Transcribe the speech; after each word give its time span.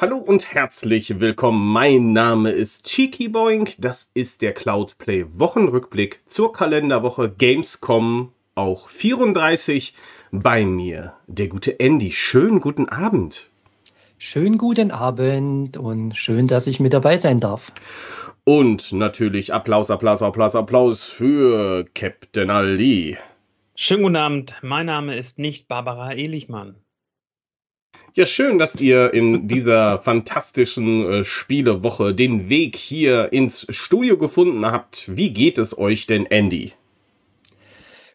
Hallo 0.00 0.16
und 0.16 0.54
herzlich 0.54 1.20
willkommen. 1.20 1.74
Mein 1.74 2.14
Name 2.14 2.52
ist 2.52 2.86
Cheeky 2.86 3.28
Boink. 3.28 3.74
Das 3.76 4.10
ist 4.14 4.40
der 4.40 4.54
Cloudplay 4.54 5.26
Wochenrückblick 5.34 6.22
zur 6.24 6.54
Kalenderwoche 6.54 7.30
Gamescom 7.30 8.32
auch 8.54 8.88
34. 8.88 9.94
Bei 10.32 10.64
mir 10.64 11.12
der 11.26 11.48
gute 11.48 11.78
Andy. 11.80 12.12
Schönen 12.12 12.62
guten 12.62 12.88
Abend. 12.88 13.50
Schönen 14.16 14.56
guten 14.56 14.90
Abend 14.90 15.76
und 15.76 16.16
schön, 16.16 16.46
dass 16.46 16.66
ich 16.66 16.80
mit 16.80 16.94
dabei 16.94 17.18
sein 17.18 17.38
darf. 17.38 17.70
Und 18.44 18.92
natürlich 18.92 19.52
Applaus, 19.52 19.90
Applaus, 19.90 20.22
Applaus, 20.22 20.56
Applaus 20.56 21.10
für 21.10 21.84
Captain 21.92 22.48
Ali. 22.48 23.18
Schönen 23.74 24.04
guten 24.04 24.16
Abend. 24.16 24.54
Mein 24.62 24.86
Name 24.86 25.14
ist 25.14 25.38
nicht 25.38 25.68
Barbara 25.68 26.12
Elichmann. 26.12 26.76
Ja, 28.20 28.26
schön, 28.26 28.58
dass 28.58 28.78
ihr 28.78 29.14
in 29.14 29.48
dieser 29.48 29.98
fantastischen 30.02 31.10
äh, 31.10 31.24
Spielewoche 31.24 32.14
den 32.14 32.50
Weg 32.50 32.76
hier 32.76 33.32
ins 33.32 33.66
Studio 33.70 34.18
gefunden 34.18 34.66
habt. 34.66 35.16
Wie 35.16 35.32
geht 35.32 35.56
es 35.56 35.78
euch 35.78 36.06
denn, 36.06 36.26
Andy? 36.26 36.74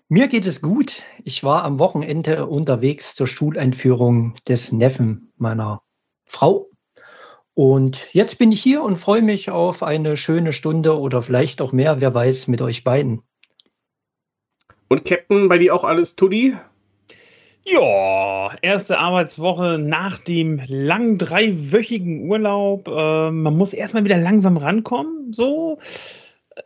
Mir 0.07 0.27
geht 0.27 0.45
es 0.45 0.61
gut. 0.61 1.01
Ich 1.23 1.43
war 1.43 1.63
am 1.63 1.79
Wochenende 1.79 2.45
unterwegs 2.45 3.15
zur 3.15 3.25
Schuleinführung 3.25 4.35
des 4.47 4.71
Neffen 4.71 5.33
meiner 5.37 5.81
Frau. 6.23 6.69
Und 7.55 8.13
jetzt 8.13 8.37
bin 8.37 8.51
ich 8.51 8.61
hier 8.61 8.83
und 8.83 8.97
freue 8.97 9.23
mich 9.23 9.49
auf 9.49 9.81
eine 9.81 10.17
schöne 10.17 10.53
Stunde 10.53 10.99
oder 10.99 11.23
vielleicht 11.23 11.61
auch 11.63 11.71
mehr, 11.71 11.99
wer 11.99 12.13
weiß, 12.13 12.47
mit 12.47 12.61
euch 12.61 12.83
beiden. 12.83 13.23
Und 14.87 15.03
Captain, 15.03 15.49
bei 15.49 15.57
dir 15.57 15.73
auch 15.73 15.83
alles 15.83 16.15
Tuddy? 16.15 16.57
Ja, 17.67 18.55
erste 18.61 18.99
Arbeitswoche 18.99 19.79
nach 19.79 20.19
dem 20.19 20.61
langen 20.67 21.17
dreiwöchigen 21.17 22.29
Urlaub. 22.29 22.87
Äh, 22.87 23.31
man 23.31 23.57
muss 23.57 23.73
erstmal 23.73 24.03
wieder 24.03 24.17
langsam 24.17 24.57
rankommen. 24.57 25.33
So. 25.33 25.79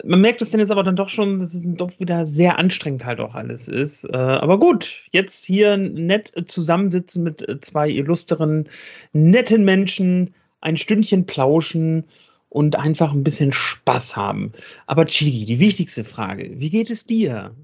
Man 0.04 0.20
merkt 0.20 0.42
es 0.42 0.52
dann 0.52 0.60
jetzt 0.60 0.72
aber 0.72 0.84
dann 0.84 0.98
doch 0.98 1.08
schon, 1.08 1.40
dass 1.40 1.54
es 1.54 1.64
doch 1.66 2.00
wieder 2.00 2.26
sehr 2.26 2.60
anstrengend 2.60 3.06
halt 3.06 3.22
auch 3.22 3.34
alles 3.34 3.70
ist. 3.70 4.04
Äh, 4.06 4.18
aber 4.18 4.60
gut, 4.60 5.06
jetzt 5.12 5.46
hier 5.46 5.78
nett 5.78 6.32
zusammensitzen 6.46 7.24
mit 7.24 7.46
zwei 7.62 7.90
illustren, 7.90 8.68
netten 9.14 9.64
Menschen, 9.64 10.34
ein 10.60 10.76
Stündchen 10.76 11.26
plauschen 11.26 12.04
und 12.50 12.76
einfach 12.76 13.14
ein 13.14 13.24
bisschen 13.24 13.54
Spaß 13.54 14.18
haben. 14.18 14.52
Aber 14.86 15.06
Chigi, 15.06 15.46
die 15.46 15.60
wichtigste 15.60 16.04
Frage, 16.04 16.60
wie 16.60 16.70
geht 16.70 16.90
es 16.90 17.06
dir? 17.06 17.56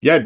Ja, 0.00 0.18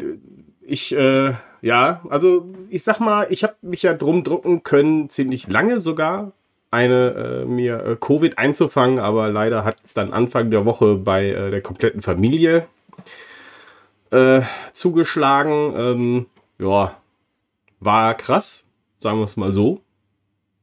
ich, 0.61 0.95
äh, 0.95 1.35
ja, 1.61 2.01
also 2.09 2.47
ich 2.69 2.83
sag 2.83 2.99
mal, 2.99 3.27
ich 3.29 3.43
habe 3.43 3.55
mich 3.61 3.83
ja 3.83 3.93
drum 3.93 4.23
drucken 4.23 4.63
können, 4.63 5.09
ziemlich 5.09 5.47
lange 5.47 5.79
sogar, 5.79 6.31
eine 6.71 7.43
äh, 7.43 7.45
mir 7.45 7.83
äh, 7.85 7.95
Covid 7.99 8.37
einzufangen, 8.37 8.99
aber 8.99 9.29
leider 9.29 9.63
hat 9.63 9.77
es 9.83 9.93
dann 9.93 10.13
Anfang 10.13 10.51
der 10.51 10.65
Woche 10.65 10.95
bei 10.95 11.29
äh, 11.29 11.51
der 11.51 11.61
kompletten 11.61 12.01
Familie 12.01 12.67
äh, 14.11 14.41
zugeschlagen. 14.73 15.73
Ähm, 15.75 16.25
ja, 16.59 16.97
war 17.79 18.13
krass, 18.15 18.65
sagen 18.99 19.19
wir 19.19 19.25
es 19.25 19.37
mal 19.37 19.53
so. 19.53 19.81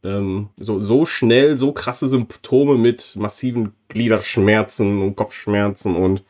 Ähm, 0.02 0.50
so. 0.58 0.80
So 0.80 1.04
schnell, 1.04 1.56
so 1.56 1.72
krasse 1.72 2.08
Symptome 2.08 2.76
mit 2.76 3.16
massiven 3.16 3.74
Gliederschmerzen 3.88 5.00
und 5.00 5.16
Kopfschmerzen 5.16 5.96
und 5.96 6.22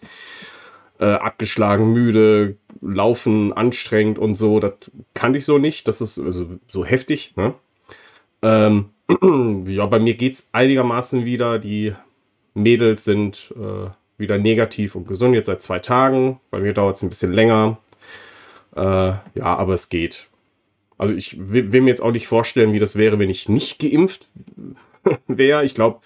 äh, 1.01 1.07
abgeschlagen, 1.07 1.93
müde, 1.93 2.57
laufen 2.85 3.53
anstrengend 3.53 4.19
und 4.19 4.35
so. 4.35 4.61
Das 4.61 4.75
kannte 5.15 5.39
ich 5.39 5.45
so 5.45 5.59
nicht. 5.59 5.89
Das 5.89 6.01
ist 6.01 6.19
also 6.19 6.47
so 6.69 6.85
heftig. 6.85 7.35
Ne? 7.37 7.55
Ähm, 8.43 8.91
ja, 9.67 9.87
bei 9.87 9.99
mir 9.99 10.15
geht 10.15 10.35
es 10.35 10.49
einigermaßen 10.53 11.25
wieder. 11.25 11.59
Die 11.59 11.95
Mädels 12.55 13.05
sind 13.05 13.53
äh, 13.57 13.91
wieder 14.19 14.39
negativ 14.39 14.95
und 14.95 15.09
gesund 15.09 15.35
jetzt 15.35 15.47
seit 15.47 15.63
zwei 15.63 15.79
Tagen. 15.79 16.41
Bei 16.51 16.61
mir 16.61 16.73
dauert 16.73 16.97
es 16.97 17.03
ein 17.03 17.09
bisschen 17.09 17.33
länger. 17.33 17.79
Äh, 18.77 18.81
ja, 18.81 19.23
aber 19.43 19.75
es 19.75 19.89
geht. 19.89 20.29
Also 20.97 21.15
ich 21.15 21.37
will, 21.39 21.73
will, 21.73 21.81
mir 21.81 21.91
jetzt 21.91 22.03
auch 22.03 22.13
nicht 22.13 22.29
vorstellen, 22.29 22.73
wie 22.73 22.79
das 22.79 22.97
wäre, 22.97 23.19
wenn 23.19 23.31
ich 23.31 23.49
nicht 23.49 23.79
geimpft 23.81 24.29
wäre. 25.27 25.65
Ich 25.65 25.75
glaube, 25.75 26.01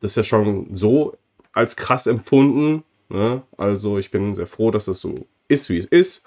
das 0.00 0.12
ist 0.12 0.16
ja 0.16 0.24
schon 0.24 0.74
so 0.74 1.16
als 1.52 1.76
krass 1.76 2.06
empfunden. 2.06 2.84
Ne? 3.08 3.42
Also 3.56 3.98
ich 3.98 4.10
bin 4.10 4.34
sehr 4.34 4.46
froh, 4.46 4.70
dass 4.70 4.88
es 4.88 5.00
so 5.00 5.14
ist, 5.48 5.70
wie 5.70 5.78
es 5.78 5.86
ist. 5.86 6.22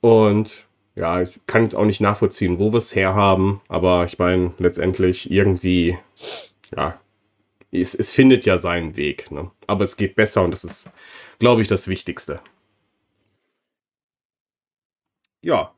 Und 0.00 0.66
ja, 0.94 1.22
ich 1.22 1.40
kann 1.46 1.62
jetzt 1.62 1.74
auch 1.74 1.84
nicht 1.84 2.00
nachvollziehen, 2.00 2.58
wo 2.58 2.72
wir 2.72 2.78
es 2.78 2.94
herhaben, 2.94 3.60
aber 3.68 4.04
ich 4.04 4.18
meine, 4.18 4.54
letztendlich 4.58 5.30
irgendwie, 5.30 5.98
ja, 6.76 7.00
es, 7.72 7.94
es 7.94 8.10
findet 8.10 8.46
ja 8.46 8.58
seinen 8.58 8.96
Weg. 8.96 9.30
Ne? 9.30 9.50
Aber 9.66 9.84
es 9.84 9.96
geht 9.96 10.14
besser 10.14 10.42
und 10.42 10.52
das 10.52 10.64
ist, 10.64 10.90
glaube 11.38 11.62
ich, 11.62 11.68
das 11.68 11.88
Wichtigste. 11.88 12.40
Ja, 15.42 15.74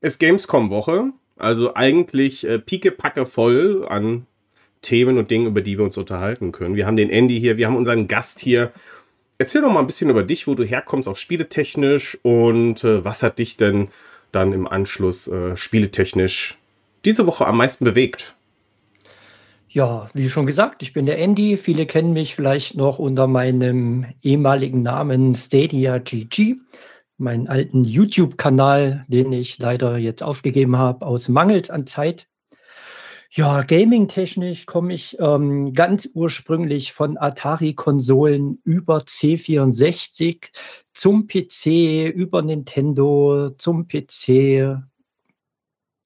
es 0.00 0.18
Gamescom-Woche, 0.18 1.12
also 1.36 1.74
eigentlich 1.74 2.46
äh, 2.46 2.58
piekepacke 2.58 3.26
voll 3.26 3.86
an 3.88 4.26
Themen 4.82 5.18
und 5.18 5.30
Dingen, 5.30 5.46
über 5.46 5.60
die 5.60 5.76
wir 5.76 5.84
uns 5.84 5.98
unterhalten 5.98 6.52
können. 6.52 6.76
Wir 6.76 6.86
haben 6.86 6.96
den 6.96 7.10
Andy 7.10 7.40
hier, 7.40 7.56
wir 7.56 7.66
haben 7.66 7.76
unseren 7.76 8.06
Gast 8.08 8.38
hier 8.40 8.72
erzähl 9.38 9.62
doch 9.62 9.72
mal 9.72 9.80
ein 9.80 9.86
bisschen 9.86 10.10
über 10.10 10.22
dich, 10.22 10.46
wo 10.46 10.54
du 10.54 10.64
herkommst, 10.64 11.08
auch 11.08 11.16
spieletechnisch 11.16 12.18
und 12.22 12.84
äh, 12.84 13.04
was 13.04 13.22
hat 13.22 13.38
dich 13.38 13.56
denn 13.56 13.88
dann 14.32 14.52
im 14.52 14.66
Anschluss 14.66 15.28
äh, 15.28 15.56
spieletechnisch 15.56 16.58
diese 17.04 17.26
Woche 17.26 17.46
am 17.46 17.56
meisten 17.56 17.84
bewegt? 17.84 18.34
Ja, 19.68 20.08
wie 20.14 20.28
schon 20.28 20.46
gesagt, 20.46 20.82
ich 20.82 20.92
bin 20.92 21.06
der 21.06 21.18
Andy. 21.18 21.56
Viele 21.56 21.86
kennen 21.86 22.12
mich 22.12 22.34
vielleicht 22.34 22.76
noch 22.76 22.98
unter 22.98 23.26
meinem 23.26 24.06
ehemaligen 24.22 24.82
Namen 24.82 25.34
Stadia 25.34 25.98
GG, 25.98 26.56
meinen 27.18 27.46
alten 27.46 27.84
YouTube-Kanal, 27.84 29.04
den 29.08 29.32
ich 29.32 29.58
leider 29.58 29.98
jetzt 29.98 30.22
aufgegeben 30.22 30.76
habe 30.78 31.04
aus 31.04 31.28
Mangels 31.28 31.70
an 31.70 31.86
Zeit. 31.86 32.26
Ja, 33.30 33.62
gaming-technisch 33.62 34.66
komme 34.66 34.94
ich 34.94 35.16
ähm, 35.18 35.72
ganz 35.72 36.08
ursprünglich 36.14 36.92
von 36.92 37.18
Atari-Konsolen 37.18 38.60
über 38.64 38.98
C64 38.98 40.50
zum 40.92 41.26
PC, 41.26 42.08
über 42.14 42.42
Nintendo, 42.42 43.50
zum 43.58 43.88
PC, 43.88 44.78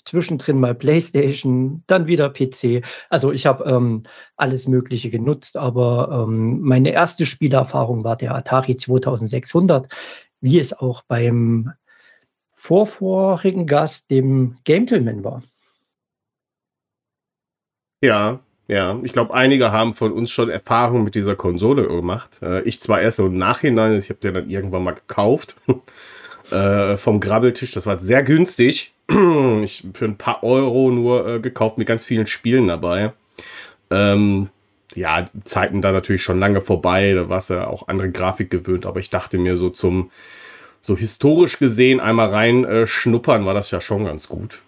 zwischendrin 0.04 0.58
mal 0.58 0.75
PlayStation, 0.75 1.84
dann 1.86 2.06
wieder 2.08 2.31
PC. 2.31 2.82
Also 3.10 3.32
ich 3.32 3.47
habe 3.47 3.64
ähm, 3.64 4.02
alles 4.37 4.66
Mögliche 4.66 5.10
genutzt, 5.10 5.56
aber 5.56 6.26
ähm, 6.26 6.60
meine 6.60 6.91
erste 6.91 7.26
Spielerfahrung 7.26 8.02
war 8.02 8.16
der 8.16 8.34
Atari 8.34 8.75
2600, 8.76 9.88
wie 10.41 10.58
es 10.58 10.72
auch 10.72 11.02
beim 11.02 11.72
vorvorigen 12.50 13.66
Gast, 13.66 14.10
dem 14.10 14.56
Gentleman 14.64 15.22
war. 15.22 15.42
Ja, 18.00 18.41
ja. 18.69 18.99
Ich 19.02 19.12
glaube, 19.12 19.35
einige 19.35 19.73
haben 19.73 19.94
von 19.94 20.12
uns 20.12 20.31
schon 20.31 20.49
Erfahrungen 20.49 21.05
mit 21.05 21.14
dieser 21.14 21.37
Konsole 21.37 21.87
gemacht. 21.87 22.38
Äh, 22.43 22.62
ich 22.62 22.81
zwar 22.81 23.00
erst 23.00 23.19
so 23.19 23.26
im 23.26 23.37
Nachhinein, 23.37 23.97
ich 23.99 24.11
habe 24.11 24.20
den 24.20 24.35
dann 24.35 24.50
irgendwann 24.50 24.85
mal 24.85 24.94
gekauft. 24.94 25.56
äh, 26.50 26.97
vom 26.97 27.20
Grabbeltisch, 27.20 27.73
das 27.73 27.87
war 27.87 28.00
sehr 28.00 28.23
günstig. 28.23 28.94
ich 29.62 29.87
für 29.94 30.05
ein 30.05 30.17
paar 30.17 30.43
Euro 30.43 30.91
nur 30.91 31.26
äh, 31.26 31.41
gekauft 31.41 31.79
mit 31.79 31.88
ganz 31.88 32.05
vielen 32.05 32.26
Spielen 32.26 32.69
dabei. 32.69 33.12
Ähm, 33.91 34.49
ja, 34.94 35.26
Zeiten 35.44 35.82
da 35.82 35.93
natürlich 35.93 36.23
schon 36.23 36.41
lange 36.41 36.61
vorbei, 36.61 37.12
da 37.14 37.29
war 37.29 37.38
es 37.38 37.49
ja 37.49 37.67
auch 37.67 37.88
andere 37.88 38.11
Grafik 38.11 38.50
gewöhnt, 38.50 38.87
aber 38.87 39.00
ich 39.00 39.11
dachte 39.11 39.38
mir 39.38 39.56
so 39.56 39.70
zum, 39.70 40.11
so 40.82 40.97
historisch 40.97 41.58
gesehen 41.58 42.00
einmal 42.00 42.31
rein 42.31 42.64
äh, 42.64 42.87
schnuppern 42.87 43.47
war 43.47 43.55
das 43.55 43.70
ja 43.70 43.81
schon 43.81 44.05
ganz 44.05 44.29
gut. 44.29 44.62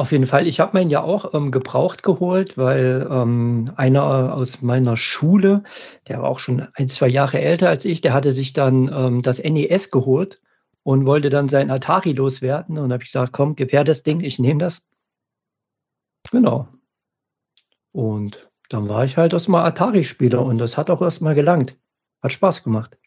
Auf 0.00 0.12
jeden 0.12 0.24
Fall. 0.24 0.46
Ich 0.46 0.60
habe 0.60 0.78
meinen 0.78 0.88
ja 0.88 1.02
auch 1.02 1.34
ähm, 1.34 1.50
gebraucht 1.50 2.02
geholt, 2.02 2.56
weil 2.56 3.06
ähm, 3.10 3.70
einer 3.76 4.32
aus 4.32 4.62
meiner 4.62 4.96
Schule, 4.96 5.62
der 6.08 6.22
war 6.22 6.30
auch 6.30 6.38
schon 6.38 6.66
ein, 6.72 6.88
zwei 6.88 7.06
Jahre 7.06 7.38
älter 7.38 7.68
als 7.68 7.84
ich, 7.84 8.00
der 8.00 8.14
hatte 8.14 8.32
sich 8.32 8.54
dann 8.54 8.90
ähm, 8.90 9.20
das 9.20 9.44
NES 9.44 9.90
geholt 9.90 10.40
und 10.84 11.04
wollte 11.04 11.28
dann 11.28 11.48
sein 11.48 11.70
Atari 11.70 12.12
loswerden. 12.12 12.78
Und 12.78 12.94
habe 12.94 13.02
ich 13.02 13.10
gesagt, 13.12 13.34
komm, 13.34 13.56
gib 13.56 13.74
her 13.74 13.84
das 13.84 14.02
Ding, 14.02 14.20
ich 14.20 14.38
nehme 14.38 14.60
das. 14.60 14.88
Genau. 16.30 16.66
Und 17.92 18.50
dann 18.70 18.88
war 18.88 19.04
ich 19.04 19.18
halt 19.18 19.34
erstmal 19.34 19.66
Atari-Spieler 19.66 20.42
und 20.42 20.56
das 20.56 20.78
hat 20.78 20.88
auch 20.88 21.02
erstmal 21.02 21.34
gelangt. 21.34 21.76
Hat 22.22 22.32
Spaß 22.32 22.64
gemacht. 22.64 22.98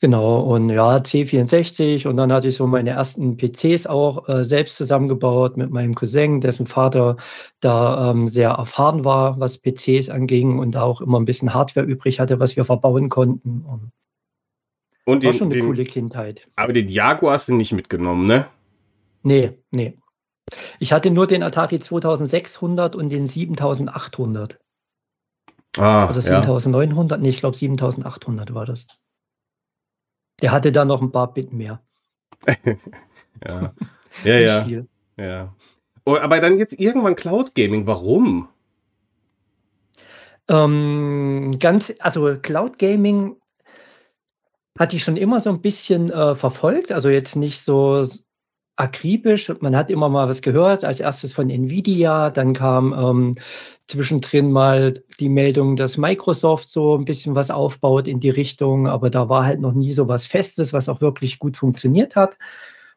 Genau, 0.00 0.40
und 0.40 0.68
ja, 0.68 0.96
C64 0.96 2.06
und 2.06 2.18
dann 2.18 2.30
hatte 2.30 2.48
ich 2.48 2.56
so 2.56 2.66
meine 2.66 2.90
ersten 2.90 3.38
PCs 3.38 3.86
auch 3.86 4.28
äh, 4.28 4.44
selbst 4.44 4.76
zusammengebaut 4.76 5.56
mit 5.56 5.70
meinem 5.70 5.94
Cousin, 5.94 6.42
dessen 6.42 6.66
Vater 6.66 7.16
da 7.60 8.10
ähm, 8.10 8.28
sehr 8.28 8.50
erfahren 8.50 9.06
war, 9.06 9.40
was 9.40 9.56
PCs 9.56 10.10
anging 10.10 10.58
und 10.58 10.76
auch 10.76 11.00
immer 11.00 11.18
ein 11.18 11.24
bisschen 11.24 11.54
Hardware 11.54 11.86
übrig 11.86 12.20
hatte, 12.20 12.38
was 12.40 12.56
wir 12.56 12.66
verbauen 12.66 13.08
konnten. 13.08 13.62
Und, 13.62 13.90
Und 15.06 15.24
war 15.24 15.32
den, 15.32 15.32
schon 15.32 15.48
eine 15.48 15.54
den, 15.54 15.66
coole 15.66 15.84
Kindheit. 15.84 16.46
aber 16.56 16.74
den 16.74 16.88
Jaguar 16.88 17.32
hast 17.32 17.48
du 17.48 17.54
nicht 17.54 17.72
mitgenommen, 17.72 18.26
ne? 18.26 18.48
Nee, 19.22 19.58
nee. 19.70 19.98
Ich 20.78 20.92
hatte 20.92 21.10
nur 21.10 21.26
den 21.26 21.42
Atari 21.42 21.80
2600 21.80 22.94
und 22.94 23.08
den 23.08 23.28
7800. 23.28 24.60
Ah, 25.78 26.04
Oder 26.04 26.14
ja. 26.16 26.20
7900? 26.20 27.20
Nee, 27.20 27.30
ich 27.30 27.38
glaube 27.38 27.56
7800 27.56 28.52
war 28.52 28.66
das. 28.66 28.86
Der 30.42 30.52
hatte 30.52 30.72
da 30.72 30.84
noch 30.84 31.02
ein 31.02 31.12
paar 31.12 31.32
Bit 31.32 31.52
mehr. 31.52 31.80
Ja, 33.44 33.74
ja, 34.24 34.38
ja. 34.38 34.64
viel. 34.64 34.88
ja. 35.18 35.54
Oh, 36.06 36.16
aber 36.16 36.40
dann 36.40 36.58
jetzt 36.58 36.78
irgendwann 36.80 37.16
Cloud 37.16 37.54
Gaming. 37.54 37.86
Warum? 37.86 38.48
Ähm, 40.48 41.56
ganz, 41.58 41.92
also 41.98 42.34
Cloud 42.40 42.78
Gaming 42.78 43.36
hatte 44.78 44.96
ich 44.96 45.04
schon 45.04 45.16
immer 45.16 45.40
so 45.40 45.50
ein 45.50 45.60
bisschen 45.60 46.10
äh, 46.10 46.34
verfolgt, 46.34 46.92
also 46.92 47.08
jetzt 47.08 47.36
nicht 47.36 47.60
so 47.60 48.06
akribisch. 48.76 49.50
Man 49.60 49.74
hat 49.74 49.90
immer 49.90 50.08
mal 50.08 50.28
was 50.28 50.42
gehört, 50.42 50.84
als 50.84 51.00
erstes 51.00 51.32
von 51.32 51.50
Nvidia, 51.50 52.30
dann 52.30 52.52
kam 52.52 52.92
ähm, 52.92 53.32
zwischendrin 53.88 54.50
mal 54.50 55.02
die 55.20 55.28
Meldung, 55.28 55.76
dass 55.76 55.96
Microsoft 55.96 56.68
so 56.68 56.96
ein 56.96 57.04
bisschen 57.04 57.34
was 57.34 57.50
aufbaut 57.50 58.08
in 58.08 58.20
die 58.20 58.30
Richtung, 58.30 58.86
aber 58.86 59.10
da 59.10 59.28
war 59.28 59.44
halt 59.44 59.60
noch 59.60 59.72
nie 59.72 59.92
so 59.92 60.08
was 60.08 60.26
Festes, 60.26 60.72
was 60.72 60.88
auch 60.88 61.00
wirklich 61.00 61.38
gut 61.38 61.56
funktioniert 61.56 62.16
hat. 62.16 62.36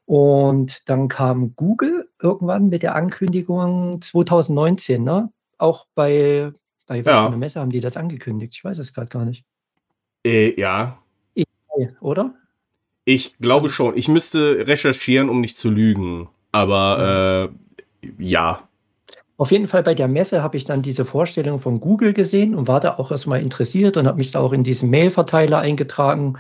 Und 0.06 0.90
dann 0.90 1.08
kam 1.08 1.56
Google 1.56 2.10
irgendwann 2.22 2.70
mit 2.70 2.82
der 2.82 2.96
Ankündigung 2.96 4.02
2019, 4.02 5.04
ne? 5.04 5.32
Auch 5.60 5.86
bei, 5.94 6.52
bei 6.88 7.06
was 7.06 7.14
Ja. 7.14 7.30
Messe 7.30 7.60
haben 7.60 7.70
die 7.70 7.82
das 7.82 7.96
angekündigt? 7.96 8.54
Ich 8.56 8.64
weiß 8.64 8.80
es 8.80 8.94
gerade 8.94 9.10
gar 9.10 9.26
nicht. 9.26 9.46
Äh, 10.26 10.60
ja, 10.60 10.98
Oder? 12.02 12.34
ich 13.06 13.38
glaube 13.40 13.70
schon. 13.70 13.98
Ich 13.98 14.08
müsste 14.08 14.68
recherchieren, 14.68 15.30
um 15.30 15.42
nicht 15.42 15.58
zu 15.58 15.70
lügen. 15.70 16.30
Aber 16.52 17.52
äh, 18.02 18.08
ja. 18.20 18.69
Auf 19.40 19.52
jeden 19.52 19.70
Fall 19.70 19.84
bei 19.84 19.94
der 19.94 20.10
Messe 20.10 20.44
habe 20.44 20.58
ich 20.58 20.66
dann 20.66 20.82
diese 20.82 21.06
Vorstellung 21.06 21.60
von 21.60 21.80
Google 21.80 22.12
gesehen 22.12 22.54
und 22.56 22.68
war 22.68 22.82
da 22.82 22.98
auch 22.98 23.10
erstmal 23.10 23.42
interessiert 23.42 23.96
und 23.96 24.06
habe 24.06 24.18
mich 24.18 24.32
da 24.32 24.42
auch 24.42 24.52
in 24.52 24.64
diesen 24.66 24.90
Mail-Verteiler 24.90 25.60
eingetragen, 25.60 26.38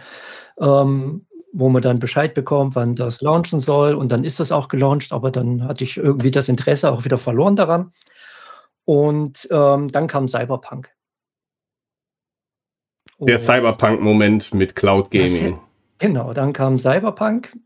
ähm, 0.59 1.25
wo 1.53 1.69
man 1.69 1.81
dann 1.81 1.99
Bescheid 1.99 2.33
bekommt, 2.33 2.75
wann 2.75 2.95
das 2.95 3.21
launchen 3.21 3.61
soll. 3.61 3.95
Und 3.95 4.11
dann 4.11 4.25
ist 4.25 4.41
das 4.41 4.51
auch 4.51 4.67
gelauncht, 4.67 5.13
aber 5.13 5.31
dann 5.31 5.63
hatte 5.63 5.85
ich 5.85 5.95
irgendwie 5.95 6.29
das 6.29 6.49
Interesse 6.49 6.91
auch 6.91 7.05
wieder 7.05 7.17
verloren 7.17 7.55
daran. 7.55 7.93
Und 8.83 9.47
ähm, 9.49 9.87
dann 9.87 10.07
kam 10.07 10.27
Cyberpunk. 10.27 10.89
Der 13.19 13.39
Cyberpunk-Moment 13.39 14.53
mit 14.53 14.75
Cloud 14.75 15.15
Das- 15.15 15.39
Gaming. 15.39 15.59
Genau, 16.01 16.31
dann 16.31 16.53
kam 16.53 16.79
Cyberpunk 16.79 17.57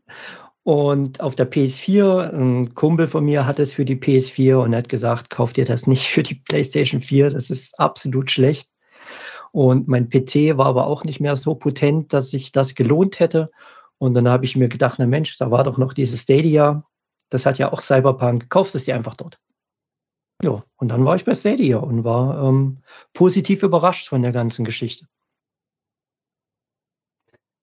und 0.64 1.20
auf 1.20 1.34
der 1.34 1.50
PS4, 1.50 2.32
ein 2.32 2.74
Kumpel 2.74 3.06
von 3.06 3.22
mir 3.22 3.46
hat 3.46 3.58
es 3.58 3.74
für 3.74 3.84
die 3.84 3.96
PS4 3.96 4.56
und 4.56 4.74
hat 4.74 4.88
gesagt, 4.88 5.28
kauf 5.28 5.52
dir 5.52 5.66
das 5.66 5.86
nicht 5.86 6.06
für 6.08 6.22
die 6.22 6.36
PlayStation 6.36 7.02
4, 7.02 7.30
das 7.30 7.50
ist 7.50 7.78
absolut 7.78 8.30
schlecht. 8.30 8.70
Und 9.52 9.88
mein 9.88 10.08
PC 10.08 10.56
war 10.56 10.66
aber 10.66 10.86
auch 10.86 11.04
nicht 11.04 11.20
mehr 11.20 11.36
so 11.36 11.54
potent, 11.54 12.14
dass 12.14 12.30
sich 12.30 12.50
das 12.50 12.74
gelohnt 12.74 13.20
hätte. 13.20 13.50
Und 13.98 14.14
dann 14.14 14.26
habe 14.26 14.46
ich 14.46 14.56
mir 14.56 14.68
gedacht, 14.68 14.96
na 14.98 15.06
Mensch, 15.06 15.36
da 15.36 15.50
war 15.50 15.64
doch 15.64 15.76
noch 15.76 15.92
dieses 15.92 16.22
Stadia, 16.22 16.82
das 17.28 17.44
hat 17.44 17.58
ja 17.58 17.70
auch 17.70 17.80
Cyberpunk, 17.80 18.48
kaufst 18.48 18.74
es 18.74 18.84
dir 18.84 18.94
einfach 18.94 19.16
dort. 19.16 19.38
Ja, 20.42 20.64
und 20.76 20.88
dann 20.88 21.04
war 21.04 21.14
ich 21.14 21.26
bei 21.26 21.34
Stadia 21.34 21.76
und 21.76 22.04
war 22.04 22.42
ähm, 22.42 22.78
positiv 23.12 23.62
überrascht 23.62 24.08
von 24.08 24.22
der 24.22 24.32
ganzen 24.32 24.64
Geschichte. 24.64 25.06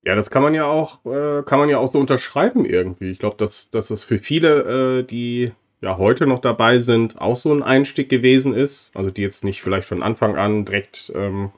Ja, 0.04 0.16
das 0.16 0.32
kann 0.32 0.42
man 0.42 0.54
ja 0.54 0.66
auch, 0.66 1.06
äh, 1.06 1.44
kann 1.44 1.60
man 1.60 1.70
ja 1.70 1.78
auch 1.78 1.92
so 1.92 2.00
unterschreiben 2.00 2.66
irgendwie. 2.66 3.12
Ich 3.12 3.20
glaube, 3.20 3.38
dass, 3.38 3.70
dass 3.70 3.90
das 3.90 4.04
für 4.04 4.18
viele, 4.18 5.00
äh, 5.00 5.04
die 5.04 5.52
ja 5.82 5.98
heute 5.98 6.26
noch 6.28 6.40
dabei 6.40 6.80
sind, 6.80 7.20
auch 7.22 7.36
so 7.36 7.54
ein 7.54 7.64
Einstieg 7.64 8.10
gewesen 8.10 8.54
ist. 8.56 8.92
Also 8.96 9.12
die 9.12 9.22
jetzt 9.22 9.44
nicht 9.44 9.62
vielleicht 9.62 9.88
von 9.88 10.02
Anfang 10.02 10.38
an 10.38 10.66
direkt 10.66 11.12
ähm, 11.16 11.52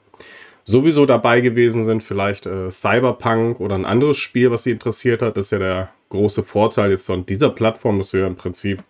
sowieso 0.64 1.06
dabei 1.06 1.40
gewesen 1.40 1.84
sind, 1.84 2.02
vielleicht 2.02 2.46
äh, 2.46 2.70
Cyberpunk 2.70 3.60
oder 3.60 3.74
ein 3.76 3.84
anderes 3.84 4.18
Spiel, 4.18 4.50
was 4.50 4.64
sie 4.64 4.72
interessiert 4.72 5.22
hat. 5.22 5.36
Das 5.36 5.46
ist 5.46 5.52
ja 5.52 5.58
der 5.58 5.90
große 6.10 6.42
Vorteil 6.42 6.90
jetzt 6.90 7.06
von 7.06 7.26
dieser 7.26 7.50
Plattform, 7.50 7.98
dass 7.98 8.10
du 8.10 8.18
ja 8.18 8.26
im 8.26 8.36
Prinzip 8.36 8.82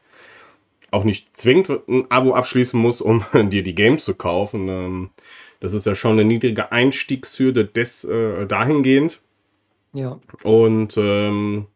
auch 0.91 1.05
nicht 1.05 1.37
zwingend 1.37 1.69
ein 1.89 2.11
Abo 2.11 2.35
abschließen 2.35 2.79
musst, 2.81 3.03
um 3.03 3.25
dir 3.51 3.63
die 3.63 3.75
Games 3.75 4.05
zu 4.05 4.15
kaufen. 4.15 4.69
Ähm, 4.69 5.11
das 5.61 5.73
ist 5.73 5.87
ja 5.87 5.95
schon 5.95 6.13
eine 6.13 6.25
niedrige 6.25 6.73
Einstiegshürde 6.73 7.65
des, 7.65 8.05
äh, 8.05 8.47
dahingehend. 8.47 9.21
Ja. 9.95 10.21
Und 10.43 10.97
ähm, 10.97 11.67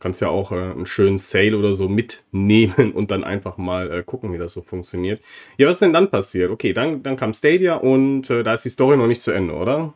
kannst 0.00 0.20
ja 0.20 0.28
auch 0.28 0.52
äh, 0.52 0.56
einen 0.56 0.86
schönen 0.86 1.18
Sale 1.18 1.56
oder 1.56 1.74
so 1.74 1.88
mitnehmen 1.88 2.92
und 2.94 3.10
dann 3.10 3.24
einfach 3.24 3.56
mal 3.56 3.90
äh, 3.90 4.02
gucken, 4.02 4.32
wie 4.32 4.38
das 4.38 4.52
so 4.52 4.62
funktioniert. 4.62 5.20
Ja, 5.56 5.66
was 5.66 5.76
ist 5.76 5.82
denn 5.82 5.92
dann 5.92 6.10
passiert? 6.10 6.50
Okay, 6.50 6.72
dann, 6.72 7.02
dann 7.02 7.16
kam 7.16 7.32
Stadia 7.32 7.76
und 7.76 8.28
äh, 8.30 8.42
da 8.42 8.54
ist 8.54 8.64
die 8.64 8.70
Story 8.70 8.96
noch 8.96 9.06
nicht 9.06 9.22
zu 9.22 9.30
Ende, 9.30 9.54
oder? 9.54 9.94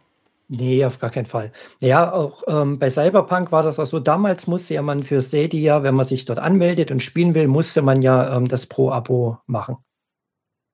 Nee, 0.48 0.84
auf 0.84 0.98
gar 0.98 1.08
keinen 1.08 1.24
Fall. 1.24 1.50
Ja, 1.80 2.12
auch 2.12 2.42
ähm, 2.46 2.78
bei 2.78 2.90
Cyberpunk 2.90 3.52
war 3.52 3.62
das 3.62 3.78
auch 3.78 3.86
so. 3.86 4.00
Damals 4.00 4.46
musste 4.46 4.74
ja 4.74 4.82
man 4.82 5.02
für 5.02 5.22
Stadia, 5.22 5.82
wenn 5.82 5.94
man 5.94 6.04
sich 6.04 6.26
dort 6.26 6.38
anmeldet 6.38 6.90
und 6.90 7.02
spielen 7.02 7.34
will, 7.34 7.48
musste 7.48 7.80
man 7.80 8.02
ja 8.02 8.36
ähm, 8.36 8.48
das 8.48 8.66
Pro-Abo 8.66 9.38
machen. 9.46 9.76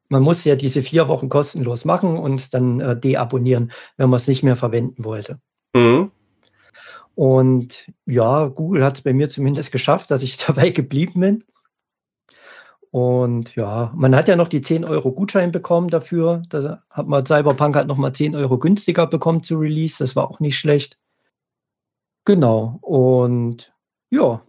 Man 0.08 0.22
musste 0.22 0.49
ja 0.49 0.56
diese 0.56 0.82
vier 0.82 1.06
Wochen 1.06 1.28
kostenlos 1.28 1.84
machen 1.84 2.16
und 2.16 2.55
dann 2.55 2.81
äh, 2.81 2.99
deabonnieren, 2.99 3.70
wenn 3.99 4.10
man 4.10 4.16
es 4.16 4.26
nicht 4.26 4.43
mehr 4.43 4.56
verwenden 4.56 5.05
wollte. 5.05 5.38
Mhm. 5.75 6.10
Und 7.19 7.91
ja, 8.06 8.47
Google 8.47 8.85
hat 8.85 8.94
es 8.94 9.03
bei 9.03 9.12
mir 9.12 9.29
zumindest 9.29 9.73
geschafft, 9.73 10.09
dass 10.12 10.23
ich 10.23 10.37
dabei 10.47 10.70
geblieben 10.70 11.19
bin. 11.19 11.44
Und 12.93 13.56
ja, 13.56 13.93
man 13.97 14.15
hat 14.15 14.29
ja 14.29 14.37
noch 14.37 14.47
die 14.47 14.61
10 14.61 14.85
Euro 14.85 15.11
Gutschein 15.11 15.50
bekommen 15.50 15.88
dafür. 15.88 16.43
Da 16.49 16.85
hat 16.88 17.09
man 17.09 17.27
Cyberpunk 17.27 17.75
halt 17.75 17.89
nochmal 17.89 18.15
10 18.15 18.37
Euro 18.37 18.56
günstiger 18.58 19.08
bekommen 19.08 19.43
zu 19.43 19.58
Release. 19.58 19.96
Das 19.98 20.15
war 20.15 20.31
auch 20.31 20.39
nicht 20.39 20.60
schlecht. 20.60 20.96
Genau. 22.25 22.79
Und 22.82 23.75
ja. 24.10 24.46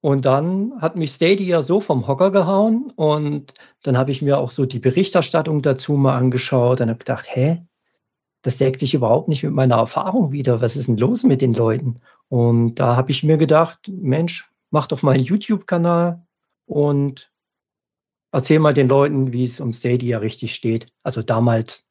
Und 0.00 0.24
dann 0.24 0.80
hat 0.80 0.96
mich 0.96 1.12
Stadia 1.12 1.60
so 1.60 1.82
vom 1.82 2.06
Hocker 2.06 2.30
gehauen. 2.30 2.90
Und 2.96 3.52
dann 3.82 3.98
habe 3.98 4.12
ich 4.12 4.22
mir 4.22 4.38
auch 4.38 4.50
so 4.50 4.64
die 4.64 4.78
Berichterstattung 4.78 5.60
dazu 5.60 5.92
mal 5.92 6.16
angeschaut. 6.16 6.80
Dann 6.80 6.88
habe 6.88 6.96
ich 6.96 7.04
gedacht, 7.04 7.26
hä? 7.28 7.66
Das 8.42 8.56
deckt 8.56 8.80
sich 8.80 8.94
überhaupt 8.94 9.28
nicht 9.28 9.42
mit 9.42 9.52
meiner 9.52 9.76
Erfahrung 9.76 10.32
wieder. 10.32 10.60
Was 10.60 10.76
ist 10.76 10.88
denn 10.88 10.96
los 10.96 11.22
mit 11.22 11.40
den 11.42 11.54
Leuten? 11.54 12.00
Und 12.28 12.76
da 12.76 12.96
habe 12.96 13.10
ich 13.10 13.22
mir 13.22 13.36
gedacht, 13.36 13.80
Mensch, 13.88 14.50
mach 14.70 14.86
doch 14.86 15.02
mal 15.02 15.12
einen 15.12 15.24
YouTube-Kanal 15.24 16.24
und 16.66 17.32
erzähl 18.32 18.58
mal 18.58 18.74
den 18.74 18.88
Leuten, 18.88 19.32
wie 19.32 19.44
es 19.44 19.60
um 19.60 19.72
Stadia 19.72 20.18
richtig 20.18 20.54
steht. 20.54 20.86
Also 21.02 21.22
damals 21.22 21.88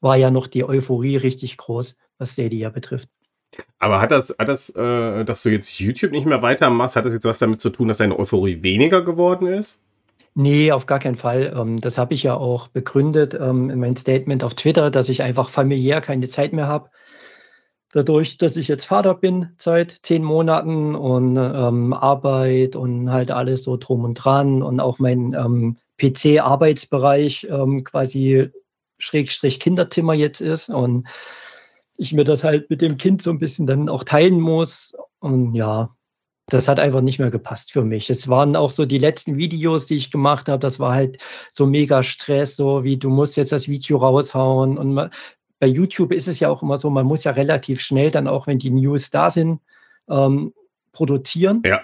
war 0.00 0.16
ja 0.16 0.30
noch 0.30 0.46
die 0.46 0.64
Euphorie 0.64 1.16
richtig 1.16 1.56
groß, 1.56 1.96
was 2.18 2.32
Stadia 2.32 2.70
betrifft. 2.70 3.08
Aber 3.78 4.00
hat 4.00 4.10
das, 4.10 4.34
hat 4.38 4.48
das, 4.48 4.70
äh, 4.70 5.24
dass 5.24 5.42
du 5.42 5.50
jetzt 5.50 5.78
YouTube 5.78 6.12
nicht 6.12 6.26
mehr 6.26 6.42
weitermachst, 6.42 6.96
hat 6.96 7.04
das 7.04 7.12
jetzt 7.12 7.24
was 7.24 7.38
damit 7.38 7.60
zu 7.60 7.70
tun, 7.70 7.88
dass 7.88 7.98
deine 7.98 8.18
Euphorie 8.18 8.62
weniger 8.62 9.02
geworden 9.02 9.46
ist? 9.46 9.80
Nee, 10.34 10.70
auf 10.72 10.86
gar 10.86 10.98
keinen 11.00 11.16
Fall. 11.16 11.52
Ähm, 11.56 11.78
Das 11.78 11.98
habe 11.98 12.14
ich 12.14 12.22
ja 12.22 12.34
auch 12.34 12.68
begründet 12.68 13.34
ähm, 13.34 13.70
in 13.70 13.80
meinem 13.80 13.96
Statement 13.96 14.44
auf 14.44 14.54
Twitter, 14.54 14.90
dass 14.90 15.08
ich 15.08 15.22
einfach 15.22 15.50
familiär 15.50 16.00
keine 16.00 16.28
Zeit 16.28 16.52
mehr 16.52 16.68
habe. 16.68 16.90
Dadurch, 17.92 18.38
dass 18.38 18.56
ich 18.56 18.68
jetzt 18.68 18.84
Vater 18.84 19.14
bin 19.14 19.50
seit 19.58 19.90
zehn 20.02 20.22
Monaten 20.22 20.94
und 20.94 21.36
ähm, 21.36 21.92
Arbeit 21.92 22.76
und 22.76 23.10
halt 23.10 23.32
alles 23.32 23.64
so 23.64 23.76
drum 23.76 24.04
und 24.04 24.14
dran 24.14 24.62
und 24.62 24.78
auch 24.78 25.00
mein 25.00 25.34
ähm, 25.34 25.76
PC-Arbeitsbereich 25.98 27.48
ähm, 27.50 27.82
quasi 27.82 28.50
Schrägstrich 28.98 29.58
Kinderzimmer 29.58 30.14
jetzt 30.14 30.40
ist 30.40 30.68
und 30.68 31.08
ich 31.96 32.12
mir 32.12 32.24
das 32.24 32.44
halt 32.44 32.70
mit 32.70 32.80
dem 32.80 32.96
Kind 32.96 33.22
so 33.22 33.30
ein 33.30 33.40
bisschen 33.40 33.66
dann 33.66 33.88
auch 33.88 34.04
teilen 34.04 34.40
muss. 34.40 34.94
Und 35.18 35.54
ja, 35.54 35.94
das 36.52 36.68
hat 36.68 36.80
einfach 36.80 37.00
nicht 37.00 37.18
mehr 37.18 37.30
gepasst 37.30 37.72
für 37.72 37.82
mich. 37.82 38.10
Es 38.10 38.28
waren 38.28 38.56
auch 38.56 38.70
so 38.70 38.86
die 38.86 38.98
letzten 38.98 39.36
Videos, 39.36 39.86
die 39.86 39.96
ich 39.96 40.10
gemacht 40.10 40.48
habe, 40.48 40.58
das 40.58 40.78
war 40.78 40.94
halt 40.94 41.18
so 41.50 41.66
mega 41.66 42.02
Stress, 42.02 42.56
so 42.56 42.84
wie 42.84 42.96
du 42.96 43.10
musst 43.10 43.36
jetzt 43.36 43.52
das 43.52 43.68
Video 43.68 43.98
raushauen. 43.98 44.78
Und 44.78 44.94
man, 44.94 45.10
bei 45.58 45.66
YouTube 45.66 46.12
ist 46.12 46.28
es 46.28 46.40
ja 46.40 46.48
auch 46.48 46.62
immer 46.62 46.78
so, 46.78 46.90
man 46.90 47.06
muss 47.06 47.24
ja 47.24 47.32
relativ 47.32 47.80
schnell 47.80 48.10
dann 48.10 48.26
auch, 48.26 48.46
wenn 48.46 48.58
die 48.58 48.70
News 48.70 49.10
da 49.10 49.30
sind, 49.30 49.60
ähm, 50.08 50.52
produzieren. 50.92 51.62
Ja. 51.64 51.82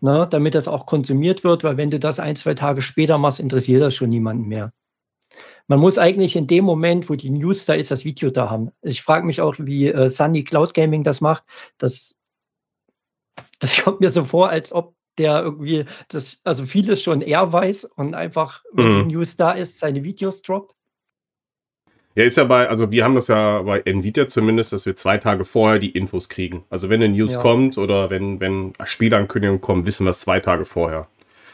Ne, 0.00 0.26
damit 0.28 0.56
das 0.56 0.66
auch 0.66 0.86
konsumiert 0.86 1.44
wird, 1.44 1.62
weil 1.62 1.76
wenn 1.76 1.90
du 1.90 2.00
das 2.00 2.18
ein, 2.18 2.34
zwei 2.34 2.54
Tage 2.54 2.82
später 2.82 3.18
machst, 3.18 3.38
interessiert 3.38 3.82
das 3.82 3.94
schon 3.94 4.08
niemanden 4.08 4.48
mehr. 4.48 4.72
man 5.68 5.78
muss 5.78 5.96
eigentlich 5.96 6.34
in 6.34 6.48
dem 6.48 6.64
Moment, 6.64 7.08
wo 7.08 7.14
die 7.14 7.30
News 7.30 7.66
da 7.66 7.74
ist, 7.74 7.92
das 7.92 8.04
Video 8.04 8.30
da 8.30 8.50
haben. 8.50 8.72
Ich 8.82 9.00
frage 9.00 9.24
mich 9.24 9.40
auch, 9.40 9.54
wie 9.58 9.88
äh, 9.88 10.08
Sunny 10.08 10.42
Cloud 10.42 10.74
Gaming 10.74 11.04
das 11.04 11.20
macht. 11.20 11.44
Das, 11.78 12.16
das 13.60 13.80
kommt 13.82 14.00
mir 14.00 14.10
so 14.10 14.24
vor, 14.24 14.48
als 14.50 14.72
ob 14.72 14.94
der 15.18 15.42
irgendwie 15.42 15.84
das, 16.08 16.40
also 16.44 16.64
vieles 16.64 17.02
schon 17.02 17.20
er 17.20 17.52
weiß 17.52 17.84
und 17.84 18.14
einfach, 18.14 18.62
wenn 18.72 18.86
Mhm. 19.00 19.08
die 19.08 19.14
News 19.14 19.36
da 19.36 19.52
ist, 19.52 19.78
seine 19.78 20.04
Videos 20.04 20.42
droppt. 20.42 20.74
Ja, 22.14 22.24
ist 22.24 22.36
ja 22.36 22.44
bei, 22.44 22.68
also 22.68 22.90
wir 22.90 23.04
haben 23.04 23.14
das 23.14 23.28
ja 23.28 23.62
bei 23.62 23.80
Nvidia 23.80 24.28
zumindest, 24.28 24.72
dass 24.72 24.84
wir 24.84 24.94
zwei 24.96 25.16
Tage 25.16 25.44
vorher 25.46 25.78
die 25.78 25.90
Infos 25.90 26.28
kriegen. 26.28 26.64
Also 26.68 26.90
wenn 26.90 27.02
eine 27.02 27.12
News 27.14 27.32
Ja. 27.32 27.40
kommt 27.40 27.78
oder 27.78 28.10
wenn, 28.10 28.38
wenn 28.40 28.74
Spielankündigungen 28.84 29.62
kommen, 29.62 29.86
wissen 29.86 30.04
wir 30.04 30.10
es 30.10 30.20
zwei 30.20 30.38
Tage 30.40 30.64
vorher. 30.66 31.08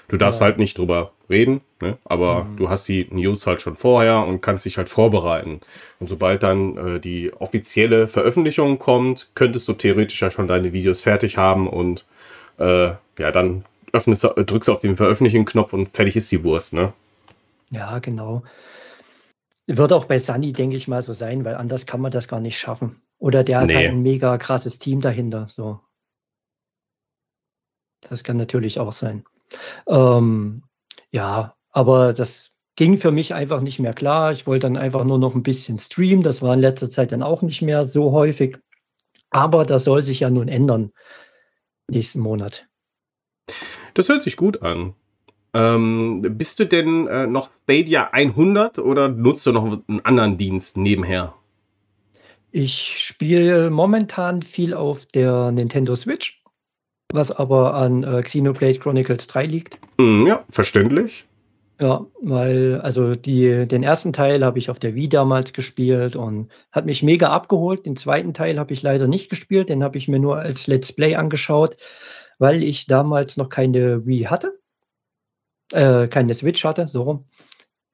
Du 0.09 0.17
darfst 0.17 0.41
Ja. 0.41 0.47
halt 0.47 0.59
nicht 0.59 0.79
drüber 0.79 1.12
reden, 1.29 1.61
ne? 1.83 1.99
aber 2.05 2.45
Mhm. 2.45 2.57
du 2.57 2.71
hast 2.71 2.88
die 2.88 3.07
News 3.11 3.47
halt 3.47 3.61
schon 3.61 3.77
vorher 3.77 4.25
und 4.27 4.41
kannst 4.41 4.65
dich 4.65 4.79
halt 4.79 4.88
vorbereiten. 4.88 5.61
Und 6.00 6.09
sobald 6.09 6.43
dann 6.43 6.77
äh, 6.97 7.00
die 7.00 7.33
offizielle 7.35 8.09
Veröffentlichung 8.09 8.79
kommt, 8.79 9.31
könntest 9.35 9.69
du 9.69 9.75
theoretisch 9.75 10.21
ja 10.23 10.31
schon 10.31 10.49
deine 10.49 10.73
Videos 10.73 11.00
fertig 11.03 11.37
haben 11.37 11.69
und 11.69 12.07
äh, 12.59 12.93
ja, 13.19 13.31
dann 13.33 13.65
öffnest, 13.93 14.25
drückst 14.25 14.69
du 14.69 14.73
auf 14.73 14.81
den 14.81 14.97
Veröffentlichen-Knopf 14.97 15.73
und 15.73 15.95
fertig 15.95 16.17
ist 16.17 16.33
die 16.33 16.43
Wurst, 16.45 16.73
ne? 16.73 16.93
Ja, 17.71 17.99
genau. 17.99 18.43
Wird 19.67 19.93
auch 19.93 20.07
bei 20.07 20.19
Sunny, 20.19 20.53
denke 20.55 20.77
ich 20.77 20.88
mal, 20.88 21.03
so 21.03 21.12
sein, 21.12 21.45
weil 21.45 21.55
anders 21.57 21.85
kann 21.85 22.00
man 22.00 22.11
das 22.11 22.29
gar 22.29 22.41
nicht 22.41 22.59
schaffen. 22.59 23.03
Oder 23.19 23.45
der 23.45 23.61
hat 23.61 23.69
Nee. 23.69 23.75
halt 23.75 23.88
ein 23.91 24.03
mega 24.03 24.38
krasses 24.38 24.79
Team 24.79 25.00
dahinter. 25.03 25.47
So. 25.50 25.81
Das 28.09 28.25
kann 28.25 28.37
natürlich 28.37 28.79
auch 28.79 28.93
sein. 28.93 29.25
Ähm, 29.87 30.62
ja, 31.11 31.55
aber 31.71 32.12
das 32.12 32.50
ging 32.76 32.97
für 32.99 33.11
mich 33.11 33.35
einfach 33.35 33.61
nicht 33.61 33.78
mehr 33.78 33.95
klar. 33.95 34.33
Ich 34.33 34.47
wollte 34.47 34.67
dann 34.67 34.76
einfach 34.76 35.05
nur 35.05 35.19
noch 35.19 35.35
ein 35.35 35.43
bisschen 35.43 35.78
streamen. 35.78 36.23
Das 36.23 36.43
war 36.43 36.55
in 36.55 36.61
letzter 36.61 36.90
Zeit 36.90 37.12
dann 37.12 37.23
auch 37.23 37.43
nicht 37.43 37.62
mehr 37.62 37.85
so 37.85 38.12
häufig. 38.12 38.59
Aber 39.31 39.64
das 39.64 39.85
soll 39.85 40.05
sich 40.05 40.21
ja 40.21 40.31
nun 40.31 40.49
ändern 40.49 40.93
nächsten 41.88 42.21
Monat. 42.21 42.67
Das 43.95 44.09
hört 44.09 44.23
sich 44.23 44.37
gut 44.37 44.62
an. 44.62 44.95
Ähm, 45.55 46.23
bist 46.37 46.61
du 46.61 46.67
denn 46.67 47.07
äh, 47.09 47.26
noch 47.26 47.50
Stadia 47.50 48.11
100 48.12 48.78
oder 48.78 49.09
nutzt 49.09 49.47
du 49.47 49.52
noch 49.52 49.64
einen 49.64 50.05
anderen 50.05 50.38
Dienst 50.38 50.76
nebenher? 50.76 51.35
Ich 52.50 52.99
spiele 52.99 53.71
momentan 53.71 54.43
viel 54.43 54.75
auf 54.75 55.07
der 55.07 55.50
Nintendo 55.52 55.97
Switch, 55.97 56.43
was 57.12 57.31
aber 57.31 57.75
an 57.75 58.05
äh, 58.05 58.23
Xenoblade 58.23 58.79
Chronicles 58.79 59.27
3 59.27 59.47
liegt. 59.47 59.79
Hm, 59.99 60.27
ja, 60.27 60.45
verständlich. 60.50 61.27
Ja, 61.81 62.05
weil, 62.21 62.81
also 62.81 63.15
die, 63.15 63.67
den 63.67 63.85
ersten 63.85 64.12
Teil 64.12 64.45
habe 64.45 64.59
ich 64.59 64.69
auf 64.69 64.81
der 64.81 64.97
Wii 64.97 65.09
damals 65.09 65.53
gespielt 65.53 66.17
und 66.17 66.50
hat 66.73 66.87
mich 66.87 67.05
mega 67.05 67.31
abgeholt. 67.31 67.87
Den 67.87 67.97
zweiten 67.97 68.35
Teil 68.35 68.59
habe 68.59 68.73
ich 68.73 68.83
leider 68.83 69.07
nicht 69.07 69.31
gespielt, 69.31 69.69
den 69.69 69.85
habe 69.85 69.97
ich 69.97 70.09
mir 70.09 70.19
nur 70.19 70.38
als 70.38 70.67
Let's 70.67 70.93
Play 70.93 71.15
angeschaut, 71.15 71.77
weil 72.38 72.65
ich 72.65 72.87
damals 72.87 73.37
noch 73.37 73.49
keine 73.49 74.05
Wii 74.05 74.25
hatte. 74.25 74.59
Äh, 75.73 76.09
keine 76.09 76.35
Switch 76.35 76.65
hatte, 76.65 76.88
so 76.88 77.03
rum. 77.03 77.25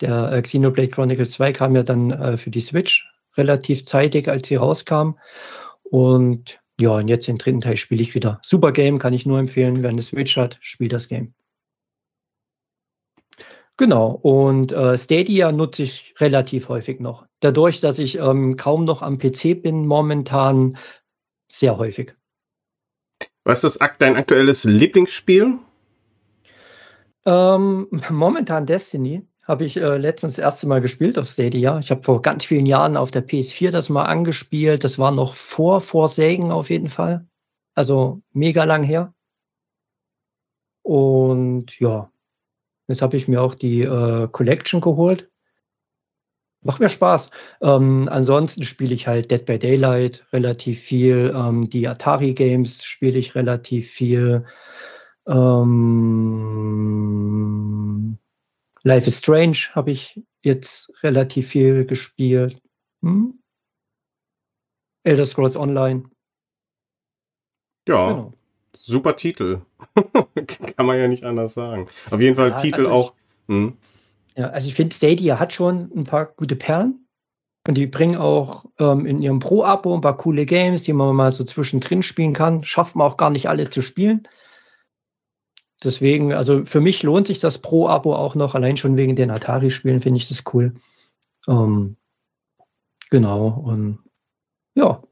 Der 0.01 0.33
äh, 0.33 0.43
Xenoblade 0.43 0.89
Chronicles 0.89 1.33
2 1.33 1.53
kam 1.53 1.77
ja 1.77 1.83
dann 1.83 2.11
äh, 2.11 2.37
für 2.39 2.51
die 2.51 2.61
Switch 2.61 3.07
relativ 3.37 3.85
zeitig, 3.85 4.29
als 4.29 4.49
sie 4.49 4.57
rauskam. 4.57 5.19
Und 5.83 6.59
ja, 6.81 6.91
und 6.97 7.09
jetzt 7.09 7.29
den 7.29 7.39
dritten 7.39 7.61
Teil 7.61 7.77
spiele 7.77 8.03
ich 8.03 8.15
wieder. 8.15 8.41
Super 8.43 8.73
Game, 8.73 8.99
kann 8.99 9.13
ich 9.13 9.27
nur 9.27 9.39
empfehlen. 9.39 9.83
Wer 9.83 9.91
eine 9.91 10.03
Switch 10.03 10.37
hat, 10.37 10.59
spielt 10.61 10.93
das 10.93 11.09
Game. 11.09 11.35
Genau, 13.77 14.11
und 14.11 14.71
äh, 14.71 14.97
Stadia 14.97 15.51
nutze 15.51 15.83
ich 15.83 16.15
relativ 16.19 16.69
häufig 16.69 17.01
noch. 17.01 17.27
Dadurch, 17.41 17.81
dass 17.81 17.99
ich 17.99 18.19
ähm, 18.19 18.57
kaum 18.57 18.85
noch 18.85 19.03
am 19.03 19.19
PC 19.19 19.61
bin, 19.63 19.87
momentan 19.87 20.79
sehr 21.51 21.77
häufig. 21.77 22.15
Was 23.45 23.65
ist 23.65 23.81
dein 23.99 24.17
aktuelles 24.17 24.65
Lieblingsspiel? 24.65 25.59
Ähm, 27.27 27.89
momentan 28.11 28.67
Destiny 28.67 29.27
habe 29.45 29.65
ich 29.65 29.77
äh, 29.77 29.99
letztens 29.99 30.35
das 30.37 30.43
erste 30.43 30.67
Mal 30.67 30.81
gespielt 30.81 31.19
auf 31.19 31.29
Stadia. 31.29 31.79
Ich 31.79 31.91
habe 31.91 32.03
vor 32.03 32.23
ganz 32.23 32.45
vielen 32.45 32.67
Jahren 32.67 32.97
auf 32.97 33.11
der 33.11 33.27
PS4 33.27 33.71
das 33.71 33.89
mal 33.89 34.05
angespielt. 34.07 34.85
Das 34.85 34.99
war 34.99 35.11
noch 35.11 35.35
vor 35.35 35.81
Forsaken 35.81 36.51
auf 36.51 36.71
jeden 36.71 36.89
Fall. 36.89 37.27
Also 37.75 38.23
mega 38.33 38.65
lang 38.65 38.83
her. 38.83 39.15
Und 40.83 41.79
ja, 41.79 42.11
jetzt 42.89 43.03
habe 43.03 43.17
ich 43.17 43.29
mir 43.29 43.43
auch 43.43 43.55
die 43.55 43.83
äh, 43.83 44.29
Collection 44.29 44.81
geholt. 44.81 45.31
Macht 46.63 46.81
mir 46.81 46.89
Spaß. 46.89 47.31
Ähm, 47.61 48.09
ansonsten 48.11 48.65
spiele 48.65 48.95
ich 48.95 49.07
halt 49.07 49.31
Dead 49.31 49.45
by 49.45 49.59
Daylight 49.59 50.25
relativ 50.33 50.81
viel. 50.81 51.35
Ähm, 51.37 51.69
die 51.69 51.87
Atari 51.87 52.33
Games 52.33 52.83
spiele 52.83 53.19
ich 53.19 53.35
relativ 53.35 53.91
viel. 53.91 54.47
Ähm, 55.27 56.15
Life 58.85 59.07
is 59.09 59.19
Strange 59.19 59.57
habe 59.75 59.91
ich 59.91 60.21
jetzt 60.43 60.93
relativ 61.03 61.49
viel 61.49 61.87
gespielt. 61.87 62.59
Hm? 63.03 63.39
Elder 65.05 65.27
Scrolls 65.27 65.57
Online. 65.57 66.05
Ja, 67.89 68.09
Genau. 68.09 68.33
super 68.79 69.17
Titel. 69.17 69.63
Kann 70.77 70.87
man 70.87 70.99
ja 70.99 71.09
nicht 71.09 71.25
anders 71.25 71.55
sagen. 71.55 71.89
Auf 72.11 72.21
jeden 72.21 72.37
Fall 72.37 72.51
Ja, 72.51 72.57
Titel 72.57 72.87
also 72.87 72.89
ich- 72.91 72.93
auch. 72.95 73.15
Hm. 73.49 73.77
Ja, 74.37 74.49
also 74.49 74.67
ich 74.67 74.75
finde, 74.75 74.95
Stadia 74.95 75.39
hat 75.39 75.53
schon 75.53 75.91
ein 75.95 76.05
paar 76.05 76.27
gute 76.27 76.57
Perlen. 76.57 77.07
Und 77.67 77.77
die 77.79 77.87
bringen 77.87 78.17
auch 78.17 78.67
ähm, 78.79 79.07
in 79.07 79.23
ihrem 79.23 79.39
Pro-Abo 79.39 79.95
ein 79.95 80.01
paar 80.03 80.17
coole 80.19 80.45
Games, 80.45 80.83
die 80.83 80.93
man 80.93 81.15
mal 81.17 81.33
so 81.33 81.45
zwischendrin 81.45 82.03
spielen 82.03 82.35
kann. 82.35 82.63
Schafft 82.65 82.95
man 82.97 83.07
auch 83.07 83.17
gar 83.17 83.31
nicht 83.31 83.49
alle 83.49 83.71
zu 83.71 83.81
spielen. 83.81 84.29
Deswegen, 85.83 86.33
also 86.33 86.65
für 86.65 86.81
mich 86.81 87.03
lohnt 87.03 87.27
sich 87.27 87.39
das 87.39 87.59
Pro-Abo 87.59 88.15
auch 88.15 88.35
noch, 88.35 88.55
allein 88.55 88.77
schon 88.77 88.97
wegen 88.97 89.17
den 89.17 89.31
Atari-Spielen 89.31 90.01
finde 90.01 90.19
ich 90.19 90.29
das 90.29 90.45
cool. 90.53 90.75
Ähm, 91.49 91.97
genau, 93.11 93.49
und 93.49 93.99
ja. 94.75 95.03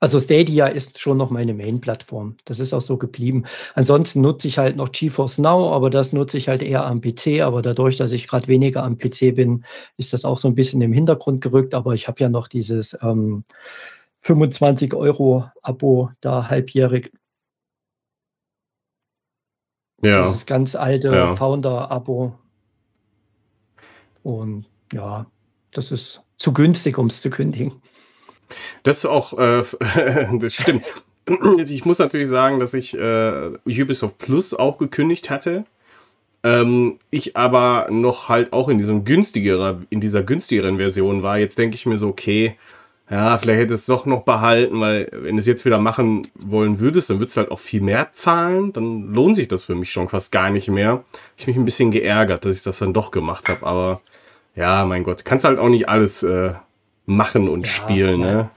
Also 0.00 0.20
Stadia 0.20 0.68
ist 0.68 1.00
schon 1.00 1.16
noch 1.16 1.30
meine 1.30 1.54
Main-Plattform. 1.54 2.36
Das 2.44 2.60
ist 2.60 2.72
auch 2.72 2.80
so 2.80 2.96
geblieben. 2.96 3.44
Ansonsten 3.74 4.20
nutze 4.20 4.46
ich 4.46 4.56
halt 4.56 4.76
noch 4.76 4.92
GeForce 4.92 5.38
Now, 5.38 5.72
aber 5.72 5.90
das 5.90 6.12
nutze 6.12 6.38
ich 6.38 6.48
halt 6.48 6.62
eher 6.62 6.86
am 6.86 7.00
PC. 7.00 7.40
Aber 7.42 7.62
dadurch, 7.62 7.96
dass 7.96 8.12
ich 8.12 8.28
gerade 8.28 8.46
weniger 8.46 8.84
am 8.84 8.96
PC 8.96 9.34
bin, 9.34 9.64
ist 9.96 10.12
das 10.12 10.24
auch 10.24 10.38
so 10.38 10.46
ein 10.46 10.54
bisschen 10.54 10.82
im 10.82 10.92
Hintergrund 10.92 11.40
gerückt. 11.40 11.74
Aber 11.74 11.94
ich 11.94 12.06
habe 12.06 12.20
ja 12.20 12.28
noch 12.28 12.46
dieses 12.46 12.96
ähm, 13.02 13.42
25 14.20 14.94
Euro 14.94 15.50
Abo 15.62 16.10
da 16.20 16.48
halbjährig. 16.48 17.10
Ja. 20.02 20.22
Dieses 20.22 20.46
ganz 20.46 20.74
alte 20.74 21.08
Ja. 21.08 21.36
Founder-Abo. 21.36 22.34
Und 24.22 24.66
ja, 24.92 25.26
das 25.72 25.90
ist 25.92 26.22
zu 26.36 26.52
günstig, 26.52 26.98
um 26.98 27.06
es 27.06 27.20
zu 27.20 27.30
kündigen. 27.30 27.72
Das 28.82 28.98
ist 28.98 29.06
auch, 29.06 29.38
äh, 29.38 29.62
das 30.38 30.54
stimmt. 30.54 30.84
Also 31.26 31.74
Ich 31.74 31.84
muss 31.84 31.98
natürlich 31.98 32.28
sagen, 32.28 32.58
dass 32.58 32.72
ich 32.74 32.96
äh, 32.96 33.50
Ubisoft 33.66 34.18
Plus 34.18 34.54
auch 34.54 34.78
gekündigt 34.78 35.28
hatte. 35.30 35.64
Ähm, 36.42 36.98
ich 37.10 37.36
aber 37.36 37.88
noch 37.90 38.28
halt 38.28 38.52
auch 38.52 38.68
in 38.68 38.78
diesem 38.78 39.04
günstigerer, 39.04 39.80
in 39.90 40.00
dieser 40.00 40.22
günstigeren 40.22 40.78
Version 40.78 41.22
war. 41.22 41.36
Jetzt 41.38 41.58
denke 41.58 41.74
ich 41.74 41.84
mir 41.84 41.98
so, 41.98 42.08
okay, 42.08 42.56
ja, 43.10 43.38
vielleicht 43.38 43.60
hätte 43.60 43.74
es 43.74 43.86
doch 43.86 44.04
noch 44.04 44.22
behalten, 44.22 44.80
weil 44.80 45.08
wenn 45.12 45.36
du 45.36 45.40
es 45.40 45.46
jetzt 45.46 45.64
wieder 45.64 45.78
machen 45.78 46.26
wollen 46.34 46.78
würdest, 46.78 47.08
dann 47.08 47.20
würdest 47.20 47.36
du 47.36 47.40
halt 47.40 47.50
auch 47.50 47.58
viel 47.58 47.80
mehr 47.80 48.12
zahlen. 48.12 48.72
Dann 48.72 49.14
lohnt 49.14 49.36
sich 49.36 49.48
das 49.48 49.64
für 49.64 49.74
mich 49.74 49.90
schon 49.90 50.08
fast 50.08 50.30
gar 50.30 50.50
nicht 50.50 50.68
mehr. 50.68 51.04
Ich 51.36 51.46
mich 51.46 51.56
ein 51.56 51.64
bisschen 51.64 51.90
geärgert, 51.90 52.44
dass 52.44 52.56
ich 52.56 52.62
das 52.62 52.78
dann 52.78 52.92
doch 52.92 53.10
gemacht 53.10 53.48
habe. 53.48 53.66
Aber 53.66 54.00
ja, 54.54 54.84
mein 54.84 55.04
Gott, 55.04 55.24
kannst 55.24 55.46
halt 55.46 55.58
auch 55.58 55.70
nicht 55.70 55.88
alles 55.88 56.22
äh, 56.22 56.52
machen 57.06 57.48
und 57.48 57.66
Ja, 57.66 57.72
spielen, 57.72 58.20
ne? 58.20 58.50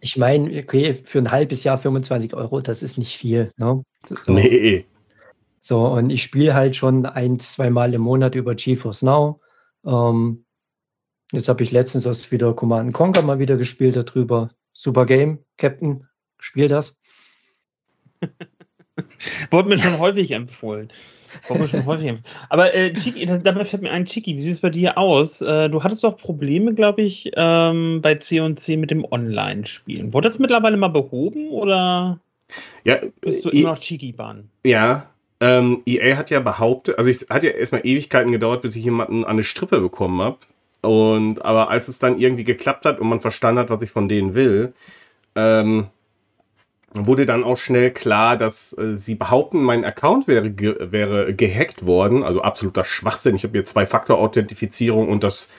Ich 0.00 0.16
meine, 0.16 0.56
okay, 0.60 1.02
für 1.04 1.18
ein 1.18 1.32
halbes 1.32 1.64
Jahr 1.64 1.78
25 1.78 2.34
Euro, 2.34 2.60
das 2.60 2.84
ist 2.84 2.98
nicht 2.98 3.16
viel. 3.16 3.50
Ne? 3.56 3.82
So. 4.06 4.32
Nee. 4.32 4.86
So, 5.60 5.86
und 5.86 6.10
ich 6.10 6.22
spiele 6.22 6.54
halt 6.54 6.76
schon 6.76 7.04
ein, 7.04 7.40
zwei 7.40 7.68
Mal 7.68 7.92
im 7.94 8.02
Monat 8.02 8.36
über 8.36 8.54
GeForce 8.54 9.02
Now. 9.02 9.40
Ähm, 9.84 10.44
jetzt 11.32 11.48
habe 11.48 11.62
ich 11.62 11.72
letztens 11.72 12.06
erst 12.06 12.30
wieder 12.32 12.52
Command 12.54 12.92
Conquer 12.92 13.22
mal 13.22 13.38
wieder 13.38 13.56
gespielt 13.56 13.96
darüber. 13.96 14.50
Super 14.72 15.06
Game, 15.06 15.38
Captain, 15.56 16.06
spiel 16.38 16.68
das. 16.68 16.96
Wurde 19.50 19.68
mir 19.68 19.78
schon 19.78 19.98
häufig 19.98 20.30
empfohlen. 20.32 20.88
Wurde 21.46 21.62
mir 21.62 21.68
schon 21.68 21.86
häufig 21.86 22.06
empfohlen. 22.08 22.34
Aber 22.48 22.74
äh, 22.74 22.92
Chiki, 22.94 23.26
das, 23.26 23.42
dabei 23.42 23.64
fällt 23.64 23.82
mir 23.82 23.90
ein, 23.90 24.06
Chiki, 24.06 24.36
wie 24.36 24.42
sieht 24.42 24.52
es 24.52 24.60
bei 24.60 24.70
dir 24.70 24.96
aus? 24.98 25.40
Äh, 25.40 25.68
du 25.68 25.82
hattest 25.82 26.04
doch 26.04 26.16
Probleme, 26.16 26.74
glaube 26.74 27.02
ich, 27.02 27.30
ähm, 27.36 28.00
bei 28.02 28.14
C&C 28.16 28.76
mit 28.76 28.90
dem 28.90 29.04
Online-Spielen. 29.10 30.12
Wurde 30.12 30.28
das 30.28 30.38
mittlerweile 30.38 30.76
mal 30.76 30.88
behoben 30.88 31.48
oder 31.50 32.20
Ja, 32.84 32.98
bist 33.20 33.44
du 33.44 33.50
I- 33.50 33.60
immer 33.60 33.70
noch 33.70 33.78
Chiki-Bahn? 33.78 34.48
ja 34.64 35.10
ähm, 35.40 35.82
EA 35.86 36.16
hat 36.16 36.30
ja 36.30 36.40
behauptet, 36.40 36.98
also 36.98 37.08
es 37.08 37.28
hat 37.30 37.44
ja 37.44 37.50
erstmal 37.50 37.86
Ewigkeiten 37.86 38.32
gedauert, 38.32 38.60
bis 38.62 38.74
ich 38.74 38.82
jemanden 38.82 39.22
an 39.22 39.30
eine 39.30 39.44
Strippe 39.44 39.80
bekommen 39.80 40.20
habe. 40.20 40.38
Und 40.80 41.44
aber 41.44 41.70
als 41.70 41.88
es 41.88 41.98
dann 41.98 42.18
irgendwie 42.18 42.44
geklappt 42.44 42.84
hat 42.84 43.00
und 43.00 43.08
man 43.08 43.20
verstanden 43.20 43.60
hat, 43.60 43.70
was 43.70 43.82
ich 43.82 43.90
von 43.90 44.08
denen 44.08 44.34
will, 44.34 44.74
ähm, 45.34 45.88
wurde 46.92 47.26
dann 47.26 47.44
auch 47.44 47.56
schnell 47.56 47.90
klar, 47.90 48.36
dass 48.36 48.76
äh, 48.78 48.96
sie 48.96 49.14
behaupten, 49.14 49.62
mein 49.62 49.84
Account 49.84 50.26
wäre, 50.26 50.50
ge 50.50 50.76
wäre 50.78 51.34
gehackt 51.34 51.86
worden. 51.86 52.22
Also 52.22 52.42
absoluter 52.42 52.84
Schwachsinn. 52.84 53.36
Ich 53.36 53.44
habe 53.44 53.52
hier 53.52 53.64
Zwei-Faktor-Authentifizierung 53.64 55.08
und 55.08 55.24
das 55.24 55.50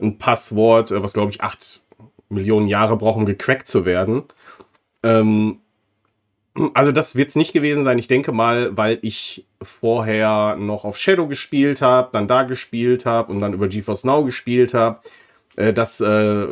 ein 0.00 0.18
Passwort, 0.18 0.90
äh, 0.90 1.02
was 1.02 1.14
glaube 1.14 1.30
ich 1.30 1.40
acht 1.40 1.80
Millionen 2.28 2.66
Jahre 2.66 2.96
braucht, 2.96 3.16
um 3.16 3.26
gecrackt 3.26 3.68
zu 3.68 3.86
werden. 3.86 4.22
Ähm, 5.02 5.60
also 6.74 6.92
das 6.92 7.14
wird 7.14 7.28
es 7.30 7.36
nicht 7.36 7.52
gewesen 7.52 7.84
sein. 7.84 7.98
Ich 7.98 8.08
denke 8.08 8.32
mal, 8.32 8.76
weil 8.76 8.98
ich 9.02 9.46
vorher 9.62 10.56
noch 10.56 10.84
auf 10.84 10.98
Shadow 10.98 11.26
gespielt 11.26 11.82
habe, 11.82 12.10
dann 12.12 12.26
da 12.26 12.42
gespielt 12.42 13.06
habe 13.06 13.32
und 13.32 13.40
dann 13.40 13.52
über 13.52 13.68
GeForce 13.68 14.04
Now 14.04 14.24
gespielt 14.24 14.74
habe, 14.74 15.00
äh, 15.56 15.72
dass 15.72 16.00
äh, 16.00 16.46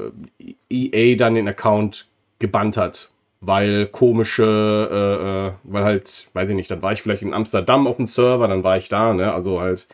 EA 0.70 1.16
dann 1.16 1.34
den 1.34 1.48
Account 1.48 2.06
gebannt 2.38 2.76
hat 2.76 3.10
weil 3.40 3.86
komische, 3.86 4.42
äh, 4.90 5.48
äh, 5.48 5.52
weil 5.64 5.84
halt, 5.84 6.28
weiß 6.32 6.48
ich 6.48 6.56
nicht, 6.56 6.70
dann 6.70 6.82
war 6.82 6.92
ich 6.92 7.02
vielleicht 7.02 7.22
in 7.22 7.34
Amsterdam 7.34 7.86
auf 7.86 7.96
dem 7.96 8.06
Server, 8.06 8.48
dann 8.48 8.64
war 8.64 8.76
ich 8.76 8.88
da, 8.88 9.12
ne? 9.12 9.32
Also 9.32 9.60
halt, 9.60 9.88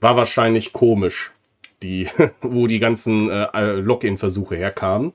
war 0.00 0.16
wahrscheinlich 0.16 0.72
komisch, 0.72 1.32
die, 1.82 2.08
wo 2.40 2.66
die 2.66 2.78
ganzen 2.78 3.30
äh, 3.30 3.72
Login-Versuche 3.74 4.56
herkamen. 4.56 5.12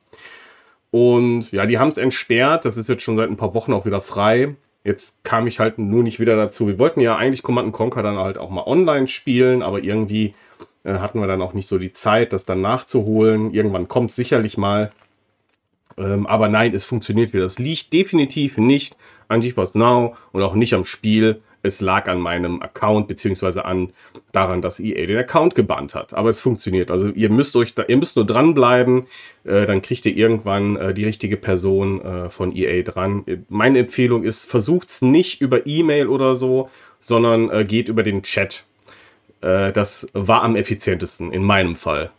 Und 0.92 1.52
ja, 1.52 1.66
die 1.66 1.80
haben 1.80 1.90
es 1.90 1.98
entsperrt, 1.98 2.66
das 2.66 2.78
ist 2.78 2.90
jetzt 2.90 3.04
schon 3.04 3.18
seit 3.18 3.30
ein 3.30 3.38
paar 3.38 3.54
Wochen 3.54 3.74
auch 3.74 3.86
wieder 3.86 4.02
frei. 4.02 4.56
Jetzt 4.84 5.24
kam 5.24 5.48
ich 5.48 5.60
halt 5.60 5.80
nur 5.80 6.02
nicht 6.02 6.20
wieder 6.20 6.38
dazu. 6.38 6.68
Wir 6.68 6.80
wollten 6.80 7.02
ja 7.02 7.18
eigentlich 7.18 7.44
Command 7.44 7.74
Conquer 7.74 8.04
dann 8.04 8.18
halt 8.18 8.38
auch 8.38 8.50
mal 8.50 8.66
online 8.66 9.08
spielen, 9.08 9.62
aber 9.62 9.84
irgendwie 9.84 10.34
äh, 10.86 11.00
hatten 11.00 11.20
wir 11.20 11.28
dann 11.28 11.42
auch 11.42 11.54
nicht 11.54 11.68
so 11.68 11.78
die 11.78 11.92
Zeit, 11.92 12.32
das 12.32 12.46
dann 12.46 12.62
nachzuholen. 12.62 13.54
Irgendwann 13.54 13.90
kommt 13.90 14.12
es 14.12 14.16
sicherlich 14.16 14.58
mal. 14.58 14.90
Ähm, 15.98 16.26
aber 16.26 16.48
nein, 16.48 16.74
es 16.74 16.86
funktioniert 16.86 17.34
wieder. 17.34 17.44
Das 17.44 17.60
liegt 17.60 17.92
definitiv 17.92 18.58
nicht 18.58 18.96
an 19.28 19.42
GeForce 19.42 19.76
Now 19.76 20.16
und 20.32 20.42
auch 20.42 20.56
nicht 20.56 20.74
am 20.74 20.86
Spiel. 20.86 21.42
Es 21.64 21.82
lag 21.82 22.08
an 22.08 22.20
meinem 22.20 22.62
Account, 22.62 23.08
beziehungsweise 23.08 23.66
an 23.66 23.92
daran, 24.32 24.62
dass 24.62 24.80
EA 24.80 25.06
den 25.06 25.18
Account 25.18 25.56
gebannt 25.56 25.96
hat. 25.96 26.14
Aber 26.14 26.30
es 26.30 26.40
funktioniert. 26.40 26.92
Also 26.92 27.08
ihr 27.10 27.30
müsst 27.30 27.56
euch 27.56 27.76
da, 27.76 27.84
ihr 27.88 27.98
müsst 27.98 28.16
nur 28.16 28.26
dranbleiben, 28.26 29.06
äh, 29.44 29.66
dann 29.66 29.82
kriegt 29.82 30.06
ihr 30.06 30.16
irgendwann 30.16 30.76
äh, 30.76 30.94
die 30.94 31.06
richtige 31.06 31.38
Person 31.38 32.02
äh, 32.02 32.30
von 32.30 32.56
EA 32.56 32.84
dran. 32.84 33.26
Meine 33.50 33.80
Empfehlung 33.80 34.24
ist, 34.24 34.46
versucht 34.46 34.90
es 34.90 35.02
nicht 35.02 35.42
über 35.42 35.66
E-Mail 35.66 36.08
oder 36.08 36.36
so, 36.36 36.70
sondern 37.00 37.50
äh, 37.50 37.66
geht 37.66 37.90
über 37.90 38.04
den 38.04 38.24
Chat. 38.24 38.64
Äh, 39.42 39.72
das 39.72 40.08
war 40.14 40.44
am 40.44 40.56
effizientesten 40.56 41.32
in 41.32 41.44
meinem 41.44 41.76
Fall. 41.76 42.12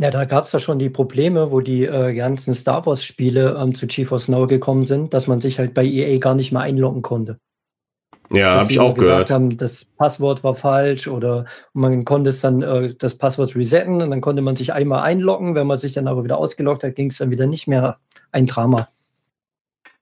Ja, 0.00 0.10
da 0.10 0.24
gab 0.26 0.46
es 0.46 0.52
ja 0.52 0.60
schon 0.60 0.78
die 0.78 0.90
Probleme, 0.90 1.50
wo 1.50 1.60
die 1.60 1.84
äh, 1.84 2.14
ganzen 2.14 2.54
Star 2.54 2.86
Wars-Spiele 2.86 3.58
ähm, 3.60 3.74
zu 3.74 3.88
GeForce 3.88 4.28
Now 4.28 4.46
gekommen 4.46 4.84
sind, 4.84 5.12
dass 5.12 5.26
man 5.26 5.40
sich 5.40 5.58
halt 5.58 5.74
bei 5.74 5.84
EA 5.84 6.18
gar 6.18 6.36
nicht 6.36 6.52
mehr 6.52 6.62
einloggen 6.62 7.02
konnte. 7.02 7.38
Ja, 8.30 8.60
habe 8.60 8.70
ich 8.70 8.78
auch 8.78 8.94
gehört. 8.94 9.30
Haben, 9.30 9.56
das 9.56 9.84
Passwort 9.84 10.44
war 10.44 10.54
falsch 10.54 11.08
oder 11.08 11.46
man 11.72 12.04
konnte 12.04 12.30
es 12.30 12.40
dann 12.40 12.62
äh, 12.62 12.94
das 12.94 13.14
Passwort 13.14 13.56
resetten 13.56 14.02
und 14.02 14.10
dann 14.10 14.20
konnte 14.20 14.42
man 14.42 14.56
sich 14.56 14.72
einmal 14.72 15.02
einloggen. 15.02 15.54
Wenn 15.54 15.66
man 15.66 15.78
sich 15.78 15.94
dann 15.94 16.08
aber 16.08 16.24
wieder 16.24 16.38
ausgeloggt 16.38 16.82
hat, 16.82 16.94
ging 16.94 17.10
es 17.10 17.18
dann 17.18 17.30
wieder 17.30 17.46
nicht 17.46 17.68
mehr. 17.68 17.98
Ein 18.30 18.46
Drama. 18.46 18.86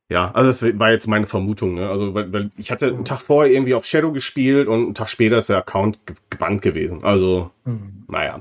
Ja, 0.09 0.30
also 0.33 0.66
das 0.66 0.78
war 0.78 0.90
jetzt 0.90 1.06
meine 1.06 1.26
Vermutung. 1.26 1.75
Ne? 1.75 1.88
Also 1.88 2.14
weil, 2.14 2.33
weil 2.33 2.50
ich 2.56 2.71
hatte 2.71 2.87
einen 2.88 3.04
Tag 3.04 3.21
vorher 3.21 3.52
irgendwie 3.52 3.75
auf 3.75 3.85
Shadow 3.85 4.12
gespielt 4.12 4.68
und 4.68 4.83
einen 4.83 4.95
Tag 4.95 5.09
später 5.09 5.38
ist 5.38 5.49
der 5.49 5.59
Account 5.59 5.99
gebannt 6.30 6.62
gewesen. 6.62 7.02
Also, 7.02 7.50
mhm. 7.64 8.04
naja. 8.09 8.40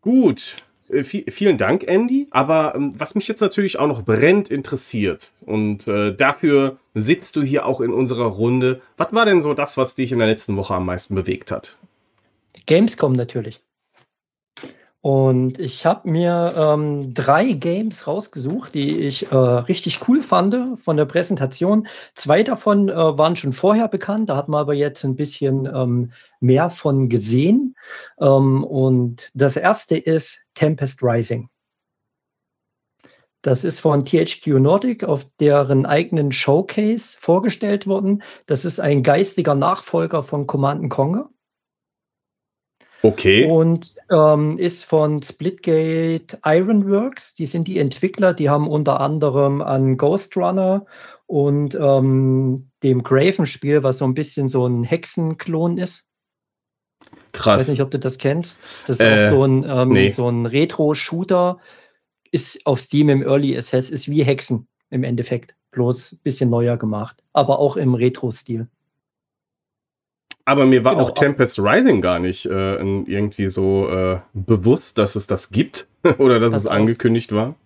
Gut, 0.00 0.56
vielen 1.02 1.58
Dank, 1.58 1.84
Andy. 1.86 2.28
Aber 2.30 2.74
ähm, 2.74 2.94
was 2.96 3.14
mich 3.14 3.28
jetzt 3.28 3.40
natürlich 3.40 3.78
auch 3.78 3.86
noch 3.86 4.02
brennend 4.02 4.50
interessiert 4.50 5.32
und 5.44 5.86
äh, 5.86 6.14
dafür 6.14 6.78
sitzt 6.94 7.36
du 7.36 7.42
hier 7.42 7.66
auch 7.66 7.80
in 7.80 7.92
unserer 7.92 8.26
Runde. 8.26 8.80
Was 8.96 9.12
war 9.12 9.26
denn 9.26 9.40
so 9.40 9.54
das, 9.54 9.76
was 9.76 9.94
dich 9.94 10.12
in 10.12 10.18
der 10.18 10.28
letzten 10.28 10.56
Woche 10.56 10.74
am 10.74 10.86
meisten 10.86 11.14
bewegt 11.14 11.50
hat? 11.50 11.76
Gamescom 12.66 13.12
natürlich. 13.12 13.60
Und 15.06 15.60
ich 15.60 15.86
habe 15.86 16.10
mir 16.10 16.48
ähm, 16.58 17.14
drei 17.14 17.52
Games 17.52 18.08
rausgesucht, 18.08 18.74
die 18.74 18.98
ich 18.98 19.30
äh, 19.30 19.36
richtig 19.36 20.08
cool 20.08 20.20
fand 20.20 20.56
von 20.82 20.96
der 20.96 21.04
Präsentation. 21.04 21.86
Zwei 22.16 22.42
davon 22.42 22.88
äh, 22.88 22.92
waren 22.92 23.36
schon 23.36 23.52
vorher 23.52 23.86
bekannt, 23.86 24.30
da 24.30 24.36
hat 24.36 24.48
man 24.48 24.62
aber 24.62 24.74
jetzt 24.74 25.04
ein 25.04 25.14
bisschen 25.14 25.66
ähm, 25.72 26.10
mehr 26.40 26.70
von 26.70 27.08
gesehen. 27.08 27.76
Ähm, 28.20 28.64
und 28.64 29.28
das 29.32 29.56
erste 29.56 29.96
ist 29.96 30.40
Tempest 30.54 31.00
Rising. 31.04 31.50
Das 33.42 33.62
ist 33.62 33.78
von 33.78 34.04
THQ 34.04 34.58
Nordic 34.58 35.04
auf 35.04 35.24
deren 35.38 35.86
eigenen 35.86 36.32
Showcase 36.32 37.16
vorgestellt 37.16 37.86
worden. 37.86 38.24
Das 38.46 38.64
ist 38.64 38.80
ein 38.80 39.04
geistiger 39.04 39.54
Nachfolger 39.54 40.24
von 40.24 40.48
Command 40.48 40.90
Conquer. 40.90 41.30
Okay. 43.02 43.48
Und 43.48 43.94
ähm, 44.10 44.58
ist 44.58 44.84
von 44.84 45.22
Splitgate 45.22 46.38
Ironworks. 46.44 47.34
Die 47.34 47.46
sind 47.46 47.68
die 47.68 47.78
Entwickler, 47.78 48.34
die 48.34 48.50
haben 48.50 48.68
unter 48.68 49.00
anderem 49.00 49.62
an 49.62 49.96
Ghost 49.96 50.36
Runner 50.36 50.86
und 51.26 51.74
ähm, 51.74 52.70
dem 52.82 53.02
Graven-Spiel, 53.02 53.82
was 53.82 53.98
so 53.98 54.04
ein 54.04 54.14
bisschen 54.14 54.48
so 54.48 54.66
ein 54.66 54.84
Hexenklon 54.84 55.78
ist. 55.78 56.04
Krass. 57.32 57.62
Ich 57.62 57.66
weiß 57.66 57.72
nicht, 57.72 57.82
ob 57.82 57.90
du 57.90 57.98
das 57.98 58.18
kennst. 58.18 58.66
Das 58.86 58.98
ist 58.98 59.00
äh, 59.00 59.26
auch 59.26 59.30
so 59.30 59.44
ein, 59.44 59.64
ähm, 59.68 59.88
nee. 59.90 60.10
so 60.10 60.28
ein 60.28 60.46
Retro-Shooter. 60.46 61.58
Ist 62.32 62.66
auf 62.66 62.80
Steam 62.80 63.08
im 63.08 63.22
Early 63.22 63.56
Access, 63.56 63.90
ist 63.90 64.10
wie 64.10 64.24
Hexen 64.24 64.66
im 64.90 65.04
Endeffekt. 65.04 65.54
Bloß 65.70 66.12
ein 66.12 66.20
bisschen 66.22 66.50
neuer 66.50 66.76
gemacht. 66.76 67.22
Aber 67.32 67.58
auch 67.58 67.76
im 67.76 67.94
Retro-Stil. 67.94 68.68
Aber 70.46 70.64
mir 70.64 70.84
war 70.84 70.94
genau. 70.94 71.06
auch 71.06 71.10
Tempest 71.10 71.58
Rising 71.58 72.00
gar 72.00 72.20
nicht 72.20 72.46
äh, 72.46 72.76
irgendwie 72.76 73.50
so 73.50 73.88
äh, 73.88 74.20
bewusst, 74.32 74.96
dass 74.96 75.16
es 75.16 75.26
das 75.26 75.50
gibt 75.50 75.88
oder 76.18 76.38
dass 76.38 76.52
Pass 76.52 76.62
es 76.62 76.68
angekündigt 76.68 77.32
war. 77.32 77.56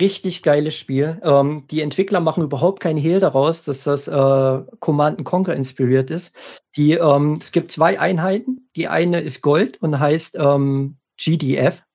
Richtig 0.00 0.42
geiles 0.42 0.74
Spiel. 0.74 1.20
Ähm, 1.22 1.64
die 1.70 1.82
Entwickler 1.82 2.20
machen 2.20 2.42
überhaupt 2.42 2.80
keinen 2.80 2.96
Hehl 2.96 3.20
daraus, 3.20 3.64
dass 3.64 3.84
das 3.84 4.08
äh, 4.08 4.60
Command 4.80 5.22
Conquer 5.24 5.54
inspiriert 5.54 6.10
ist. 6.10 6.34
Die, 6.76 6.94
ähm, 6.94 7.34
es 7.40 7.52
gibt 7.52 7.70
zwei 7.70 8.00
Einheiten. 8.00 8.68
Die 8.74 8.88
eine 8.88 9.20
ist 9.20 9.42
Gold 9.42 9.80
und 9.82 10.00
heißt 10.00 10.36
ähm, 10.40 10.96
GDF. 11.16 11.82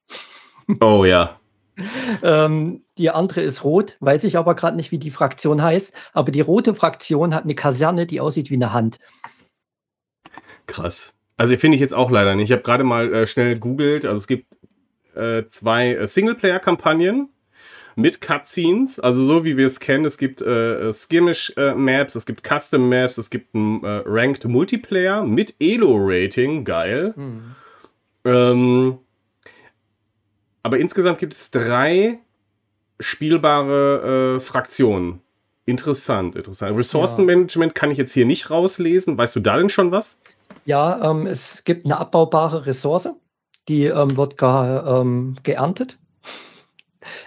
Oh 0.81 1.03
ja. 1.03 1.39
Ähm, 2.21 2.83
die 2.99 3.09
andere 3.09 3.41
ist 3.41 3.63
rot, 3.63 3.97
weiß 4.01 4.23
ich 4.25 4.37
aber 4.37 4.53
gerade 4.53 4.77
nicht, 4.77 4.91
wie 4.91 4.99
die 4.99 5.09
Fraktion 5.09 5.63
heißt. 5.63 5.95
Aber 6.13 6.31
die 6.31 6.41
rote 6.41 6.75
Fraktion 6.75 7.33
hat 7.33 7.45
eine 7.45 7.55
Kaserne, 7.55 8.05
die 8.05 8.21
aussieht 8.21 8.51
wie 8.51 8.55
eine 8.55 8.71
Hand. 8.71 8.99
Krass. 10.69 11.15
Also 11.36 11.55
finde 11.58 11.75
ich 11.75 11.82
jetzt 11.82 11.93
auch 11.93 12.12
leider 12.12 12.36
nicht. 12.36 12.45
Ich 12.45 12.51
habe 12.51 12.62
gerade 12.62 12.84
mal 12.84 13.13
äh, 13.13 13.27
schnell 13.27 13.58
googelt. 13.58 14.05
Also 14.05 14.17
es 14.17 14.27
gibt 14.27 14.45
äh, 15.15 15.45
zwei 15.47 15.95
äh, 15.95 16.08
Singleplayer-Kampagnen 16.08 17.29
mit 17.95 18.21
Cutscenes, 18.21 18.99
also 18.99 19.25
so 19.25 19.43
wie 19.43 19.58
wir 19.58 19.67
es 19.67 19.79
kennen. 19.79 20.05
Es 20.05 20.17
gibt 20.17 20.41
äh, 20.41 20.93
Skirmish-Maps, 20.93 22.15
es 22.15 22.25
gibt 22.25 22.47
Custom-Maps, 22.47 23.17
es 23.17 23.29
gibt 23.29 23.53
ein 23.55 23.84
äh, 23.84 24.03
Ranked 24.05 24.45
Multiplayer 24.45 25.25
mit 25.25 25.55
Elo-Rating, 25.60 26.63
geil. 26.63 27.13
Mhm. 27.15 27.55
Ähm, 28.25 28.97
aber 30.62 30.77
insgesamt 30.77 31.19
gibt 31.19 31.34
es 31.34 31.51
drei 31.51 32.19
spielbare 32.99 34.38
äh, 34.38 34.39
Fraktionen. 34.39 35.21
Interessant, 35.65 36.36
interessant. 36.36 36.77
Ressourcenmanagement 36.77 37.71
ja. 37.71 37.73
kann 37.73 37.91
ich 37.91 37.97
jetzt 37.97 38.13
hier 38.13 38.25
nicht 38.25 38.49
rauslesen. 38.49 39.17
Weißt 39.17 39.36
du 39.36 39.39
da 39.39 39.58
denn 39.58 39.69
schon 39.69 39.91
was? 39.91 40.19
Ja, 40.65 41.12
ähm, 41.12 41.27
es 41.27 41.63
gibt 41.63 41.85
eine 41.85 41.97
abbaubare 41.97 42.65
Ressource, 42.65 43.09
die 43.67 43.85
ähm, 43.85 44.15
wird 44.15 44.38
gar, 44.38 45.01
ähm, 45.01 45.35
geerntet. 45.43 45.97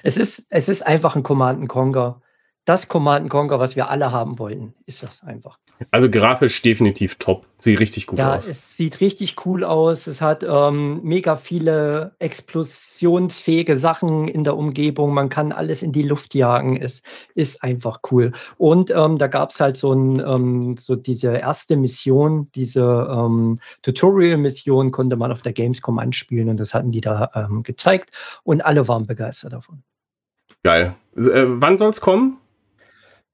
Es 0.03 0.17
ist, 0.17 0.47
es 0.49 0.69
ist 0.69 0.87
einfach 0.87 1.17
ein 1.17 1.23
Command 1.23 1.69
Conquer 1.69 2.22
das 2.65 2.87
Command 2.87 3.29
Conquer, 3.29 3.59
was 3.59 3.75
wir 3.75 3.91
alle 3.91 4.13
haben 4.13 4.39
wollten, 4.39 4.75
ist 4.87 5.03
das 5.03 5.25
einfach. 5.25 5.59
Also 5.91 6.09
grafisch 6.09 6.63
definitiv 6.63 7.17
top. 7.17 7.47
Sieht 7.59 7.81
richtig 7.81 8.07
gut 8.07 8.21
ja, 8.21 8.37
aus. 8.37 8.47
Ja, 8.47 8.53
es 8.53 8.77
sieht 8.77 9.01
richtig 9.01 9.45
cool 9.47 9.65
aus. 9.65 10.07
Es 10.07 10.21
hat 10.21 10.45
ähm, 10.49 11.01
mega 11.03 11.35
viele 11.35 12.15
explosionsfähige 12.21 13.75
Sachen 13.75 14.29
in 14.29 14.45
der 14.45 14.57
Umgebung. 14.57 15.13
Man 15.13 15.29
kann 15.29 15.51
alles 15.51 15.83
in 15.83 15.91
die 15.91 16.03
Luft 16.03 16.35
jagen. 16.35 16.77
Es 16.77 17.03
ist 17.35 17.63
einfach 17.65 18.01
cool. 18.11 18.33
Und 18.59 18.91
ähm, 18.91 19.19
da 19.19 19.27
gab 19.27 19.51
es 19.51 19.61
halt 19.61 19.77
so, 19.77 19.93
ein, 19.93 20.21
ähm, 20.21 20.77
so 20.77 20.95
diese 20.95 21.37
erste 21.37 21.77
Mission, 21.77 22.49
diese 22.55 23.09
ähm, 23.11 23.59
Tutorial-Mission 23.83 24.93
konnte 24.93 25.17
man 25.17 25.33
auf 25.33 25.43
der 25.43 25.53
Gamescom 25.53 25.99
anspielen 25.99 26.49
und 26.49 26.61
das 26.61 26.75
hatten 26.75 26.93
die 26.93 27.01
da 27.01 27.31
ähm, 27.35 27.65
gezeigt 27.65 28.11
und 28.45 28.65
alle 28.65 28.87
waren 28.87 29.07
begeistert 29.07 29.53
davon. 29.53 29.83
Geil. 30.63 30.95
Äh, 31.17 31.45
wann 31.47 31.77
soll 31.77 31.91
es 31.91 32.01
kommen? 32.01 32.39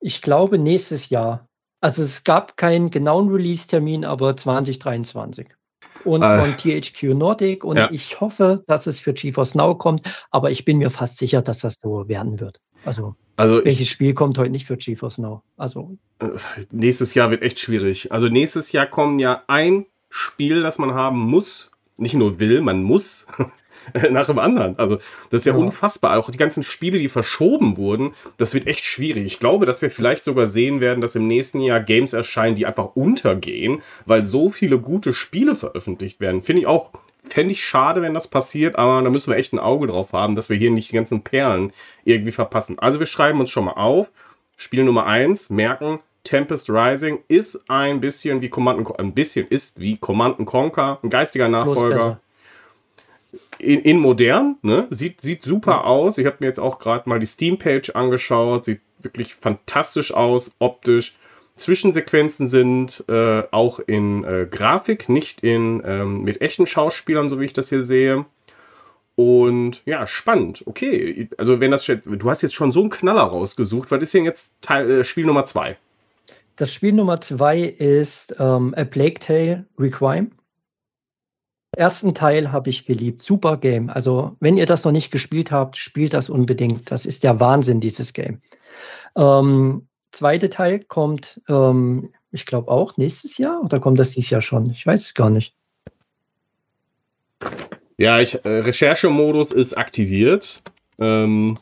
Ich 0.01 0.23
glaube 0.23 0.59
nächstes 0.59 1.09
Jahr. 1.09 1.49
Also 1.81 2.03
es 2.03 2.25
gab 2.25 2.57
keinen 2.57 2.91
genauen 2.91 3.29
Release-Termin, 3.29 4.05
aber 4.05 4.37
2023. 4.37 5.49
und 6.05 6.23
äh, 6.23 6.39
von 6.39 6.57
THQ 6.57 7.15
Nordic. 7.15 7.65
Und 7.65 7.77
ja. 7.77 7.91
ich 7.91 8.21
hoffe, 8.21 8.63
dass 8.67 8.87
es 8.87 9.01
für 9.01 9.13
GeForce 9.13 9.55
Now 9.55 9.77
kommt, 9.77 10.03
aber 10.31 10.51
ich 10.51 10.65
bin 10.65 10.79
mir 10.79 10.91
fast 10.91 11.19
sicher, 11.19 11.43
dass 11.43 11.61
das 11.61 11.77
so 11.83 12.09
werden 12.09 12.41
wird. 12.41 12.61
Also, 12.85 13.15
also 13.37 13.65
welches 13.65 13.83
ich, 13.83 13.91
Spiel 13.91 14.15
kommt 14.15 14.39
heute 14.39 14.51
nicht 14.51 14.67
für 14.67 14.77
GeForce 14.77 15.19
Now? 15.19 15.43
Also 15.57 15.97
nächstes 16.73 17.15
Jahr 17.15 17.31
wird 17.31 17.43
echt 17.43 17.61
schwierig. 17.61 18.13
Also 18.13 18.29
nächstes 18.29 18.73
Jahr 18.73 18.87
kommen 18.87 19.19
ja 19.19 19.43
ein 19.47 19.87
Spiel, 20.11 20.63
das 20.63 20.79
man 20.79 20.95
haben 20.95 21.19
muss, 21.19 21.71
nicht 21.97 22.15
nur 22.15 22.41
will, 22.41 22.61
man 22.61 22.83
muss. 22.83 23.27
nach 24.11 24.27
dem 24.27 24.39
anderen. 24.39 24.79
Also, 24.79 24.97
das 25.31 25.41
ist 25.41 25.47
ja, 25.47 25.53
ja, 25.53 25.59
unfassbar. 25.59 26.19
Auch 26.19 26.31
die 26.31 26.39
ganzen 26.39 26.63
Spiele, 26.63 26.99
die 26.99 27.09
verschoben 27.09 27.77
wurden, 27.77 28.15
das 28.37 28.55
wird 28.55 28.67
echt 28.67 28.85
schwierig. 28.85 29.25
Ich 29.25 29.41
glaube, 29.41 29.67
dass 29.67 29.83
wir 29.83 29.91
vielleicht 29.91 30.25
sogar 30.25 30.47
sehen 30.47 30.81
werden, 30.81 31.01
dass 31.01 31.15
im 31.15 31.27
nächsten 31.27 31.61
Jahr 31.61 31.81
Games 31.81 32.13
erscheinen, 32.13 32.57
die 32.57 32.67
einfach 32.67 32.97
untergehen, 32.97 33.83
weil 34.07 34.25
so 34.25 34.51
viele 34.51 34.79
gute 34.79 35.13
Spiele 35.13 35.55
veröffentlicht 35.55 36.21
werden. 36.21 36.43
Finde 36.43 36.63
ich 36.63 36.67
auch 36.67 36.91
Fände 37.31 37.53
ich 37.53 37.65
schade, 37.65 38.03
wenn 38.03 38.15
das 38.15 38.27
passiert, 38.27 38.77
aber 38.77 39.03
da 39.03 39.11
müssen 39.11 39.31
wir 39.31 39.37
echt 39.37 39.53
ein 39.53 39.59
Auge 39.59 39.89
drauf 39.89 40.13
haben, 40.13 40.35
dass 40.35 40.49
wir 40.49 40.57
hier 40.57 40.71
nicht 40.71 40.91
die 40.91 40.95
ganzen 40.95 41.23
Perlen 41.23 41.73
irgendwie 42.05 42.33
verpassen. 42.33 42.79
Also 42.79 42.99
wir 42.99 43.07
schreiben 43.07 43.41
uns 43.41 43.51
schon 43.51 43.67
mal 43.67 43.73
auf. 43.73 44.11
Spiel 44.57 44.83
Nummer 44.85 45.07
1, 45.07 45.51
merken, 45.51 46.01
Tempest 46.25 46.69
Rising 46.69 47.21
ist 47.29 47.63
ein 47.69 48.01
bisschen 48.01 48.41
wie 48.41 48.49
Command 48.49 48.99
ein 48.99 49.13
bisschen 49.13 49.47
ist 49.49 49.79
wie 49.79 49.97
Command 49.97 50.45
Conquer, 50.47 50.99
ein 51.03 51.11
geistiger 51.11 51.49
Nachfolger. 51.49 52.21
In, 53.59 53.81
in, 53.81 53.99
modern, 53.99 54.57
ne? 54.63 54.87
Sieht, 54.91 55.21
sieht 55.21 55.43
super 55.43 55.85
aus. 55.85 56.19
Ich 56.19 56.27
habe 56.27 56.37
mir 56.41 56.47
jetzt 56.47 56.61
auch 56.61 56.79
gerade 56.79 57.09
mal 57.09 57.19
die 57.19 57.27
Steam-Page 57.27 57.91
angeschaut. 57.91 58.65
Sieht 58.65 58.81
wirklich 59.01 59.35
fantastisch 59.35 60.13
aus, 60.13 60.55
optisch. 60.59 61.15
Zwischensequenzen 61.57 62.47
sind 62.47 63.05
äh, 63.09 63.43
auch 63.51 63.81
in 63.81 64.25
äh, 64.25 64.47
Grafik, 64.49 65.09
nicht 65.09 65.43
in 65.43 65.83
ähm, 65.85 66.23
mit 66.23 66.41
echten 66.41 66.67
Schauspielern, 66.67 67.29
so 67.29 67.41
wie 67.41 67.47
ich 67.47 67.53
das 67.53 67.69
hier 67.69 67.83
sehe. 67.83 68.25
Und 69.17 69.83
ja, 69.85 70.07
spannend. 70.07 70.63
Okay, 70.67 71.29
also 71.39 71.59
wenn 71.59 71.73
das 71.73 71.85
du 71.85 72.31
hast 72.31 72.43
jetzt 72.43 72.55
schon 72.55 72.71
so 72.71 72.81
einen 72.81 72.91
Knaller 72.91 73.23
rausgesucht. 73.23 73.91
Was 73.91 74.01
ist 74.01 74.15
denn 74.15 74.25
jetzt 74.25 74.63
Teil, 74.63 74.89
äh, 74.89 75.05
Spiel 75.05 75.27
Nummer 75.27 75.45
zwei? 75.45 75.77
Das 76.55 76.73
Spiel 76.73 76.93
Nummer 76.93 77.21
zwei 77.21 77.59
ist 77.63 78.37
ähm, 78.39 78.75
A 78.77 78.85
Plague 78.85 79.19
Tale 79.19 79.65
Requiem. 79.79 80.31
Ersten 81.79 82.13
Teil 82.13 82.51
habe 82.51 82.71
ich 82.71 82.87
geliebt. 82.87 83.23
Super 83.23 83.57
Game. 83.57 83.89
Also, 83.89 84.37
wenn 84.41 84.57
ihr 84.57 84.67
das 84.67 84.85
noch 84.85 84.91
nicht 84.91 85.13
gespielt 85.13 85.53
habt, 85.53 85.77
spielt 85.77 86.13
das 86.13 86.29
unbedingt. 86.29 86.91
Das 86.91 87.07
ist 87.07 87.23
der 87.23 87.39
Wahnsinn, 87.39 87.79
dieses 87.79 88.13
Game. 88.13 88.41
Ähm, 89.17 89.87
zweite 90.11 90.51
Teil 90.51 90.81
kommt, 90.81 91.41
ähm, 91.49 92.13
ich 92.33 92.47
glaube 92.47 92.71
auch 92.71 92.97
nächstes 92.97 93.39
Jahr 93.39 93.63
oder 93.63 93.79
kommt 93.79 93.99
das 94.01 94.11
dieses 94.11 94.31
Jahr 94.31 94.41
schon? 94.41 94.71
Ich 94.71 94.87
weiß 94.87 95.03
es 95.03 95.15
gar 95.15 95.31
nicht. 95.31 95.55
Ja, 97.97 98.19
ich, 98.21 98.45
äh, 98.45 98.49
Recherchemodus 98.49 99.53
ist 99.53 99.75
aktiviert. 99.75 100.63
Ähm, 100.99 101.59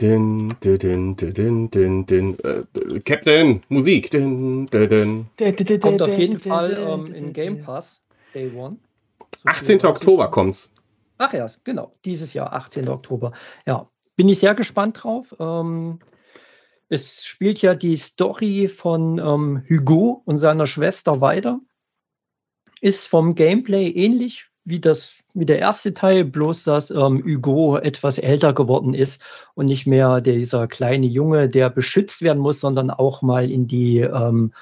din, 0.00 0.54
din, 0.62 1.16
din, 1.16 1.70
din, 1.70 2.06
din, 2.06 2.38
äh, 2.40 3.00
Captain, 3.00 3.62
Musik. 3.68 4.10
Din, 4.10 4.66
din, 4.66 4.88
din. 4.88 5.80
Kommt 5.80 6.02
auf 6.02 6.18
jeden 6.18 6.40
Fall 6.40 6.72
ähm, 6.72 7.14
in 7.14 7.32
Game 7.32 7.62
Pass, 7.62 8.00
Day 8.34 8.52
One. 8.54 8.78
18. 9.44 9.84
Oktober 9.84 10.30
kommt's. 10.30 10.72
Ach 11.18 11.32
ja, 11.32 11.46
genau, 11.62 11.94
dieses 12.04 12.34
Jahr, 12.34 12.52
18. 12.52 12.88
Oktober. 12.88 13.32
Ja, 13.66 13.88
bin 14.16 14.28
ich 14.28 14.40
sehr 14.40 14.54
gespannt 14.54 15.02
drauf. 15.02 15.34
Ähm, 15.38 16.00
es 16.88 17.24
spielt 17.24 17.62
ja 17.62 17.74
die 17.74 17.96
Story 17.96 18.68
von 18.68 19.18
ähm, 19.18 19.64
Hugo 19.68 20.22
und 20.24 20.38
seiner 20.38 20.66
Schwester 20.66 21.20
weiter. 21.20 21.60
Ist 22.80 23.06
vom 23.06 23.34
Gameplay 23.34 23.88
ähnlich 23.90 24.48
wie 24.64 24.80
das 24.80 25.14
wie 25.34 25.46
der 25.46 25.58
erste 25.58 25.92
Teil, 25.92 26.24
bloß 26.24 26.62
dass 26.64 26.90
ähm, 26.90 27.22
Hugo 27.24 27.76
etwas 27.76 28.18
älter 28.18 28.52
geworden 28.52 28.94
ist 28.94 29.20
und 29.54 29.66
nicht 29.66 29.84
mehr 29.84 30.20
dieser 30.20 30.68
kleine 30.68 31.06
Junge, 31.06 31.48
der 31.48 31.70
beschützt 31.70 32.22
werden 32.22 32.38
muss, 32.38 32.60
sondern 32.60 32.90
auch 32.90 33.20
mal 33.20 33.50
in 33.50 33.66
die 33.66 33.98
ähm, 33.98 34.52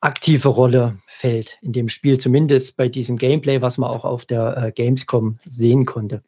aktive 0.00 0.48
Rolle 0.48 0.98
fällt 1.06 1.58
in 1.62 1.72
dem 1.72 1.88
Spiel, 1.88 2.18
zumindest 2.18 2.76
bei 2.76 2.88
diesem 2.88 3.16
Gameplay, 3.16 3.62
was 3.62 3.78
man 3.78 3.90
auch 3.90 4.04
auf 4.04 4.24
der 4.24 4.56
äh, 4.56 4.72
Gamescom 4.72 5.38
sehen 5.44 5.86
konnte. 5.86 6.22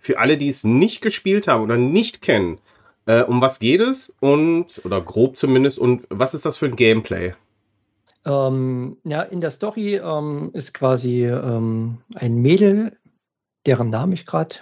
Für 0.00 0.18
alle, 0.18 0.36
die 0.36 0.48
es 0.48 0.64
nicht 0.64 1.02
gespielt 1.02 1.46
haben 1.46 1.62
oder 1.62 1.76
nicht 1.76 2.22
kennen, 2.22 2.58
äh, 3.06 3.22
um 3.22 3.40
was 3.40 3.58
geht 3.58 3.80
es 3.80 4.12
und, 4.20 4.80
oder 4.84 5.00
grob 5.00 5.36
zumindest, 5.36 5.78
und 5.78 6.06
was 6.08 6.34
ist 6.34 6.46
das 6.46 6.56
für 6.56 6.66
ein 6.66 6.76
Gameplay? 6.76 7.34
Ähm, 8.24 8.96
ja, 9.04 9.22
in 9.22 9.40
der 9.40 9.50
Story 9.50 9.96
ähm, 9.96 10.50
ist 10.54 10.72
quasi 10.72 11.26
ähm, 11.26 11.98
ein 12.14 12.36
Mädel, 12.36 12.96
deren 13.66 13.90
Namen 13.90 14.12
ich 14.12 14.24
gerade 14.24 14.56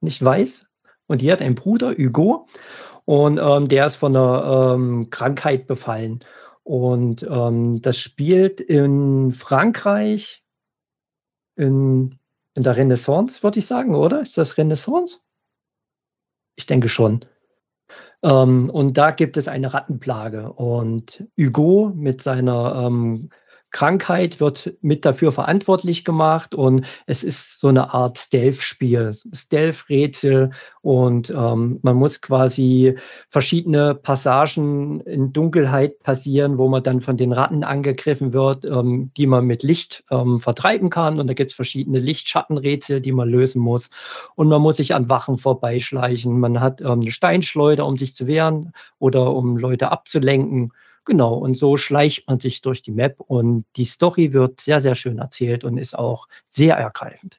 nicht 0.00 0.24
weiß. 0.24 0.66
Und 1.06 1.20
die 1.20 1.30
hat 1.30 1.42
einen 1.42 1.56
Bruder, 1.56 1.94
Hugo, 1.96 2.46
und 3.04 3.38
ähm, 3.42 3.68
der 3.68 3.86
ist 3.86 3.96
von 3.96 4.16
einer 4.16 4.74
ähm, 4.74 5.10
Krankheit 5.10 5.66
befallen. 5.66 6.20
Und 6.64 7.26
ähm, 7.28 7.82
das 7.82 7.98
spielt 7.98 8.60
in 8.60 9.32
Frankreich, 9.32 10.44
in, 11.56 12.18
in 12.54 12.62
der 12.62 12.76
Renaissance, 12.76 13.42
würde 13.42 13.58
ich 13.58 13.66
sagen, 13.66 13.94
oder? 13.94 14.22
Ist 14.22 14.38
das 14.38 14.56
Renaissance? 14.58 15.18
Ich 16.56 16.66
denke 16.66 16.88
schon. 16.88 17.24
Ähm, 18.22 18.70
und 18.70 18.96
da 18.96 19.10
gibt 19.10 19.36
es 19.36 19.48
eine 19.48 19.74
Rattenplage. 19.74 20.52
Und 20.52 21.24
Hugo 21.38 21.92
mit 21.94 22.22
seiner 22.22 22.86
ähm, 22.86 23.30
Krankheit 23.72 24.38
wird 24.38 24.74
mit 24.82 25.04
dafür 25.04 25.32
verantwortlich 25.32 26.04
gemacht 26.04 26.54
und 26.54 26.86
es 27.06 27.24
ist 27.24 27.58
so 27.58 27.68
eine 27.68 27.92
Art 27.92 28.18
Stealth-Spiel, 28.18 29.12
Stealth-Rätsel 29.32 30.50
und 30.82 31.30
ähm, 31.30 31.80
man 31.82 31.96
muss 31.96 32.20
quasi 32.20 32.96
verschiedene 33.30 33.94
Passagen 33.94 35.00
in 35.00 35.32
Dunkelheit 35.32 36.00
passieren, 36.00 36.58
wo 36.58 36.68
man 36.68 36.82
dann 36.82 37.00
von 37.00 37.16
den 37.16 37.32
Ratten 37.32 37.64
angegriffen 37.64 38.32
wird, 38.32 38.64
ähm, 38.66 39.10
die 39.16 39.26
man 39.26 39.46
mit 39.46 39.62
Licht 39.62 40.04
ähm, 40.10 40.38
vertreiben 40.38 40.90
kann 40.90 41.18
und 41.18 41.26
da 41.26 41.34
gibt 41.34 41.52
es 41.52 41.56
verschiedene 41.56 41.98
Lichtschattenrätsel, 41.98 43.00
die 43.00 43.12
man 43.12 43.28
lösen 43.28 43.60
muss 43.60 43.90
und 44.34 44.48
man 44.48 44.60
muss 44.60 44.76
sich 44.76 44.94
an 44.94 45.08
Wachen 45.08 45.38
vorbeischleichen. 45.38 46.38
Man 46.38 46.60
hat 46.60 46.80
ähm, 46.82 47.00
eine 47.00 47.10
Steinschleuder, 47.10 47.86
um 47.86 47.96
sich 47.96 48.14
zu 48.14 48.26
wehren 48.26 48.72
oder 48.98 49.32
um 49.34 49.56
Leute 49.56 49.90
abzulenken. 49.90 50.72
Genau, 51.04 51.34
und 51.34 51.54
so 51.54 51.76
schleicht 51.76 52.28
man 52.28 52.38
sich 52.38 52.60
durch 52.60 52.82
die 52.82 52.92
Map 52.92 53.18
und 53.18 53.64
die 53.76 53.84
Story 53.84 54.32
wird 54.32 54.60
sehr, 54.60 54.80
sehr 54.80 54.94
schön 54.94 55.18
erzählt 55.18 55.64
und 55.64 55.78
ist 55.78 55.98
auch 55.98 56.28
sehr 56.48 56.76
ergreifend. 56.76 57.38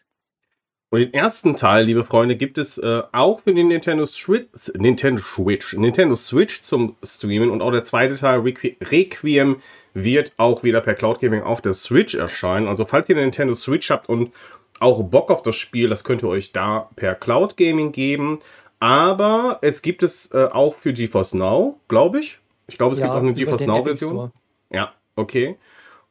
Und 0.94 1.00
den 1.00 1.14
ersten 1.14 1.56
Teil, 1.56 1.86
liebe 1.86 2.04
Freunde, 2.04 2.36
gibt 2.36 2.60
es 2.60 2.78
äh, 2.78 3.02
auch 3.14 3.40
für 3.40 3.54
den 3.54 3.70
Nintendo 3.70 4.06
Switch, 4.06 4.72
Nintendo 4.76 5.24
Switch, 5.24 5.74
Nintendo 5.74 6.16
Switch 6.16 6.62
zum 6.62 6.98
Streamen 7.02 7.50
und 7.50 7.64
auch 7.64 7.72
der 7.72 7.84
zweite 7.84 8.16
Teil 8.16 8.42
Requ 8.42 8.76
Requiem 8.80 9.58
wird 9.96 10.34
auch 10.38 10.62
wieder 10.62 10.82
per 10.82 10.94
Cloud 10.94 11.20
Gaming 11.20 11.42
auf 11.42 11.62
der 11.62 11.74
Switch 11.74 12.14
erscheinen. 12.14 12.68
Also 12.68 12.86
falls 12.86 13.10
ihr 13.10 13.16
eine 13.16 13.24
Nintendo 13.24 13.56
Switch 13.56 13.90
habt 13.90 14.08
und 14.08 14.34
auch 14.80 15.02
Bock 15.02 15.32
auf 15.32 15.42
das 15.42 15.56
Spiel, 15.56 15.90
das 15.90 16.04
könnt 16.04 16.22
ihr 16.22 16.30
euch 16.30 16.52
da 16.52 16.90
per 16.96 17.16
Cloud 17.16 17.58
Gaming 17.58 17.92
geben. 17.92 18.40
Aber 18.80 19.58
es 19.62 19.82
gibt 19.82 20.04
es 20.04 20.32
äh, 20.32 20.50
auch 20.52 20.76
für 20.76 20.94
GeForce 20.94 21.34
Now, 21.34 21.80
glaube 21.88 22.20
ich. 22.20 22.40
Ich 22.68 22.78
glaube, 22.78 22.94
es 22.94 23.00
ja, 23.00 23.06
gibt 23.06 23.16
auch 23.16 23.22
eine 23.22 23.34
GeForce 23.34 23.66
Now-Version. 23.66 24.32
Ja, 24.72 24.94
okay. 25.16 25.58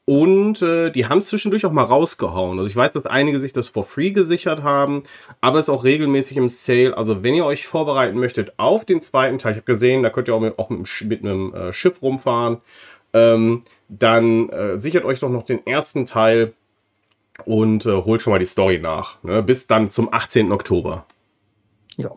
Und 0.05 0.61
äh, 0.63 0.91
die 0.91 1.07
haben 1.07 1.19
es 1.19 1.29
zwischendurch 1.29 1.65
auch 1.65 1.73
mal 1.73 1.85
rausgehauen. 1.85 2.59
Also 2.59 2.69
ich 2.69 2.75
weiß, 2.75 2.93
dass 2.93 3.07
einige 3.07 3.39
sich 3.39 3.53
das 3.53 3.69
for 3.69 3.85
free 3.85 4.11
gesichert 4.11 4.63
haben, 4.63 5.05
aber 5.41 5.61
es 5.61 5.67
ist 5.67 5.75
auch 5.75 5.85
regelmäßig 5.85 6.37
im 6.37 6.49
Sale. 6.49 6.97
Also 6.97 7.23
wenn 7.23 7.35
ihr 7.35 7.45
euch 7.45 7.67
vorbereiten 7.67 8.19
möchtet 8.19 8.59
auf 8.59 8.85
den 8.85 9.01
zweiten 9.01 9.39
Teil, 9.39 9.53
ich 9.53 9.59
habe 9.59 9.67
gesehen, 9.67 10.03
da 10.03 10.11
könnt 10.11 10.27
ihr 10.27 10.35
auch 10.35 10.41
mit, 10.41 10.59
auch 10.59 10.71
mit, 10.71 10.89
mit 11.05 11.21
einem 11.21 11.55
äh, 11.55 11.73
Schiff 11.73 12.03
rumfahren, 12.03 12.59
ähm, 13.13 13.63
dann 13.89 14.49
äh, 14.49 14.79
sichert 14.79 15.05
euch 15.05 15.21
doch 15.21 15.29
noch 15.29 15.45
den 15.45 15.65
ersten 15.67 16.05
Teil 16.05 16.53
und 17.45 17.87
äh, 17.87 18.03
holt 18.03 18.23
schon 18.23 18.33
mal 18.33 18.39
die 18.39 18.45
Story 18.45 18.81
nach. 18.81 19.23
Ne? 19.23 19.43
Bis 19.43 19.69
dann 19.69 19.91
zum 19.91 20.13
18. 20.13 20.51
Oktober. 20.51 21.07
Ja, 21.97 22.11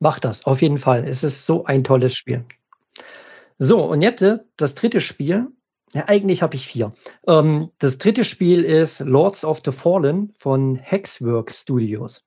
macht 0.00 0.24
das, 0.26 0.44
auf 0.44 0.60
jeden 0.60 0.78
Fall. 0.78 1.08
Es 1.08 1.24
ist 1.24 1.46
so 1.46 1.64
ein 1.64 1.82
tolles 1.82 2.14
Spiel. 2.14 2.44
So, 3.62 3.84
und 3.84 4.00
jetzt 4.00 4.22
äh, 4.22 4.38
das 4.56 4.74
dritte 4.74 5.02
Spiel. 5.02 5.48
Ja, 5.92 6.04
eigentlich 6.06 6.42
habe 6.42 6.56
ich 6.56 6.66
vier. 6.66 6.92
Ähm, 7.26 7.68
das 7.78 7.98
dritte 7.98 8.24
Spiel 8.24 8.64
ist 8.64 9.00
Lords 9.00 9.44
of 9.44 9.60
the 9.62 9.70
Fallen 9.70 10.32
von 10.38 10.76
Hexwork 10.76 11.54
Studios. 11.54 12.24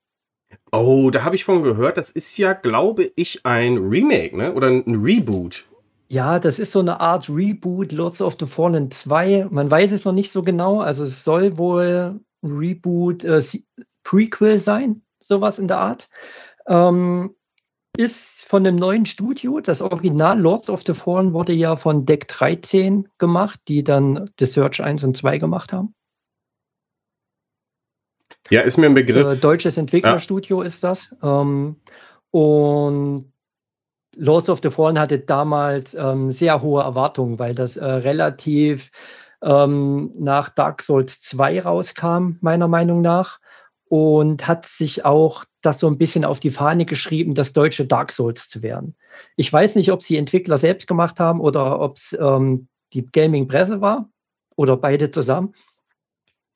Oh, 0.71 1.09
da 1.09 1.23
habe 1.23 1.35
ich 1.35 1.43
von 1.43 1.63
gehört. 1.63 1.97
Das 1.97 2.11
ist 2.11 2.37
ja, 2.37 2.53
glaube 2.53 3.11
ich, 3.15 3.43
ein 3.47 3.77
Remake, 3.77 4.37
ne? 4.37 4.53
Oder 4.53 4.67
ein 4.67 5.03
Reboot. 5.03 5.65
Ja, 6.07 6.37
das 6.37 6.59
ist 6.59 6.71
so 6.71 6.81
eine 6.81 6.99
Art 6.99 7.27
Reboot, 7.27 7.93
Lords 7.93 8.21
of 8.21 8.37
the 8.39 8.45
Fallen 8.45 8.91
2. 8.91 9.47
Man 9.49 9.71
weiß 9.71 9.91
es 9.91 10.05
noch 10.05 10.13
nicht 10.13 10.29
so 10.29 10.43
genau. 10.43 10.81
Also 10.81 11.03
es 11.03 11.23
soll 11.23 11.57
wohl 11.57 12.19
ein 12.43 12.51
Reboot, 12.51 13.23
äh, 13.23 13.41
Prequel 14.03 14.59
sein, 14.59 15.01
sowas 15.19 15.57
in 15.57 15.67
der 15.67 15.79
Art. 15.79 16.09
Ähm, 16.67 17.33
ist 17.97 18.43
von 18.45 18.65
einem 18.65 18.77
neuen 18.77 19.05
Studio. 19.05 19.59
Das 19.59 19.81
Original 19.81 20.39
Lords 20.39 20.69
of 20.69 20.83
the 20.85 20.93
Fallen 20.93 21.33
wurde 21.33 21.53
ja 21.53 21.75
von 21.75 22.05
Deck 22.05 22.27
13 22.27 23.07
gemacht, 23.17 23.59
die 23.67 23.83
dann 23.83 24.29
The 24.39 24.45
Search 24.45 24.81
1 24.81 25.03
und 25.03 25.15
2 25.15 25.37
gemacht 25.37 25.73
haben. 25.73 25.93
Ja, 28.49 28.61
ist 28.61 28.77
mir 28.77 28.87
ein 28.87 28.93
Begriff. 28.93 29.27
Äh, 29.27 29.35
deutsches 29.37 29.77
Entwicklerstudio 29.77 30.61
ja. 30.61 30.67
ist 30.67 30.83
das. 30.83 31.15
Ähm, 31.21 31.77
und 32.31 33.31
Lords 34.15 34.49
of 34.49 34.59
the 34.61 34.69
Fallen 34.69 34.99
hatte 34.99 35.19
damals 35.19 35.93
ähm, 35.93 36.31
sehr 36.31 36.61
hohe 36.61 36.83
Erwartungen, 36.83 37.39
weil 37.39 37.55
das 37.55 37.77
äh, 37.77 37.85
relativ 37.85 38.91
ähm, 39.41 40.11
nach 40.17 40.49
Dark 40.49 40.81
Souls 40.81 41.21
2 41.21 41.61
rauskam, 41.61 42.37
meiner 42.41 42.67
Meinung 42.67 43.01
nach. 43.01 43.39
Und 43.95 44.47
hat 44.47 44.65
sich 44.65 45.05
auch 45.05 45.45
das 45.61 45.77
so 45.77 45.85
ein 45.85 45.99
bisschen 45.99 46.25
auf 46.25 46.39
die 46.39 46.49
Fahne 46.49 46.83
geschrieben, 46.83 47.35
das 47.35 47.53
deutsche 47.53 47.85
Dark 47.85 48.11
Souls 48.11 48.49
zu 48.49 48.63
werden. 48.63 48.95
Ich 49.35 49.53
weiß 49.53 49.75
nicht, 49.75 49.91
ob 49.91 50.01
sie 50.01 50.17
Entwickler 50.17 50.57
selbst 50.57 50.87
gemacht 50.87 51.19
haben 51.19 51.39
oder 51.39 51.79
ob 51.79 51.97
es 51.97 52.17
ähm, 52.19 52.67
die 52.93 53.05
Gaming-Presse 53.05 53.81
war 53.81 54.09
oder 54.55 54.77
beide 54.77 55.11
zusammen. 55.11 55.53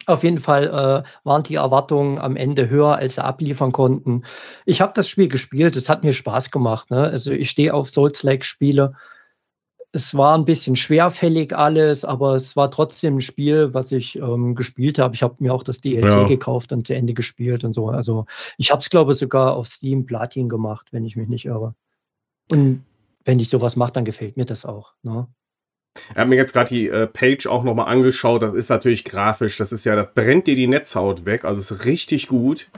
Auf 0.08 0.24
jeden 0.24 0.40
Fall 0.40 0.64
äh, 0.64 1.08
waren 1.26 1.44
die 1.44 1.54
Erwartungen 1.54 2.18
am 2.18 2.38
Ende 2.38 2.70
höher, 2.70 2.96
als 2.96 3.16
sie 3.16 3.24
abliefern 3.24 3.72
konnten. 3.72 4.24
Ich 4.66 4.82
habe 4.82 4.94
das 4.96 5.08
Spiel 5.08 5.28
gespielt, 5.28 5.76
es 5.76 5.90
hat 5.90 6.04
mir 6.04 6.14
Spaß 6.14 6.50
gemacht. 6.50 6.90
Ne? 6.90 7.04
Also 7.04 7.30
ich 7.30 7.52
stehe 7.52 7.72
auf 7.72 7.92
Souls-like-Spiele. 7.92 8.96
Es 9.98 10.16
war 10.16 10.38
ein 10.38 10.46
bisschen 10.46 10.76
schwerfällig 10.76 11.56
alles, 11.56 12.06
aber 12.06 12.36
es 12.36 12.56
war 12.56 12.70
trotzdem 12.70 13.18
ein 13.18 13.22
Spiel, 13.22 13.74
was 13.74 13.92
ich 13.92 14.16
ähm, 14.18 14.54
gespielt 14.54 15.00
habe. 15.00 15.16
Ich 15.16 15.24
habe 15.24 15.38
mir 15.40 15.52
auch 15.52 15.64
das 15.64 15.80
DLC 15.80 16.12
ja. 16.12 16.28
gekauft 16.28 16.72
und 16.72 16.86
zu 16.86 16.94
Ende 16.94 17.16
gespielt 17.16 17.64
und 17.64 17.74
so. 17.74 17.90
Also 17.90 18.28
ich 18.60 18.70
habe 18.70 18.80
es, 18.80 18.92
glaube 18.92 19.14
ich, 19.14 19.18
sogar 19.18 19.56
auf 19.56 19.66
Steam 19.66 20.06
Platin 20.06 20.50
gemacht, 20.50 20.90
wenn 20.92 21.04
ich 21.04 21.16
mich 21.16 21.30
nicht 21.30 21.46
irre. 21.46 21.74
Und 22.48 22.84
wenn 23.26 23.40
ich 23.40 23.50
sowas 23.50 23.76
mache, 23.76 23.94
dann 23.94 24.06
gefällt 24.06 24.38
mir 24.38 24.46
das 24.46 24.68
auch. 24.68 24.94
Ne? 25.02 25.28
Ich 26.12 26.16
habe 26.16 26.30
mir 26.30 26.36
jetzt 26.36 26.54
gerade 26.54 26.70
die 26.70 26.90
äh, 26.90 27.08
Page 27.08 27.48
auch 27.48 27.64
nochmal 27.64 27.88
angeschaut. 27.88 28.44
Das 28.44 28.54
ist 28.54 28.70
natürlich 28.70 29.04
grafisch. 29.04 29.58
Das 29.58 29.72
ist 29.72 29.84
ja, 29.84 29.96
das 29.96 30.14
brennt 30.14 30.46
dir 30.46 30.56
die 30.56 30.68
Netzhaut 30.68 31.26
weg. 31.26 31.44
Also 31.44 31.60
ist 31.60 31.86
richtig 31.86 32.28
gut. 32.28 32.70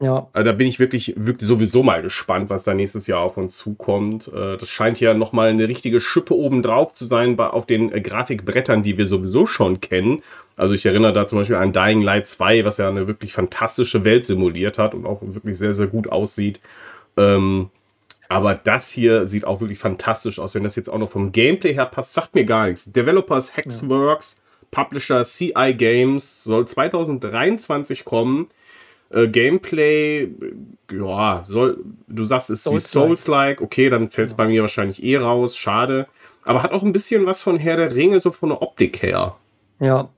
Ja. 0.00 0.28
Äh, 0.32 0.42
da 0.42 0.52
bin 0.52 0.66
ich 0.66 0.80
wirklich, 0.80 1.14
wirklich 1.16 1.46
sowieso 1.46 1.82
mal 1.82 2.00
gespannt, 2.00 2.48
was 2.48 2.64
da 2.64 2.72
nächstes 2.72 3.06
Jahr 3.06 3.20
auf 3.20 3.36
uns 3.36 3.56
zukommt. 3.56 4.28
Äh, 4.28 4.56
das 4.56 4.70
scheint 4.70 4.98
ja 4.98 5.12
nochmal 5.12 5.50
eine 5.50 5.68
richtige 5.68 6.00
Schippe 6.00 6.34
obendrauf 6.34 6.94
zu 6.94 7.04
sein 7.04 7.36
bei, 7.36 7.48
auf 7.48 7.66
den 7.66 7.92
äh, 7.92 8.00
Grafikbrettern, 8.00 8.82
die 8.82 8.96
wir 8.96 9.06
sowieso 9.06 9.46
schon 9.46 9.80
kennen. 9.80 10.22
Also 10.56 10.74
ich 10.74 10.86
erinnere 10.86 11.12
da 11.12 11.26
zum 11.26 11.38
Beispiel 11.38 11.56
an 11.56 11.72
Dying 11.72 12.02
Light 12.02 12.26
2, 12.26 12.64
was 12.64 12.78
ja 12.78 12.88
eine 12.88 13.06
wirklich 13.06 13.32
fantastische 13.34 14.04
Welt 14.04 14.24
simuliert 14.24 14.78
hat 14.78 14.94
und 14.94 15.04
auch 15.06 15.20
wirklich 15.22 15.58
sehr, 15.58 15.74
sehr 15.74 15.86
gut 15.86 16.10
aussieht. 16.10 16.60
Ähm, 17.16 17.68
aber 18.30 18.54
das 18.54 18.90
hier 18.90 19.26
sieht 19.26 19.44
auch 19.44 19.60
wirklich 19.60 19.78
fantastisch 19.78 20.38
aus. 20.38 20.54
Wenn 20.54 20.62
das 20.62 20.76
jetzt 20.76 20.88
auch 20.88 20.98
noch 20.98 21.10
vom 21.10 21.32
Gameplay 21.32 21.74
her 21.74 21.86
passt, 21.86 22.14
sagt 22.14 22.34
mir 22.34 22.44
gar 22.44 22.68
nichts. 22.68 22.90
Developers 22.90 23.56
Hexworks, 23.56 24.36
ja. 24.38 24.60
Publisher 24.70 25.24
CI 25.24 25.74
Games, 25.76 26.44
soll 26.44 26.66
2023 26.66 28.04
kommen. 28.04 28.48
Äh, 29.10 29.28
Gameplay, 29.28 30.28
ja, 30.90 31.42
soll, 31.44 31.84
du 32.06 32.24
sagst, 32.24 32.50
es 32.50 32.66
ist 32.66 32.88
Souls-like. 32.88 33.60
Okay, 33.60 33.90
dann 33.90 34.10
fällt 34.10 34.28
es 34.28 34.32
ja. 34.32 34.36
bei 34.36 34.46
mir 34.46 34.62
wahrscheinlich 34.62 35.02
eh 35.02 35.16
raus. 35.16 35.56
Schade. 35.56 36.06
Aber 36.44 36.62
hat 36.62 36.72
auch 36.72 36.82
ein 36.82 36.92
bisschen 36.92 37.26
was 37.26 37.42
von 37.42 37.58
Herr 37.58 37.76
der 37.76 37.94
Ringe, 37.94 38.20
so 38.20 38.30
von 38.30 38.50
der 38.50 38.62
Optik 38.62 39.02
her. 39.02 39.36
Ja. 39.80 40.08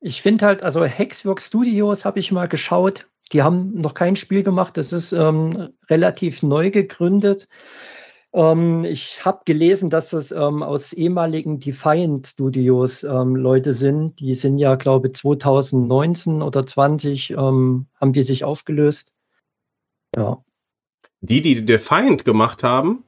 Ich 0.00 0.22
finde 0.22 0.44
halt, 0.44 0.62
also 0.62 0.84
Hexworks 0.84 1.46
Studios 1.46 2.04
habe 2.04 2.18
ich 2.18 2.30
mal 2.30 2.46
geschaut. 2.46 3.06
Die 3.32 3.42
haben 3.42 3.80
noch 3.80 3.94
kein 3.94 4.16
Spiel 4.16 4.42
gemacht. 4.42 4.76
Das 4.76 4.92
ist 4.92 5.12
ähm, 5.12 5.70
relativ 5.88 6.42
neu 6.42 6.70
gegründet. 6.70 7.48
Ähm, 8.36 8.84
ich 8.84 9.24
habe 9.24 9.40
gelesen, 9.46 9.88
dass 9.88 10.10
das 10.10 10.30
ähm, 10.30 10.62
aus 10.62 10.92
ehemaligen 10.92 11.58
Defiant 11.58 12.26
Studios 12.26 13.02
ähm, 13.02 13.34
Leute 13.34 13.72
sind. 13.72 14.20
Die 14.20 14.34
sind 14.34 14.58
ja, 14.58 14.74
glaube 14.74 15.08
ich, 15.08 15.14
2019 15.14 16.42
oder 16.42 16.66
20 16.66 17.30
ähm, 17.30 17.86
haben 17.98 18.12
die 18.12 18.22
sich 18.22 18.44
aufgelöst. 18.44 19.14
Ja. 20.14 20.36
Die, 21.22 21.40
die 21.40 21.64
Defiant 21.64 22.26
gemacht 22.26 22.62
haben? 22.62 23.04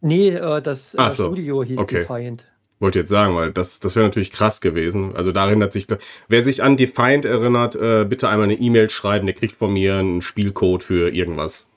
Nee, 0.00 0.30
äh, 0.30 0.62
das 0.62 0.94
äh, 0.94 1.10
so. 1.10 1.24
Studio 1.26 1.62
hieß 1.62 1.78
okay. 1.78 1.98
Defiant. 1.98 2.46
Wollte 2.80 3.00
jetzt 3.00 3.10
sagen, 3.10 3.36
weil 3.36 3.52
das, 3.52 3.80
das 3.80 3.96
wäre 3.96 4.06
natürlich 4.06 4.32
krass 4.32 4.62
gewesen. 4.62 5.14
Also 5.14 5.30
da 5.30 5.46
erinnert 5.46 5.74
sich, 5.74 5.86
wer 6.28 6.42
sich 6.42 6.62
an 6.62 6.78
Defiant 6.78 7.26
erinnert, 7.26 7.76
äh, 7.76 8.06
bitte 8.08 8.30
einmal 8.30 8.44
eine 8.44 8.58
E-Mail 8.58 8.88
schreiben, 8.88 9.26
der 9.26 9.34
kriegt 9.34 9.56
von 9.56 9.74
mir 9.74 9.96
einen 9.96 10.22
Spielcode 10.22 10.84
für 10.84 11.14
irgendwas. 11.14 11.68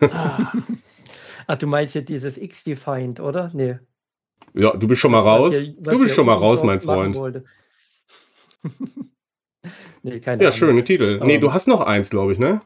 Ah, 0.00 0.52
Ach, 1.46 1.58
du 1.58 1.66
meinst 1.66 1.94
ja 1.94 2.00
dieses 2.00 2.38
X-Defiant, 2.38 3.20
oder? 3.20 3.50
Nee. 3.52 3.78
Ja, 4.54 4.76
du 4.76 4.86
bist 4.86 5.00
schon 5.00 5.12
mal 5.12 5.20
raus. 5.20 5.54
Hier, 5.54 5.74
du 5.74 5.98
bist 5.98 6.14
schon 6.14 6.26
mal 6.26 6.34
raus, 6.34 6.62
mein 6.62 6.80
Freund. 6.80 7.16
nee, 10.02 10.20
keine 10.20 10.42
ja, 10.42 10.48
Ahnung. 10.48 10.58
schöne 10.58 10.84
Titel. 10.84 11.20
Nee, 11.24 11.38
du 11.38 11.52
hast 11.52 11.66
noch 11.66 11.80
eins, 11.80 12.10
glaube 12.10 12.32
ich, 12.32 12.38
ne? 12.38 12.60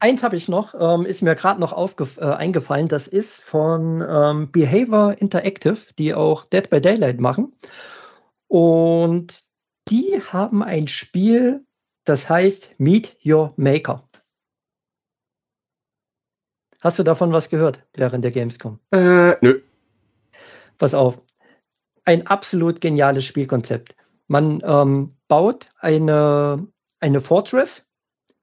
Eins 0.00 0.22
habe 0.22 0.36
ich 0.36 0.48
noch, 0.48 0.74
ähm, 0.78 1.06
ist 1.06 1.22
mir 1.22 1.34
gerade 1.34 1.60
noch 1.60 1.72
äh, 1.72 2.24
eingefallen. 2.24 2.88
Das 2.88 3.08
ist 3.08 3.40
von 3.42 4.04
ähm, 4.06 4.50
Behavior 4.50 5.16
Interactive, 5.18 5.78
die 5.98 6.14
auch 6.14 6.44
Dead 6.44 6.68
by 6.68 6.80
Daylight 6.80 7.20
machen. 7.20 7.54
Und 8.48 9.44
die 9.88 10.20
haben 10.32 10.62
ein 10.62 10.88
Spiel, 10.88 11.64
das 12.04 12.28
heißt 12.28 12.74
Meet 12.78 13.16
Your 13.24 13.52
Maker. 13.56 14.08
Hast 16.84 16.98
du 16.98 17.02
davon 17.02 17.32
was 17.32 17.48
gehört 17.48 17.82
während 17.96 18.24
der 18.24 18.30
Gamescom? 18.30 18.78
Äh, 18.92 19.36
nö. 19.40 19.62
Pass 20.76 20.92
auf. 20.94 21.22
Ein 22.04 22.26
absolut 22.26 22.82
geniales 22.82 23.24
Spielkonzept. 23.24 23.96
Man 24.26 24.60
ähm, 24.62 25.12
baut 25.26 25.70
eine, 25.78 26.68
eine 27.00 27.22
Fortress 27.22 27.88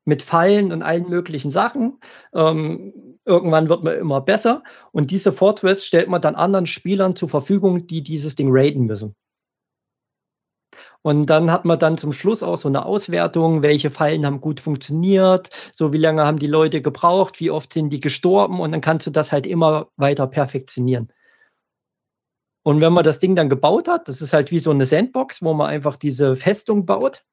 mit 0.05 0.23
Fallen 0.23 0.73
und 0.73 0.81
allen 0.81 1.07
möglichen 1.07 1.51
Sachen. 1.51 1.99
Ähm, 2.33 3.19
irgendwann 3.25 3.69
wird 3.69 3.83
man 3.83 3.93
immer 3.93 4.21
besser 4.21 4.63
und 4.91 5.11
diese 5.11 5.31
Fortress 5.31 5.85
stellt 5.85 6.09
man 6.09 6.23
dann 6.23 6.33
anderen 6.33 6.65
Spielern 6.65 7.15
zur 7.15 7.29
Verfügung, 7.29 7.85
die 7.85 8.01
dieses 8.01 8.33
Ding 8.33 8.49
raiden 8.51 8.85
müssen. 8.85 9.13
Und 11.03 11.25
dann 11.27 11.51
hat 11.51 11.65
man 11.65 11.79
dann 11.79 11.97
zum 11.97 12.11
Schluss 12.11 12.43
auch 12.43 12.57
so 12.57 12.67
eine 12.67 12.85
Auswertung, 12.85 13.63
welche 13.63 13.89
Fallen 13.89 14.25
haben 14.25 14.39
gut 14.39 14.59
funktioniert, 14.59 15.49
so 15.71 15.93
wie 15.93 15.97
lange 15.97 16.23
haben 16.23 16.37
die 16.37 16.47
Leute 16.47 16.81
gebraucht, 16.81 17.39
wie 17.39 17.49
oft 17.49 17.73
sind 17.73 17.89
die 17.89 17.99
gestorben 17.99 18.59
und 18.59 18.71
dann 18.71 18.81
kannst 18.81 19.07
du 19.07 19.11
das 19.11 19.31
halt 19.31 19.47
immer 19.47 19.89
weiter 19.97 20.27
perfektionieren. 20.27 21.11
Und 22.63 22.81
wenn 22.81 22.93
man 22.93 23.03
das 23.03 23.17
Ding 23.17 23.35
dann 23.35 23.49
gebaut 23.49 23.87
hat, 23.87 24.07
das 24.07 24.21
ist 24.21 24.33
halt 24.33 24.51
wie 24.51 24.59
so 24.59 24.69
eine 24.69 24.85
Sandbox, 24.85 25.41
wo 25.41 25.53
man 25.53 25.67
einfach 25.67 25.95
diese 25.95 26.35
Festung 26.35 26.85
baut, 26.85 27.25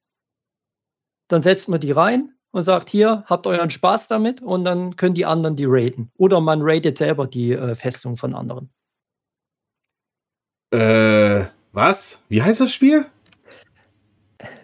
dann 1.28 1.42
setzt 1.42 1.68
man 1.68 1.81
die 1.81 1.92
rein 1.92 2.33
und 2.52 2.64
sagt, 2.64 2.88
hier, 2.88 3.24
habt 3.26 3.46
euren 3.46 3.70
Spaß 3.70 4.09
damit 4.09 4.40
und 4.40 4.64
dann 4.64 4.96
können 4.96 5.14
die 5.14 5.26
anderen 5.26 5.57
die 5.57 5.66
raiden. 5.66 6.11
Oder 6.16 6.40
man 6.40 6.62
raidet 6.62 6.96
selber 6.96 7.26
die 7.26 7.52
äh, 7.52 7.74
Festung 7.74 8.16
von 8.16 8.35
anderen. 8.35 8.72
Äh, 10.70 11.46
was? 11.72 12.22
Wie 12.28 12.42
heißt 12.42 12.62
das 12.62 12.72
Spiel? 12.72 13.07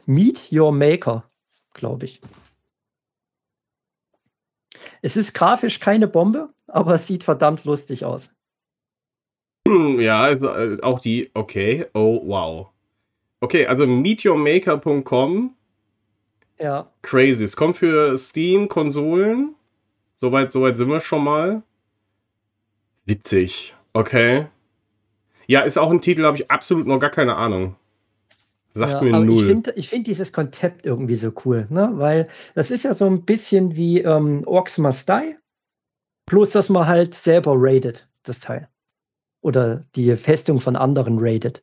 Meet 0.07 0.53
Your 0.53 0.73
Maker, 0.73 1.25
glaube 1.73 2.07
ich. 2.07 2.21
Es 5.03 5.17
ist 5.17 5.35
grafisch 5.35 5.81
keine 5.81 6.09
Bombe, 6.09 6.51
aber 6.67 6.95
es 6.95 7.07
sieht 7.07 7.25
verdammt 7.25 7.65
lustig 7.65 8.05
aus. 8.05 8.35
Hm, 9.67 10.01
ja, 10.01 10.21
also 10.21 10.49
äh, 10.49 10.79
auch 10.83 11.01
die, 11.01 11.31
okay, 11.35 11.87
oh 11.95 12.23
wow. 12.27 12.69
Okay, 13.41 13.67
also 13.67 13.87
meetyourmaker.com 13.87 15.55
ja. 16.59 16.91
Crazy. 17.03 17.45
Es 17.45 17.57
kommt 17.57 17.77
für 17.77 18.17
Steam, 18.17 18.69
Konsolen. 18.69 19.55
Soweit, 20.17 20.53
soweit 20.53 20.77
sind 20.77 20.89
wir 20.89 21.01
schon 21.01 21.25
mal. 21.25 21.63
Witzig. 23.05 23.75
Okay. 23.93 24.47
Ja, 25.47 25.61
ist 25.61 25.77
auch 25.77 25.91
ein 25.91 26.01
Titel, 26.01 26.25
habe 26.25 26.39
ich 26.39 26.51
absolut 26.51 26.87
noch 26.87 26.99
gar 26.99 27.11
keine 27.11 27.37
Ahnung. 27.37 27.77
Sagt 28.77 28.95
ja, 28.95 29.03
mir 29.03 29.13
null. 29.21 29.39
Ich 29.39 29.45
finde 29.45 29.73
ich 29.77 29.89
find 29.89 30.07
dieses 30.09 30.33
Konzept 30.33 30.85
irgendwie 30.85 31.15
so 31.15 31.33
cool, 31.45 31.67
ne? 31.71 31.91
weil 31.95 32.29
das 32.57 32.73
ist 32.73 32.83
ja 32.83 32.93
so 32.93 33.07
ein 33.07 33.25
bisschen 33.25 33.77
wie 33.77 34.01
ähm, 34.01 34.43
Orcs 34.47 34.79
Must 34.79 35.09
Die, 35.09 35.37
bloß 36.27 36.51
dass 36.51 36.69
man 36.69 36.89
halt 36.89 37.15
selber 37.15 37.55
raidet, 37.57 38.09
das 38.25 38.41
Teil. 38.41 38.69
Oder 39.43 39.83
die 39.95 40.17
Festung 40.17 40.59
von 40.59 40.75
anderen 40.75 41.19
raidet. 41.21 41.63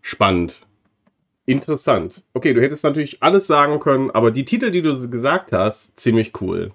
Spannend. 0.00 0.66
Interessant. 1.46 2.24
Okay, 2.34 2.54
du 2.54 2.62
hättest 2.62 2.82
natürlich 2.82 3.22
alles 3.22 3.46
sagen 3.46 3.78
können, 3.78 4.10
aber 4.10 4.32
die 4.32 4.44
Titel, 4.44 4.72
die 4.72 4.82
du 4.82 5.08
gesagt 5.08 5.52
hast, 5.52 5.98
ziemlich 6.00 6.40
cool. 6.40 6.72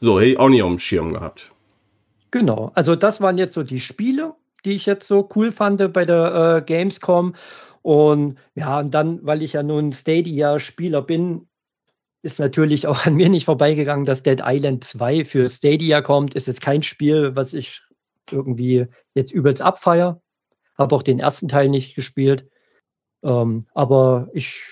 So, 0.00 0.18
hey, 0.18 0.36
auch 0.36 0.48
nicht 0.48 0.62
auf 0.62 0.70
dem 0.70 0.78
Schirm 0.78 1.12
gehabt. 1.12 1.52
Genau, 2.30 2.72
also 2.74 2.96
das 2.96 3.20
waren 3.20 3.38
jetzt 3.38 3.54
so 3.54 3.62
die 3.62 3.80
Spiele, 3.80 4.34
die 4.64 4.72
ich 4.72 4.86
jetzt 4.86 5.06
so 5.06 5.28
cool 5.36 5.52
fand 5.52 5.92
bei 5.92 6.04
der 6.04 6.56
äh, 6.58 6.62
Gamescom. 6.62 7.34
Und 7.82 8.38
ja, 8.54 8.80
und 8.80 8.92
dann, 8.92 9.24
weil 9.24 9.42
ich 9.42 9.54
ja 9.54 9.62
nun 9.62 9.92
Stadia-Spieler 9.92 11.02
bin, 11.02 11.48
ist 12.22 12.38
natürlich 12.38 12.86
auch 12.86 13.06
an 13.06 13.14
mir 13.14 13.28
nicht 13.28 13.44
vorbeigegangen, 13.44 14.04
dass 14.04 14.22
Dead 14.22 14.40
Island 14.44 14.84
2 14.84 15.24
für 15.24 15.48
Stadia 15.48 16.02
kommt. 16.02 16.34
Ist 16.34 16.48
jetzt 16.48 16.60
kein 16.60 16.82
Spiel, 16.82 17.36
was 17.36 17.54
ich 17.54 17.82
irgendwie 18.30 18.86
jetzt 19.14 19.32
übelst 19.32 19.62
abfeier. 19.62 20.20
Habe 20.76 20.94
auch 20.94 21.02
den 21.02 21.20
ersten 21.20 21.48
Teil 21.48 21.68
nicht 21.68 21.94
gespielt. 21.94 22.48
Ähm, 23.22 23.64
aber 23.74 24.28
ich 24.32 24.62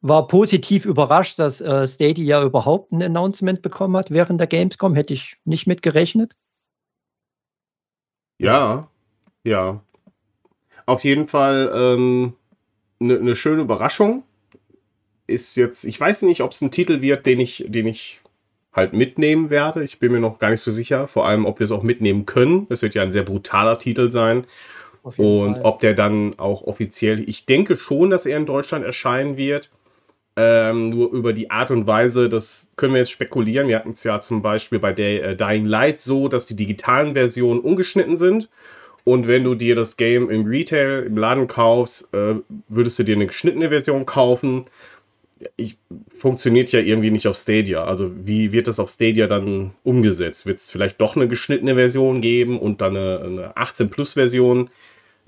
war 0.00 0.26
positiv 0.26 0.84
überrascht, 0.84 1.38
dass 1.38 1.60
äh, 1.60 1.86
Stadia 1.86 2.42
überhaupt 2.42 2.92
ein 2.92 3.02
Announcement 3.02 3.62
bekommen 3.62 3.96
hat 3.96 4.10
während 4.10 4.40
der 4.40 4.46
Gamescom. 4.46 4.94
Hätte 4.94 5.14
ich 5.14 5.36
nicht 5.44 5.66
mit 5.66 5.82
gerechnet. 5.82 6.34
Ja, 8.38 8.90
ja. 9.46 9.80
Auf 10.84 11.04
jeden 11.04 11.28
Fall 11.28 11.70
eine 11.72 11.94
ähm, 11.94 12.32
ne, 12.98 13.18
ne 13.20 13.34
schöne 13.34 13.62
Überraschung. 13.62 14.22
Ist 15.26 15.56
jetzt, 15.56 15.84
ich 15.84 15.98
weiß 15.98 16.22
nicht, 16.22 16.42
ob 16.42 16.52
es 16.52 16.60
ein 16.60 16.70
Titel 16.70 17.00
wird, 17.00 17.26
den 17.26 17.40
ich, 17.40 17.64
den 17.66 17.86
ich 17.86 18.20
halt 18.72 18.92
mitnehmen 18.92 19.50
werde. 19.50 19.82
Ich 19.82 19.98
bin 19.98 20.12
mir 20.12 20.20
noch 20.20 20.38
gar 20.38 20.50
nicht 20.50 20.60
so 20.60 20.70
sicher. 20.70 21.08
Vor 21.08 21.26
allem, 21.26 21.46
ob 21.46 21.58
wir 21.58 21.64
es 21.64 21.72
auch 21.72 21.82
mitnehmen 21.82 22.26
können. 22.26 22.66
Es 22.68 22.82
wird 22.82 22.94
ja 22.94 23.02
ein 23.02 23.10
sehr 23.10 23.24
brutaler 23.24 23.78
Titel 23.78 24.10
sein. 24.10 24.44
Und 25.02 25.14
Fall. 25.54 25.62
ob 25.62 25.80
der 25.80 25.94
dann 25.94 26.38
auch 26.38 26.62
offiziell, 26.62 27.28
ich 27.28 27.46
denke 27.46 27.76
schon, 27.76 28.10
dass 28.10 28.26
er 28.26 28.36
in 28.36 28.46
Deutschland 28.46 28.84
erscheinen 28.84 29.36
wird. 29.36 29.70
Ähm, 30.38 30.90
nur 30.90 31.12
über 31.12 31.32
die 31.32 31.50
Art 31.50 31.70
und 31.70 31.86
Weise, 31.86 32.28
das 32.28 32.68
können 32.76 32.92
wir 32.92 32.98
jetzt 32.98 33.12
spekulieren. 33.12 33.68
Wir 33.68 33.76
hatten 33.76 33.90
es 33.90 34.04
ja 34.04 34.20
zum 34.20 34.42
Beispiel 34.42 34.78
bei 34.78 34.92
der 34.92 35.22
äh, 35.22 35.36
Dying 35.36 35.64
Light 35.64 36.02
so, 36.02 36.28
dass 36.28 36.46
die 36.46 36.56
digitalen 36.56 37.14
Versionen 37.14 37.60
ungeschnitten 37.60 38.16
sind. 38.16 38.50
Und 39.06 39.28
wenn 39.28 39.44
du 39.44 39.54
dir 39.54 39.76
das 39.76 39.96
Game 39.96 40.30
im 40.30 40.46
Retail, 40.46 41.04
im 41.06 41.16
Laden 41.16 41.46
kaufst, 41.46 42.12
äh, 42.12 42.34
würdest 42.66 42.98
du 42.98 43.04
dir 43.04 43.14
eine 43.14 43.28
geschnittene 43.28 43.68
Version 43.68 44.04
kaufen. 44.04 44.64
Ich, 45.56 45.76
funktioniert 46.18 46.72
ja 46.72 46.80
irgendwie 46.80 47.12
nicht 47.12 47.28
auf 47.28 47.36
Stadia. 47.36 47.84
Also 47.84 48.10
wie 48.24 48.50
wird 48.50 48.66
das 48.66 48.80
auf 48.80 48.90
Stadia 48.90 49.28
dann 49.28 49.74
umgesetzt? 49.84 50.44
Wird 50.44 50.58
es 50.58 50.72
vielleicht 50.72 51.00
doch 51.00 51.14
eine 51.14 51.28
geschnittene 51.28 51.76
Version 51.76 52.20
geben 52.20 52.58
und 52.58 52.80
dann 52.80 52.96
eine, 52.96 53.20
eine 53.20 53.56
18-Plus-Version? 53.56 54.70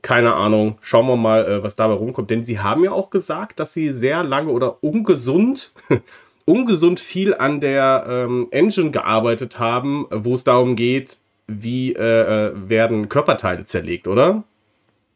Keine 0.02 0.34
Ahnung. 0.34 0.78
Schauen 0.80 1.06
wir 1.06 1.16
mal, 1.16 1.46
äh, 1.46 1.62
was 1.62 1.76
dabei 1.76 1.94
rumkommt. 1.94 2.30
Denn 2.30 2.44
sie 2.44 2.58
haben 2.58 2.82
ja 2.82 2.90
auch 2.90 3.10
gesagt, 3.10 3.60
dass 3.60 3.74
sie 3.74 3.92
sehr 3.92 4.24
lange 4.24 4.50
oder 4.50 4.82
ungesund, 4.82 5.70
ungesund 6.46 6.98
viel 6.98 7.32
an 7.32 7.60
der 7.60 8.06
ähm, 8.08 8.48
Engine 8.50 8.90
gearbeitet 8.90 9.60
haben, 9.60 10.06
wo 10.10 10.34
es 10.34 10.42
darum 10.42 10.74
geht, 10.74 11.18
wie 11.48 11.94
äh, 11.94 12.02
äh, 12.48 12.68
werden 12.68 13.08
Körperteile 13.08 13.64
zerlegt, 13.64 14.06
oder? 14.06 14.44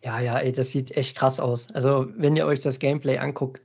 Ja, 0.03 0.19
ja, 0.19 0.39
ey, 0.39 0.51
das 0.51 0.71
sieht 0.71 0.91
echt 0.97 1.17
krass 1.17 1.39
aus. 1.39 1.71
Also, 1.75 2.09
wenn 2.17 2.35
ihr 2.35 2.47
euch 2.47 2.61
das 2.61 2.79
Gameplay 2.79 3.19
anguckt, 3.19 3.63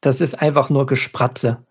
das 0.00 0.20
ist 0.20 0.40
einfach 0.40 0.70
nur 0.70 0.86
Gespratze. 0.86 1.64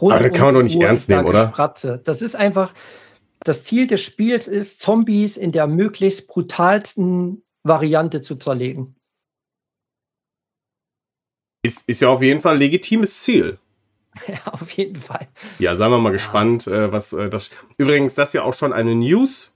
Rund 0.00 0.12
Aber 0.12 0.28
das 0.28 0.36
kann 0.36 0.46
man 0.46 0.54
doch 0.54 0.62
nicht 0.62 0.80
ernst 0.80 1.08
nehmen, 1.08 1.26
oder? 1.26 1.46
Gespratze. 1.46 2.00
Das 2.04 2.22
ist 2.22 2.34
einfach, 2.34 2.74
das 3.40 3.64
Ziel 3.64 3.86
des 3.86 4.02
Spiels 4.02 4.48
ist, 4.48 4.80
Zombies 4.80 5.36
in 5.36 5.52
der 5.52 5.66
möglichst 5.66 6.26
brutalsten 6.26 7.42
Variante 7.62 8.20
zu 8.20 8.36
zerlegen. 8.36 8.96
Ist, 11.62 11.88
ist 11.88 12.00
ja 12.00 12.08
auf 12.08 12.22
jeden 12.22 12.40
Fall 12.40 12.54
ein 12.54 12.60
legitimes 12.60 13.22
Ziel. 13.22 13.58
Ja, 14.26 14.52
auf 14.52 14.70
jeden 14.72 15.00
Fall. 15.00 15.28
Ja, 15.58 15.76
seien 15.76 15.90
wir 15.90 15.98
mal 15.98 16.10
ja. 16.10 16.14
gespannt, 16.14 16.66
äh, 16.66 16.92
was 16.92 17.12
äh, 17.12 17.30
das. 17.30 17.50
Übrigens, 17.78 18.14
das 18.14 18.30
ist 18.30 18.34
ja 18.34 18.42
auch 18.42 18.54
schon 18.54 18.72
eine 18.72 18.94
News, 18.94 19.52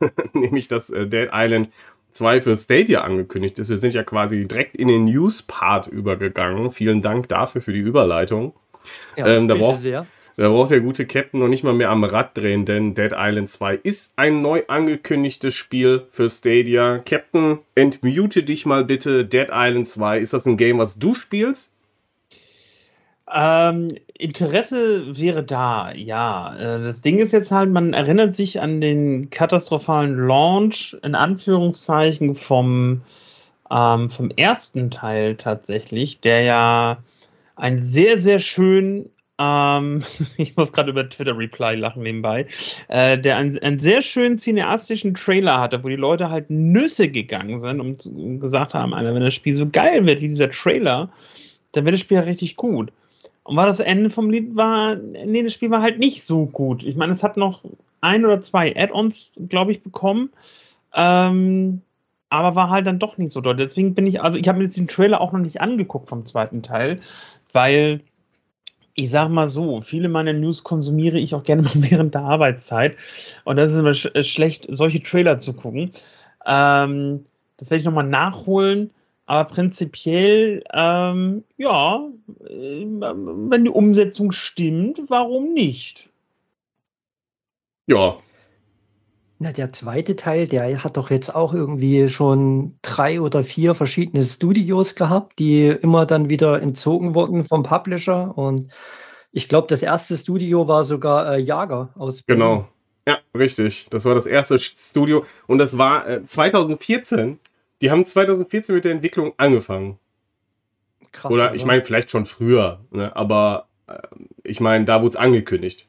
nämlich 0.32 0.68
dass 0.68 0.90
äh, 0.90 1.06
Dead 1.06 1.30
Island 1.32 1.70
2 2.12 2.42
für 2.42 2.56
Stadia 2.56 3.02
angekündigt 3.02 3.58
ist. 3.58 3.68
Wir 3.68 3.78
sind 3.78 3.94
ja 3.94 4.02
quasi 4.02 4.46
direkt 4.46 4.76
in 4.76 4.88
den 4.88 5.04
News-Part 5.04 5.86
übergegangen. 5.86 6.70
Vielen 6.70 7.02
Dank 7.02 7.28
dafür 7.28 7.60
für 7.60 7.72
die 7.72 7.80
Überleitung. 7.80 8.54
Ja, 9.16 9.26
ähm, 9.26 9.48
da 9.48 9.54
braucht, 9.54 9.78
sehr. 9.78 10.06
Da 10.36 10.48
braucht 10.48 10.70
der 10.70 10.80
gute 10.80 11.06
Captain 11.06 11.40
noch 11.40 11.48
nicht 11.48 11.64
mal 11.64 11.74
mehr 11.74 11.90
am 11.90 12.04
Rad 12.04 12.36
drehen, 12.36 12.64
denn 12.64 12.94
Dead 12.94 13.12
Island 13.16 13.50
2 13.50 13.74
ist 13.82 14.14
ein 14.16 14.40
neu 14.40 14.62
angekündigtes 14.68 15.54
Spiel 15.54 16.06
für 16.10 16.30
Stadia. 16.30 16.98
Captain, 16.98 17.58
entmute 17.74 18.42
dich 18.42 18.64
mal 18.64 18.84
bitte. 18.84 19.24
Dead 19.24 19.48
Island 19.50 19.88
2, 19.88 20.20
ist 20.20 20.32
das 20.32 20.46
ein 20.46 20.56
Game, 20.56 20.78
was 20.78 20.98
du 20.98 21.14
spielst? 21.14 21.74
Ähm, 23.32 23.88
Interesse 24.18 25.16
wäre 25.18 25.44
da, 25.44 25.92
ja. 25.92 26.56
Äh, 26.56 26.82
das 26.82 27.02
Ding 27.02 27.18
ist 27.18 27.32
jetzt 27.32 27.50
halt, 27.50 27.70
man 27.70 27.92
erinnert 27.92 28.34
sich 28.34 28.60
an 28.60 28.80
den 28.80 29.30
katastrophalen 29.30 30.16
Launch 30.16 30.96
in 31.02 31.14
Anführungszeichen 31.14 32.34
vom, 32.34 33.02
ähm, 33.70 34.10
vom 34.10 34.30
ersten 34.30 34.90
Teil 34.90 35.36
tatsächlich, 35.36 36.20
der 36.20 36.42
ja 36.42 36.98
ein 37.56 37.82
sehr, 37.82 38.18
sehr 38.18 38.40
schön 38.40 39.10
ähm, 39.38 40.02
ich 40.36 40.56
muss 40.56 40.72
gerade 40.72 40.90
über 40.90 41.08
Twitter-Reply 41.08 41.76
lachen 41.76 42.02
nebenbei, 42.02 42.46
äh, 42.88 43.18
der 43.18 43.36
einen, 43.36 43.56
einen, 43.58 43.78
sehr 43.78 44.02
schönen 44.02 44.36
cineastischen 44.36 45.14
Trailer 45.14 45.60
hatte, 45.60 45.84
wo 45.84 45.88
die 45.88 45.96
Leute 45.96 46.30
halt 46.30 46.50
Nüsse 46.50 47.08
gegangen 47.08 47.58
sind 47.58 47.80
und 47.80 48.40
gesagt 48.40 48.74
haben, 48.74 48.94
Alter, 48.94 49.14
wenn 49.14 49.22
das 49.22 49.34
Spiel 49.34 49.54
so 49.54 49.68
geil 49.68 50.06
wird 50.06 50.20
wie 50.20 50.28
dieser 50.28 50.50
Trailer, 50.50 51.10
dann 51.72 51.84
wird 51.84 51.94
das 51.94 52.00
Spiel 52.00 52.16
ja 52.16 52.22
richtig 52.24 52.56
gut. 52.56 52.90
Und 53.48 53.56
war 53.56 53.64
das 53.64 53.80
Ende 53.80 54.10
vom 54.10 54.28
Lied 54.28 54.56
war, 54.56 54.96
nee, 54.96 55.42
das 55.42 55.54
Spiel 55.54 55.70
war 55.70 55.80
halt 55.80 55.98
nicht 55.98 56.22
so 56.22 56.44
gut. 56.44 56.82
Ich 56.82 56.96
meine, 56.96 57.14
es 57.14 57.22
hat 57.22 57.38
noch 57.38 57.64
ein 58.02 58.26
oder 58.26 58.42
zwei 58.42 58.76
Add-ons, 58.76 59.40
glaube 59.48 59.72
ich, 59.72 59.82
bekommen. 59.82 60.28
Ähm, 60.94 61.80
aber 62.28 62.56
war 62.56 62.68
halt 62.68 62.86
dann 62.86 62.98
doch 62.98 63.16
nicht 63.16 63.32
so 63.32 63.40
doll. 63.40 63.56
Deswegen 63.56 63.94
bin 63.94 64.06
ich, 64.06 64.20
also 64.20 64.36
ich 64.36 64.46
habe 64.48 64.58
mir 64.58 64.64
jetzt 64.64 64.76
den 64.76 64.86
Trailer 64.86 65.22
auch 65.22 65.32
noch 65.32 65.40
nicht 65.40 65.62
angeguckt 65.62 66.10
vom 66.10 66.26
zweiten 66.26 66.62
Teil, 66.62 67.00
weil 67.50 68.02
ich 68.92 69.08
sag 69.08 69.30
mal 69.30 69.48
so, 69.48 69.80
viele 69.80 70.10
meiner 70.10 70.34
News 70.34 70.62
konsumiere 70.62 71.18
ich 71.18 71.34
auch 71.34 71.42
gerne 71.42 71.62
mal 71.62 71.72
während 71.74 72.12
der 72.12 72.24
Arbeitszeit. 72.24 72.96
Und 73.44 73.56
das 73.56 73.72
ist 73.72 73.78
immer 73.78 73.94
sch 73.94 74.10
äh, 74.12 74.24
schlecht, 74.24 74.66
solche 74.68 75.02
Trailer 75.02 75.38
zu 75.38 75.54
gucken. 75.54 75.92
Ähm, 76.44 77.24
das 77.56 77.70
werde 77.70 77.80
ich 77.80 77.86
nochmal 77.86 78.06
nachholen. 78.06 78.90
Aber 79.28 79.48
prinzipiell, 79.48 80.64
ähm, 80.72 81.44
ja, 81.58 82.08
äh, 82.40 82.86
wenn 82.86 83.64
die 83.64 83.70
Umsetzung 83.70 84.32
stimmt, 84.32 85.02
warum 85.08 85.52
nicht? 85.52 86.08
Ja, 87.86 88.16
na, 89.40 89.52
der 89.52 89.72
zweite 89.72 90.16
Teil, 90.16 90.48
der 90.48 90.82
hat 90.82 90.96
doch 90.96 91.10
jetzt 91.10 91.32
auch 91.32 91.54
irgendwie 91.54 92.08
schon 92.08 92.76
drei 92.82 93.20
oder 93.20 93.44
vier 93.44 93.76
verschiedene 93.76 94.24
Studios 94.24 94.96
gehabt, 94.96 95.38
die 95.38 95.66
immer 95.68 96.06
dann 96.06 96.28
wieder 96.28 96.60
entzogen 96.60 97.14
wurden 97.14 97.44
vom 97.44 97.62
Publisher. 97.62 98.36
Und 98.36 98.72
ich 99.30 99.48
glaube, 99.48 99.68
das 99.68 99.82
erste 99.84 100.16
Studio 100.16 100.66
war 100.66 100.82
sogar 100.82 101.34
äh, 101.34 101.38
Jager 101.38 101.90
aus 101.96 102.22
Berlin. 102.22 102.42
Genau. 102.42 102.68
Ja, 103.06 103.18
richtig. 103.32 103.86
Das 103.90 104.04
war 104.04 104.16
das 104.16 104.26
erste 104.26 104.58
Studio. 104.58 105.24
Und 105.46 105.58
das 105.58 105.78
war 105.78 106.08
äh, 106.08 106.24
2014. 106.26 107.38
Die 107.80 107.90
haben 107.90 108.04
2014 108.04 108.74
mit 108.74 108.84
der 108.84 108.92
Entwicklung 108.92 109.34
angefangen. 109.36 109.98
Krass. 111.12 111.32
Oder, 111.32 111.46
oder? 111.46 111.54
ich 111.54 111.64
meine, 111.64 111.84
vielleicht 111.84 112.10
schon 112.10 112.26
früher. 112.26 112.84
Ne? 112.90 113.14
Aber 113.14 113.68
äh, 113.86 113.98
ich 114.42 114.60
meine, 114.60 114.84
da 114.84 115.00
wurde 115.00 115.10
es 115.10 115.16
angekündigt. 115.16 115.88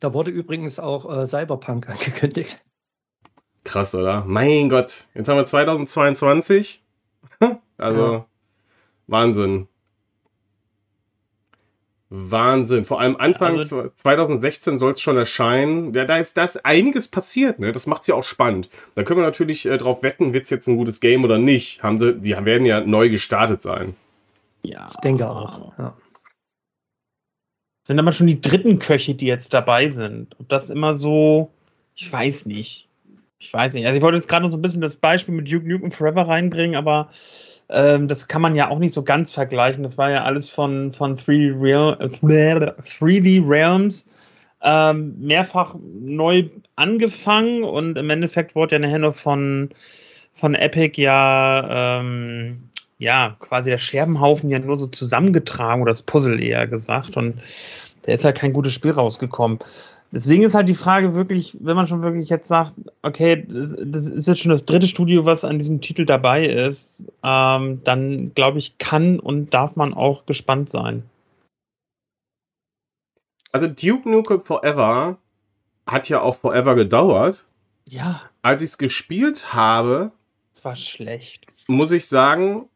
Da 0.00 0.12
wurde 0.12 0.30
übrigens 0.30 0.78
auch 0.78 1.10
äh, 1.10 1.26
Cyberpunk 1.26 1.88
angekündigt. 1.88 2.62
Krass, 3.64 3.94
oder? 3.94 4.24
Mein 4.26 4.68
Gott. 4.68 5.06
Jetzt 5.14 5.28
haben 5.28 5.36
wir 5.36 5.46
2022. 5.46 6.82
also, 7.78 8.12
ja. 8.12 8.26
Wahnsinn. 9.06 9.68
Wahnsinn. 12.10 12.84
Vor 12.84 13.00
allem 13.00 13.16
Anfang 13.16 13.58
also, 13.58 13.90
2016 13.96 14.78
soll 14.78 14.92
es 14.92 15.00
schon 15.00 15.16
erscheinen. 15.16 15.92
Ja, 15.94 16.04
da 16.04 16.18
ist 16.18 16.36
das 16.36 16.56
einiges 16.64 17.08
passiert, 17.08 17.58
ne? 17.58 17.72
Das 17.72 17.86
macht 17.86 18.02
es 18.02 18.08
ja 18.08 18.14
auch 18.14 18.24
spannend. 18.24 18.68
Da 18.94 19.02
können 19.02 19.20
wir 19.20 19.24
natürlich 19.24 19.66
äh, 19.66 19.78
drauf 19.78 20.02
wetten, 20.02 20.32
wird 20.32 20.44
es 20.44 20.50
jetzt 20.50 20.68
ein 20.68 20.76
gutes 20.76 21.00
Game 21.00 21.24
oder 21.24 21.38
nicht. 21.38 21.82
Haben 21.82 21.98
sie, 21.98 22.14
die 22.14 22.32
werden 22.32 22.66
ja 22.66 22.80
neu 22.80 23.08
gestartet 23.08 23.62
sein. 23.62 23.96
Ja. 24.62 24.90
Ich 24.92 25.00
denke 25.00 25.28
auch. 25.28 25.72
Ja 25.78 25.94
sind 27.86 27.98
aber 27.98 28.12
schon 28.12 28.26
die 28.26 28.40
dritten 28.40 28.78
Köche, 28.78 29.14
die 29.14 29.26
jetzt 29.26 29.52
dabei 29.54 29.88
sind. 29.88 30.34
Und 30.38 30.50
das 30.50 30.70
immer 30.70 30.94
so, 30.94 31.50
ich 31.94 32.10
weiß 32.10 32.46
nicht. 32.46 32.88
Ich 33.38 33.52
weiß 33.52 33.74
nicht. 33.74 33.86
Also 33.86 33.98
ich 33.98 34.02
wollte 34.02 34.16
jetzt 34.16 34.28
gerade 34.28 34.42
noch 34.42 34.50
so 34.50 34.56
ein 34.56 34.62
bisschen 34.62 34.80
das 34.80 34.96
Beispiel 34.96 35.34
mit 35.34 35.52
Duke 35.52 35.68
Nukem 35.68 35.92
Forever 35.92 36.26
reinbringen, 36.26 36.76
aber 36.76 37.10
ähm, 37.68 38.08
das 38.08 38.28
kann 38.28 38.42
man 38.42 38.54
ja 38.54 38.68
auch 38.68 38.78
nicht 38.78 38.92
so 38.92 39.02
ganz 39.02 39.32
vergleichen. 39.32 39.82
Das 39.82 39.98
war 39.98 40.10
ja 40.10 40.24
alles 40.24 40.48
von, 40.48 40.92
von 40.92 41.16
3D, 41.16 41.60
Real, 41.60 41.94
3D 41.94 43.48
Realms 43.48 44.06
ähm, 44.62 45.16
mehrfach 45.18 45.74
neu 45.80 46.48
angefangen 46.76 47.64
und 47.64 47.98
im 47.98 48.10
Endeffekt 48.10 48.54
wurde 48.54 48.76
ja 48.76 48.78
nachher 48.78 49.12
von, 49.12 49.70
von 50.32 50.54
Epic 50.54 51.00
ja 51.00 51.98
ähm, 52.00 52.70
ja, 52.98 53.36
quasi 53.40 53.70
der 53.70 53.78
Scherbenhaufen 53.78 54.50
ja 54.50 54.58
nur 54.58 54.78
so 54.78 54.86
zusammengetragen 54.86 55.82
oder 55.82 55.90
das 55.90 56.02
Puzzle 56.02 56.42
eher 56.42 56.66
gesagt. 56.66 57.16
Und 57.16 57.40
da 58.02 58.12
ist 58.12 58.24
halt 58.24 58.36
kein 58.36 58.52
gutes 58.52 58.72
Spiel 58.72 58.92
rausgekommen. 58.92 59.58
Deswegen 60.14 60.44
ist 60.44 60.54
halt 60.54 60.68
die 60.68 60.74
Frage 60.74 61.14
wirklich, 61.14 61.56
wenn 61.60 61.74
man 61.74 61.88
schon 61.88 62.02
wirklich 62.02 62.28
jetzt 62.28 62.46
sagt, 62.46 62.72
okay, 63.02 63.44
das, 63.48 64.06
ist 64.08 64.28
jetzt 64.28 64.40
schon 64.40 64.52
das 64.52 64.64
dritte 64.64 64.86
Studio, 64.86 65.26
was 65.26 65.44
an 65.44 65.58
diesem 65.58 65.80
Titel 65.80 66.04
dabei 66.04 66.46
ist, 66.46 67.12
ähm, 67.24 67.80
dann 67.82 68.32
glaube 68.32 68.58
ich, 68.58 68.78
kann 68.78 69.18
und 69.18 69.52
darf 69.52 69.74
man 69.74 69.92
auch 69.92 70.24
gespannt 70.24 70.70
sein. 70.70 71.02
also 73.54 73.68
Duke 73.68 74.08
Nukem 74.08 74.40
Forever 74.40 75.18
hat 75.86 76.08
ja 76.08 76.20
auch 76.20 76.36
Forever 76.36 76.74
gedauert. 76.74 77.44
Ja. 77.88 78.22
Als 78.42 78.62
ich 78.62 78.70
es 78.70 78.78
gespielt 78.78 79.52
habe, 79.52 80.12
es 80.52 80.64
war 80.64 80.76
schlecht. 80.76 81.46
Muss 81.68 81.92
ich 81.92 82.06
sagen, 82.06 82.68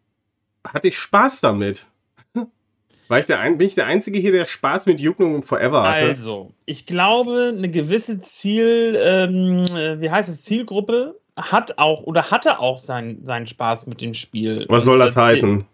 hatte 0.65 0.89
ich 0.89 0.99
Spaß 0.99 1.41
damit. 1.41 1.87
War 3.09 3.19
ich 3.19 3.27
der 3.27 3.41
ein, 3.41 3.59
bin 3.59 3.67
ich 3.67 3.75
der 3.75 3.87
Einzige 3.87 4.19
hier, 4.19 4.33
der 4.33 4.45
Spaß 4.45 4.87
mit 4.87 5.03
Nukem 5.03 5.43
Forever 5.43 5.83
hatte? 5.83 6.07
Also, 6.07 6.53
ich 6.67 6.87
glaube, 6.87 7.53
eine 7.57 7.71
gewisse 7.71 8.21
Ziel, 8.21 8.99
ähm, 9.03 9.65
wie 10.01 10.11
heißt 10.11 10.29
es, 10.29 10.45
Zielgruppe 10.45 11.19
hat 11.37 11.79
auch 11.79 12.03
oder 12.03 12.31
hatte 12.31 12.59
auch 12.59 12.77
seinen, 12.77 13.25
seinen 13.25 13.47
Spaß 13.47 13.87
mit 13.87 14.01
dem 14.01 14.15
Spiel. 14.15 14.67
Was 14.69 14.85
soll 14.85 14.99
das 14.99 15.17
heißen? 15.17 15.65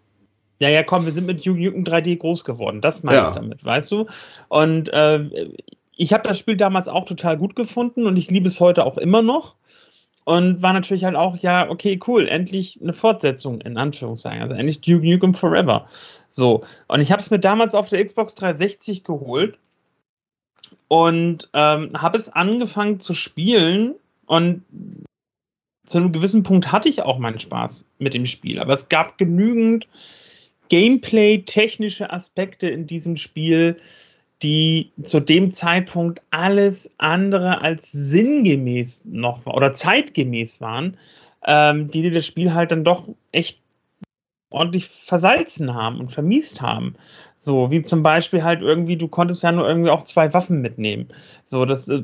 Ja, 0.60 0.68
ja, 0.68 0.82
komm, 0.82 1.04
wir 1.04 1.12
sind 1.12 1.26
mit 1.26 1.44
Nukem 1.44 1.84
3D 1.84 2.18
groß 2.18 2.44
geworden. 2.44 2.80
Das 2.80 3.02
meine 3.02 3.18
ja. 3.18 3.28
ich 3.30 3.34
damit, 3.34 3.64
weißt 3.64 3.90
du? 3.90 4.06
Und 4.48 4.88
äh, 4.92 5.48
ich 5.96 6.12
habe 6.12 6.26
das 6.26 6.38
Spiel 6.38 6.56
damals 6.56 6.88
auch 6.88 7.04
total 7.04 7.36
gut 7.36 7.56
gefunden 7.56 8.06
und 8.06 8.16
ich 8.16 8.30
liebe 8.30 8.48
es 8.48 8.60
heute 8.60 8.84
auch 8.84 8.98
immer 8.98 9.22
noch. 9.22 9.56
Und 10.24 10.62
war 10.62 10.72
natürlich 10.72 11.04
halt 11.04 11.16
auch, 11.16 11.36
ja, 11.36 11.68
okay, 11.68 12.00
cool, 12.06 12.26
endlich 12.28 12.80
eine 12.80 12.94
Fortsetzung, 12.94 13.60
in 13.60 13.76
Anführungszeichen. 13.76 14.40
Also 14.40 14.54
endlich 14.54 14.80
Duke 14.80 15.06
Nukem 15.06 15.34
Forever. 15.34 15.86
So. 16.28 16.64
Und 16.88 17.00
ich 17.00 17.12
habe 17.12 17.20
es 17.20 17.30
mir 17.30 17.38
damals 17.38 17.74
auf 17.74 17.90
der 17.90 18.02
Xbox 18.02 18.34
360 18.34 19.04
geholt 19.04 19.58
und 20.88 21.50
ähm, 21.52 21.90
habe 21.94 22.16
es 22.18 22.30
angefangen 22.30 23.00
zu 23.00 23.14
spielen 23.14 23.96
und 24.26 24.64
zu 25.84 25.98
einem 25.98 26.12
gewissen 26.12 26.42
Punkt 26.42 26.72
hatte 26.72 26.88
ich 26.88 27.02
auch 27.02 27.18
meinen 27.18 27.38
Spaß 27.38 27.90
mit 27.98 28.14
dem 28.14 28.24
Spiel. 28.24 28.58
Aber 28.58 28.72
es 28.72 28.88
gab 28.88 29.18
genügend 29.18 29.86
Gameplay-technische 30.70 32.10
Aspekte 32.10 32.68
in 32.68 32.86
diesem 32.86 33.16
Spiel, 33.16 33.76
die 34.42 34.92
zu 35.02 35.20
dem 35.20 35.50
Zeitpunkt 35.50 36.22
alles 36.30 36.90
andere 36.98 37.62
als 37.62 37.90
sinngemäß 37.92 39.04
noch 39.06 39.46
oder 39.46 39.72
zeitgemäß 39.72 40.60
waren, 40.60 40.96
ähm, 41.46 41.90
die 41.90 42.10
das 42.10 42.26
Spiel 42.26 42.52
halt 42.54 42.72
dann 42.72 42.84
doch 42.84 43.08
echt 43.32 43.58
ordentlich 44.54 44.86
versalzen 44.86 45.74
haben 45.74 45.98
und 45.98 46.12
vermiest 46.12 46.62
haben. 46.62 46.94
So, 47.36 47.70
wie 47.70 47.82
zum 47.82 48.02
Beispiel 48.02 48.44
halt 48.44 48.62
irgendwie, 48.62 48.96
du 48.96 49.08
konntest 49.08 49.42
ja 49.42 49.52
nur 49.52 49.68
irgendwie 49.68 49.90
auch 49.90 50.04
zwei 50.04 50.32
Waffen 50.32 50.62
mitnehmen. 50.62 51.08
So, 51.44 51.64
das, 51.64 51.88
äh, 51.88 52.02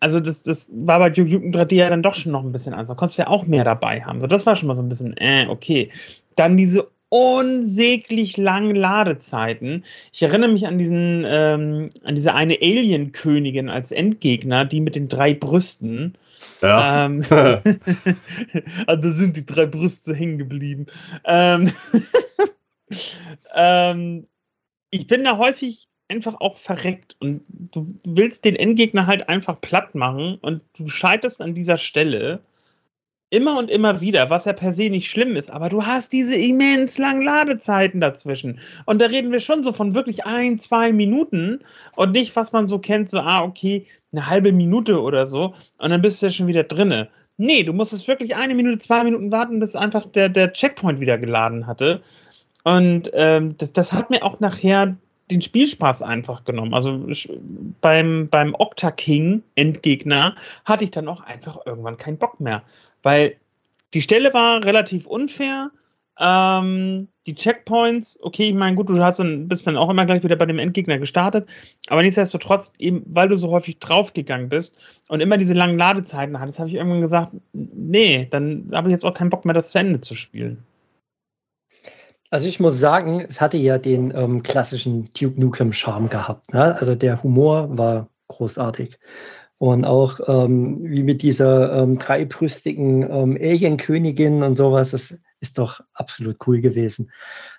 also 0.00 0.20
das, 0.20 0.44
das 0.44 0.70
war 0.72 1.00
bei 1.00 1.10
Duke 1.10 1.30
Nukem 1.30 1.50
3D 1.50 1.74
ja 1.74 1.90
dann 1.90 2.02
doch 2.02 2.14
schon 2.14 2.32
noch 2.32 2.44
ein 2.44 2.52
bisschen 2.52 2.72
anders. 2.72 2.88
Da 2.88 2.94
konntest 2.94 3.18
du 3.18 3.22
ja 3.22 3.28
auch 3.28 3.46
mehr 3.46 3.64
dabei 3.64 4.00
haben. 4.02 4.20
So, 4.20 4.26
das 4.28 4.46
war 4.46 4.54
schon 4.54 4.68
mal 4.68 4.74
so 4.74 4.82
ein 4.82 4.88
bisschen, 4.88 5.16
äh, 5.16 5.46
okay. 5.48 5.90
Dann 6.36 6.56
diese 6.56 6.88
unsäglich 7.10 8.36
langen 8.36 8.76
Ladezeiten. 8.76 9.84
Ich 10.12 10.22
erinnere 10.22 10.50
mich 10.50 10.66
an 10.66 10.78
diesen, 10.78 11.24
ähm, 11.26 11.90
an 12.04 12.14
diese 12.14 12.34
eine 12.34 12.58
Alien-Königin 12.60 13.70
als 13.70 13.92
Endgegner, 13.92 14.64
die 14.64 14.80
mit 14.80 14.94
den 14.94 15.08
drei 15.08 15.34
Brüsten. 15.34 16.16
Ja. 16.60 17.06
Ähm, 17.06 17.22
ah, 18.86 18.96
da 18.96 19.10
sind 19.10 19.36
die 19.36 19.46
drei 19.46 19.66
Brüste 19.66 20.14
hängen 20.14 20.38
geblieben. 20.38 20.86
Ähm, 21.24 21.70
ähm, 23.54 24.26
ich 24.90 25.06
bin 25.06 25.24
da 25.24 25.38
häufig 25.38 25.88
einfach 26.08 26.40
auch 26.40 26.56
verreckt 26.56 27.16
und 27.20 27.42
du 27.48 27.86
willst 28.04 28.44
den 28.44 28.56
Endgegner 28.56 29.06
halt 29.06 29.28
einfach 29.28 29.60
platt 29.60 29.94
machen 29.94 30.38
und 30.40 30.62
du 30.78 30.88
scheiterst 30.88 31.40
an 31.42 31.54
dieser 31.54 31.76
Stelle 31.76 32.40
immer 33.30 33.58
und 33.58 33.70
immer 33.70 34.00
wieder, 34.00 34.30
was 34.30 34.46
ja 34.46 34.52
per 34.52 34.72
se 34.72 34.88
nicht 34.88 35.10
schlimm 35.10 35.36
ist, 35.36 35.50
aber 35.50 35.68
du 35.68 35.84
hast 35.84 36.12
diese 36.12 36.34
immens 36.34 36.98
langen 36.98 37.22
Ladezeiten 37.22 38.00
dazwischen. 38.00 38.58
Und 38.86 39.00
da 39.00 39.06
reden 39.06 39.32
wir 39.32 39.40
schon 39.40 39.62
so 39.62 39.72
von 39.72 39.94
wirklich 39.94 40.24
ein, 40.24 40.58
zwei 40.58 40.92
Minuten 40.92 41.60
und 41.94 42.12
nicht, 42.12 42.34
was 42.36 42.52
man 42.52 42.66
so 42.66 42.78
kennt, 42.78 43.10
so, 43.10 43.20
ah, 43.20 43.42
okay, 43.42 43.86
eine 44.12 44.26
halbe 44.26 44.52
Minute 44.52 45.02
oder 45.02 45.26
so 45.26 45.54
und 45.78 45.90
dann 45.90 46.00
bist 46.00 46.22
du 46.22 46.26
ja 46.26 46.32
schon 46.32 46.46
wieder 46.46 46.64
drinne. 46.64 47.08
Nee, 47.36 47.62
du 47.62 47.72
musstest 47.72 48.08
wirklich 48.08 48.34
eine 48.34 48.54
Minute, 48.54 48.78
zwei 48.78 49.04
Minuten 49.04 49.30
warten, 49.30 49.60
bis 49.60 49.76
einfach 49.76 50.06
der, 50.06 50.28
der 50.28 50.52
Checkpoint 50.52 50.98
wieder 50.98 51.18
geladen 51.18 51.66
hatte. 51.66 52.02
Und 52.64 53.10
ähm, 53.14 53.56
das, 53.58 53.72
das 53.72 53.92
hat 53.92 54.10
mir 54.10 54.24
auch 54.24 54.40
nachher 54.40 54.96
den 55.30 55.42
Spielspaß 55.42 56.02
einfach 56.02 56.44
genommen. 56.44 56.74
Also 56.74 57.06
beim, 57.80 58.28
beim 58.30 58.54
Octa 58.54 58.90
King 58.90 59.42
Endgegner 59.54 60.34
hatte 60.64 60.84
ich 60.84 60.90
dann 60.90 61.08
auch 61.08 61.20
einfach 61.20 61.58
irgendwann 61.66 61.98
keinen 61.98 62.18
Bock 62.18 62.40
mehr. 62.40 62.62
Weil 63.02 63.36
die 63.94 64.02
Stelle 64.02 64.32
war 64.34 64.64
relativ 64.64 65.06
unfair. 65.06 65.70
Ähm, 66.20 67.08
die 67.26 67.34
Checkpoints, 67.34 68.18
okay, 68.22 68.48
ich 68.48 68.54
meine, 68.54 68.74
gut, 68.74 68.88
du 68.88 68.98
hast 69.02 69.20
dann, 69.20 69.46
bist 69.46 69.66
dann 69.66 69.76
auch 69.76 69.88
immer 69.88 70.04
gleich 70.04 70.24
wieder 70.24 70.34
bei 70.34 70.46
dem 70.46 70.58
Endgegner 70.58 70.98
gestartet, 70.98 71.48
aber 71.88 72.02
nichtsdestotrotz, 72.02 72.72
eben 72.80 73.04
weil 73.06 73.28
du 73.28 73.36
so 73.36 73.50
häufig 73.50 73.78
draufgegangen 73.78 74.48
bist 74.48 74.74
und 75.08 75.20
immer 75.20 75.36
diese 75.36 75.54
langen 75.54 75.78
Ladezeiten 75.78 76.40
hattest, 76.40 76.58
habe 76.58 76.70
ich 76.70 76.74
irgendwann 76.74 77.02
gesagt, 77.02 77.34
nee, 77.52 78.26
dann 78.30 78.70
habe 78.72 78.88
ich 78.88 78.92
jetzt 78.92 79.04
auch 79.04 79.14
keinen 79.14 79.30
Bock 79.30 79.44
mehr, 79.44 79.54
das 79.54 79.70
zu 79.70 79.78
Ende 79.78 80.00
zu 80.00 80.16
spielen. 80.16 80.64
Also 82.30 82.48
ich 82.48 82.60
muss 82.60 82.78
sagen, 82.78 83.20
es 83.20 83.40
hatte 83.40 83.56
ja 83.56 83.78
den 83.78 84.12
ähm, 84.14 84.42
klassischen 84.42 85.10
Duke 85.14 85.40
Nukem 85.40 85.72
Charme 85.72 86.08
gehabt. 86.08 86.52
Ne? 86.52 86.74
Also 86.74 86.94
der 86.94 87.22
Humor 87.22 87.78
war 87.78 88.08
großartig. 88.26 88.98
Und 89.58 89.84
auch 89.84 90.20
ähm, 90.28 90.78
wie 90.84 91.02
mit 91.02 91.22
dieser 91.22 91.82
ähm, 91.82 91.98
dreibrüstigen 91.98 93.02
ähm, 93.02 93.36
Alien-Königin 93.40 94.44
und 94.44 94.54
sowas, 94.54 94.92
das 94.92 95.18
ist 95.40 95.58
doch 95.58 95.80
absolut 95.94 96.36
cool 96.46 96.60
gewesen. 96.60 97.10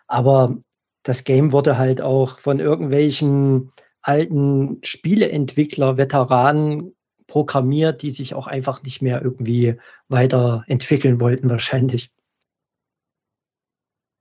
Aber 0.07 0.55
das 1.03 1.25
Game 1.25 1.51
wurde 1.51 1.77
halt 1.77 2.01
auch 2.01 2.39
von 2.39 2.59
irgendwelchen 2.59 3.71
alten 4.01 4.79
Spieleentwickler, 4.81 5.97
Veteranen 5.97 6.95
programmiert, 7.27 8.01
die 8.01 8.11
sich 8.11 8.33
auch 8.33 8.47
einfach 8.47 8.81
nicht 8.83 9.01
mehr 9.01 9.21
irgendwie 9.21 9.75
weiterentwickeln 10.07 11.19
wollten, 11.19 11.49
wahrscheinlich. 11.49 12.11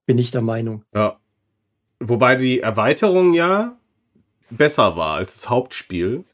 Bin 0.07 0.19
ich 0.19 0.31
der 0.31 0.43
Meinung. 0.43 0.85
Ja. 0.95 1.19
Wobei 2.01 2.37
die 2.37 2.61
Erweiterung 2.61 3.35
ja 3.35 3.77
besser 4.51 4.97
war 4.97 5.17
als 5.17 5.35
das 5.35 5.51
Hauptspiel. 5.51 6.25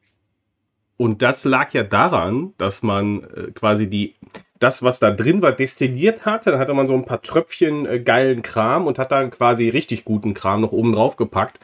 Und 0.97 1.23
das 1.23 1.45
lag 1.45 1.73
ja 1.73 1.83
daran, 1.83 2.55
dass 2.59 2.83
man 2.83 3.25
äh, 3.25 3.51
quasi 3.53 3.89
die, 3.89 4.15
das, 4.61 4.83
was 4.83 5.01
da 5.01 5.11
drin 5.11 5.43
war, 5.43 5.53
destilliert 5.53 6.25
hatte. 6.25 6.53
Dann 6.53 6.61
hatte 6.61 6.75
man 6.75 6.87
so 6.87 6.95
ein 6.95 7.05
paar 7.05 7.23
Tröpfchen 7.23 7.87
äh, 7.87 8.01
geilen 8.01 8.43
Kram 8.43 8.87
und 8.87 8.99
hat 8.99 9.11
dann 9.11 9.31
quasi 9.31 9.69
richtig 9.69 10.05
guten 10.05 10.35
Kram 10.35 10.61
noch 10.61 10.73
oben 10.73 10.93
drauf 10.93 11.17
gepackt. 11.17 11.59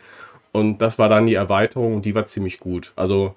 Und 0.52 0.78
das 0.78 0.98
war 0.98 1.08
dann 1.08 1.26
die 1.26 1.34
Erweiterung 1.34 1.94
und 1.94 2.04
die 2.04 2.14
war 2.14 2.26
ziemlich 2.26 2.58
gut. 2.58 2.92
Also 2.96 3.36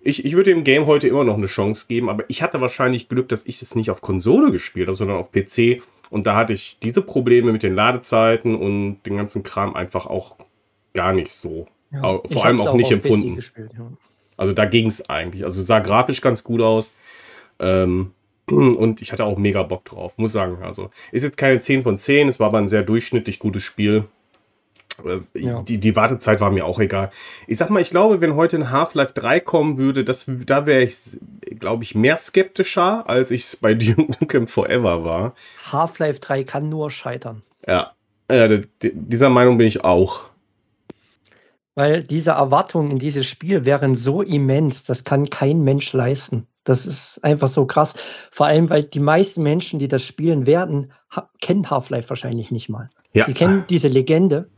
ich, 0.00 0.24
ich 0.24 0.34
würde 0.34 0.54
dem 0.54 0.64
Game 0.64 0.86
heute 0.86 1.08
immer 1.08 1.24
noch 1.24 1.36
eine 1.36 1.46
Chance 1.46 1.86
geben, 1.88 2.08
aber 2.08 2.24
ich 2.28 2.42
hatte 2.42 2.60
wahrscheinlich 2.60 3.08
Glück, 3.08 3.28
dass 3.28 3.44
ich 3.46 3.60
es 3.60 3.74
nicht 3.74 3.90
auf 3.90 4.00
Konsole 4.00 4.52
gespielt 4.52 4.86
habe, 4.86 4.96
sondern 4.96 5.18
auf 5.18 5.32
PC. 5.32 5.82
Und 6.08 6.26
da 6.26 6.36
hatte 6.36 6.52
ich 6.52 6.78
diese 6.78 7.02
Probleme 7.02 7.52
mit 7.52 7.62
den 7.62 7.74
Ladezeiten 7.74 8.54
und 8.54 9.02
den 9.04 9.16
ganzen 9.16 9.42
Kram 9.42 9.74
einfach 9.74 10.06
auch 10.06 10.36
gar 10.94 11.12
nicht 11.12 11.30
so. 11.30 11.66
Ja, 11.90 12.20
Vor 12.32 12.44
allem 12.44 12.60
auch 12.60 12.74
nicht 12.74 12.90
empfunden. 12.90 13.36
Gespielt, 13.36 13.72
ja. 13.76 13.90
Also 14.36 14.52
da 14.52 14.64
ging 14.64 14.86
es 14.86 15.08
eigentlich. 15.08 15.44
Also 15.44 15.62
sah 15.62 15.80
grafisch 15.80 16.20
ganz 16.20 16.44
gut 16.44 16.60
aus. 16.60 16.92
Ähm, 17.58 18.12
und 18.46 19.02
ich 19.02 19.12
hatte 19.12 19.24
auch 19.24 19.38
mega 19.38 19.62
Bock 19.62 19.84
drauf, 19.84 20.18
muss 20.18 20.32
sagen. 20.32 20.58
Also 20.62 20.90
ist 21.12 21.24
jetzt 21.24 21.38
keine 21.38 21.60
10 21.60 21.82
von 21.82 21.96
10, 21.96 22.28
es 22.28 22.40
war 22.40 22.48
aber 22.48 22.58
ein 22.58 22.68
sehr 22.68 22.82
durchschnittlich 22.82 23.38
gutes 23.38 23.62
Spiel. 23.62 24.04
Äh, 25.04 25.20
ja. 25.38 25.62
Die, 25.62 25.78
die 25.78 25.96
Wartezeit 25.96 26.40
war 26.40 26.50
mir 26.50 26.64
auch 26.64 26.78
egal. 26.78 27.10
Ich 27.46 27.58
sag 27.58 27.70
mal, 27.70 27.80
ich 27.80 27.90
glaube, 27.90 28.20
wenn 28.20 28.34
heute 28.34 28.56
ein 28.56 28.70
Half-Life 28.70 29.12
3 29.14 29.40
kommen 29.40 29.78
würde, 29.78 30.04
das, 30.04 30.30
da 30.46 30.66
wäre 30.66 30.82
ich, 30.82 31.18
glaube 31.58 31.84
ich, 31.84 31.94
mehr 31.94 32.16
skeptischer, 32.16 33.08
als 33.08 33.30
ich 33.30 33.44
es 33.44 33.56
bei 33.56 33.74
Duke 33.74 34.12
Nukem 34.20 34.46
Forever 34.46 35.04
war. 35.04 35.34
Half-Life 35.70 36.20
3 36.20 36.44
kann 36.44 36.68
nur 36.68 36.90
scheitern. 36.90 37.42
Ja, 37.66 37.92
äh, 38.28 38.60
dieser 38.82 39.28
Meinung 39.28 39.58
bin 39.58 39.66
ich 39.66 39.84
auch. 39.84 40.24
Weil 41.76 42.02
diese 42.02 42.30
Erwartungen 42.32 42.90
in 42.90 42.98
dieses 42.98 43.26
Spiel 43.26 43.66
wären 43.66 43.94
so 43.94 44.22
immens, 44.22 44.84
das 44.84 45.04
kann 45.04 45.28
kein 45.28 45.60
Mensch 45.60 45.92
leisten. 45.92 46.48
Das 46.64 46.86
ist 46.86 47.22
einfach 47.22 47.48
so 47.48 47.66
krass. 47.66 47.92
Vor 48.32 48.46
allem, 48.46 48.70
weil 48.70 48.82
die 48.82 48.98
meisten 48.98 49.42
Menschen, 49.42 49.78
die 49.78 49.86
das 49.86 50.02
spielen 50.02 50.46
werden, 50.46 50.92
kennen 51.40 51.68
Half-Life 51.68 52.08
wahrscheinlich 52.08 52.50
nicht 52.50 52.70
mal. 52.70 52.88
Ja. 53.12 53.24
Die 53.26 53.34
kennen 53.34 53.64
diese 53.68 53.88
Legende. 53.88 54.50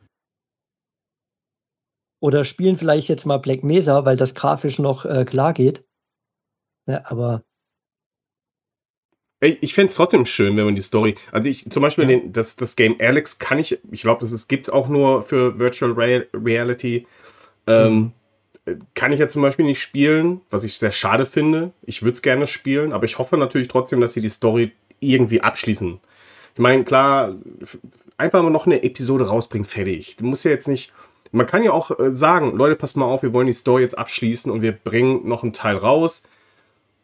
Oder 2.21 2.45
spielen 2.45 2.79
vielleicht 2.79 3.09
jetzt 3.09 3.27
mal 3.27 3.39
Black 3.39 3.65
Mesa, 3.65 4.05
weil 4.05 4.17
das 4.17 4.35
grafisch 4.35 4.79
noch 4.79 5.05
äh, 5.05 5.25
klar 5.25 5.53
geht. 5.53 5.85
Ja, 6.87 7.03
aber 7.05 7.43
ich 9.41 9.75
fände 9.75 9.91
es 9.91 9.97
trotzdem 9.97 10.27
schön, 10.27 10.57
wenn 10.57 10.65
man 10.65 10.75
die 10.75 10.83
Story. 10.83 11.15
Also 11.31 11.49
ich 11.49 11.71
zum 11.71 11.83
Beispiel 11.83 12.11
ja. 12.11 12.19
den, 12.19 12.33
das, 12.33 12.57
das 12.57 12.75
Game 12.75 12.97
Alex 13.01 13.39
kann 13.39 13.59
ich, 13.59 13.79
ich 13.91 14.03
glaube, 14.03 14.21
das 14.21 14.33
es 14.33 14.49
gibt 14.49 14.73
auch 14.73 14.89
nur 14.89 15.23
für 15.23 15.59
Virtual 15.59 15.93
Reality. 15.93 17.07
Ähm, 17.67 18.13
mhm. 18.67 18.81
Kann 18.95 19.13
ich 19.13 19.21
ja 19.21 19.29
zum 19.29 19.43
Beispiel 19.43 19.65
nicht 19.65 19.81
spielen, 19.81 20.41
was 20.51 20.65
ich 20.65 20.77
sehr 20.77 20.93
schade 20.93 21.25
finde. 21.25 21.73
Ich 21.83 22.03
würde 22.03 22.15
es 22.15 22.23
gerne 22.23 22.47
spielen, 22.47 22.93
aber 22.93 23.05
ich 23.05 23.19
hoffe 23.19 23.37
natürlich 23.37 23.69
trotzdem, 23.69 24.01
dass 24.01 24.13
sie 24.13 24.21
die 24.21 24.29
Story 24.29 24.73
irgendwie 25.01 25.41
abschließen. 25.41 26.01
Ich 26.55 26.61
meine, 26.61 26.85
klar, 26.85 27.37
einfach 28.17 28.43
mal 28.43 28.51
noch 28.51 28.67
eine 28.67 28.83
Episode 28.83 29.29
rausbringen, 29.29 29.65
fertig. 29.65 30.17
Du 30.17 30.25
musst 30.25 30.45
ja 30.45 30.51
jetzt 30.51 30.69
nicht 30.69 30.93
man 31.33 31.47
kann 31.47 31.63
ja 31.63 31.73
auch 31.73 31.99
äh, 31.99 32.15
sagen, 32.15 32.57
Leute, 32.57 32.77
passt 32.77 32.97
mal 32.97 33.05
auf, 33.05 33.23
wir 33.23 33.33
wollen 33.33 33.47
die 33.47 33.55
Store 33.55 33.81
jetzt 33.81 33.99
abschließen 33.99 34.51
und 34.51 34.63
wir 34.63 34.73
bringen 34.73 35.29
noch 35.29 35.43
einen 35.43 35.53
Teil 35.53 35.77
raus. 35.77 36.23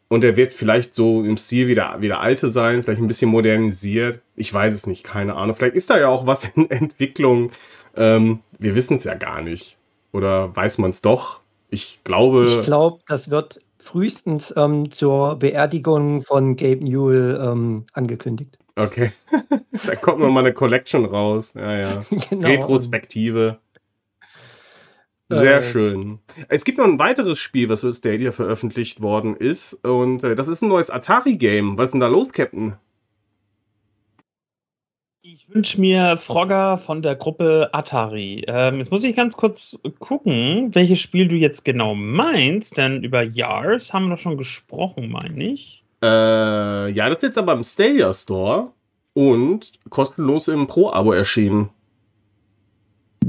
Und 0.07 0.21
der 0.21 0.35
wird 0.35 0.53
vielleicht 0.53 0.93
so 0.93 1.23
im 1.23 1.35
Stil 1.37 1.67
wie 1.67 1.75
der, 1.75 1.95
wie 1.99 2.07
der 2.07 2.19
alte 2.19 2.49
sein, 2.49 2.83
vielleicht 2.83 3.01
ein 3.01 3.07
bisschen 3.07 3.31
modernisiert. 3.31 4.21
Ich 4.35 4.53
weiß 4.53 4.73
es 4.73 4.85
nicht, 4.85 5.03
keine 5.03 5.35
Ahnung. 5.35 5.55
Vielleicht 5.55 5.75
ist 5.75 5.89
da 5.89 5.99
ja 5.99 6.09
auch 6.09 6.27
was 6.27 6.45
in 6.45 6.69
Entwicklung. 6.69 7.51
Ähm, 7.95 8.39
wir 8.59 8.75
wissen 8.75 8.97
es 8.97 9.03
ja 9.03 9.15
gar 9.15 9.41
nicht. 9.41 9.77
Oder 10.11 10.55
weiß 10.55 10.77
man 10.77 10.91
es 10.91 11.01
doch? 11.01 11.41
Ich 11.69 11.99
glaube. 12.03 12.45
Ich 12.45 12.61
glaube, 12.61 13.01
das 13.07 13.29
wird 13.29 13.59
frühestens 13.79 14.53
ähm, 14.55 14.91
zur 14.91 15.35
Beerdigung 15.37 16.21
von 16.21 16.55
Gabe 16.55 16.83
Newell 16.83 17.39
ähm, 17.41 17.85
angekündigt. 17.93 18.57
Okay. 18.75 19.11
da 19.85 19.95
kommt 19.95 20.19
noch 20.19 20.29
mal 20.29 20.41
eine 20.41 20.53
Collection 20.53 21.05
raus. 21.05 21.53
Ja, 21.55 21.77
ja. 21.77 22.01
genau. 22.29 22.47
Retrospektive. 22.47 23.59
Sehr 25.29 25.57
äh, 25.57 25.63
schön. 25.63 26.19
Es 26.49 26.65
gibt 26.65 26.77
noch 26.77 26.85
ein 26.85 26.99
weiteres 26.99 27.39
Spiel, 27.39 27.67
was 27.69 27.81
für 27.81 27.93
Stadia 27.93 28.31
veröffentlicht 28.31 29.01
worden 29.01 29.35
ist. 29.35 29.73
Und 29.85 30.23
äh, 30.23 30.35
das 30.35 30.47
ist 30.47 30.61
ein 30.61 30.69
neues 30.69 30.89
Atari-Game. 30.89 31.77
Was 31.77 31.85
ist 31.85 31.91
denn 31.93 32.01
da 32.01 32.07
los, 32.07 32.31
Captain? 32.31 32.75
Ich 35.27 35.49
wünsche 35.49 35.81
mir 35.81 36.17
Frogger 36.17 36.77
von 36.77 37.01
der 37.01 37.15
Gruppe 37.15 37.69
Atari. 37.71 38.43
Ähm, 38.47 38.77
jetzt 38.77 38.91
muss 38.91 39.03
ich 39.03 39.15
ganz 39.15 39.35
kurz 39.35 39.79
gucken, 39.97 40.73
welches 40.73 40.99
Spiel 40.99 41.27
du 41.27 41.35
jetzt 41.35 41.65
genau 41.65 41.95
meinst, 41.95 42.77
denn 42.77 43.03
über 43.03 43.23
Yars 43.23 43.91
haben 43.91 44.05
wir 44.05 44.15
doch 44.15 44.21
schon 44.21 44.37
gesprochen, 44.37 45.09
meine 45.09 45.43
ich. 45.43 45.83
Äh, 46.03 46.91
ja, 46.91 47.09
das 47.09 47.17
ist 47.17 47.23
jetzt 47.23 47.37
aber 47.39 47.53
im 47.53 47.63
Stadia 47.63 48.13
Store 48.13 48.71
und 49.13 49.71
kostenlos 49.89 50.47
im 50.47 50.67
Pro-Abo 50.67 51.11
erschienen. 51.13 51.69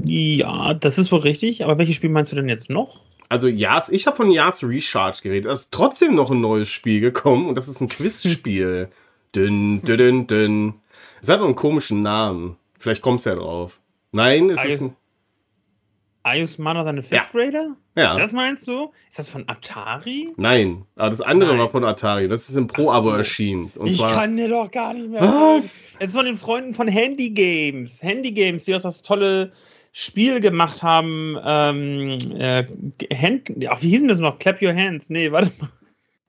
Ja, 0.05 0.75
das 0.75 0.99
ist 0.99 1.11
wohl 1.13 1.21
richtig, 1.21 1.65
aber 1.65 1.79
welches 1.79 1.97
Spiel 1.97 2.11
meinst 2.11 2.33
du 2.33 2.37
denn 2.37 2.49
jetzt 2.49 2.69
noch? 2.69 3.01
Also 3.29 3.49
Yas, 3.49 3.89
ich 3.89 4.07
habe 4.07 4.17
von 4.17 4.31
Yas 4.31 4.63
Recharge 4.63 5.19
geredet. 5.23 5.51
Es 5.51 5.63
ist 5.63 5.73
trotzdem 5.73 6.15
noch 6.15 6.31
ein 6.31 6.41
neues 6.41 6.69
Spiel 6.69 7.01
gekommen 7.01 7.49
und 7.49 7.55
das 7.57 7.69
ist 7.69 7.81
ein 7.81 7.89
Quizspiel. 7.89 8.89
dünn, 9.35 9.83
dünn, 9.83 9.99
dünn, 9.99 10.27
dünn. 10.27 10.75
Es 11.21 11.29
hat 11.29 11.41
noch 11.41 11.47
einen 11.47 11.57
komischen 11.57 12.01
Namen. 12.01 12.57
Vielleicht 12.79 13.03
kommst 13.03 13.27
du 13.27 13.31
ja 13.31 13.37
drauf. 13.37 13.81
Nein, 14.13 14.51
es 14.51 14.65
ist 14.65 14.83
ein. 14.83 14.97
Are 16.23 16.37
you 16.37 16.47
smarter 16.47 16.85
than 16.85 16.99
a 16.99 17.03
fifth 17.03 17.13
ja. 17.13 17.25
grader? 17.31 17.77
Ja. 17.95 18.17
Das 18.17 18.33
meinst 18.33 18.67
du? 18.67 18.91
Ist 19.09 19.21
das 19.21 19.29
von 19.29 19.45
Atari? 19.47 20.29
Nein, 20.37 20.85
aber 20.97 21.11
das 21.11 21.21
andere 21.21 21.51
Nein. 21.51 21.61
war 21.61 21.69
von 21.69 21.85
Atari. 21.85 22.27
Das 22.27 22.49
ist 22.49 22.57
im 22.57 22.67
Pro-Abo 22.67 23.11
so. 23.11 23.17
erschienen. 23.17 23.71
Und 23.77 23.87
ich 23.87 23.99
zwar, 23.99 24.13
kann 24.13 24.37
dir 24.37 24.49
doch 24.49 24.69
gar 24.71 24.93
nicht 24.93 25.09
mehr. 25.09 25.21
Was? 25.21 25.85
Jetzt 26.01 26.17
von 26.17 26.27
den 26.27 26.37
Freunden 26.37 26.75
von 26.75 26.89
Handy 26.89 27.31
Games. 27.31 28.03
Handy 28.03 28.33
Games, 28.33 28.65
die 28.65 28.75
auch 28.75 28.83
das 28.83 29.03
tolle 29.03 29.53
Spiel 29.99 30.41
gemacht 30.41 30.83
haben. 30.83 31.39
Ähm, 31.43 32.19
äh, 32.39 32.67
Hand, 33.15 33.51
ach, 33.67 33.81
wie 33.81 33.89
hießen 33.89 34.09
das 34.09 34.19
noch? 34.19 34.39
Clap 34.39 34.61
Your 34.61 34.75
Hands. 34.75 35.09
Nee, 35.09 35.33
warte 35.33 35.51
mal. 35.59 35.71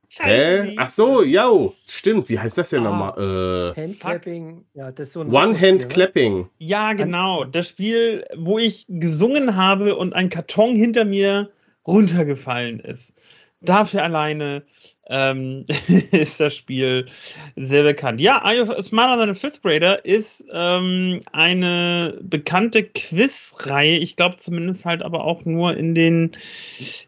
Scheiße, 0.07 0.63
Hä? 0.63 0.75
Ach 0.77 0.89
so, 0.89 1.21
ja, 1.21 1.51
stimmt. 1.85 2.29
Wie 2.29 2.39
heißt 2.39 2.57
das 2.57 2.69
denn 2.69 2.85
ah, 2.85 2.89
nochmal? 2.89 3.73
Äh, 3.75 3.81
Handclapping. 3.81 4.63
Ja, 4.73 4.93
das 4.93 5.07
ist 5.07 5.13
so 5.13 5.19
ein 5.19 5.33
One-Hand-Clapping. 5.33 6.47
Ja, 6.59 6.93
genau. 6.93 7.43
Das 7.43 7.67
Spiel, 7.67 8.23
wo 8.37 8.57
ich 8.57 8.85
gesungen 8.87 9.57
habe 9.57 9.97
und 9.97 10.13
ein 10.13 10.29
Karton 10.29 10.73
hinter 10.73 11.03
mir 11.03 11.51
runtergefallen 11.85 12.79
ist. 12.79 13.21
Dafür 13.59 14.01
alleine 14.01 14.63
ähm, 15.09 15.65
ist 16.11 16.39
das 16.39 16.55
Spiel 16.55 17.07
sehr 17.55 17.83
bekannt. 17.83 18.21
Ja, 18.21 18.41
Are 18.43 18.55
You 18.55 18.81
Smarter 18.81 19.19
Than 19.19 19.29
a 19.29 19.33
Fifth 19.33 19.61
Grader 19.61 20.05
ist 20.05 20.45
ähm, 20.51 21.21
eine 21.31 22.17
bekannte 22.21 22.83
Quizreihe. 22.83 23.97
Ich 23.97 24.15
glaube 24.15 24.37
zumindest 24.37 24.85
halt 24.85 25.01
aber 25.01 25.23
auch 25.23 25.45
nur 25.45 25.75
in 25.75 25.95
den, 25.95 26.31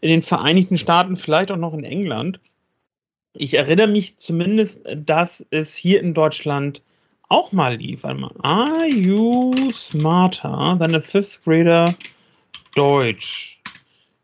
in 0.02 0.10
den 0.10 0.22
Vereinigten 0.22 0.78
Staaten, 0.78 1.18
vielleicht 1.18 1.52
auch 1.52 1.58
noch 1.58 1.74
in 1.74 1.84
England. 1.84 2.40
Ich 3.34 3.54
erinnere 3.54 3.88
mich 3.88 4.18
zumindest, 4.18 4.88
dass 4.96 5.46
es 5.52 5.76
hier 5.76 6.02
in 6.02 6.14
Deutschland 6.14 6.82
auch 7.30 7.52
mal 7.52 7.76
lief. 7.76 8.04
Warte 8.04 8.20
mal. 8.20 8.32
Are 8.40 8.88
you 8.88 9.54
smarter 9.72 10.78
than 10.80 10.96
a 10.96 11.02
fifth 11.02 11.44
grader 11.44 11.94
Deutsch? 12.76 13.62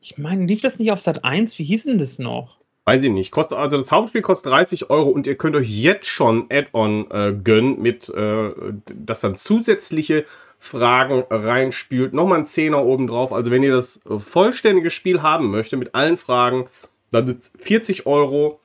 Ich 0.02 0.18
meine, 0.18 0.46
lief 0.46 0.62
das 0.62 0.80
nicht 0.80 0.92
auf 0.92 1.00
Sat 1.00 1.24
1? 1.24 1.58
Wie 1.60 1.64
hieß 1.64 1.86
denn 1.86 1.98
das 1.98 2.20
noch? 2.20 2.58
Weiß 2.86 3.04
ich 3.04 3.12
nicht. 3.12 3.32
Kostet, 3.32 3.58
also 3.58 3.78
das 3.78 3.92
Hauptspiel 3.92 4.22
kostet 4.22 4.52
30 4.52 4.92
Euro 4.92 5.10
und 5.10 5.26
ihr 5.26 5.36
könnt 5.36 5.56
euch 5.56 5.70
jetzt 5.70 6.08
schon 6.08 6.46
Add-on 6.52 7.10
äh, 7.10 7.34
gönnen, 7.34 7.82
mit 7.82 8.10
äh, 8.10 8.52
das 8.94 9.22
dann 9.22 9.36
zusätzliche 9.36 10.26
Fragen 10.60 11.24
reinspielt. 11.30 12.14
Nochmal 12.14 12.40
ein 12.40 12.46
Zehner 12.46 12.86
oben 12.86 13.08
drauf. 13.08 13.34
Also 13.34 13.50
wenn 13.50 13.64
ihr 13.64 13.74
das 13.74 14.00
vollständige 14.06 14.92
Spiel 14.92 15.24
haben 15.24 15.50
möchtet 15.50 15.80
mit 15.80 15.96
allen 15.96 16.18
Fragen, 16.18 16.68
dann 17.10 17.26
sind 17.26 17.42
es 17.42 17.52
40 17.58 18.06
Euro. 18.06 18.60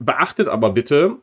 Beachtet 0.00 0.48
aber 0.48 0.70
bitte, 0.70 1.16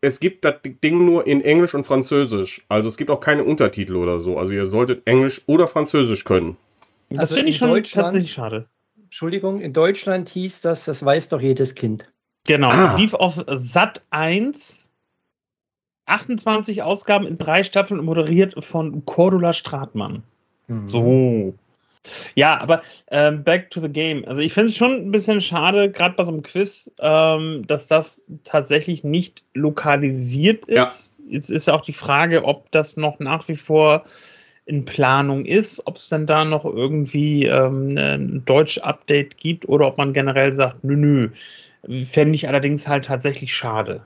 es 0.00 0.20
gibt 0.20 0.44
das 0.44 0.54
Ding 0.84 1.04
nur 1.04 1.26
in 1.26 1.42
Englisch 1.42 1.74
und 1.74 1.84
Französisch. 1.84 2.64
Also 2.68 2.86
es 2.86 2.96
gibt 2.96 3.10
auch 3.10 3.20
keine 3.20 3.42
Untertitel 3.42 3.96
oder 3.96 4.20
so. 4.20 4.38
Also 4.38 4.52
ihr 4.52 4.66
solltet 4.68 5.04
Englisch 5.06 5.42
oder 5.46 5.66
Französisch 5.66 6.24
können. 6.24 6.56
Das 7.10 7.20
also 7.20 7.34
finde 7.34 7.50
ich 7.50 7.56
schon 7.56 7.82
tatsächlich 7.82 8.32
schade. 8.32 8.66
Entschuldigung, 9.06 9.60
in 9.60 9.72
Deutschland 9.72 10.28
hieß 10.28 10.60
das, 10.62 10.84
das 10.84 11.04
weiß 11.04 11.28
doch 11.28 11.40
jedes 11.40 11.74
Kind. 11.74 12.10
Genau, 12.44 12.70
ah. 12.70 12.96
lief 12.96 13.14
auf 13.14 13.42
Sat 13.46 14.02
1, 14.10 14.92
28 16.06 16.82
Ausgaben 16.82 17.26
in 17.26 17.38
drei 17.38 17.62
Staffeln 17.62 18.04
moderiert 18.04 18.62
von 18.64 19.04
Cordula 19.04 19.52
Stratmann. 19.52 20.22
Mhm. 20.66 20.88
So. 20.88 21.54
Ja, 22.34 22.60
aber 22.60 22.82
ähm, 23.10 23.42
back 23.42 23.70
to 23.70 23.80
the 23.80 23.88
game. 23.88 24.24
Also 24.26 24.40
ich 24.40 24.52
finde 24.52 24.70
es 24.70 24.76
schon 24.76 24.92
ein 24.92 25.10
bisschen 25.10 25.40
schade, 25.40 25.90
gerade 25.90 26.14
bei 26.14 26.24
so 26.24 26.32
einem 26.32 26.42
Quiz, 26.42 26.92
ähm, 27.00 27.64
dass 27.66 27.88
das 27.88 28.30
tatsächlich 28.44 29.02
nicht 29.02 29.42
lokalisiert 29.54 30.66
ist. 30.68 31.16
Ja. 31.18 31.32
Jetzt 31.32 31.50
ist 31.50 31.66
ja 31.66 31.74
auch 31.74 31.82
die 31.82 31.92
Frage, 31.92 32.44
ob 32.44 32.70
das 32.70 32.96
noch 32.96 33.18
nach 33.18 33.48
wie 33.48 33.56
vor 33.56 34.04
in 34.66 34.84
Planung 34.84 35.44
ist, 35.44 35.86
ob 35.86 35.96
es 35.96 36.08
dann 36.08 36.26
da 36.26 36.44
noch 36.44 36.64
irgendwie 36.64 37.46
ähm, 37.46 37.96
ein 37.96 38.44
Deutsch-Update 38.44 39.36
gibt 39.38 39.68
oder 39.68 39.86
ob 39.86 39.96
man 39.96 40.12
generell 40.12 40.52
sagt, 40.52 40.82
nö, 40.84 40.96
nö. 40.96 41.30
Fände 42.04 42.34
ich 42.34 42.48
allerdings 42.48 42.88
halt 42.88 43.04
tatsächlich 43.04 43.54
schade. 43.54 44.04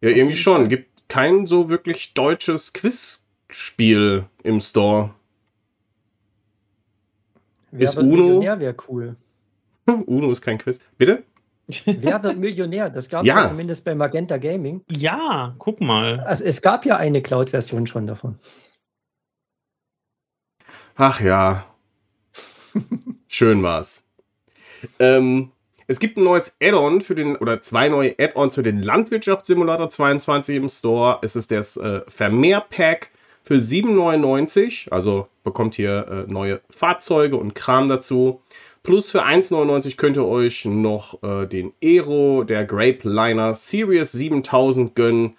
Ja, 0.00 0.10
irgendwie 0.10 0.36
schon. 0.36 0.68
Gibt 0.68 1.08
kein 1.08 1.46
so 1.46 1.68
wirklich 1.68 2.14
deutsches 2.14 2.72
Quizspiel 2.72 4.26
im 4.44 4.60
Store. 4.60 5.10
Wer 7.72 7.88
ist 7.88 7.98
Uno. 7.98 8.22
Millionär 8.22 8.60
wäre 8.60 8.76
cool. 8.88 9.16
Uno 10.06 10.30
ist 10.30 10.42
kein 10.42 10.58
Quiz. 10.58 10.80
Bitte? 10.96 11.24
Wer 11.66 12.22
wird 12.22 12.38
Millionär? 12.38 12.90
Das 12.90 13.08
gab 13.08 13.22
es 13.22 13.28
ja. 13.28 13.48
zumindest 13.48 13.84
bei 13.84 13.94
Magenta 13.94 14.36
Gaming. 14.36 14.82
Ja, 14.90 15.54
guck 15.58 15.80
mal. 15.80 16.20
Also 16.20 16.44
es 16.44 16.60
gab 16.62 16.84
ja 16.84 16.96
eine 16.96 17.22
Cloud-Version 17.22 17.86
schon 17.86 18.06
davon. 18.06 18.38
Ach 20.96 21.20
ja. 21.20 21.64
Schön 23.28 23.62
war's. 23.62 24.02
Ähm, 24.98 25.52
es 25.86 25.98
gibt 25.98 26.16
ein 26.16 26.24
neues 26.24 26.56
Add-on 26.62 27.00
für 27.00 27.14
den, 27.14 27.36
oder 27.36 27.60
zwei 27.60 27.88
neue 27.88 28.14
Add-ons 28.18 28.54
für 28.54 28.62
den 28.62 28.82
Landwirtschaftssimulator 28.82 29.90
22 29.90 30.56
im 30.56 30.68
Store. 30.68 31.18
Es 31.22 31.36
ist 31.36 31.50
das 31.50 31.76
äh, 31.76 32.02
Vermehr-Pack 32.08 33.10
für 33.42 33.56
7,99. 33.56 34.90
Also 34.90 35.28
bekommt 35.42 35.78
ihr 35.78 36.26
äh, 36.28 36.32
neue 36.32 36.60
Fahrzeuge 36.70 37.36
und 37.36 37.54
Kram 37.54 37.88
dazu. 37.88 38.40
Plus 38.84 39.10
für 39.10 39.24
1,99 39.24 39.96
könnt 39.96 40.16
ihr 40.18 40.26
euch 40.26 40.66
noch 40.66 41.22
äh, 41.22 41.46
den 41.46 41.72
Aero 41.82 42.44
der 42.44 42.66
Grape 42.66 43.08
Liner 43.08 43.54
Series 43.54 44.12
7000 44.12 44.94
gönnen. 44.94 45.38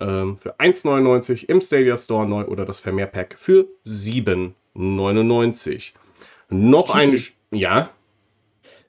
Ähm, 0.00 0.36
für 0.36 0.60
1,99 0.60 1.48
im 1.48 1.62
Stadia 1.62 1.96
Store 1.96 2.28
neu 2.28 2.44
oder 2.44 2.66
das 2.66 2.78
Vermehrpack 2.78 3.36
für 3.38 3.68
7,99. 3.86 5.92
Noch 6.50 6.94
ein. 6.94 7.18
Ja. 7.50 7.88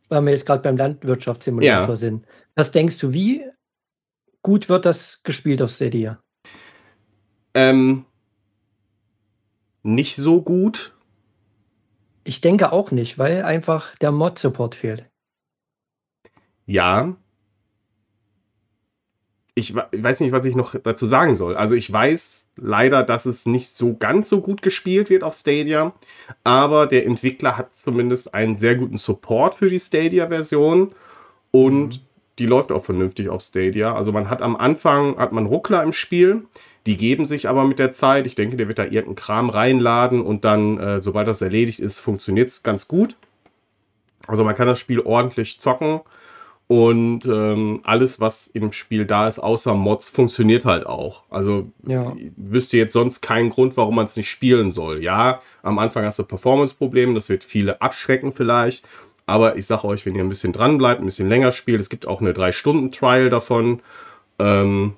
Weil 0.09 0.21
wir 0.23 0.31
jetzt 0.31 0.45
gerade 0.45 0.61
beim 0.61 0.75
Landwirtschaftssimulator 0.75 1.89
ja. 1.89 1.95
sind. 1.95 2.25
Was 2.55 2.71
denkst 2.71 2.97
du, 2.97 3.13
wie 3.13 3.45
gut 4.41 4.67
wird 4.67 4.85
das 4.85 5.23
gespielt 5.23 5.61
auf 5.61 5.71
Stadia? 5.71 6.19
Ähm, 7.53 8.03
nicht 9.83 10.17
so 10.17 10.41
gut. 10.41 10.94
Ich 12.27 12.41
denke 12.41 12.71
auch 12.71 12.91
nicht, 12.91 13.19
weil 13.19 13.43
einfach 13.43 13.95
der 13.97 14.11
Mod-Support 14.11 14.73
fehlt. 14.73 15.05
Ja. 16.65 17.15
Ich 19.53 19.73
weiß 19.75 20.19
nicht, 20.19 20.31
was 20.31 20.43
ich 20.43 20.55
noch 20.55 20.75
dazu 20.75 21.05
sagen 21.05 21.35
soll. 21.35 21.55
Also 21.55 21.75
ich 21.75 21.89
weiß 21.93 22.47
leider, 22.57 23.03
dass 23.03 23.25
es 23.27 23.45
nicht 23.45 23.77
so 23.77 23.95
ganz 23.95 24.27
so 24.27 24.41
gut 24.41 24.63
gespielt 24.63 25.09
wird 25.09 25.23
auf 25.23 25.35
Stadia, 25.35 25.93
aber 26.43 26.87
der 26.87 27.05
Entwickler 27.05 27.57
hat 27.57 27.75
zumindest 27.75 28.33
einen 28.33 28.57
sehr 28.57 28.75
guten 28.75 28.97
Support 28.97 29.55
für 29.55 29.69
die 29.69 29.79
Stadia-Version 29.79 30.93
und 31.51 31.87
mhm. 31.87 31.99
die 32.39 32.47
läuft 32.47 32.71
auch 32.71 32.83
vernünftig 32.83 33.29
auf 33.29 33.43
Stadia. 33.43 33.95
Also 33.95 34.11
man 34.11 34.29
hat 34.31 34.41
am 34.41 34.55
Anfang 34.57 35.17
hat 35.17 35.31
man 35.31 35.45
Ruckler 35.45 35.83
im 35.83 35.93
Spiel, 35.93 36.47
Die 36.85 36.97
geben 36.97 37.25
sich 37.25 37.49
aber 37.49 37.65
mit 37.65 37.79
der 37.79 37.91
Zeit. 37.91 38.27
Ich 38.27 38.35
denke, 38.35 38.57
der 38.57 38.67
wird 38.67 38.77
da 38.77 38.83
irgendeinen 38.83 39.15
Kram 39.15 39.49
reinladen 39.49 40.21
und 40.21 40.45
dann, 40.45 40.77
äh, 40.77 41.01
sobald 41.01 41.27
das 41.27 41.41
erledigt 41.41 41.79
ist, 41.79 41.99
funktioniert 41.99 42.47
es 42.47 42.63
ganz 42.63 42.87
gut. 42.87 43.15
Also 44.27 44.43
man 44.43 44.55
kann 44.55 44.67
das 44.67 44.79
Spiel 44.79 44.99
ordentlich 44.99 45.59
zocken 45.59 46.01
und 46.67 47.25
ähm, 47.25 47.81
alles, 47.83 48.19
was 48.19 48.51
dem 48.53 48.71
Spiel 48.71 49.05
da 49.05 49.27
ist, 49.27 49.37
außer 49.37 49.75
Mods, 49.75 50.09
funktioniert 50.09 50.65
halt 50.65 50.87
auch. 50.87 51.23
Also 51.29 51.71
ja. 51.85 52.15
wüsste 52.35 52.77
jetzt 52.77 52.93
sonst 52.93 53.21
keinen 53.21 53.51
Grund, 53.51 53.77
warum 53.77 53.95
man 53.95 54.05
es 54.05 54.17
nicht 54.17 54.29
spielen 54.29 54.71
soll. 54.71 55.03
Ja, 55.03 55.41
am 55.61 55.77
Anfang 55.77 56.05
hast 56.05 56.17
du 56.17 56.23
Performance-Probleme, 56.23 57.13
das 57.13 57.29
wird 57.29 57.43
viele 57.43 57.81
abschrecken 57.81 58.33
vielleicht. 58.33 58.85
Aber 59.27 59.57
ich 59.57 59.65
sage 59.65 59.85
euch, 59.85 60.05
wenn 60.05 60.15
ihr 60.15 60.23
ein 60.23 60.29
bisschen 60.29 60.53
dran 60.53 60.77
bleibt, 60.77 61.01
ein 61.01 61.05
bisschen 61.05 61.29
länger 61.29 61.51
spielt, 61.51 61.81
es 61.81 61.89
gibt 61.89 62.07
auch 62.07 62.21
eine 62.21 62.31
3-Stunden-Trial 62.31 63.29
davon, 63.29 63.81
ähm, 64.39 64.93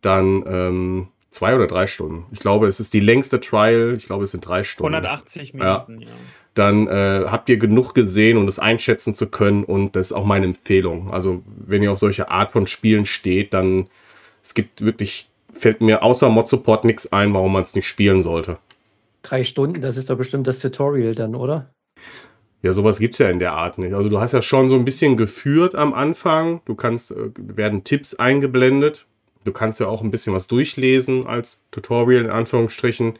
dann 0.00 0.44
ähm, 0.46 1.08
zwei 1.30 1.54
oder 1.54 1.66
drei 1.66 1.86
Stunden. 1.86 2.26
Ich 2.32 2.40
glaube, 2.40 2.66
es 2.66 2.80
ist 2.80 2.94
die 2.94 3.00
längste 3.00 3.40
Trial. 3.40 3.94
Ich 3.96 4.06
glaube, 4.06 4.24
es 4.24 4.30
sind 4.30 4.46
drei 4.46 4.64
Stunden. 4.64 4.94
180 4.94 5.54
Minuten, 5.54 6.00
ja. 6.00 6.08
ja. 6.08 6.14
Dann 6.54 6.88
äh, 6.88 7.26
habt 7.26 7.48
ihr 7.48 7.56
genug 7.56 7.94
gesehen, 7.94 8.36
um 8.36 8.46
das 8.46 8.58
einschätzen 8.58 9.14
zu 9.14 9.28
können. 9.28 9.64
Und 9.64 9.94
das 9.94 10.06
ist 10.06 10.12
auch 10.12 10.24
meine 10.24 10.46
Empfehlung. 10.46 11.12
Also, 11.12 11.42
wenn 11.46 11.82
ihr 11.82 11.92
auf 11.92 11.98
solche 11.98 12.30
Art 12.30 12.50
von 12.50 12.66
Spielen 12.66 13.06
steht, 13.06 13.54
dann 13.54 13.88
es 14.42 14.54
gibt 14.54 14.82
wirklich, 14.82 15.28
fällt 15.52 15.80
mir 15.80 16.02
außer 16.02 16.28
Mod 16.28 16.48
Support 16.48 16.84
nichts 16.84 17.12
ein, 17.12 17.34
warum 17.34 17.52
man 17.52 17.62
es 17.62 17.74
nicht 17.74 17.86
spielen 17.86 18.22
sollte. 18.22 18.58
Drei 19.22 19.44
Stunden, 19.44 19.82
das 19.82 19.96
ist 19.96 20.10
doch 20.10 20.16
bestimmt 20.16 20.46
das 20.46 20.60
Tutorial 20.60 21.14
dann, 21.14 21.34
oder? 21.34 21.70
Ja, 22.62 22.72
sowas 22.72 22.98
gibt 22.98 23.14
es 23.14 23.18
ja 23.18 23.30
in 23.30 23.38
der 23.38 23.52
Art 23.52 23.78
nicht. 23.78 23.94
Also 23.94 24.08
du 24.08 24.20
hast 24.20 24.32
ja 24.32 24.42
schon 24.42 24.68
so 24.68 24.74
ein 24.74 24.84
bisschen 24.84 25.16
geführt 25.16 25.74
am 25.74 25.94
Anfang. 25.94 26.60
Du 26.64 26.74
kannst, 26.74 27.10
äh, 27.12 27.30
werden 27.36 27.84
Tipps 27.84 28.14
eingeblendet. 28.14 29.06
Du 29.48 29.54
kannst 29.54 29.80
ja 29.80 29.86
auch 29.86 30.02
ein 30.02 30.10
bisschen 30.10 30.34
was 30.34 30.46
durchlesen 30.46 31.26
als 31.26 31.62
Tutorial 31.70 32.26
in 32.26 32.30
Anführungsstrichen. 32.30 33.18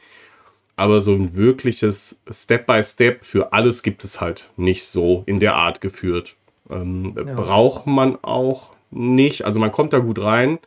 Aber 0.76 1.00
so 1.00 1.14
ein 1.14 1.34
wirkliches 1.34 2.20
Step-by-Step 2.30 3.24
für 3.24 3.52
alles 3.54 3.82
gibt 3.82 4.04
es 4.04 4.20
halt 4.20 4.50
nicht 4.58 4.84
so 4.84 5.22
in 5.24 5.40
der 5.40 5.54
Art 5.54 5.80
geführt. 5.80 6.36
Ähm, 6.70 7.14
ja. 7.16 7.34
Braucht 7.34 7.86
man 7.86 8.22
auch 8.22 8.74
nicht. 8.90 9.46
Also 9.46 9.58
man 9.58 9.72
kommt 9.72 9.94
da 9.94 10.00
gut 10.00 10.20
rein. 10.20 10.58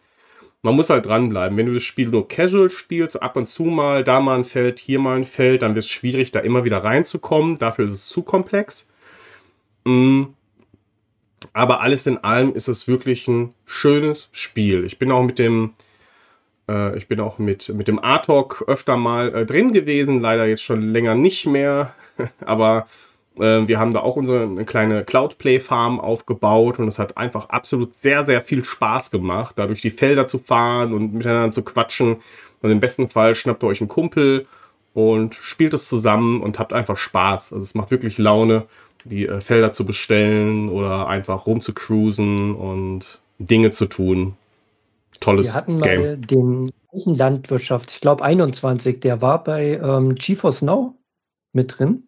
Man 0.64 0.76
muss 0.76 0.90
halt 0.90 1.06
dranbleiben. 1.06 1.56
Wenn 1.56 1.68
du 1.68 1.76
das 1.76 1.84
Spiel 1.84 2.08
nur 2.08 2.28
casual 2.28 2.72
spielst, 2.72 3.22
ab 3.22 3.36
und 3.36 3.48
zu 3.48 3.64
mal, 3.64 4.04
da 4.04 4.20
mal 4.20 4.40
ein 4.40 4.46
Feld, 4.46 4.80
hier 4.80 4.98
mal 4.98 5.18
ein 5.18 5.26
Feld, 5.26 5.62
dann 5.62 5.76
wird 5.76 5.86
es 5.86 5.92
schwierig, 5.92 6.32
da 6.32 6.40
immer 6.40 6.66
wieder 6.66 6.84
reinzukommen. 6.84 7.60
Dafür 7.60 7.86
ist 7.86 7.94
es 7.94 8.08
zu 8.08 8.24
komplex. 8.24 8.90
Mm. 9.86 10.24
Aber 11.54 11.82
alles 11.82 12.08
in 12.08 12.18
allem 12.24 12.54
ist 12.54 12.68
es 12.68 12.88
wirklich 12.88 13.28
ein 13.28 13.54
schönes 13.66 14.30
Spiel. 14.32 14.86
Ich 14.86 15.00
bin 15.00 15.12
auch 15.12 15.24
mit 15.24 15.40
dem, 15.40 15.74
äh, 16.70 16.98
ich 16.98 17.08
bin 17.08 17.20
auch 17.20 17.40
mit, 17.40 17.70
mit 17.70 17.88
dem 17.88 18.00
Artok 18.00 18.64
öfter 18.68 18.98
mal 18.98 19.34
äh, 19.34 19.46
drin 19.46 19.74
gewesen, 19.74 20.22
leider 20.22 20.46
jetzt 20.46 20.64
schon 20.64 20.82
länger 20.82 21.16
nicht 21.16 21.46
mehr. 21.46 21.94
Aber 22.46 22.88
äh, 23.38 23.68
wir 23.68 23.80
haben 23.80 23.94
da 23.94 24.02
auch 24.02 24.16
unsere 24.16 24.44
eine 24.44 24.66
kleine 24.66 25.04
Cloud-Play-Farm 25.04 26.00
aufgebaut 26.00 26.80
und 26.80 26.88
es 26.88 27.00
hat 27.00 27.18
einfach 27.18 27.50
absolut 27.50 27.96
sehr, 27.96 28.26
sehr 28.26 28.42
viel 28.44 28.64
Spaß 28.64 29.12
gemacht, 29.12 29.58
da 29.58 29.68
durch 29.68 29.82
die 29.82 29.90
Felder 29.90 30.28
zu 30.28 30.40
fahren 30.40 30.94
und 30.94 31.14
miteinander 31.14 31.52
zu 31.52 31.64
quatschen. 31.64 32.18
Und 32.62 32.70
im 32.70 32.80
besten 32.80 33.10
Fall 33.10 33.34
schnappt 33.36 33.64
ihr 33.64 33.68
euch 33.68 33.82
einen 33.82 33.88
Kumpel 33.88 34.46
und 34.94 35.36
spielt 35.36 35.74
es 35.74 35.88
zusammen 35.88 36.42
und 36.42 36.60
habt 36.60 36.74
einfach 36.74 36.98
Spaß. 36.98 37.54
Also 37.54 37.64
es 37.64 37.76
macht 37.76 37.92
wirklich 37.92 38.18
Laune, 38.18 38.68
die 39.06 39.28
äh, 39.28 39.42
Felder 39.42 39.72
zu 39.72 39.86
bestellen 39.86 40.70
oder 40.70 41.08
einfach 41.08 41.46
rumzucruisen 41.46 42.56
und 42.56 43.22
Dinge 43.40 43.72
zu 43.72 43.86
tun. 43.86 44.36
Tolles 45.20 45.48
Wir 45.48 45.54
hatten 45.56 45.80
mal 45.80 46.18
Game. 46.18 46.28
den 46.28 46.72
Landwirtschaft, 46.92 47.92
ich 47.92 48.02
glaube 48.02 48.24
21, 48.24 49.00
der 49.00 49.22
war 49.22 49.44
bei 49.44 49.80
ähm, 49.82 50.16
GeForce 50.16 50.64
Now 50.64 50.96
mit 51.54 51.78
drin. 51.78 52.08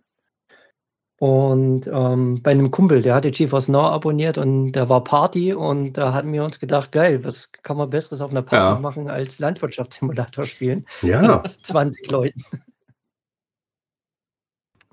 Und 1.20 1.88
ähm, 1.88 2.42
bei 2.42 2.52
einem 2.52 2.70
Kumpel, 2.70 3.02
der 3.02 3.16
hatte 3.16 3.32
GeForce 3.32 3.70
Now 3.70 3.84
abonniert 3.84 4.38
und 4.38 4.74
da 4.74 4.90
war 4.90 5.06
Party 5.06 5.54
und 5.54 5.94
da 5.94 6.14
hatten 6.14 6.34
wir 6.34 6.44
uns 6.44 6.60
gedacht, 6.60 6.92
geil, 6.92 7.24
was 7.24 7.52
kann 7.52 7.78
man 7.78 7.90
Besseres 7.90 8.20
auf 8.20 8.32
einer 8.32 8.42
Party 8.42 8.76
ja. 8.76 8.82
machen 8.82 9.10
als 9.10 9.40
Landwirtschaftssimulator 9.40 10.44
spielen? 10.44 10.86
Ja. 11.02 11.42
20 11.64 12.12
Leuten. 12.12 12.44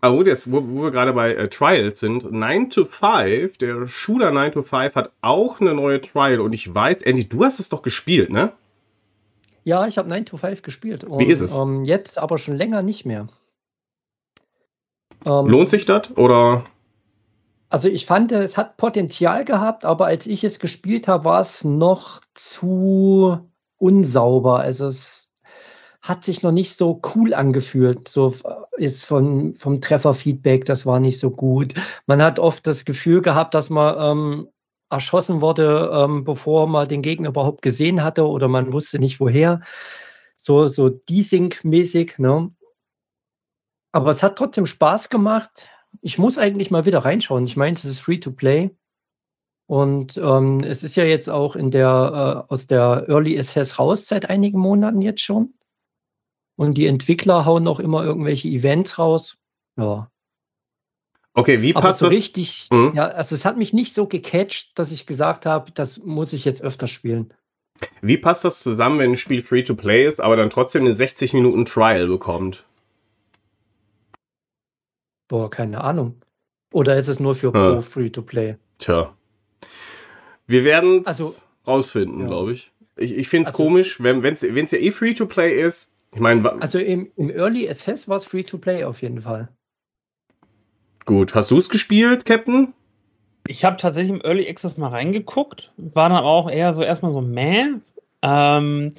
Aber 0.01 0.16
wo, 0.16 0.22
das, 0.22 0.51
wo, 0.51 0.62
wo 0.66 0.82
wir 0.84 0.90
gerade 0.90 1.12
bei 1.12 1.34
äh, 1.34 1.48
Trials 1.48 2.01
sind, 2.01 2.30
9 2.30 2.70
to 2.70 2.84
5, 2.84 3.59
der 3.59 3.86
Shooter 3.86 4.30
9 4.30 4.53
to 4.53 4.62
5 4.62 4.94
hat 4.94 5.12
auch 5.20 5.61
eine 5.61 5.74
neue 5.74 6.01
Trial 6.01 6.40
und 6.40 6.53
ich 6.53 6.74
weiß, 6.74 7.03
Andy, 7.03 7.28
du 7.28 7.44
hast 7.44 7.61
es 7.61 7.68
doch 7.68 7.82
gespielt, 7.82 8.30
ne? 8.30 8.53
Ja, 9.64 9.86
ich 9.86 9.98
habe 9.98 10.09
9 10.09 10.24
to 10.24 10.36
5 10.38 10.62
gespielt. 10.62 11.05
Und, 11.05 11.20
Wie 11.20 11.26
ist 11.26 11.42
es? 11.42 11.55
Ähm, 11.55 11.84
jetzt 11.84 12.18
aber 12.18 12.38
schon 12.38 12.57
länger 12.57 12.82
nicht 12.82 13.05
mehr. 13.05 13.28
Ähm, 15.26 15.46
Lohnt 15.46 15.68
sich 15.68 15.84
das 15.84 16.16
oder? 16.16 16.64
Also 17.68 17.88
ich 17.88 18.07
fand, 18.07 18.32
es 18.32 18.57
hat 18.57 18.78
Potenzial 18.78 19.44
gehabt, 19.44 19.84
aber 19.84 20.07
als 20.07 20.26
ich 20.26 20.42
es 20.42 20.59
gespielt 20.59 21.07
habe, 21.07 21.24
war 21.24 21.40
es 21.40 21.62
noch 21.62 22.20
zu 22.34 23.38
unsauber. 23.76 24.59
Also 24.61 24.86
es 24.86 25.30
hat 26.03 26.24
sich 26.24 26.42
noch 26.42 26.53
nicht 26.53 26.76
so 26.76 27.01
cool 27.14 27.34
angefühlt. 27.34 28.09
So 28.09 28.34
äh, 28.44 28.84
ist 28.84 29.05
von, 29.05 29.55
vom 29.55 29.80
Trefferfeedback, 29.80 30.64
das 30.64 30.86
war 30.86 31.01
nicht 31.01 31.18
so 31.18 31.30
gut. 31.30 31.74
Man 32.07 32.22
hat 32.22 32.38
oft 32.38 32.66
das 32.66 32.84
Gefühl 32.84 33.20
gehabt, 33.20 33.55
dass 33.55 33.70
man 33.70 33.96
ähm, 33.98 34.48
erschossen 34.90 35.40
wurde, 35.40 35.90
ähm, 35.92 36.24
bevor 36.24 36.66
man 36.66 36.88
den 36.88 37.03
Gegner 37.03 37.28
überhaupt 37.28 37.62
gesehen 37.62 38.03
hatte 38.03 38.26
oder 38.26 38.48
man 38.48 38.72
wusste 38.72 38.98
nicht 38.98 39.20
woher. 39.20 39.61
So, 40.36 40.68
so 40.68 40.88
Desync-mäßig, 40.88 42.18
ne? 42.18 42.48
Aber 43.92 44.11
es 44.11 44.22
hat 44.22 44.36
trotzdem 44.36 44.66
Spaß 44.66 45.11
gemacht. 45.11 45.68
Ich 46.01 46.18
muss 46.18 46.38
eigentlich 46.38 46.70
mal 46.70 46.86
wieder 46.86 47.01
reinschauen. 47.01 47.46
Ich 47.46 47.57
meine, 47.57 47.74
es 47.74 47.84
ist 47.84 48.01
free 48.01 48.18
to 48.18 48.30
play. 48.32 48.70
Und 49.66 50.16
ähm, 50.16 50.61
es 50.64 50.82
ist 50.82 50.96
ja 50.96 51.05
jetzt 51.05 51.28
auch 51.28 51.57
in 51.57 51.70
der, 51.70 52.46
äh, 52.48 52.53
aus 52.53 52.66
der 52.66 53.05
Early 53.09 53.38
Access 53.38 53.78
raus 53.78 54.07
seit 54.07 54.28
einigen 54.30 54.59
Monaten 54.59 55.03
jetzt 55.03 55.20
schon. 55.20 55.55
Und 56.61 56.74
die 56.74 56.88
Entwickler 56.88 57.46
hauen 57.46 57.66
auch 57.66 57.80
immer 57.80 58.04
irgendwelche 58.04 58.46
Events 58.46 58.98
raus. 58.98 59.38
Ja. 59.78 60.11
Okay, 61.32 61.62
wie 61.62 61.72
passt 61.72 61.84
Aber 61.84 61.94
so 61.94 62.06
das? 62.11 62.14
richtig, 62.14 62.68
mhm. 62.70 62.92
ja, 62.94 63.06
also 63.06 63.34
es 63.34 63.46
hat 63.46 63.56
mich 63.56 63.72
nicht 63.72 63.94
so 63.94 64.06
gecatcht, 64.06 64.78
dass 64.78 64.92
ich 64.92 65.06
gesagt 65.06 65.46
habe, 65.46 65.72
das 65.72 65.96
muss 65.96 66.34
ich 66.34 66.44
jetzt 66.44 66.61
öfter 66.61 66.86
spielen. 66.86 67.32
Wie 68.02 68.18
passt 68.18 68.44
das 68.44 68.61
zusammen, 68.61 68.98
wenn 68.98 69.12
ein 69.12 69.16
Spiel 69.16 69.40
free 69.40 69.62
to 69.62 69.74
play 69.74 70.06
ist, 70.06 70.20
aber 70.20 70.36
dann 70.36 70.50
trotzdem 70.50 70.82
eine 70.82 70.92
60 70.92 71.32
Minuten 71.32 71.64
Trial 71.64 72.06
bekommt? 72.08 72.66
Boah, 75.28 75.48
keine 75.48 75.82
Ahnung. 75.82 76.20
Oder 76.74 76.98
ist 76.98 77.08
es 77.08 77.20
nur 77.20 77.34
für 77.34 77.54
ja. 77.54 77.72
Pro 77.72 77.80
Free-to-Play? 77.80 78.56
Tja. 78.76 79.16
Wir 80.46 80.64
werden 80.64 81.00
es 81.00 81.06
also, 81.06 81.32
rausfinden, 81.66 82.20
ja. 82.20 82.26
glaube 82.26 82.52
ich. 82.52 82.70
Ich, 82.96 83.16
ich 83.16 83.28
finde 83.30 83.48
es 83.48 83.54
also, 83.54 83.64
komisch, 83.64 84.02
wenn 84.02 84.22
es 84.22 84.42
ja 84.42 84.78
eh 84.78 84.90
Free-to-Play 84.90 85.58
ist. 85.58 85.94
Ich 86.14 86.20
meine. 86.20 86.61
Also 86.61 86.78
im, 86.78 87.11
im 87.16 87.30
Early 87.30 87.68
Access 87.68 88.08
war 88.08 88.16
es 88.16 88.26
Free-to-Play 88.26 88.84
auf 88.84 89.02
jeden 89.02 89.22
Fall. 89.22 89.48
Gut. 91.04 91.34
Hast 91.34 91.50
du 91.50 91.58
es 91.58 91.68
gespielt, 91.68 92.24
Captain? 92.24 92.74
Ich 93.46 93.64
habe 93.64 93.76
tatsächlich 93.76 94.12
im 94.12 94.24
Early 94.24 94.48
Access 94.48 94.76
mal 94.76 94.88
reingeguckt. 94.88 95.72
War 95.76 96.08
dann 96.08 96.18
aber 96.18 96.28
auch 96.28 96.50
eher 96.50 96.74
so 96.74 96.82
erstmal 96.82 97.12
so 97.12 97.20
meh. 97.20 97.66
Ähm, 98.22 98.92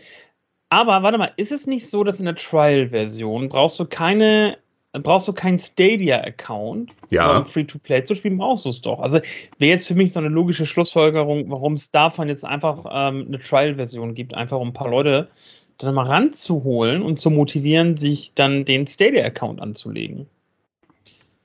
aber 0.70 1.04
warte 1.04 1.18
mal, 1.18 1.32
ist 1.38 1.52
es 1.52 1.68
nicht 1.68 1.90
so, 1.90 2.04
dass 2.04 2.20
in 2.20 2.26
der 2.26 2.36
Trial-Version 2.36 3.50
brauchst 3.50 3.80
du 3.80 3.86
keine 3.86 4.58
brauchst 4.94 5.28
du 5.28 5.34
keinen 5.34 5.60
Stadia-Account, 5.60 6.92
ja. 7.12 7.38
um 7.38 7.46
Free-to-Play 7.46 8.04
zu 8.04 8.16
spielen, 8.16 8.38
brauchst 8.38 8.66
du 8.66 8.70
es 8.70 8.82
doch. 8.82 9.00
Also 9.00 9.20
wäre 9.58 9.72
jetzt 9.72 9.88
für 9.88 9.96
mich 9.96 10.12
so 10.12 10.20
eine 10.20 10.28
logische 10.28 10.66
Schlussfolgerung, 10.66 11.50
warum 11.50 11.74
es 11.74 11.92
davon 11.92 12.28
jetzt 12.28 12.44
einfach 12.44 12.86
ähm, 12.92 13.28
eine 13.28 13.40
Trial-Version 13.40 14.14
gibt, 14.14 14.34
einfach 14.34 14.60
um 14.60 14.70
ein 14.70 14.74
paar 14.74 14.90
Leute 14.90 15.30
dann 15.86 15.96
mal 15.96 16.08
ranzuholen 16.08 17.02
und 17.02 17.20
zu 17.20 17.30
motivieren, 17.30 17.98
sich 17.98 18.34
dann 18.34 18.66
den 18.66 18.88
Stadia-Account 18.88 19.62
anzulegen. 19.62 20.28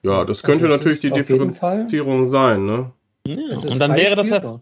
Ja, 0.03 0.24
das 0.24 0.43
könnte 0.43 0.66
also, 0.66 0.76
natürlich 0.76 1.01
die 1.01 1.11
Differenzierung 1.11 2.26
sein, 2.26 2.64
ne? 2.66 2.93
Ja, 3.26 3.59
und 3.59 3.78
dann 3.78 3.97
wäre 3.97 4.14
das 4.14 4.30
ja, 4.30 4.61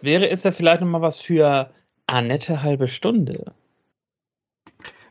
wäre 0.00 0.28
es 0.28 0.42
ja 0.44 0.50
vielleicht 0.50 0.82
nochmal 0.82 1.00
was 1.00 1.20
für 1.20 1.70
Annette 2.06 2.62
halbe 2.62 2.88
Stunde. 2.88 3.52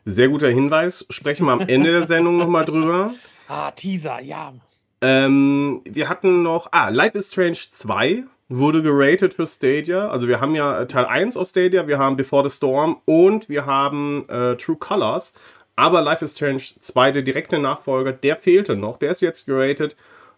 Sehr 0.04 0.28
guter 0.28 0.48
Hinweis. 0.48 1.06
Sprechen 1.10 1.46
wir 1.46 1.52
am 1.52 1.60
Ende 1.60 1.90
der 1.90 2.04
Sendung 2.04 2.38
nochmal 2.38 2.64
drüber. 2.64 3.12
Ah, 3.46 3.72
Teaser, 3.72 4.22
ja. 4.22 4.54
Ähm, 5.02 5.82
wir 5.84 6.08
hatten 6.08 6.42
noch, 6.42 6.68
ah, 6.70 6.88
Life 6.88 7.18
is 7.18 7.30
Strange 7.30 7.58
2 7.70 8.24
wurde 8.58 8.82
geratet 8.82 9.34
für 9.34 9.46
Stadia. 9.46 10.08
Also 10.08 10.28
wir 10.28 10.40
haben 10.40 10.54
ja 10.54 10.84
Teil 10.86 11.06
1 11.06 11.36
aus 11.36 11.50
Stadia, 11.50 11.86
wir 11.86 11.98
haben 11.98 12.16
Before 12.16 12.48
the 12.48 12.54
Storm 12.54 12.98
und 13.04 13.48
wir 13.48 13.66
haben 13.66 14.28
äh, 14.28 14.56
True 14.56 14.76
Colors. 14.76 15.34
Aber 15.76 16.02
Life 16.02 16.24
is 16.24 16.34
Strange 16.34 16.62
2, 16.80 17.12
der 17.12 17.22
direkte 17.22 17.58
Nachfolger, 17.58 18.12
der 18.12 18.36
fehlte 18.36 18.76
noch. 18.76 18.98
Der 18.98 19.10
ist 19.10 19.20
jetzt 19.20 19.46
geratet. 19.46 19.96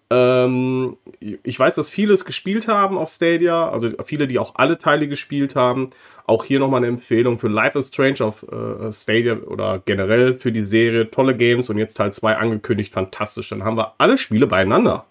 Ähm, 0.08 0.96
ich 1.20 1.58
weiß, 1.58 1.74
dass 1.74 1.90
viele 1.90 2.14
es 2.14 2.24
gespielt 2.24 2.68
haben 2.68 2.96
auf 2.96 3.10
Stadia, 3.10 3.68
also 3.68 3.90
viele, 4.04 4.28
die 4.28 4.38
auch 4.38 4.54
alle 4.54 4.78
Teile 4.78 5.08
gespielt 5.08 5.56
haben. 5.56 5.90
Auch 6.26 6.44
hier 6.44 6.58
nochmal 6.58 6.78
eine 6.78 6.88
Empfehlung 6.88 7.38
für 7.38 7.48
Life 7.48 7.78
is 7.78 7.88
Strange 7.88 8.20
auf 8.20 8.44
äh, 8.44 8.92
Stadia 8.92 9.36
oder 9.36 9.82
generell 9.84 10.34
für 10.34 10.52
die 10.52 10.64
Serie. 10.64 11.10
Tolle 11.10 11.36
Games 11.36 11.70
und 11.70 11.78
jetzt 11.78 11.96
Teil 11.96 12.12
2 12.12 12.36
angekündigt, 12.36 12.92
fantastisch. 12.92 13.48
Dann 13.48 13.64
haben 13.64 13.76
wir 13.76 13.94
alle 13.98 14.16
Spiele 14.16 14.46
beieinander. 14.46 15.04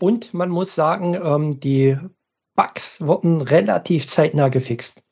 Und 0.00 0.34
man 0.34 0.50
muss 0.50 0.74
sagen, 0.74 1.14
ähm, 1.14 1.60
die 1.60 1.96
Bugs 2.54 3.00
wurden 3.00 3.40
relativ 3.40 4.06
zeitnah 4.06 4.48
gefixt. 4.48 5.02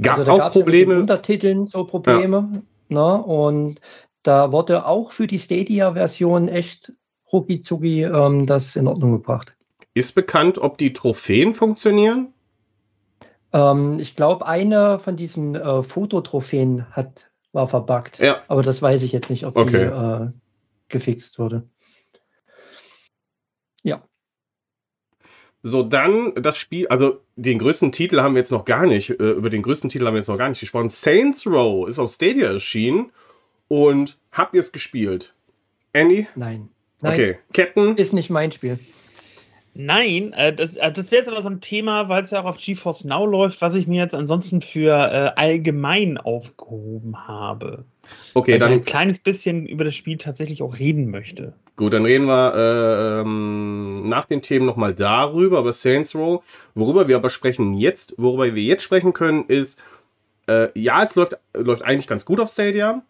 Gab 0.00 0.18
also, 0.18 0.32
auch 0.32 0.52
Probleme. 0.52 0.94
Ja 0.94 1.00
Untertiteln 1.00 1.66
so 1.66 1.84
Probleme. 1.84 2.62
Ja. 2.88 3.16
Ne? 3.16 3.22
Und 3.22 3.80
da 4.22 4.52
wurde 4.52 4.86
auch 4.86 5.12
für 5.12 5.26
die 5.26 5.38
Stadia-Version 5.38 6.48
echt 6.48 6.92
rucki 7.32 7.60
ähm, 8.02 8.46
das 8.46 8.76
in 8.76 8.86
Ordnung 8.86 9.12
gebracht. 9.12 9.54
Ist 9.94 10.14
bekannt, 10.14 10.58
ob 10.58 10.78
die 10.78 10.92
Trophäen 10.92 11.54
funktionieren? 11.54 12.32
Ähm, 13.52 13.98
ich 13.98 14.16
glaube, 14.16 14.46
eine 14.46 14.98
von 14.98 15.16
diesen 15.16 15.54
äh, 15.54 15.82
Fototrophäen 15.82 16.90
hat, 16.92 17.30
war 17.52 17.68
verbuggt. 17.68 18.18
Ja. 18.18 18.42
Aber 18.48 18.62
das 18.62 18.80
weiß 18.80 19.02
ich 19.02 19.12
jetzt 19.12 19.30
nicht, 19.30 19.44
ob 19.44 19.56
okay. 19.56 19.70
die 19.70 20.24
äh, 20.24 20.30
gefixt 20.88 21.38
wurde. 21.38 21.68
Ja. 23.82 24.02
So, 25.62 25.82
dann 25.84 26.34
das 26.34 26.58
Spiel, 26.58 26.88
also 26.88 27.20
den 27.36 27.58
größten 27.58 27.92
Titel 27.92 28.20
haben 28.20 28.34
wir 28.34 28.40
jetzt 28.40 28.50
noch 28.50 28.64
gar 28.64 28.86
nicht, 28.86 29.10
äh, 29.10 29.30
über 29.30 29.48
den 29.48 29.62
größten 29.62 29.90
Titel 29.90 30.06
haben 30.06 30.14
wir 30.14 30.18
jetzt 30.18 30.28
noch 30.28 30.38
gar 30.38 30.48
nicht 30.48 30.60
gesprochen. 30.60 30.88
Saints 30.88 31.46
Row 31.46 31.88
ist 31.88 31.98
auf 31.98 32.10
Stadia 32.10 32.52
erschienen 32.52 33.10
und 33.68 34.18
habt 34.32 34.54
ihr 34.54 34.60
es 34.60 34.72
gespielt? 34.72 35.34
Andy? 35.92 36.26
Nein. 36.34 36.68
Nein. 37.00 37.12
Okay. 37.12 37.38
Ketten? 37.52 37.96
Ist 37.96 38.12
nicht 38.12 38.30
mein 38.30 38.50
Spiel. 38.50 38.78
Nein, 39.74 40.34
äh, 40.34 40.52
das, 40.52 40.76
äh, 40.76 40.92
das 40.92 41.10
wäre 41.10 41.20
jetzt 41.20 41.28
aber 41.28 41.40
so 41.40 41.48
ein 41.48 41.62
Thema, 41.62 42.08
weil 42.10 42.22
es 42.22 42.30
ja 42.30 42.40
auch 42.40 42.44
auf 42.44 42.58
GeForce 42.58 43.04
Now 43.04 43.24
läuft, 43.24 43.62
was 43.62 43.74
ich 43.74 43.86
mir 43.86 44.02
jetzt 44.02 44.14
ansonsten 44.14 44.60
für 44.60 44.90
äh, 44.90 45.40
allgemein 45.40 46.18
aufgehoben 46.18 47.26
habe. 47.26 47.84
Okay, 48.34 48.52
weil 48.52 48.58
dann. 48.58 48.72
Ich 48.72 48.78
ein 48.80 48.84
kleines 48.84 49.20
bisschen 49.20 49.66
über 49.66 49.84
das 49.84 49.94
Spiel 49.94 50.18
tatsächlich 50.18 50.62
auch 50.62 50.78
reden 50.78 51.10
möchte. 51.10 51.54
Gut, 51.76 51.94
dann 51.94 52.04
reden 52.04 52.26
wir 52.26 52.54
äh, 52.54 53.20
ähm, 53.22 54.08
nach 54.10 54.26
den 54.26 54.42
Themen 54.42 54.66
nochmal 54.66 54.94
darüber, 54.94 55.60
über 55.60 55.72
Saints 55.72 56.14
Row. 56.14 56.42
Worüber 56.74 57.08
wir 57.08 57.16
aber 57.16 57.30
sprechen 57.30 57.72
jetzt, 57.74 58.14
worüber 58.18 58.54
wir 58.54 58.62
jetzt 58.62 58.82
sprechen 58.82 59.14
können, 59.14 59.46
ist, 59.46 59.78
äh, 60.48 60.68
ja, 60.78 61.02
es 61.02 61.14
läuft, 61.14 61.38
läuft 61.54 61.82
eigentlich 61.82 62.06
ganz 62.06 62.26
gut 62.26 62.40
auf 62.40 62.50
Stadia. 62.50 63.02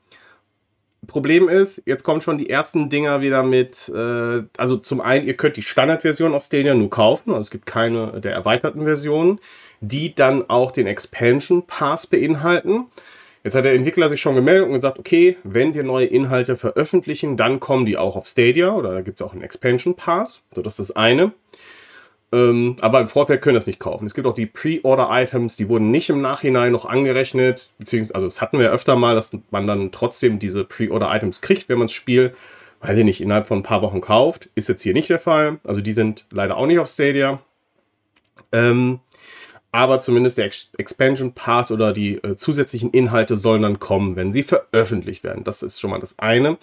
Problem 1.06 1.48
ist, 1.48 1.82
jetzt 1.84 2.04
kommen 2.04 2.20
schon 2.20 2.38
die 2.38 2.48
ersten 2.48 2.88
Dinger 2.88 3.20
wieder 3.20 3.42
mit, 3.42 3.88
äh, 3.88 4.42
also 4.56 4.76
zum 4.76 5.00
einen, 5.00 5.26
ihr 5.26 5.36
könnt 5.36 5.56
die 5.56 5.62
Standardversion 5.62 6.34
auf 6.34 6.44
Stadia 6.44 6.74
nur 6.74 6.90
kaufen, 6.90 7.30
also 7.30 7.40
es 7.40 7.50
gibt 7.50 7.66
keine 7.66 8.20
der 8.20 8.32
erweiterten 8.32 8.84
Versionen, 8.84 9.40
die 9.80 10.14
dann 10.14 10.48
auch 10.48 10.70
den 10.70 10.86
Expansion 10.86 11.66
Pass 11.66 12.06
beinhalten. 12.06 12.86
Jetzt 13.42 13.56
hat 13.56 13.64
der 13.64 13.74
Entwickler 13.74 14.08
sich 14.08 14.20
schon 14.20 14.36
gemeldet 14.36 14.68
und 14.68 14.74
gesagt, 14.74 15.00
okay, 15.00 15.36
wenn 15.42 15.74
wir 15.74 15.82
neue 15.82 16.06
Inhalte 16.06 16.56
veröffentlichen, 16.56 17.36
dann 17.36 17.58
kommen 17.58 17.84
die 17.84 17.98
auch 17.98 18.14
auf 18.14 18.26
Stadia 18.26 18.70
oder 18.72 18.92
da 18.92 19.00
gibt 19.00 19.20
es 19.20 19.26
auch 19.26 19.32
einen 19.32 19.42
Expansion 19.42 19.96
Pass. 19.96 20.42
So, 20.54 20.62
das 20.62 20.78
ist 20.78 20.90
das 20.90 20.96
eine. 20.96 21.32
Ähm, 22.32 22.76
aber 22.80 23.00
im 23.00 23.08
Vorfeld 23.08 23.42
können 23.42 23.56
das 23.56 23.66
nicht 23.66 23.78
kaufen. 23.78 24.06
Es 24.06 24.14
gibt 24.14 24.26
auch 24.26 24.32
die 24.32 24.46
Pre-Order-Items, 24.46 25.56
die 25.56 25.68
wurden 25.68 25.90
nicht 25.90 26.08
im 26.08 26.22
Nachhinein 26.22 26.72
noch 26.72 26.86
angerechnet, 26.86 27.70
beziehungsweise, 27.78 28.14
also 28.14 28.26
das 28.26 28.40
hatten 28.40 28.58
wir 28.58 28.70
öfter 28.70 28.96
mal, 28.96 29.14
dass 29.14 29.36
man 29.50 29.66
dann 29.66 29.92
trotzdem 29.92 30.38
diese 30.38 30.64
Pre-Order-Items 30.64 31.42
kriegt, 31.42 31.68
wenn 31.68 31.78
man 31.78 31.88
das 31.88 31.92
Spiel, 31.92 32.34
weiß 32.80 32.96
ich 32.96 33.04
nicht, 33.04 33.20
innerhalb 33.20 33.46
von 33.46 33.58
ein 33.58 33.62
paar 33.62 33.82
Wochen 33.82 34.00
kauft. 34.00 34.48
Ist 34.54 34.68
jetzt 34.68 34.82
hier 34.82 34.94
nicht 34.94 35.10
der 35.10 35.18
Fall. 35.18 35.60
Also 35.64 35.82
die 35.82 35.92
sind 35.92 36.26
leider 36.30 36.56
auch 36.56 36.66
nicht 36.66 36.78
auf 36.78 36.88
Stadia. 36.88 37.40
Ähm, 38.50 39.00
aber 39.70 40.00
zumindest 40.00 40.38
der 40.38 40.46
Ex 40.46 40.70
Expansion 40.76 41.32
Pass 41.32 41.70
oder 41.70 41.92
die 41.92 42.16
äh, 42.16 42.36
zusätzlichen 42.36 42.90
Inhalte 42.90 43.36
sollen 43.36 43.62
dann 43.62 43.78
kommen, 43.78 44.16
wenn 44.16 44.32
sie 44.32 44.42
veröffentlicht 44.42 45.22
werden. 45.22 45.44
Das 45.44 45.62
ist 45.62 45.80
schon 45.80 45.90
mal 45.90 46.00
das 46.00 46.18
eine. 46.18 46.58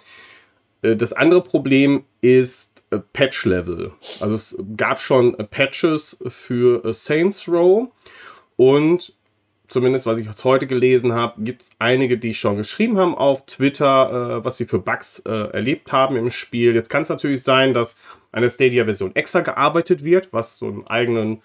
Äh, 0.81 0.95
das 0.95 1.13
andere 1.13 1.41
Problem 1.41 2.05
ist 2.21 2.78
Patch-Level. 3.13 3.91
Also 4.19 4.35
es 4.35 4.57
gab 4.75 4.99
schon 4.99 5.35
Patches 5.49 6.17
für 6.27 6.93
Saints 6.93 7.47
Row 7.47 7.89
und 8.55 9.13
zumindest 9.69 10.05
was 10.05 10.17
ich 10.17 10.25
jetzt 10.25 10.43
heute 10.43 10.67
gelesen 10.67 11.13
habe, 11.13 11.41
gibt 11.41 11.61
es 11.61 11.69
einige, 11.79 12.17
die 12.17 12.33
schon 12.33 12.57
geschrieben 12.57 12.97
haben 12.97 13.15
auf 13.15 13.45
Twitter, 13.45 14.39
äh, 14.39 14.45
was 14.45 14.57
sie 14.57 14.65
für 14.65 14.79
Bugs 14.79 15.19
äh, 15.19 15.29
erlebt 15.29 15.91
haben 15.91 16.17
im 16.17 16.29
Spiel. 16.29 16.75
Jetzt 16.75 16.89
kann 16.89 17.03
es 17.03 17.09
natürlich 17.09 17.43
sein, 17.43 17.73
dass 17.73 17.97
eine 18.31 18.49
Stadia-Version 18.49 19.15
extra 19.15 19.41
gearbeitet 19.41 20.03
wird, 20.03 20.33
was 20.33 20.57
so 20.57 20.67
einen 20.67 20.87
eigenen, 20.87 21.41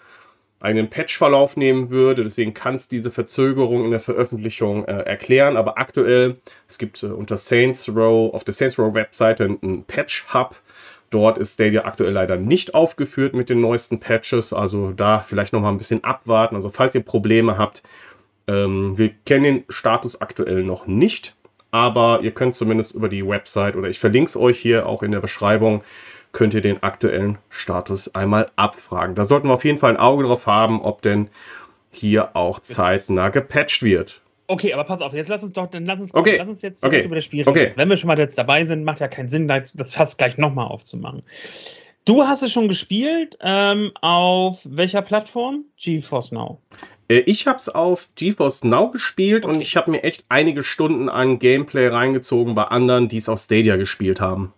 eigenen 0.59 0.89
Patch-Verlauf 0.89 1.55
nehmen 1.55 1.89
würde. 1.89 2.23
Deswegen 2.23 2.53
kann 2.53 2.75
es 2.75 2.87
diese 2.87 3.11
Verzögerung 3.11 3.85
in 3.85 3.91
der 3.91 3.99
Veröffentlichung 3.99 4.85
äh, 4.85 5.03
erklären. 5.03 5.55
Aber 5.55 5.77
aktuell, 5.77 6.37
es 6.67 6.77
gibt 6.77 7.01
äh, 7.03 7.07
unter 7.07 7.37
Saints 7.37 7.87
Row, 7.89 8.33
auf 8.33 8.43
der 8.43 8.53
Saints 8.53 8.77
Row 8.77 8.93
Webseite 8.93 9.45
einen 9.45 9.83
Patch-Hub, 9.85 10.55
Dort 11.15 11.37
ist 11.37 11.53
Stadia 11.53 11.85
aktuell 11.85 12.11
leider 12.11 12.35
nicht 12.35 12.75
aufgeführt 12.75 13.33
mit 13.33 13.49
den 13.49 13.61
neuesten 13.61 14.01
Patches, 14.01 14.51
also 14.51 14.91
da 14.91 15.19
vielleicht 15.19 15.53
noch 15.53 15.61
mal 15.61 15.69
ein 15.69 15.77
bisschen 15.77 16.03
abwarten. 16.03 16.57
Also 16.57 16.69
falls 16.69 16.93
ihr 16.93 17.03
Probleme 17.03 17.57
habt, 17.57 17.83
ähm, 18.49 18.97
wir 18.97 19.11
kennen 19.25 19.43
den 19.45 19.63
Status 19.69 20.19
aktuell 20.19 20.65
noch 20.65 20.87
nicht, 20.87 21.33
aber 21.71 22.19
ihr 22.21 22.31
könnt 22.31 22.53
zumindest 22.53 22.95
über 22.95 23.07
die 23.07 23.25
Website 23.25 23.77
oder 23.77 23.87
ich 23.87 23.97
verlinke 23.97 24.27
es 24.27 24.35
euch 24.35 24.59
hier 24.59 24.87
auch 24.87 25.03
in 25.03 25.13
der 25.13 25.21
Beschreibung, 25.21 25.85
könnt 26.33 26.53
ihr 26.53 26.59
den 26.59 26.83
aktuellen 26.83 27.37
Status 27.49 28.13
einmal 28.13 28.51
abfragen. 28.57 29.15
Da 29.15 29.23
sollten 29.23 29.47
wir 29.47 29.53
auf 29.53 29.63
jeden 29.63 29.77
Fall 29.77 29.91
ein 29.91 29.97
Auge 29.97 30.25
drauf 30.25 30.47
haben, 30.47 30.81
ob 30.81 31.01
denn 31.01 31.29
hier 31.91 32.35
auch 32.35 32.59
zeitnah 32.59 33.29
gepatcht 33.29 33.83
wird. 33.83 34.19
Okay, 34.47 34.73
aber 34.73 34.83
pass 34.83 35.01
auf, 35.01 35.13
jetzt 35.13 35.27
lass 35.29 35.43
uns 35.43 35.53
doch, 35.53 35.67
dann 35.67 35.85
lass 35.85 35.99
uns, 35.99 36.13
okay. 36.13 36.37
lass 36.37 36.47
uns 36.47 36.61
jetzt 36.61 36.83
okay. 36.83 37.03
über 37.03 37.15
das 37.15 37.23
Spiel 37.23 37.39
reden. 37.39 37.49
Okay. 37.49 37.71
Wenn 37.75 37.89
wir 37.89 37.97
schon 37.97 38.07
mal 38.07 38.17
jetzt 38.17 38.37
dabei 38.37 38.65
sind, 38.65 38.83
macht 38.83 38.99
ja 38.99 39.07
keinen 39.07 39.27
Sinn, 39.27 39.47
das 39.47 39.95
fast 39.95 40.17
gleich 40.17 40.37
nochmal 40.37 40.67
aufzumachen. 40.67 41.23
Du 42.05 42.23
hast 42.23 42.43
es 42.43 42.51
schon 42.51 42.67
gespielt, 42.67 43.37
ähm, 43.41 43.91
auf 44.01 44.61
welcher 44.63 45.01
Plattform? 45.01 45.65
GeForce 45.77 46.31
Now. 46.31 46.59
Äh, 47.07 47.23
ich 47.25 47.47
habe 47.47 47.57
es 47.57 47.69
auf 47.69 48.09
GeForce 48.15 48.63
Now 48.63 48.91
gespielt 48.91 49.43
und 49.43 49.59
ich 49.59 49.75
habe 49.75 49.89
mir 49.89 50.03
echt 50.03 50.23
einige 50.29 50.63
Stunden 50.63 51.09
an 51.09 51.39
Gameplay 51.39 51.87
reingezogen 51.87 52.53
bei 52.53 52.65
anderen, 52.65 53.07
die 53.07 53.17
es 53.17 53.27
auf 53.27 53.39
Stadia 53.39 53.75
gespielt 53.75 54.21
haben. 54.21 54.53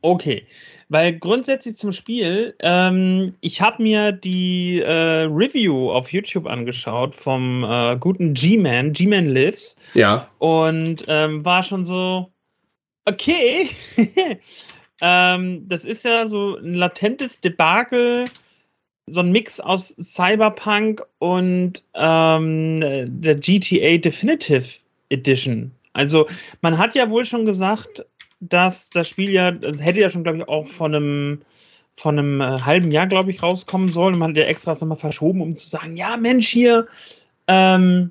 Okay, 0.00 0.46
weil 0.88 1.18
grundsätzlich 1.18 1.76
zum 1.76 1.92
Spiel, 1.92 2.54
ähm, 2.60 3.32
ich 3.40 3.60
habe 3.60 3.82
mir 3.82 4.12
die 4.12 4.80
äh, 4.80 5.24
Review 5.24 5.90
auf 5.90 6.12
YouTube 6.12 6.46
angeschaut 6.46 7.14
vom 7.14 7.64
äh, 7.64 7.96
guten 7.98 8.34
G-Man, 8.34 8.92
G-Man 8.92 9.28
Lives. 9.28 9.76
Ja. 9.94 10.28
Und 10.38 11.04
ähm, 11.08 11.44
war 11.44 11.62
schon 11.62 11.84
so, 11.84 12.30
okay. 13.04 13.68
ähm, 15.02 15.68
das 15.68 15.84
ist 15.84 16.04
ja 16.04 16.26
so 16.26 16.56
ein 16.56 16.74
latentes 16.74 17.40
Debakel, 17.40 18.24
so 19.06 19.20
ein 19.20 19.30
Mix 19.30 19.60
aus 19.60 19.88
Cyberpunk 19.88 21.02
und 21.18 21.82
ähm, 21.94 22.76
der 23.20 23.34
GTA 23.34 23.98
Definitive 23.98 24.80
Edition. 25.10 25.70
Also 25.92 26.26
man 26.60 26.78
hat 26.78 26.94
ja 26.94 27.10
wohl 27.10 27.24
schon 27.24 27.44
gesagt, 27.44 28.04
dass 28.40 28.90
das 28.90 29.08
Spiel 29.08 29.30
ja, 29.30 29.50
das 29.50 29.82
hätte 29.82 30.00
ja 30.00 30.10
schon, 30.10 30.22
glaube 30.22 30.38
ich, 30.38 30.48
auch 30.48 30.66
von 30.66 30.94
einem, 30.94 31.42
von 31.96 32.18
einem 32.18 32.40
äh, 32.40 32.60
halben 32.60 32.90
Jahr, 32.90 33.06
glaube 33.06 33.30
ich, 33.30 33.42
rauskommen 33.42 33.88
sollen. 33.88 34.18
Man 34.18 34.30
hat 34.30 34.36
ja 34.36 34.44
extra 34.44 34.72
nochmal 34.72 34.96
verschoben, 34.96 35.40
um 35.40 35.54
zu 35.54 35.68
sagen, 35.68 35.96
ja, 35.96 36.16
Mensch, 36.16 36.48
hier 36.48 36.86
ähm, 37.46 38.10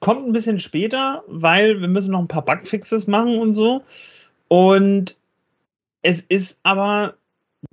kommt 0.00 0.26
ein 0.26 0.32
bisschen 0.32 0.60
später, 0.60 1.22
weil 1.26 1.80
wir 1.80 1.88
müssen 1.88 2.12
noch 2.12 2.20
ein 2.20 2.28
paar 2.28 2.44
Bugfixes 2.44 3.06
machen 3.06 3.38
und 3.38 3.52
so. 3.52 3.82
Und 4.48 5.16
es 6.02 6.22
ist 6.22 6.60
aber 6.62 7.14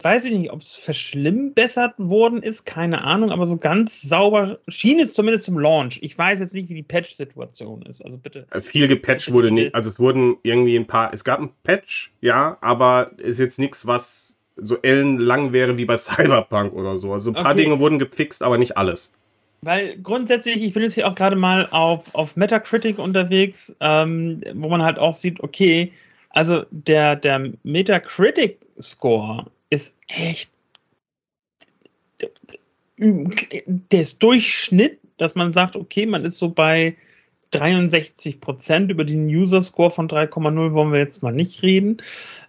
weiß 0.02 0.26
ich 0.26 0.34
nicht, 0.34 0.52
ob 0.52 0.62
es 0.62 0.76
verschlimmbessert 0.76 1.94
worden 1.98 2.44
ist, 2.44 2.66
keine 2.66 3.04
Ahnung, 3.04 3.32
aber 3.32 3.46
so 3.46 3.58
ganz 3.58 4.02
sauber 4.02 4.60
schien 4.68 5.00
es 5.00 5.14
zumindest 5.14 5.46
zum 5.46 5.58
Launch. 5.58 6.00
Ich 6.02 6.18
weiß 6.18 6.40
jetzt 6.40 6.54
nicht, 6.54 6.70
wie 6.70 6.76
die 6.76 6.84
Patch-Situation 6.84 7.84
ist. 7.84 8.04
Also 8.04 8.18
bitte. 8.18 8.46
Äh, 8.52 8.62
viel 8.62 8.88
gepatcht 8.88 9.32
wurde 9.32 9.52
nicht. 9.52 9.74
Also 9.74 9.90
es 9.90 10.00
wurden 10.00 10.38
irgendwie 10.44 10.76
ein 10.76 10.88
paar. 10.88 11.14
Es 11.14 11.24
gab 11.24 11.40
ein 11.40 11.52
Patch, 11.64 12.12
ja, 12.22 12.58
aber 12.62 13.12
ist 13.18 13.40
jetzt 13.40 13.60
nichts, 13.60 13.88
was 13.88 14.36
so 14.58 14.78
ellenlang 14.82 15.54
wäre 15.54 15.78
wie 15.78 15.86
bei 15.86 15.98
Cyberpunk 15.98 16.74
oder 16.74 16.98
so. 16.98 17.14
Also 17.14 17.32
ein 17.32 17.36
paar 17.36 17.54
okay. 17.54 17.64
Dinge 17.64 17.80
wurden 17.80 18.00
gefixt, 18.00 18.44
aber 18.44 18.58
nicht 18.58 18.78
alles. 18.78 19.14
Weil 19.62 19.98
grundsätzlich, 19.98 20.64
ich 20.64 20.74
bin 20.74 20.84
jetzt 20.84 20.94
hier 20.94 21.08
auch 21.08 21.16
gerade 21.16 21.36
mal 21.36 21.68
auf, 21.72 22.14
auf 22.14 22.36
Metacritic 22.36 23.00
unterwegs, 23.00 23.76
ähm, 23.80 24.42
wo 24.54 24.70
man 24.70 24.84
halt 24.84 25.00
auch 25.00 25.14
sieht, 25.14 25.40
okay, 25.40 25.92
also 26.30 26.66
der, 26.70 27.16
der 27.16 27.54
Metacritic-Score 27.64 29.48
ist 29.70 29.96
echt 30.08 30.50
der 32.98 34.02
ist 34.02 34.24
Durchschnitt, 34.24 35.00
dass 35.18 35.36
man 35.36 35.52
sagt, 35.52 35.76
okay, 35.76 36.06
man 36.06 36.26
ist 36.26 36.40
so 36.40 36.50
bei 36.50 36.96
63 37.52 38.40
Prozent. 38.40 38.92
Über 38.92 39.06
den 39.06 39.26
User 39.28 39.62
Score 39.62 39.92
von 39.92 40.10
3,0 40.10 40.74
wollen 40.74 40.92
wir 40.92 41.00
jetzt 41.00 41.24
mal 41.24 41.34
nicht 41.34 41.62
reden. 41.62 41.98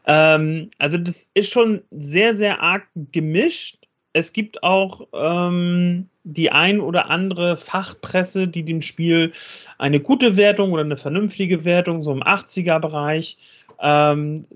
Ähm, 0.07 0.71
also 0.79 0.99
das 0.99 1.31
ist 1.35 1.51
schon 1.51 1.83
sehr, 1.91 2.35
sehr 2.35 2.61
arg 2.61 2.87
gemischt. 3.13 3.79
Es 4.15 4.33
gibt 4.33 4.63
auch 4.63 5.07
ähm, 5.13 6.09
die 6.25 6.51
ein 6.51 6.81
oder 6.81 7.11
andere 7.11 7.57
Fachpresse, 7.57 8.49
die 8.49 8.65
dem 8.65 8.83
Spiel 8.83 9.33
eine 9.77 10.01
gute 10.01 10.37
Wertung 10.37 10.73
oder 10.73 10.83
eine 10.83 10.97
vernünftige 10.97 11.65
Wertung, 11.65 12.03
so 12.03 12.13
im 12.13 12.23
80er-Bereich, 12.23 13.37
ähm, 13.81 14.47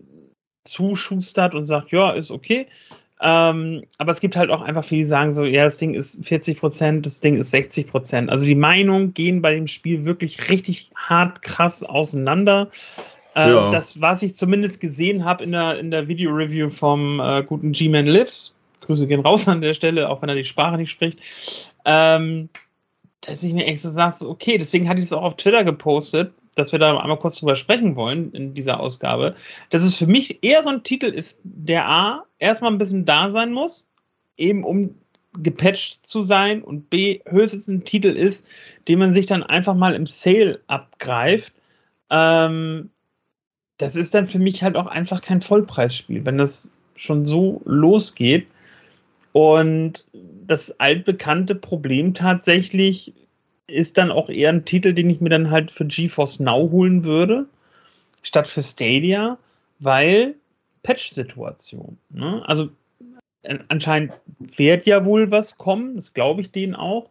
zuschustert 0.64 1.54
und 1.54 1.66
sagt, 1.66 1.90
ja, 1.92 2.12
ist 2.12 2.30
okay. 2.30 2.66
Ähm, 3.24 3.84
aber 3.98 4.10
es 4.10 4.20
gibt 4.20 4.34
halt 4.34 4.50
auch 4.50 4.62
einfach 4.62 4.84
viele, 4.84 5.02
die 5.02 5.04
sagen 5.04 5.32
so, 5.32 5.44
ja, 5.44 5.64
das 5.64 5.78
Ding 5.78 5.94
ist 5.94 6.26
40 6.26 6.58
Prozent, 6.58 7.06
das 7.06 7.20
Ding 7.20 7.36
ist 7.36 7.52
60 7.52 7.86
Prozent. 7.86 8.30
Also 8.30 8.46
die 8.46 8.56
Meinungen 8.56 9.14
gehen 9.14 9.42
bei 9.42 9.54
dem 9.54 9.68
Spiel 9.68 10.04
wirklich 10.04 10.50
richtig 10.50 10.90
hart 10.96 11.40
krass 11.42 11.84
auseinander. 11.84 12.70
Äh, 13.36 13.50
ja. 13.50 13.70
Das, 13.70 14.00
was 14.00 14.22
ich 14.22 14.34
zumindest 14.34 14.80
gesehen 14.80 15.24
habe 15.24 15.44
in 15.44 15.52
der, 15.52 15.78
in 15.78 15.92
der 15.92 16.08
Video-Review 16.08 16.68
vom 16.68 17.20
äh, 17.20 17.44
guten 17.44 17.70
G-Man 17.70 18.06
Lives, 18.06 18.54
Grüße 18.80 19.06
gehen 19.06 19.20
raus 19.20 19.46
an 19.46 19.60
der 19.60 19.74
Stelle, 19.74 20.08
auch 20.08 20.20
wenn 20.20 20.28
er 20.28 20.34
die 20.34 20.44
Sprache 20.44 20.76
nicht 20.76 20.90
spricht, 20.90 21.20
ähm, 21.84 22.48
dass 23.20 23.44
ich 23.44 23.54
mir 23.54 23.66
echt 23.66 23.82
so 23.82 23.88
sage, 23.88 24.28
okay, 24.28 24.58
deswegen 24.58 24.88
hatte 24.88 24.98
ich 24.98 25.06
es 25.06 25.12
auch 25.12 25.22
auf 25.22 25.36
Twitter 25.36 25.62
gepostet, 25.62 26.32
dass 26.54 26.72
wir 26.72 26.78
da 26.78 26.96
einmal 26.98 27.18
kurz 27.18 27.36
drüber 27.36 27.56
sprechen 27.56 27.96
wollen 27.96 28.32
in 28.32 28.54
dieser 28.54 28.80
Ausgabe, 28.80 29.34
dass 29.70 29.82
es 29.82 29.96
für 29.96 30.06
mich 30.06 30.42
eher 30.42 30.62
so 30.62 30.70
ein 30.70 30.82
Titel 30.82 31.06
ist, 31.06 31.40
der 31.44 31.88
A, 31.88 32.24
erstmal 32.38 32.72
ein 32.72 32.78
bisschen 32.78 33.04
da 33.04 33.30
sein 33.30 33.52
muss, 33.52 33.88
eben 34.36 34.64
um 34.64 34.94
gepatcht 35.38 36.06
zu 36.06 36.22
sein 36.22 36.62
und 36.62 36.90
B, 36.90 37.20
höchstens 37.26 37.68
ein 37.68 37.84
Titel 37.84 38.08
ist, 38.08 38.46
den 38.86 38.98
man 38.98 39.14
sich 39.14 39.26
dann 39.26 39.42
einfach 39.42 39.74
mal 39.74 39.94
im 39.94 40.04
Sale 40.04 40.60
abgreift. 40.66 41.54
Ähm, 42.10 42.90
das 43.78 43.96
ist 43.96 44.14
dann 44.14 44.26
für 44.26 44.38
mich 44.38 44.62
halt 44.62 44.76
auch 44.76 44.86
einfach 44.86 45.22
kein 45.22 45.40
Vollpreisspiel, 45.40 46.26
wenn 46.26 46.36
das 46.36 46.74
schon 46.96 47.24
so 47.24 47.62
losgeht. 47.64 48.46
Und 49.32 50.04
das 50.12 50.78
altbekannte 50.78 51.54
Problem 51.54 52.12
tatsächlich 52.12 53.14
ist 53.72 53.98
dann 53.98 54.10
auch 54.10 54.28
eher 54.28 54.50
ein 54.50 54.64
Titel, 54.64 54.92
den 54.92 55.10
ich 55.10 55.20
mir 55.20 55.30
dann 55.30 55.50
halt 55.50 55.70
für 55.70 55.86
GeForce 55.86 56.40
Now 56.40 56.70
holen 56.70 57.04
würde, 57.04 57.46
statt 58.22 58.48
für 58.48 58.62
Stadia, 58.62 59.38
weil 59.78 60.34
Patch-Situation. 60.82 61.98
Ne? 62.10 62.42
Also 62.46 62.68
anscheinend 63.68 64.12
wird 64.38 64.86
ja 64.86 65.04
wohl 65.04 65.30
was 65.30 65.58
kommen, 65.58 65.96
das 65.96 66.14
glaube 66.14 66.40
ich 66.40 66.50
denen 66.50 66.74
auch, 66.74 67.10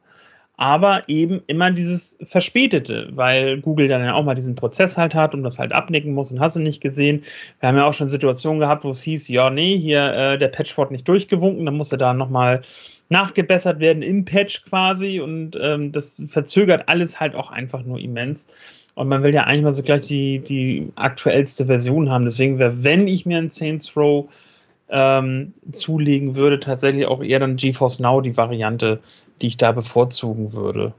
aber 0.56 1.10
eben 1.10 1.42
immer 1.48 1.72
dieses 1.72 2.20
Verspätete, 2.24 3.10
weil 3.14 3.60
Google 3.60 3.88
dann 3.88 4.04
ja 4.04 4.14
auch 4.14 4.24
mal 4.24 4.36
diesen 4.36 4.56
Prozess 4.56 4.98
halt 4.98 5.16
hat 5.16 5.34
und 5.34 5.44
das 5.44 5.58
halt 5.58 5.72
abnicken 5.72 6.14
muss 6.14 6.32
und 6.32 6.40
hast 6.40 6.56
du 6.56 6.60
nicht 6.60 6.82
gesehen. 6.82 7.24
Wir 7.60 7.70
haben 7.70 7.78
ja 7.78 7.86
auch 7.86 7.94
schon 7.94 8.10
Situationen 8.10 8.60
gehabt, 8.60 8.84
wo 8.84 8.92
es 8.92 9.02
hieß, 9.02 9.28
ja, 9.30 9.50
nee, 9.50 9.78
hier 9.78 10.14
äh, 10.14 10.38
der 10.38 10.50
Patch 10.50 10.78
wurde 10.78 10.94
nicht 10.94 11.08
durchgewunken, 11.08 11.66
dann 11.66 11.78
musste 11.78 11.98
da 11.98 12.14
nochmal 12.14 12.62
nachgebessert 13.12 13.80
werden 13.80 14.02
im 14.02 14.26
Patch 14.26 14.64
quasi 14.64 15.20
und 15.20 15.58
ähm, 15.62 15.92
das 15.92 16.26
verzögert 16.30 16.88
alles 16.88 17.20
halt 17.20 17.36
auch 17.36 17.52
einfach 17.52 17.84
nur 17.84 18.00
immens. 18.00 18.48
Und 18.96 19.08
man 19.08 19.24
will 19.24 19.34
ja 19.34 19.44
eigentlich 19.44 19.64
mal 19.64 19.74
so 19.74 19.84
gleich 19.84 20.08
die, 20.08 20.40
die 20.40 20.92
aktuellste 20.96 21.66
Version 21.66 22.10
haben. 22.10 22.26
Deswegen 22.26 22.60
wäre, 22.60 22.84
wenn 22.84 23.08
ich 23.08 23.26
mir 23.26 23.38
ein 23.38 23.50
Saints 23.50 23.96
Row 23.96 24.30
ähm, 24.90 25.54
zulegen 25.72 26.36
würde, 26.36 26.60
tatsächlich 26.60 27.06
auch 27.06 27.24
eher 27.24 27.40
dann 27.40 27.56
GeForce 27.56 28.00
Now 28.00 28.22
die 28.22 28.36
Variante, 28.36 29.00
die 29.42 29.48
ich 29.48 29.58
da 29.58 29.72
bevorzugen 29.72 30.54
würde. 30.54 30.94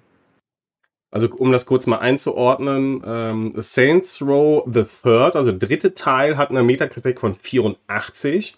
Also 1.10 1.28
um 1.28 1.52
das 1.52 1.66
kurz 1.66 1.86
mal 1.86 1.98
einzuordnen, 1.98 3.02
ähm, 3.06 3.52
Saints 3.56 4.22
Row 4.22 4.64
the 4.66 4.82
Third, 4.84 5.36
also 5.36 5.52
dritte 5.56 5.92
Teil, 5.92 6.38
hat 6.38 6.50
eine 6.50 6.62
Metakritik 6.62 7.20
von 7.20 7.34
84 7.34 8.56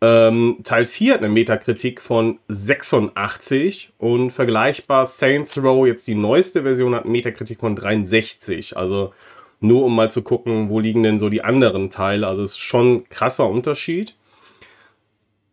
ähm, 0.00 0.58
Teil 0.62 0.84
4 0.84 1.14
hat 1.14 1.20
eine 1.20 1.28
Metakritik 1.28 2.00
von 2.00 2.38
86 2.48 3.90
und 3.98 4.30
vergleichbar 4.30 5.06
Saints 5.06 5.60
Row, 5.60 5.86
jetzt 5.86 6.06
die 6.06 6.14
neueste 6.14 6.62
Version, 6.62 6.94
hat 6.94 7.04
eine 7.04 7.12
Metakritik 7.12 7.60
von 7.60 7.74
63. 7.74 8.76
Also 8.76 9.12
nur 9.60 9.84
um 9.84 9.96
mal 9.96 10.10
zu 10.10 10.22
gucken, 10.22 10.70
wo 10.70 10.78
liegen 10.78 11.02
denn 11.02 11.18
so 11.18 11.28
die 11.28 11.42
anderen 11.42 11.90
Teile. 11.90 12.28
Also 12.28 12.42
es 12.42 12.52
ist 12.52 12.58
schon 12.58 12.94
ein 12.94 13.08
krasser 13.08 13.48
Unterschied. 13.48 14.14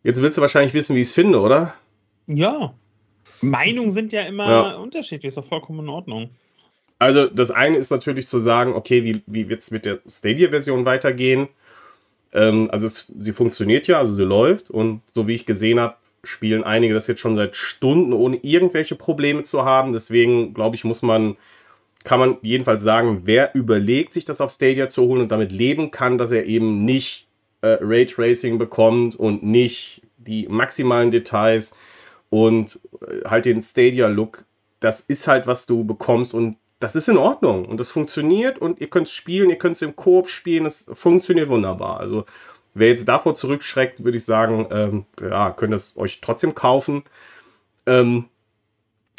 Jetzt 0.04 0.22
willst 0.22 0.38
du 0.38 0.42
wahrscheinlich 0.42 0.74
wissen, 0.74 0.94
wie 0.94 1.00
ich 1.00 1.08
es 1.08 1.14
finde, 1.14 1.40
oder? 1.40 1.74
Ja. 2.26 2.74
Meinungen 3.40 3.90
sind 3.90 4.12
ja 4.12 4.22
immer 4.22 4.48
ja. 4.48 4.74
unterschiedlich, 4.76 5.28
ist 5.28 5.36
doch 5.36 5.44
vollkommen 5.44 5.80
in 5.80 5.88
Ordnung. 5.88 6.30
Also 6.98 7.26
das 7.26 7.50
eine 7.50 7.76
ist 7.76 7.90
natürlich 7.90 8.28
zu 8.28 8.38
sagen, 8.38 8.74
okay, 8.74 9.04
wie, 9.04 9.22
wie 9.26 9.50
wird 9.50 9.60
es 9.60 9.72
mit 9.72 9.84
der 9.84 9.98
Stadia-Version 10.08 10.84
weitergehen? 10.84 11.48
Ähm, 12.36 12.68
also 12.70 12.86
es, 12.86 13.10
sie 13.18 13.32
funktioniert 13.32 13.88
ja, 13.88 13.98
also 13.98 14.12
sie 14.12 14.24
läuft 14.24 14.70
und 14.70 15.00
so 15.14 15.26
wie 15.26 15.34
ich 15.34 15.46
gesehen 15.46 15.80
habe, 15.80 15.96
spielen 16.22 16.64
einige 16.64 16.92
das 16.92 17.06
jetzt 17.06 17.20
schon 17.20 17.34
seit 17.34 17.56
Stunden, 17.56 18.12
ohne 18.12 18.36
irgendwelche 18.42 18.94
Probleme 18.94 19.42
zu 19.42 19.64
haben. 19.64 19.92
Deswegen 19.92 20.52
glaube 20.54 20.76
ich, 20.76 20.84
muss 20.84 21.02
man, 21.02 21.36
kann 22.04 22.20
man 22.20 22.36
jedenfalls 22.42 22.82
sagen, 22.82 23.22
wer 23.24 23.54
überlegt, 23.54 24.12
sich 24.12 24.24
das 24.24 24.40
auf 24.40 24.52
Stadia 24.52 24.88
zu 24.88 25.04
holen 25.04 25.22
und 25.22 25.32
damit 25.32 25.50
leben 25.50 25.90
kann, 25.90 26.18
dass 26.18 26.30
er 26.30 26.44
eben 26.44 26.84
nicht 26.84 27.26
äh, 27.62 27.78
Raytracing 27.80 28.58
bekommt 28.58 29.16
und 29.16 29.42
nicht 29.42 30.02
die 30.18 30.46
maximalen 30.48 31.10
Details 31.10 31.74
und 32.28 32.78
äh, 33.00 33.28
halt 33.28 33.46
den 33.46 33.62
Stadia-Look. 33.62 34.44
Das 34.80 35.00
ist 35.00 35.26
halt, 35.26 35.46
was 35.46 35.64
du 35.64 35.84
bekommst 35.84 36.34
und 36.34 36.56
das 36.78 36.94
ist 36.94 37.08
in 37.08 37.16
Ordnung 37.16 37.64
und 37.64 37.78
das 37.78 37.90
funktioniert 37.90 38.58
und 38.58 38.80
ihr 38.80 38.88
könnt 38.88 39.08
es 39.08 39.12
spielen, 39.12 39.50
ihr 39.50 39.56
könnt 39.56 39.76
es 39.76 39.82
im 39.82 39.96
Koop 39.96 40.28
spielen, 40.28 40.66
es 40.66 40.90
funktioniert 40.92 41.48
wunderbar. 41.48 42.00
Also 42.00 42.26
wer 42.74 42.88
jetzt 42.88 43.08
davor 43.08 43.34
zurückschreckt, 43.34 44.04
würde 44.04 44.18
ich 44.18 44.24
sagen, 44.24 44.66
ähm, 44.70 45.06
ja, 45.20 45.50
könnt 45.52 45.74
es 45.74 45.96
euch 45.96 46.20
trotzdem 46.20 46.54
kaufen. 46.54 47.04
Ähm, 47.86 48.26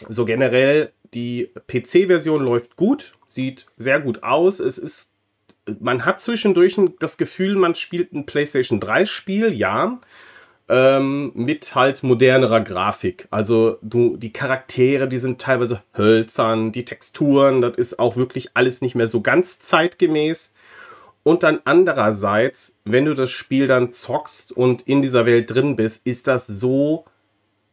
so 0.07 0.25
generell, 0.25 0.91
die 1.13 1.49
PC-Version 1.67 2.43
läuft 2.43 2.75
gut, 2.75 3.13
sieht 3.27 3.65
sehr 3.77 3.99
gut 3.99 4.21
aus. 4.21 4.59
Es 4.59 4.77
ist, 4.77 5.13
man 5.79 6.05
hat 6.05 6.21
zwischendurch 6.21 6.79
das 6.99 7.17
Gefühl, 7.17 7.55
man 7.55 7.73
spielt 7.73 8.13
ein 8.13 8.27
PlayStation 8.27 8.79
3-Spiel, 8.79 9.53
ja 9.53 9.99
ähm, 10.69 11.31
mit 11.33 11.75
halt 11.75 12.03
modernerer 12.03 12.61
Grafik. 12.61 13.27
Also 13.31 13.77
du, 13.81 14.17
die 14.17 14.33
Charaktere, 14.33 15.07
die 15.07 15.19
sind 15.19 15.39
teilweise 15.39 15.81
hölzern, 15.95 16.71
die 16.71 16.85
Texturen, 16.85 17.61
das 17.61 17.77
ist 17.77 17.99
auch 17.99 18.15
wirklich 18.15 18.49
alles 18.53 18.81
nicht 18.81 18.95
mehr 18.95 19.07
so 19.07 19.21
ganz 19.21 19.59
zeitgemäß. 19.59 20.53
Und 21.23 21.43
dann 21.43 21.59
andererseits, 21.65 22.79
wenn 22.85 23.05
du 23.05 23.13
das 23.13 23.31
Spiel 23.31 23.67
dann 23.67 23.91
zockst 23.91 24.51
und 24.51 24.83
in 24.87 25.01
dieser 25.01 25.25
Welt 25.25 25.51
drin 25.51 25.75
bist, 25.75 26.07
ist 26.07 26.27
das 26.27 26.47
so 26.47 27.05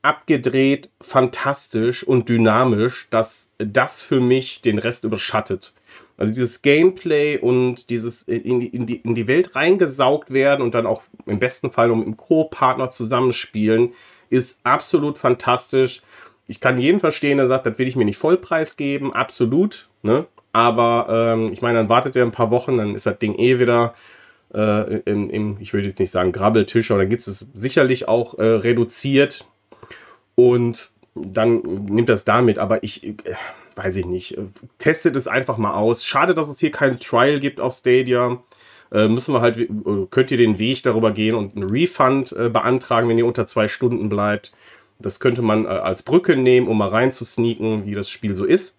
abgedreht, 0.02 0.90
fantastisch 1.00 2.04
und 2.04 2.28
dynamisch, 2.28 3.08
dass 3.10 3.52
das 3.58 4.02
für 4.02 4.20
mich 4.20 4.60
den 4.60 4.78
Rest 4.78 5.04
überschattet. 5.04 5.72
Also 6.16 6.32
dieses 6.32 6.62
Gameplay 6.62 7.38
und 7.38 7.90
dieses 7.90 8.22
in 8.22 8.60
die, 8.60 8.68
in 8.68 8.86
die, 8.86 8.96
in 8.96 9.14
die 9.14 9.26
Welt 9.26 9.56
reingesaugt 9.56 10.32
werden 10.32 10.62
und 10.62 10.74
dann 10.74 10.86
auch 10.86 11.02
im 11.26 11.38
besten 11.38 11.72
Fall 11.72 11.90
um 11.90 12.04
im 12.04 12.16
Co-Partner 12.16 12.90
zusammenspielen, 12.90 13.92
ist 14.30 14.60
absolut 14.62 15.18
fantastisch. 15.18 16.02
Ich 16.46 16.60
kann 16.60 16.78
jeden 16.78 17.00
verstehen, 17.00 17.38
der 17.38 17.46
sagt, 17.46 17.66
das 17.66 17.78
will 17.78 17.88
ich 17.88 17.96
mir 17.96 18.04
nicht 18.04 18.18
Vollpreis 18.18 18.76
geben, 18.76 19.12
absolut. 19.12 19.88
Ne? 20.02 20.26
Aber 20.52 21.06
ähm, 21.10 21.52
ich 21.52 21.62
meine, 21.62 21.78
dann 21.78 21.88
wartet 21.88 22.14
er 22.16 22.24
ein 22.24 22.32
paar 22.32 22.50
Wochen, 22.50 22.76
dann 22.76 22.94
ist 22.94 23.06
das 23.06 23.18
Ding 23.18 23.34
eh 23.36 23.58
wieder 23.58 23.94
äh, 24.54 25.00
im, 25.00 25.30
im, 25.30 25.56
ich 25.58 25.72
würde 25.72 25.88
jetzt 25.88 25.98
nicht 25.98 26.12
sagen 26.12 26.30
Grabbeltisch, 26.30 26.90
aber 26.90 27.00
dann 27.00 27.10
gibt 27.10 27.26
es 27.26 27.46
sicherlich 27.54 28.06
auch 28.06 28.38
äh, 28.38 28.44
reduziert. 28.44 29.46
Und 30.36 30.90
dann 31.14 31.60
nimmt 31.62 32.08
das 32.08 32.24
damit. 32.24 32.58
Aber 32.58 32.82
ich, 32.82 33.06
äh, 33.06 33.14
weiß 33.74 33.96
ich 33.96 34.06
nicht, 34.06 34.38
testet 34.78 35.16
es 35.16 35.28
einfach 35.28 35.58
mal 35.58 35.74
aus. 35.74 36.04
Schade, 36.04 36.34
dass 36.34 36.48
es 36.48 36.60
hier 36.60 36.70
kein 36.70 36.98
Trial 36.98 37.40
gibt 37.40 37.60
auf 37.60 37.74
Stadia. 37.74 38.42
Äh, 38.92 39.08
müssen 39.08 39.34
wir 39.34 39.40
halt, 39.40 39.58
äh, 39.58 39.68
könnt 40.10 40.30
ihr 40.30 40.36
den 40.36 40.58
Weg 40.58 40.82
darüber 40.82 41.10
gehen 41.10 41.34
und 41.34 41.56
einen 41.56 41.68
Refund 41.68 42.32
äh, 42.32 42.48
beantragen, 42.48 43.08
wenn 43.08 43.18
ihr 43.18 43.26
unter 43.26 43.46
zwei 43.46 43.68
Stunden 43.68 44.08
bleibt. 44.08 44.52
Das 44.98 45.20
könnte 45.20 45.42
man 45.42 45.64
äh, 45.64 45.68
als 45.68 46.02
Brücke 46.02 46.36
nehmen, 46.36 46.68
um 46.68 46.78
mal 46.78 46.88
reinzusneaken, 46.88 47.86
wie 47.86 47.94
das 47.94 48.08
Spiel 48.08 48.34
so 48.34 48.44
ist. 48.44 48.76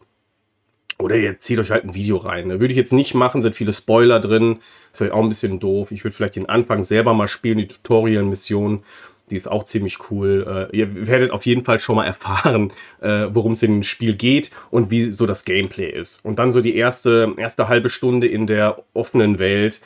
Oder 0.98 1.18
ihr 1.18 1.40
zieht 1.40 1.60
euch 1.60 1.72
halt 1.72 1.84
ein 1.84 1.94
Video 1.94 2.18
rein. 2.18 2.48
Ne? 2.48 2.60
Würde 2.62 2.72
ich 2.72 2.78
jetzt 2.78 2.94
nicht 2.94 3.14
machen, 3.14 3.42
sind 3.42 3.56
viele 3.56 3.74
Spoiler 3.74 4.22
drin. 4.22 4.60
Ist 4.92 4.98
vielleicht 4.98 5.14
auch 5.14 5.24
ein 5.24 5.30
bisschen 5.30 5.60
doof. 5.60 5.92
Ich 5.92 6.06
würde 6.06 6.16
vielleicht 6.16 6.38
den 6.38 6.48
Anfang 6.48 6.84
selber 6.84 7.14
mal 7.14 7.28
spielen, 7.28 7.58
die 7.58 7.68
Tutorial-Mission. 7.68 8.84
Die 9.30 9.36
ist 9.36 9.48
auch 9.48 9.64
ziemlich 9.64 10.12
cool. 10.12 10.70
Äh, 10.72 10.78
ihr 10.78 11.08
werdet 11.08 11.32
auf 11.32 11.46
jeden 11.46 11.66
Fall 11.66 11.80
schon 11.80 11.96
mal 11.96 12.06
erfahren, 12.06 12.72
äh, 13.02 13.28
worum 13.30 13.54
es 13.54 13.64
in 13.64 13.72
dem 13.72 13.84
Spiel 13.84 14.16
geht 14.16 14.52
und 14.70 14.92
wie 14.92 15.12
so 15.12 15.26
das 15.26 15.46
Gameplay 15.46 15.90
ist. 15.90 16.24
Und 16.24 16.40
dann 16.40 16.52
so 16.52 16.62
die 16.62 16.76
erste, 16.76 17.34
erste 17.38 17.68
halbe 17.68 17.90
Stunde 17.90 18.28
in 18.28 18.48
der 18.48 18.84
offenen 18.94 19.40
Welt. 19.40 19.82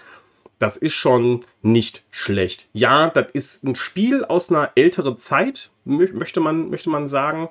Das 0.58 0.76
ist 0.76 0.94
schon 0.94 1.46
nicht 1.62 2.04
schlecht. 2.12 2.68
Ja, 2.74 3.10
das 3.10 3.32
ist 3.32 3.64
ein 3.64 3.76
Spiel 3.76 4.26
aus 4.26 4.50
einer 4.50 4.72
älteren 4.76 5.18
Zeit, 5.18 5.70
möchte 5.86 6.42
man, 6.42 6.70
möchte 6.70 6.90
man 6.90 7.08
sagen. 7.08 7.48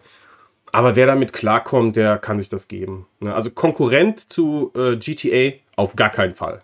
Aber 0.72 0.96
wer 0.96 1.06
damit 1.06 1.32
klarkommt, 1.32 1.96
der 1.96 2.18
kann 2.18 2.36
sich 2.36 2.50
das 2.50 2.68
geben. 2.68 3.06
Ne? 3.20 3.34
Also 3.34 3.50
Konkurrent 3.50 4.30
zu 4.30 4.72
äh, 4.76 4.96
GTA 4.96 5.58
auf 5.76 5.96
gar 5.96 6.10
keinen 6.10 6.34
Fall. 6.34 6.62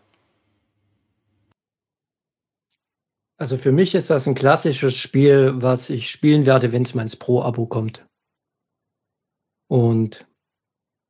Also 3.36 3.56
für 3.56 3.72
mich 3.72 3.94
ist 3.94 4.10
das 4.10 4.28
ein 4.28 4.34
klassisches 4.34 4.96
Spiel, 4.96 5.54
was 5.56 5.90
ich 5.90 6.10
spielen 6.10 6.46
werde, 6.46 6.72
wenn 6.72 6.82
es 6.82 6.94
mal 6.94 7.02
ins 7.02 7.16
Pro-Abo 7.16 7.66
kommt. 7.66 8.06
Und 9.68 10.26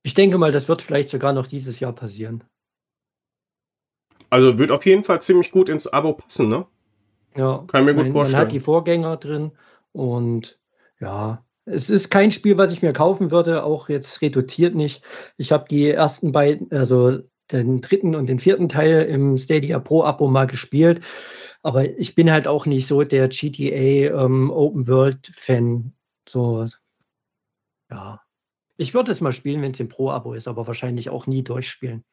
ich 0.02 0.14
denke 0.14 0.38
mal, 0.38 0.52
das 0.52 0.68
wird 0.68 0.80
vielleicht 0.80 1.10
sogar 1.10 1.32
noch 1.32 1.46
dieses 1.46 1.80
Jahr 1.80 1.92
passieren. 1.92 2.44
Also 4.30 4.58
wird 4.58 4.70
auf 4.70 4.86
jeden 4.86 5.04
Fall 5.04 5.20
ziemlich 5.20 5.50
gut 5.50 5.68
ins 5.68 5.86
Abo 5.86 6.14
passen, 6.14 6.48
ne? 6.48 6.66
Ja. 7.36 7.64
Kann 7.68 7.82
ich 7.82 7.86
mir 7.86 7.94
gut 7.94 8.04
man, 8.04 8.12
vorstellen. 8.12 8.38
Man 8.38 8.46
hat 8.46 8.52
die 8.52 8.60
Vorgänger 8.60 9.16
drin 9.16 9.52
und 9.92 10.58
ja, 11.00 11.44
es 11.66 11.90
ist 11.90 12.10
kein 12.10 12.30
Spiel, 12.30 12.58
was 12.58 12.72
ich 12.72 12.82
mir 12.82 12.92
kaufen 12.92 13.30
würde, 13.30 13.64
auch 13.64 13.88
jetzt 13.88 14.20
reduziert 14.22 14.74
nicht. 14.74 15.02
Ich 15.36 15.52
habe 15.52 15.66
die 15.68 15.90
ersten 15.90 16.32
beiden, 16.32 16.70
also 16.70 17.20
den 17.52 17.80
dritten 17.80 18.14
und 18.14 18.26
den 18.26 18.38
vierten 18.38 18.68
Teil 18.68 19.02
im 19.02 19.36
Stadia 19.36 19.78
Pro 19.78 20.04
Abo 20.04 20.28
mal 20.28 20.46
gespielt. 20.46 21.00
Aber 21.64 21.84
ich 21.98 22.14
bin 22.14 22.30
halt 22.30 22.46
auch 22.46 22.66
nicht 22.66 22.86
so 22.86 23.02
der 23.02 23.28
GTA 23.28 24.24
ähm, 24.24 24.50
Open 24.50 24.86
World 24.86 25.32
Fan. 25.34 25.92
So, 26.28 26.66
ja. 27.90 28.20
Ich 28.76 28.94
würde 28.94 29.10
es 29.10 29.20
mal 29.20 29.32
spielen, 29.32 29.62
wenn 29.62 29.72
es 29.72 29.80
im 29.80 29.88
Pro 29.88 30.10
Abo 30.10 30.34
ist, 30.34 30.46
aber 30.46 30.66
wahrscheinlich 30.66 31.10
auch 31.10 31.26
nie 31.26 31.42
durchspielen 31.42 32.04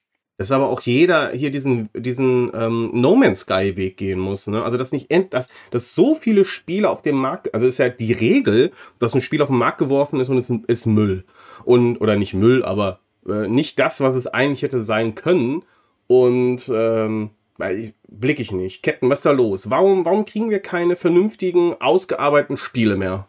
dass 0.41 0.51
aber 0.51 0.69
auch 0.69 0.81
jeder 0.81 1.31
hier 1.33 1.51
diesen, 1.51 1.89
diesen 1.93 2.49
ähm, 2.55 2.89
No 2.93 3.15
Man's 3.15 3.41
Sky 3.41 3.75
Weg 3.75 3.97
gehen 3.97 4.17
muss. 4.17 4.47
Ne? 4.47 4.63
Also 4.63 4.75
dass 4.75 4.91
nicht 4.91 5.11
end, 5.11 5.35
dass, 5.35 5.49
dass 5.69 5.93
so 5.93 6.15
viele 6.15 6.45
Spiele 6.45 6.89
auf 6.89 7.03
dem 7.03 7.15
Markt, 7.15 7.53
also 7.53 7.67
ist 7.67 7.77
ja 7.77 7.89
die 7.89 8.11
Regel, 8.11 8.71
dass 8.97 9.13
ein 9.13 9.21
Spiel 9.21 9.43
auf 9.43 9.49
den 9.49 9.57
Markt 9.57 9.77
geworfen 9.77 10.19
ist 10.19 10.29
und 10.29 10.39
es 10.39 10.49
ist 10.49 10.87
Müll. 10.87 11.25
Und, 11.63 11.97
oder 11.97 12.15
nicht 12.15 12.33
Müll, 12.33 12.65
aber 12.65 13.01
äh, 13.27 13.47
nicht 13.47 13.77
das, 13.77 14.01
was 14.01 14.15
es 14.15 14.25
eigentlich 14.25 14.63
hätte 14.63 14.81
sein 14.81 15.13
können. 15.13 15.63
Und 16.07 16.69
ähm, 16.73 17.29
blicke 17.57 18.41
ich 18.41 18.51
nicht. 18.51 18.83
Captain, 18.83 19.09
was 19.09 19.19
ist 19.19 19.25
da 19.25 19.31
los? 19.31 19.69
Warum, 19.69 20.05
warum 20.05 20.25
kriegen 20.25 20.49
wir 20.49 20.59
keine 20.59 20.95
vernünftigen, 20.95 21.75
ausgearbeiteten 21.79 22.57
Spiele 22.57 22.97
mehr? 22.97 23.27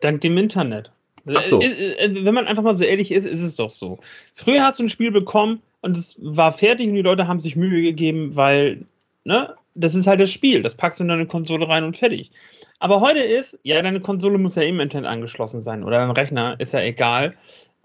Dank 0.00 0.20
dem 0.20 0.36
Internet. 0.36 0.90
Ach 1.34 1.44
so. 1.44 1.60
Äh, 1.60 1.66
äh, 1.66 2.04
äh, 2.04 2.24
wenn 2.24 2.34
man 2.34 2.46
einfach 2.46 2.62
mal 2.62 2.74
so 2.74 2.84
ehrlich 2.84 3.10
ist, 3.10 3.24
ist 3.24 3.42
es 3.42 3.56
doch 3.56 3.70
so. 3.70 3.98
Früher 4.34 4.62
hast 4.62 4.78
du 4.78 4.84
ein 4.84 4.88
Spiel 4.88 5.10
bekommen, 5.10 5.60
und 5.86 5.96
es 5.96 6.16
war 6.20 6.52
fertig 6.52 6.88
und 6.88 6.94
die 6.94 7.02
Leute 7.02 7.28
haben 7.28 7.38
sich 7.38 7.54
Mühe 7.54 7.80
gegeben, 7.80 8.34
weil, 8.34 8.84
ne, 9.22 9.54
das 9.76 9.94
ist 9.94 10.08
halt 10.08 10.20
das 10.20 10.32
Spiel. 10.32 10.62
Das 10.62 10.74
packst 10.74 10.98
du 10.98 11.04
in 11.04 11.08
deine 11.08 11.26
Konsole 11.26 11.68
rein 11.68 11.84
und 11.84 11.96
fertig. 11.96 12.32
Aber 12.80 13.00
heute 13.00 13.20
ist, 13.20 13.60
ja, 13.62 13.80
deine 13.80 14.00
Konsole 14.00 14.36
muss 14.36 14.56
ja 14.56 14.62
im 14.62 14.80
Internet 14.80 15.08
angeschlossen 15.08 15.62
sein 15.62 15.84
oder 15.84 15.98
dein 15.98 16.10
Rechner, 16.10 16.56
ist 16.58 16.72
ja 16.72 16.80
egal. 16.80 17.34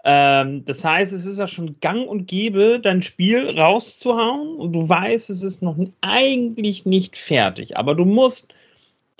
Ähm, 0.04 0.64
das 0.64 0.84
heißt, 0.84 1.12
es 1.12 1.26
ist 1.26 1.38
ja 1.38 1.46
schon 1.46 1.78
gang 1.80 2.08
und 2.08 2.26
gäbe, 2.26 2.80
dein 2.80 3.02
Spiel 3.02 3.56
rauszuhauen 3.58 4.56
und 4.56 4.72
du 4.72 4.88
weißt, 4.88 5.30
es 5.30 5.42
ist 5.42 5.62
noch 5.62 5.76
eigentlich 6.00 6.84
nicht 6.84 7.16
fertig. 7.16 7.76
Aber 7.76 7.94
du 7.94 8.04
musst 8.04 8.52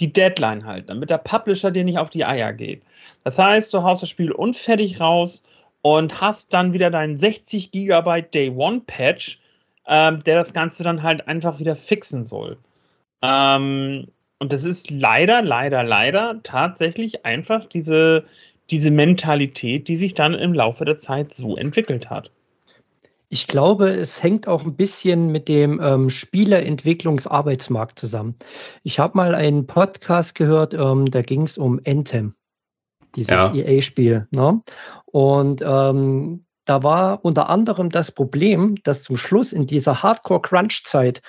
die 0.01 0.12
Deadline 0.12 0.64
halten, 0.64 0.89
damit 0.89 1.11
der 1.11 1.18
Publisher 1.18 1.70
dir 1.70 1.85
nicht 1.85 1.99
auf 1.99 2.11
die 2.11 2.24
Eier 2.24 2.53
geht. 2.53 2.83
Das 3.24 3.39
heißt, 3.39 3.72
du 3.72 3.83
haust 3.83 4.03
das 4.03 4.11
Spiel 4.11 4.33
unfertig 4.33 5.01
raus 5.01 5.45
und 5.83 6.20
hast 6.20 6.53
dann 6.53 6.72
wieder 6.72 6.91
deinen 6.91 7.16
60 7.16 7.70
GB 7.70 8.22
Day 8.22 8.51
One 8.51 8.83
Patch, 8.87 9.41
ähm, 9.87 10.22
der 10.24 10.37
das 10.37 10.53
Ganze 10.53 10.83
dann 10.83 11.03
halt 11.03 11.28
einfach 11.28 11.61
wieder 11.61 11.76
fixen 11.76 12.24
soll. 12.24 12.57
Ähm, 13.20 14.09
und 14.41 14.53
das 14.53 14.64
ist 14.64 14.91
leider, 14.91 15.43
leider, 15.43 15.85
leider 15.85 16.41
tatsächlich 16.43 17.24
einfach 17.24 17.66
diese, 17.66 18.24
diese 18.73 18.91
Mentalität, 18.91 19.87
die 19.87 19.97
sich 19.97 20.14
dann 20.14 20.35
im 20.35 20.55
Laufe 20.55 20.85
der 20.85 20.97
Zeit 20.97 21.35
so 21.35 21.57
entwickelt 21.57 22.11
hat. 22.11 22.33
Ich 23.29 23.47
glaube, 23.47 23.91
es 23.91 24.23
hängt 24.23 24.49
auch 24.49 24.64
ein 24.64 24.77
bisschen 24.77 25.29
mit 25.29 25.49
dem 25.49 25.81
ähm, 25.83 26.11
Spieleentwicklungsarbeitsmarkt 26.11 27.99
zusammen. 27.99 28.35
Ich 28.83 28.99
habe 28.99 29.16
mal 29.16 29.35
einen 29.35 29.66
Podcast 29.66 30.35
gehört, 30.35 30.75
ähm, 30.75 31.07
da 31.07 31.23
ging 31.23 31.43
es 31.43 31.57
um 31.57 31.81
Anthem, 31.87 32.35
dieses 33.14 33.33
ja. 33.33 33.55
EA-Spiel. 33.55 34.27
Ne? 34.31 34.61
Und 35.07 35.62
ähm, 35.62 36.45
da 36.64 36.83
war 36.83 37.25
unter 37.25 37.49
anderem 37.49 37.91
das 37.91 38.12
Problem, 38.12 38.77
dass 38.85 39.03
zum 39.03 39.16
Schluss 39.16 39.53
in 39.53 39.66
dieser 39.66 40.03
Hardcore-Crunch-Zeit 40.03 41.23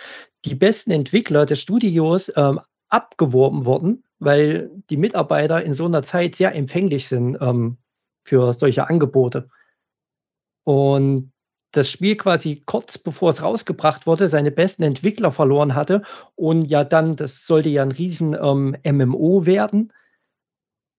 die 0.46 0.56
besten 0.56 0.92
Entwickler 0.92 1.46
des 1.46 1.62
Studios 1.62 2.32
ähm, 2.36 2.60
abgeworben 2.94 3.66
wurden, 3.66 4.04
weil 4.20 4.70
die 4.90 4.98
Mitarbeiter 4.98 5.64
in 5.64 5.74
so 5.74 5.86
einer 5.86 6.04
Zeit 6.04 6.36
sehr 6.36 6.56
empfänglich 6.56 7.08
sind 7.08 7.38
ähm, 7.42 7.78
für 8.24 8.54
solche 8.54 8.88
Angebote. 8.88 9.50
Und 10.64 11.34
das 11.72 11.90
Spiel 11.90 12.16
quasi 12.16 12.62
kurz 12.66 12.98
bevor 13.00 13.32
es 13.32 13.42
rausgebracht 13.42 14.06
wurde, 14.06 14.30
seine 14.30 14.52
besten 14.52 14.84
Entwickler 14.84 15.32
verloren 15.32 15.74
hatte 15.74 16.04
und 16.36 16.66
ja 16.66 16.84
dann, 16.84 17.16
das 17.16 17.48
sollte 17.48 17.70
ja 17.70 17.82
ein 17.82 17.92
riesen 17.92 18.38
ähm, 18.40 18.78
MMO 18.86 19.48
werden, 19.48 19.92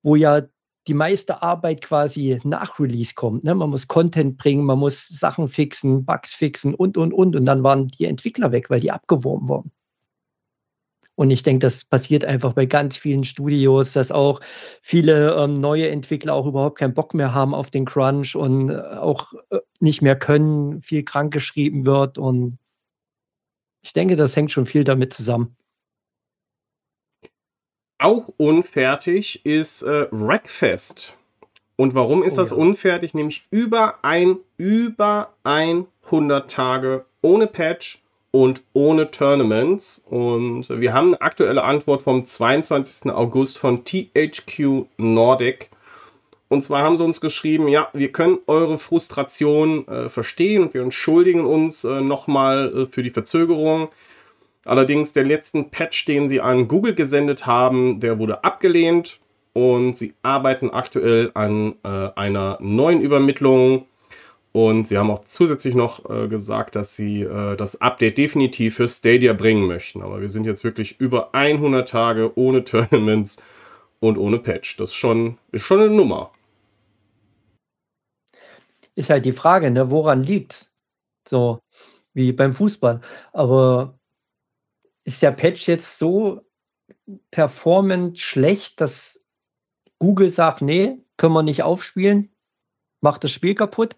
wo 0.03 0.17
ja 0.17 0.43
die 0.87 0.95
meiste 0.95 1.43
Arbeit 1.43 1.81
quasi 1.81 2.41
nach 2.45 2.79
Release 2.79 3.15
kommt. 3.15 3.45
Ne? 3.45 3.55
Man 3.55 3.71
muss 3.71 3.89
Content 3.89 4.37
bringen, 4.37 4.65
man 4.65 4.79
muss 4.79 5.09
Sachen 5.09 5.49
fixen, 5.49 6.05
Bugs 6.05 6.35
fixen 6.35 6.75
und, 6.75 6.99
und, 6.99 7.13
und. 7.15 7.37
Und 7.37 7.47
dann 7.47 7.63
waren 7.63 7.89
die 7.89 8.05
Entwickler 8.05 8.53
weg, 8.53 8.69
weil 8.69 8.81
die 8.81 8.91
abgeworben 8.91 9.49
wurden. 9.49 9.71
Und 11.17 11.31
ich 11.31 11.45
denke, 11.45 11.61
das 11.61 11.85
passiert 11.85 12.25
einfach 12.25 12.55
bei 12.55 12.67
ganz 12.67 12.97
vielen 12.97 13.25
Studios, 13.25 13.93
dass 13.93 14.11
auch 14.11 14.41
viele 14.83 15.35
ähm, 15.35 15.55
neue 15.55 15.89
Entwickler 15.89 16.35
auch 16.35 16.47
überhaupt 16.47 16.79
keinen 16.79 16.95
Bock 16.95 17.15
mehr 17.15 17.33
haben 17.33 17.55
auf 17.55 17.71
den 17.71 17.85
Crunch 17.85 18.35
und 18.35 18.71
äh, 18.71 18.81
auch 18.81 19.33
äh, 19.51 19.61
nicht 19.79 20.03
mehr 20.03 20.17
können, 20.17 20.83
viel 20.83 21.05
krank 21.05 21.33
geschrieben 21.33 21.87
wird. 21.87 22.19
Und 22.19 22.59
ich 23.83 23.93
denke, 23.93 24.17
das 24.17 24.35
hängt 24.35 24.51
schon 24.51 24.67
viel 24.67 24.83
damit 24.83 25.13
zusammen. 25.13 25.57
Auch 27.99 28.29
unfertig 28.37 29.47
ist 29.47 29.83
äh, 29.83 30.09
Wreckfest. 30.11 31.15
Und 31.77 31.95
warum 31.95 32.23
ist 32.23 32.35
oh, 32.35 32.37
das 32.37 32.51
ja. 32.51 32.57
unfertig? 32.57 33.15
Nämlich 33.15 33.47
über 33.51 33.99
ein, 34.03 34.39
über 34.57 35.35
100 35.45 36.51
Tage 36.51 37.05
ohne 37.23 37.47
Patch 37.47 38.04
und 38.35 38.65
ohne 38.73 39.13
Tournaments. 39.13 40.03
Und 40.11 40.69
wir 40.69 40.93
haben 40.93 41.15
eine 41.15 41.21
aktuelle 41.21 41.63
Antwort 41.63 42.03
vom 42.03 42.27
22. 42.27 43.13
August 43.13 43.59
von 43.59 43.85
THQ 43.85 44.87
Nordic. 44.97 45.71
Und 46.49 46.63
zwar 46.63 46.83
haben 46.83 46.97
sie 46.97 47.05
uns 47.05 47.21
geschrieben, 47.21 47.69
ja, 47.69 47.87
wir 47.93 48.11
können 48.11 48.39
eure 48.49 48.79
Frustration 48.79 49.87
äh, 49.87 50.09
verstehen 50.09 50.65
und 50.65 50.75
wir 50.75 50.83
entschuldigen 50.83 51.45
uns 51.45 51.85
äh, 51.85 52.01
nochmal 52.01 52.75
äh, 52.77 52.87
für 52.87 53.05
die 53.05 53.11
Verzögerung. 53.11 53.91
Allerdings 54.65 55.13
der 55.13 55.25
letzten 55.25 55.71
Patch, 55.71 56.05
den 56.05 56.29
sie 56.29 56.41
an 56.41 56.67
Google 56.67 56.97
gesendet 56.97 57.47
haben, 57.47 58.01
der 58.01 58.19
wurde 58.19 58.43
abgelehnt 58.43 59.21
und 59.53 59.97
sie 59.97 60.13
arbeiten 60.23 60.71
aktuell 60.71 61.31
an 61.35 61.77
äh, 61.85 62.11
einer 62.17 62.59
neuen 62.61 63.01
Übermittlung. 63.01 63.87
Und 64.57 64.87
sie 64.87 64.99
haben 64.99 65.11
auch 65.11 65.25
zusätzlich 65.25 65.75
noch 65.75 66.09
äh, 66.09 66.29
gesagt, 66.29 66.77
dass 66.77 66.95
sie 66.95 67.23
äh, 67.23 67.57
das 67.57 67.81
Update 67.81 68.19
definitiv 68.19 68.77
für 68.77 68.87
Stadia 68.87 69.33
bringen 69.33 69.67
möchten. 69.67 70.01
Aber 70.01 70.21
wir 70.21 70.29
sind 70.29 70.45
jetzt 70.45 70.63
wirklich 70.63 71.01
über 71.01 71.35
100 71.35 71.89
Tage 71.89 72.39
ohne 72.39 72.63
Tournaments 72.65 73.43
und 73.99 74.17
ohne 74.17 74.39
Patch. 74.39 74.77
Das 74.77 74.91
ist 74.91 74.95
schon, 74.95 75.39
ist 75.51 75.65
schon 75.65 75.81
eine 75.81 75.91
Nummer. 75.91 76.31
Ist 78.95 79.11
halt 79.11 79.25
die 79.25 79.33
Frage, 79.33 79.73
ne, 79.73 79.91
woran 79.91 80.23
liegt 80.23 80.73
So 81.27 81.59
wie 82.13 82.31
beim 82.33 82.53
Fußball. 82.53 83.01
Aber 83.33 83.99
ist 85.03 85.21
der 85.21 85.33
Patch 85.33 85.67
jetzt 85.67 85.99
so 85.99 86.43
performant 87.33 88.21
schlecht, 88.21 88.81
dass 88.81 89.27
Google 89.99 90.31
sagt, 90.31 90.63
nee, 90.63 90.97
können 91.17 91.35
wir 91.35 91.43
nicht 91.43 91.65
aufspielen, 91.65 92.33
macht 93.01 93.25
das 93.25 93.33
Spiel 93.33 93.57
kaputt? 93.57 93.97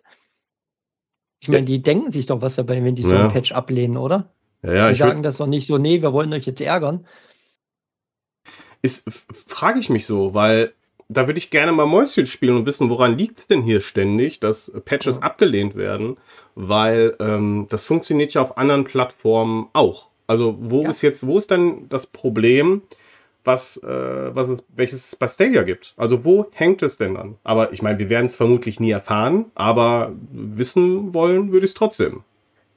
Ich 1.41 1.49
meine, 1.49 1.67
die 1.67 1.83
denken 1.83 2.11
sich 2.11 2.27
doch 2.27 2.41
was 2.41 2.57
dabei, 2.57 2.83
wenn 2.83 2.95
die 2.95 3.03
so 3.03 3.15
ja. 3.15 3.21
einen 3.21 3.33
Patch 3.33 3.53
ablehnen, 3.53 3.97
oder? 3.97 4.31
Ja, 4.63 4.75
ja, 4.75 4.89
die 4.89 4.95
sagen 4.95 5.23
das 5.23 5.37
doch 5.37 5.47
nicht 5.47 5.67
so, 5.67 5.79
nee, 5.79 6.03
wir 6.03 6.13
wollen 6.13 6.33
euch 6.33 6.47
jetzt 6.47 6.61
ärgern. 6.61 7.07
Ist, 8.83 9.07
frage 9.47 9.79
ich 9.79 9.91
mich 9.91 10.07
so, 10.07 10.35
weil 10.35 10.73
da 11.09 11.27
würde 11.27 11.39
ich 11.39 11.51
gerne 11.51 11.73
mal 11.73 11.87
Mäuschen 11.87 12.27
spielen 12.27 12.57
und 12.57 12.67
wissen, 12.67 12.91
woran 12.91 13.17
liegt 13.17 13.39
es 13.39 13.47
denn 13.47 13.63
hier 13.63 13.81
ständig, 13.81 14.41
dass 14.41 14.73
Patches 14.85 15.17
ja. 15.17 15.23
abgelehnt 15.23 15.77
werden, 15.77 16.17
weil 16.55 17.15
ähm, 17.21 17.67
das 17.69 17.85
funktioniert 17.85 18.35
ja 18.35 18.43
auf 18.43 18.59
anderen 18.59 18.85
Plattformen 18.85 19.69
auch. 19.73 20.09
Also 20.27 20.57
wo 20.59 20.83
ja. 20.83 20.89
ist 20.89 21.03
jetzt, 21.03 21.27
wo 21.27 21.39
ist 21.39 21.51
dann 21.51 21.89
das 21.89 22.07
Problem, 22.07 22.83
was, 23.47 23.77
äh, 23.79 24.35
was 24.35 24.49
es, 24.49 24.65
welches 24.75 25.09
es 25.09 25.17
bei 25.17 25.29
Stadia 25.29 25.63
gibt? 25.63 25.95
Also 25.97 26.25
wo 26.25 26.47
hängt 26.53 26.83
es 26.83 26.99
denn 26.99 27.17
an? 27.17 27.37
Aber 27.45 27.73
ich 27.73 27.83
meine, 27.83 27.99
wir 27.99 28.11
werden 28.11 28.27
es 28.27 28.37
vermutlich 28.37 28.81
nie 28.81 28.91
erfahren, 28.91 29.47
aber 29.55 30.13
wissen 30.31 31.15
wollen 31.15 31.53
würde 31.53 31.67
ich 31.67 31.71
es 31.71 31.75
trotzdem. 31.75 32.23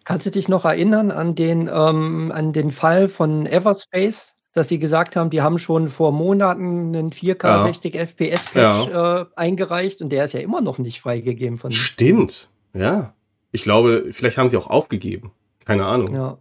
Kannst 0.06 0.26
du 0.26 0.32
dich 0.32 0.48
noch 0.48 0.66
erinnern 0.66 1.12
an 1.12 1.36
den, 1.36 1.70
ähm, 1.72 2.32
an 2.34 2.54
den 2.54 2.72
Fall 2.72 3.10
von 3.10 3.46
Everspace, 3.46 4.36
dass 4.54 4.68
sie 4.68 4.80
gesagt 4.80 5.16
haben, 5.16 5.30
die 5.30 5.42
haben 5.42 5.60
schon 5.60 5.90
vor 5.90 6.12
Monaten 6.12 6.96
einen 6.96 7.12
4K 7.12 7.48
ja. 7.48 7.62
60 7.64 7.96
FPS 7.96 8.46
Patch 8.46 8.88
ja. 8.88 9.22
äh, 9.22 9.26
eingereicht 9.36 10.02
und 10.02 10.10
der 10.10 10.24
ist 10.24 10.34
ja 10.34 10.40
immer 10.40 10.62
noch 10.62 10.80
nicht 10.80 11.02
freigegeben 11.02 11.58
von. 11.58 11.72
Stimmt, 11.72 12.50
ja. 12.74 13.14
Ich 13.52 13.64
glaube, 13.64 14.08
vielleicht 14.12 14.38
haben 14.38 14.50
sie 14.50 14.58
auch 14.58 14.70
aufgegeben. 14.70 15.32
Keine 15.66 15.86
Ahnung. 15.86 16.14
Ja. 16.14 16.38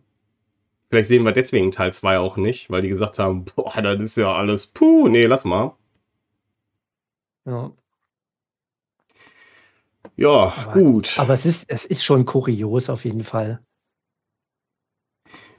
Vielleicht 0.89 1.09
sehen 1.09 1.25
wir 1.25 1.33
deswegen 1.33 1.71
Teil 1.71 1.93
2 1.93 2.19
auch 2.19 2.37
nicht, 2.37 2.71
weil 2.71 2.83
die 2.83 2.89
gesagt 2.89 3.19
haben, 3.19 3.45
boah, 3.45 3.81
das 3.83 4.01
ist 4.01 4.17
ja 4.17 4.33
alles, 4.33 4.67
puh, 4.67 5.09
nee, 5.09 5.25
lass 5.25 5.45
mal. 5.45 5.77
Ja. 7.45 7.73
Ja, 10.17 10.53
aber, 10.57 10.81
gut. 10.81 11.15
Aber 11.19 11.35
es 11.35 11.47
ist, 11.47 11.71
es 11.71 11.85
ist 11.85 12.05
schon 12.05 12.25
kurios 12.25 12.91
auf 12.91 13.05
jeden 13.05 13.23
Fall. 13.23 13.61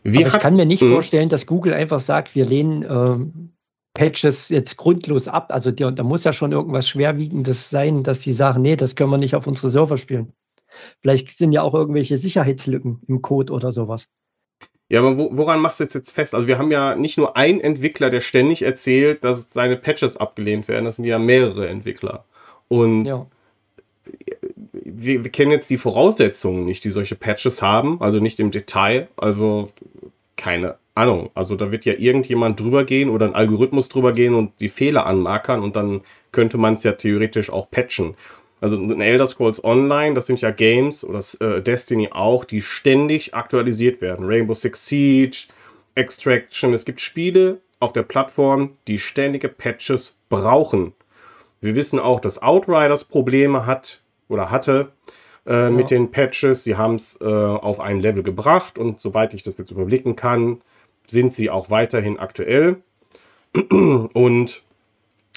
Wir 0.03 0.25
aber 0.25 0.35
ich 0.35 0.41
kann 0.41 0.55
mir 0.55 0.65
nicht 0.65 0.81
mh. 0.81 0.89
vorstellen, 0.89 1.29
dass 1.29 1.45
Google 1.45 1.73
einfach 1.73 1.99
sagt, 1.99 2.35
wir 2.35 2.45
lehnen 2.45 2.83
ähm, 2.83 3.53
Patches 3.93 4.49
jetzt 4.49 4.77
grundlos 4.77 5.27
ab. 5.27 5.51
Also 5.51 5.71
die, 5.71 5.83
da 5.93 6.03
muss 6.03 6.23
ja 6.23 6.33
schon 6.33 6.51
irgendwas 6.51 6.87
Schwerwiegendes 6.87 7.69
sein, 7.69 8.03
dass 8.03 8.21
die 8.21 8.33
sagen, 8.33 8.61
nee, 8.61 8.75
das 8.75 8.95
können 8.95 9.11
wir 9.11 9.17
nicht 9.17 9.35
auf 9.35 9.47
unsere 9.47 9.69
Server 9.69 9.97
spielen. 9.97 10.33
Vielleicht 11.01 11.37
sind 11.37 11.51
ja 11.51 11.61
auch 11.61 11.73
irgendwelche 11.73 12.17
Sicherheitslücken 12.17 13.01
im 13.07 13.21
Code 13.21 13.53
oder 13.53 13.71
sowas. 13.71 14.07
Ja, 14.89 15.01
aber 15.01 15.17
woran 15.17 15.61
machst 15.61 15.79
du 15.79 15.83
das 15.83 15.93
jetzt 15.93 16.11
fest? 16.11 16.33
Also 16.33 16.47
wir 16.47 16.57
haben 16.57 16.71
ja 16.71 16.95
nicht 16.95 17.17
nur 17.17 17.37
einen 17.37 17.61
Entwickler, 17.61 18.09
der 18.09 18.21
ständig 18.21 18.63
erzählt, 18.63 19.23
dass 19.23 19.53
seine 19.53 19.77
Patches 19.77 20.17
abgelehnt 20.17 20.67
werden. 20.67 20.85
Das 20.85 20.95
sind 20.95 21.05
ja 21.05 21.19
mehrere 21.19 21.67
Entwickler. 21.67 22.25
Und 22.69 23.05
ja. 23.05 23.27
wir, 24.73 25.23
wir, 25.23 25.31
kennen 25.31 25.51
jetzt 25.51 25.69
die 25.69 25.77
Voraussetzungen 25.77 26.65
nicht, 26.65 26.83
die 26.83 26.89
solche 26.89 27.15
Patches 27.15 27.61
haben. 27.61 28.01
Also 28.01 28.19
nicht 28.19 28.39
im 28.39 28.49
Detail. 28.49 29.09
Also 29.15 29.69
keine 30.35 30.77
Ahnung. 30.95 31.29
Also 31.35 31.55
da 31.55 31.71
wird 31.71 31.85
ja 31.85 31.93
irgendjemand 31.93 32.59
drüber 32.59 32.83
gehen 32.83 33.09
oder 33.09 33.27
ein 33.27 33.35
Algorithmus 33.35 33.89
drüber 33.89 34.11
gehen 34.13 34.33
und 34.33 34.53
die 34.59 34.69
Fehler 34.69 35.05
anmarkern 35.05 35.61
und 35.61 35.75
dann 35.75 36.01
könnte 36.31 36.57
man 36.57 36.73
es 36.73 36.83
ja 36.83 36.93
theoretisch 36.93 37.51
auch 37.51 37.69
patchen. 37.69 38.15
Also 38.61 38.77
ein 38.77 39.01
Elder 39.01 39.25
Scrolls 39.25 39.63
Online, 39.63 40.15
das 40.15 40.25
sind 40.25 40.41
ja 40.41 40.51
Games 40.51 41.03
oder 41.03 41.21
äh, 41.39 41.61
Destiny 41.61 42.09
auch, 42.11 42.43
die 42.43 42.61
ständig 42.61 43.33
aktualisiert 43.33 44.01
werden. 44.01 44.25
Rainbow 44.25 44.53
Six 44.53 44.85
Siege, 44.85 45.47
Extraction. 45.95 46.73
Es 46.73 46.85
gibt 46.85 47.01
Spiele 47.01 47.59
auf 47.79 47.93
der 47.93 48.03
Plattform, 48.03 48.77
die 48.87 48.99
ständige 48.99 49.47
Patches 49.47 50.17
brauchen. 50.29 50.93
Wir 51.61 51.75
wissen 51.75 51.99
auch, 51.99 52.19
dass 52.19 52.41
Outriders 52.41 53.05
Probleme 53.05 53.65
hat 53.65 54.01
oder 54.27 54.51
hatte 54.51 54.91
äh, 55.45 55.53
ja. 55.53 55.69
mit 55.69 55.91
den 55.91 56.11
Patches. 56.11 56.63
Sie 56.63 56.75
haben 56.75 56.95
es 56.95 57.19
äh, 57.21 57.25
auf 57.25 57.79
ein 57.79 57.99
Level 57.99 58.23
gebracht 58.23 58.77
und 58.77 58.99
soweit 58.99 59.33
ich 59.33 59.43
das 59.43 59.57
jetzt 59.57 59.71
überblicken 59.71 60.15
kann, 60.15 60.61
sind 61.07 61.33
sie 61.33 61.49
auch 61.49 61.69
weiterhin 61.69 62.19
aktuell. 62.19 62.77
und 63.69 64.63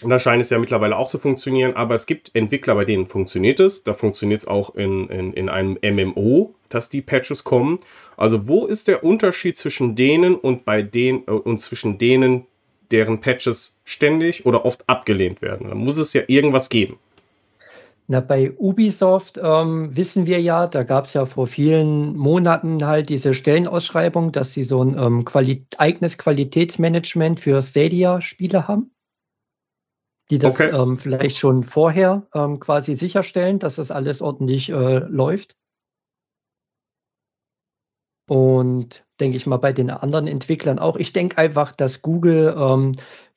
und 0.02 0.10
da 0.10 0.18
scheint 0.18 0.42
es 0.42 0.50
ja 0.50 0.58
mittlerweile 0.58 0.96
auch 0.96 1.08
zu 1.08 1.18
funktionieren, 1.18 1.74
aber 1.74 1.94
es 1.94 2.06
gibt 2.06 2.30
Entwickler, 2.34 2.74
bei 2.74 2.84
denen 2.84 3.06
funktioniert 3.06 3.60
es. 3.60 3.84
Da 3.84 3.94
funktioniert 3.94 4.40
es 4.40 4.46
auch 4.46 4.74
in, 4.74 5.08
in, 5.08 5.32
in 5.32 5.48
einem 5.48 5.78
MMO, 5.82 6.54
dass 6.68 6.88
die 6.88 7.02
Patches 7.02 7.44
kommen. 7.44 7.78
Also 8.16 8.48
wo 8.48 8.66
ist 8.66 8.88
der 8.88 9.04
Unterschied 9.04 9.58
zwischen 9.58 9.94
denen 9.94 10.34
und 10.34 10.64
bei 10.64 10.82
denen 10.82 11.22
äh, 11.26 11.30
und 11.30 11.62
zwischen 11.62 11.98
denen, 11.98 12.46
deren 12.90 13.20
Patches 13.20 13.76
ständig 13.84 14.44
oder 14.44 14.64
oft 14.64 14.88
abgelehnt 14.88 15.40
werden? 15.40 15.68
Da 15.68 15.74
muss 15.74 15.96
es 15.96 16.12
ja 16.12 16.22
irgendwas 16.26 16.68
geben. 16.68 16.98
Na, 18.08 18.20
bei 18.20 18.50
Ubisoft 18.58 19.40
ähm, 19.42 19.96
wissen 19.96 20.26
wir 20.26 20.40
ja, 20.40 20.66
da 20.66 20.82
gab 20.82 21.06
es 21.06 21.14
ja 21.14 21.24
vor 21.24 21.46
vielen 21.46 22.16
Monaten 22.16 22.84
halt 22.84 23.08
diese 23.08 23.32
Stellenausschreibung, 23.32 24.32
dass 24.32 24.52
sie 24.52 24.64
so 24.64 24.82
ein 24.82 24.98
ähm, 24.98 25.24
Quali 25.24 25.64
eigenes 25.78 26.18
Qualitätsmanagement 26.18 27.38
für 27.38 27.62
Stadia-Spiele 27.62 28.66
haben 28.66 28.90
die 30.30 30.38
das 30.38 30.54
okay. 30.54 30.70
ähm, 30.70 30.96
vielleicht 30.96 31.36
schon 31.36 31.62
vorher 31.62 32.26
ähm, 32.34 32.60
quasi 32.60 32.94
sicherstellen, 32.94 33.58
dass 33.58 33.76
das 33.76 33.90
alles 33.90 34.22
ordentlich 34.22 34.70
äh, 34.70 34.98
läuft. 34.98 35.56
Und 38.28 39.04
denke 39.20 39.36
ich 39.36 39.46
mal 39.46 39.58
bei 39.58 39.72
den 39.72 39.90
anderen 39.90 40.26
Entwicklern 40.26 40.78
auch. 40.78 40.96
Ich 40.96 41.12
denke 41.12 41.38
einfach, 41.38 41.72
dass 41.72 42.02
Google 42.02 42.54
ähm, 42.56 42.92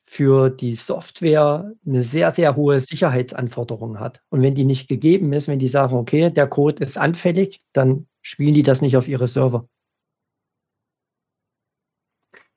für 0.06 0.48
die 0.50 0.74
Software 0.74 1.72
eine 1.84 2.02
sehr, 2.02 2.30
sehr 2.30 2.56
hohe 2.56 2.80
Sicherheitsanforderung 2.80 3.98
hat. 3.98 4.22
Und 4.30 4.42
wenn 4.42 4.54
die 4.54 4.64
nicht 4.64 4.88
gegeben 4.88 5.32
ist, 5.32 5.48
wenn 5.48 5.58
die 5.58 5.68
sagen, 5.68 5.96
okay, 5.96 6.30
der 6.30 6.46
Code 6.46 6.82
ist 6.82 6.96
anfällig, 6.96 7.60
dann 7.72 8.06
spielen 8.22 8.54
die 8.54 8.62
das 8.62 8.80
nicht 8.80 8.96
auf 8.96 9.08
ihre 9.08 9.26
Server 9.26 9.68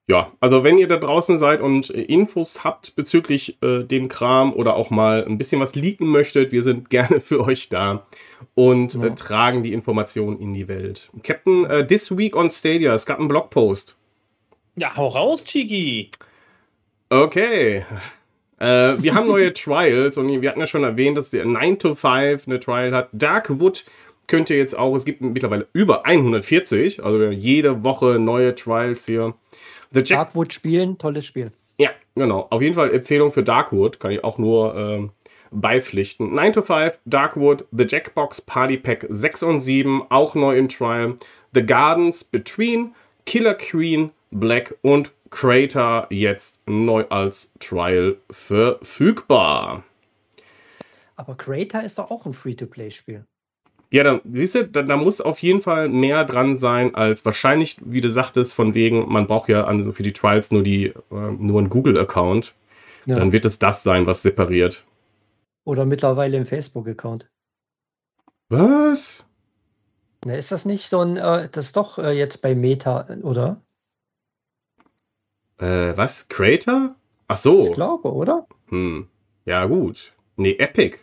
ja, 0.10 0.32
also 0.39 0.64
wenn 0.64 0.80
ihr 0.80 0.88
da 0.88 0.97
draußen 0.97 1.38
seid 1.38 1.62
und 1.62 1.93
äh, 1.93 2.01
Infos 2.01 2.64
habt 2.64 2.95
bezüglich 2.95 3.62
äh, 3.62 3.84
dem 3.84 4.07
Kram 4.07 4.53
oder 4.53 4.76
auch 4.76 4.89
mal 4.89 5.24
ein 5.24 5.38
bisschen 5.38 5.62
was 5.62 5.76
leaken 5.76 6.07
möchtet, 6.07 6.51
wir 6.51 6.64
sind 6.64 6.89
gerne 6.89 7.22
für 7.22 7.41
euch 7.41 7.70
da 7.70 8.07
und 8.55 8.95
äh, 8.95 8.97
ja. 8.97 9.05
äh, 9.05 9.16
tragen 9.16 9.62
die 9.62 9.72
Informationen 9.72 10.39
in 10.39 10.55
die 10.55 10.68
Welt. 10.68 11.12
Captain, 11.22 11.64
uh, 11.70 11.84
this 11.84 12.18
week 12.18 12.36
on 12.36 12.49
Stadia, 12.49 12.91
es 12.95 13.05
gab 13.05 13.20
einen 13.20 13.28
Blogpost. 13.28 13.97
Ja, 14.80 14.95
hau 14.97 15.10
raus, 15.10 15.43
Chigi. 15.43 16.10
Okay. 17.10 17.86
Äh, 18.57 18.66
wir 18.97 19.14
haben 19.14 19.28
neue 19.28 19.53
Trials 19.53 20.18
und 20.18 20.41
wir 20.41 20.49
hatten 20.49 20.60
ja 20.60 20.68
schon 20.68 20.84
erwähnt, 20.84 21.20
dass 21.20 21.30
der 21.30 21.45
9 21.45 21.78
to 21.78 21.93
5 21.93 22.47
eine 22.47 22.60
Trial 22.60 22.95
hat. 22.95 23.10
Darkwood 23.12 23.86
könnt 24.26 24.49
ihr 24.49 24.57
jetzt 24.57 24.76
auch, 24.76 24.95
es 24.95 25.05
gibt 25.05 25.22
mittlerweile 25.22 25.68
über 25.74 26.07
140, 26.07 27.03
also 27.03 27.26
jede 27.30 27.84
Woche 27.84 28.18
neue 28.18 28.55
Trials 28.55 29.05
hier. 29.05 29.36
The 29.92 30.02
Jack 30.02 30.20
Darkwood 30.20 30.54
spielen, 30.54 30.98
tolles 30.98 31.26
Spiel. 31.26 31.52
Ja, 31.80 31.90
genau. 32.16 32.48
Auf 32.50 32.62
jeden 32.62 32.76
Fall 32.76 32.94
Empfehlung 32.94 33.32
für 33.32 33.44
Darkwood, 33.44 34.00
kann 34.00 34.12
ich 34.12 34.24
auch 34.24 34.38
nur 34.38 34.76
ähm, 34.76 35.12
beipflichten. 35.52 36.34
9 36.34 36.54
to 36.54 36.62
5, 36.62 37.00
Darkwood, 37.06 37.66
The 37.72 37.86
Jackbox 37.88 38.42
Party 38.42 38.78
Pack 38.78 39.08
6 39.10 39.44
und 39.44 39.60
7, 39.62 40.04
auch 40.10 40.36
neu 40.36 40.58
im 40.58 40.70
Trial. 40.70 41.16
The 41.54 41.66
Gardens 41.66 42.24
Between, 42.24 42.94
Killer 43.26 43.56
Queen, 43.56 44.12
Black 44.32 44.76
und 44.82 45.12
Crater 45.32 46.08
jetzt 46.10 46.68
neu 46.68 47.06
als 47.10 47.52
Trial 47.60 48.18
verfügbar. 48.30 49.84
Aber 51.16 51.36
Crater 51.36 51.84
ist 51.84 51.98
doch 51.98 52.12
auch 52.12 52.26
ein 52.26 52.34
Free-to-Play-Spiel. 52.34 53.26
Ja, 53.92 54.04
dann 54.04 54.22
siehst 54.32 54.56
du, 54.56 54.68
da, 54.68 54.84
da, 54.84 54.98
muss 54.98 55.20
auf 55.20 55.40
jeden 55.40 55.62
Fall 55.62 55.90
mehr 55.90 56.24
dran 56.24 56.56
sein, 56.56 56.94
als 56.94 57.26
wahrscheinlich, 57.26 57.78
wie 57.84 58.02
du 58.02 58.10
sagtest, 58.10 58.54
von 58.54 58.76
wegen, 58.76 59.12
man 59.12 59.26
braucht 59.26 59.50
ja 59.50 59.66
also 59.66 59.92
für 59.92 60.04
die 60.04 60.14
Trials 60.14 60.52
nur 60.52 60.62
die, 60.62 60.88
äh, 60.88 60.94
nur 61.10 61.60
einen 61.60 61.70
Google-Account. 61.70 62.54
Ja. 63.06 63.16
Dann 63.16 63.32
wird 63.32 63.46
es 63.46 63.58
das 63.58 63.82
sein, 63.82 64.06
was 64.06 64.22
separiert. 64.22 64.86
Oder 65.64 65.86
mittlerweile 65.86 66.38
im 66.38 66.46
Facebook-Account. 66.46 67.28
Was? 68.50 69.26
Na, 70.26 70.36
ist 70.36 70.52
das 70.52 70.66
nicht 70.66 70.88
so 70.88 71.00
ein, 71.00 71.18
äh, 71.18 71.50
das 71.52 71.68
ist 71.68 71.78
doch 71.78 71.98
äh, 71.98 72.12
jetzt 72.12 72.42
bei 72.42 72.54
Meta, 72.54 73.08
oder? 73.24 73.62
Äh, 75.58 75.98
was? 75.98 76.28
Creator? 76.28 76.96
Ach 77.28 77.38
so. 77.38 77.70
Ich 77.70 77.74
glaube, 77.74 78.14
oder? 78.14 78.48
Hm. 78.68 79.08
Ja, 79.46 79.66
gut. 79.66 80.14
Nee, 80.36 80.56
Epic. 80.60 80.98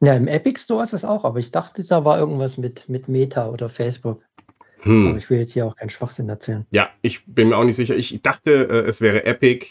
Ja, 0.00 0.14
im 0.14 0.28
Epic 0.28 0.60
Store 0.60 0.82
ist 0.82 0.92
es 0.92 1.04
auch, 1.04 1.24
aber 1.24 1.38
ich 1.38 1.50
dachte, 1.50 1.82
da 1.82 2.04
war 2.04 2.18
irgendwas 2.18 2.58
mit, 2.58 2.88
mit 2.88 3.08
Meta 3.08 3.48
oder 3.48 3.68
Facebook. 3.68 4.22
Hm. 4.80 5.08
Aber 5.08 5.18
ich 5.18 5.30
will 5.30 5.38
jetzt 5.38 5.52
hier 5.52 5.66
auch 5.66 5.74
keinen 5.74 5.90
Schwachsinn 5.90 6.28
erzählen. 6.28 6.66
Ja, 6.70 6.90
ich 7.02 7.24
bin 7.26 7.48
mir 7.48 7.56
auch 7.56 7.64
nicht 7.64 7.76
sicher. 7.76 7.96
Ich 7.96 8.20
dachte, 8.22 8.52
äh, 8.68 8.88
es 8.88 9.00
wäre 9.00 9.24
Epic. 9.24 9.66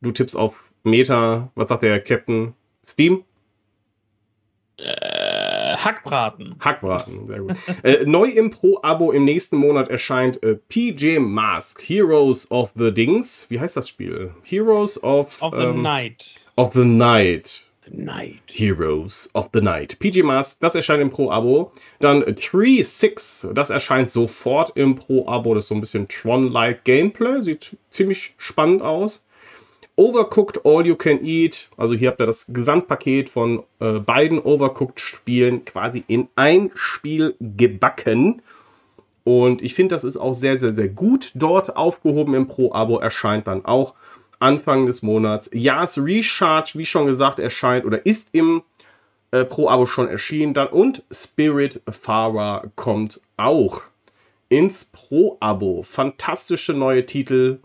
Du 0.00 0.12
tippst 0.12 0.36
auf 0.36 0.70
Meta. 0.82 1.50
Was 1.54 1.68
sagt 1.68 1.82
der 1.82 2.00
Captain? 2.00 2.54
Steam? 2.84 3.24
Äh, 4.78 5.76
Hackbraten. 5.76 6.56
Hackbraten, 6.58 7.26
sehr 7.26 7.40
gut. 7.40 7.56
äh, 7.82 8.04
neu 8.06 8.28
im 8.28 8.50
Pro-Abo 8.50 9.12
im 9.12 9.24
nächsten 9.24 9.58
Monat 9.58 9.88
erscheint 9.88 10.42
äh, 10.42 10.54
PJ 10.54 11.18
Mask, 11.18 11.82
Heroes 11.86 12.50
of 12.50 12.72
the 12.76 12.92
Dings. 12.92 13.46
Wie 13.50 13.60
heißt 13.60 13.76
das 13.76 13.88
Spiel? 13.88 14.34
Heroes 14.42 15.02
of, 15.02 15.40
of 15.42 15.54
the 15.54 15.64
ähm, 15.64 15.82
Night. 15.82 16.34
Of 16.56 16.72
the 16.72 16.84
Night. 16.84 17.62
Night. 17.92 18.40
Heroes 18.50 19.30
of 19.34 19.50
the 19.52 19.60
Night. 19.60 19.98
PG 19.98 20.22
Mask, 20.22 20.58
das 20.60 20.74
erscheint 20.74 21.02
im 21.02 21.10
Pro-Abo. 21.10 21.72
Dann 21.98 22.22
3-6, 22.22 23.52
das 23.52 23.70
erscheint 23.70 24.10
sofort 24.10 24.72
im 24.76 24.94
Pro-Abo. 24.94 25.54
Das 25.54 25.64
ist 25.64 25.68
so 25.68 25.74
ein 25.74 25.80
bisschen 25.80 26.08
Tron-like 26.08 26.84
Gameplay. 26.84 27.42
Sieht 27.42 27.76
ziemlich 27.90 28.34
spannend 28.38 28.82
aus. 28.82 29.24
Overcooked 29.96 30.64
All 30.64 30.86
You 30.86 30.96
Can 30.96 31.24
Eat. 31.24 31.68
Also 31.76 31.94
hier 31.94 32.08
habt 32.08 32.20
ihr 32.20 32.26
das 32.26 32.46
Gesamtpaket 32.48 33.28
von 33.28 33.64
äh, 33.80 33.98
beiden 33.98 34.38
Overcooked-Spielen 34.38 35.64
quasi 35.66 36.04
in 36.06 36.28
ein 36.36 36.70
Spiel 36.74 37.34
gebacken. 37.38 38.40
Und 39.24 39.60
ich 39.60 39.74
finde, 39.74 39.94
das 39.94 40.04
ist 40.04 40.16
auch 40.16 40.32
sehr, 40.32 40.56
sehr, 40.56 40.72
sehr 40.72 40.88
gut 40.88 41.32
dort 41.34 41.76
aufgehoben 41.76 42.34
im 42.34 42.48
Pro-Abo. 42.48 42.98
Erscheint 42.98 43.46
dann 43.46 43.64
auch 43.66 43.94
Anfang 44.40 44.86
des 44.86 45.02
Monats. 45.02 45.48
Yas 45.52 45.98
Recharge, 45.98 46.72
wie 46.74 46.86
schon 46.86 47.06
gesagt, 47.06 47.38
erscheint 47.38 47.84
oder 47.84 48.04
ist 48.04 48.30
im 48.32 48.62
äh, 49.30 49.44
Pro-Abo 49.44 49.86
schon 49.86 50.08
erschienen. 50.08 50.54
Dann 50.54 50.68
und 50.68 51.04
Spirit 51.12 51.80
Farer 51.88 52.64
kommt 52.74 53.20
auch 53.36 53.82
ins 54.48 54.84
Pro-Abo. 54.86 55.82
Fantastische 55.84 56.72
neue 56.72 57.06
Titel. 57.06 57.60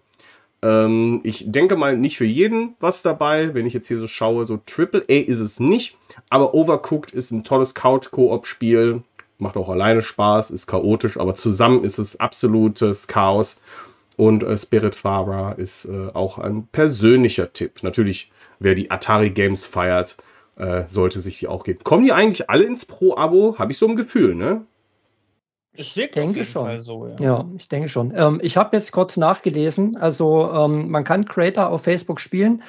Ähm, 0.62 1.22
ich 1.24 1.52
denke 1.52 1.76
mal, 1.76 1.98
nicht 1.98 2.18
für 2.18 2.26
jeden 2.26 2.76
was 2.80 3.02
dabei. 3.02 3.54
Wenn 3.54 3.66
ich 3.66 3.74
jetzt 3.74 3.88
hier 3.88 4.00
so 4.00 4.08
schaue, 4.08 4.46
so 4.46 4.56
AAA 4.56 5.26
ist 5.26 5.40
es 5.40 5.60
nicht. 5.60 5.98
Aber 6.30 6.54
Overcooked 6.54 7.12
ist 7.12 7.32
ein 7.32 7.44
tolles 7.44 7.74
Couch-Koop-Spiel. 7.74 9.02
Macht 9.38 9.58
auch 9.58 9.68
alleine 9.68 10.02
Spaß, 10.02 10.50
ist 10.52 10.66
chaotisch, 10.66 11.18
aber 11.18 11.36
zusammen 11.36 11.84
ist 11.84 11.98
es 11.98 12.20
absolutes 12.20 13.08
Chaos. 13.08 13.60
Und 14.18 14.44
äh, 14.44 14.56
Spiritfarer 14.56 15.58
ist 15.58 15.86
äh, 15.86 16.10
auch 16.14 16.38
ein 16.38 16.68
persönlicher 16.68 17.54
Tipp. 17.54 17.84
Natürlich, 17.84 18.32
wer 18.60 18.76
die 18.76 18.92
Atari 18.92 19.32
Games 19.32 19.66
feiert, 19.66 20.18
äh, 20.58 20.84
sollte 20.88 21.20
sich 21.20 21.40
die 21.40 21.48
auch 21.48 21.64
geben. 21.64 21.80
Kommen 21.84 22.06
die 22.06 22.14
eigentlich 22.14 22.50
alle 22.50 22.64
ins 22.64 22.86
Pro-Abo? 22.86 23.58
Habe 23.58 23.72
ich 23.72 23.78
so 23.78 23.88
ein 23.88 23.96
Gefühl, 23.96 24.36
ne? 24.36 24.66
Ich 25.78 25.94
denke 26.14 26.46
schon. 26.46 26.80
So, 26.80 27.08
ja. 27.08 27.16
ja. 27.20 27.46
ich 27.58 27.68
denke 27.68 27.90
schon. 27.90 28.14
Ähm, 28.16 28.40
ich 28.42 28.56
habe 28.56 28.78
jetzt 28.78 28.92
kurz 28.92 29.18
nachgelesen. 29.18 29.98
Also 29.98 30.50
ähm, 30.52 30.90
man 30.90 31.04
kann 31.04 31.26
Creator 31.26 31.68
auf 31.68 31.84
Facebook 31.84 32.22
spielen. 32.22 32.64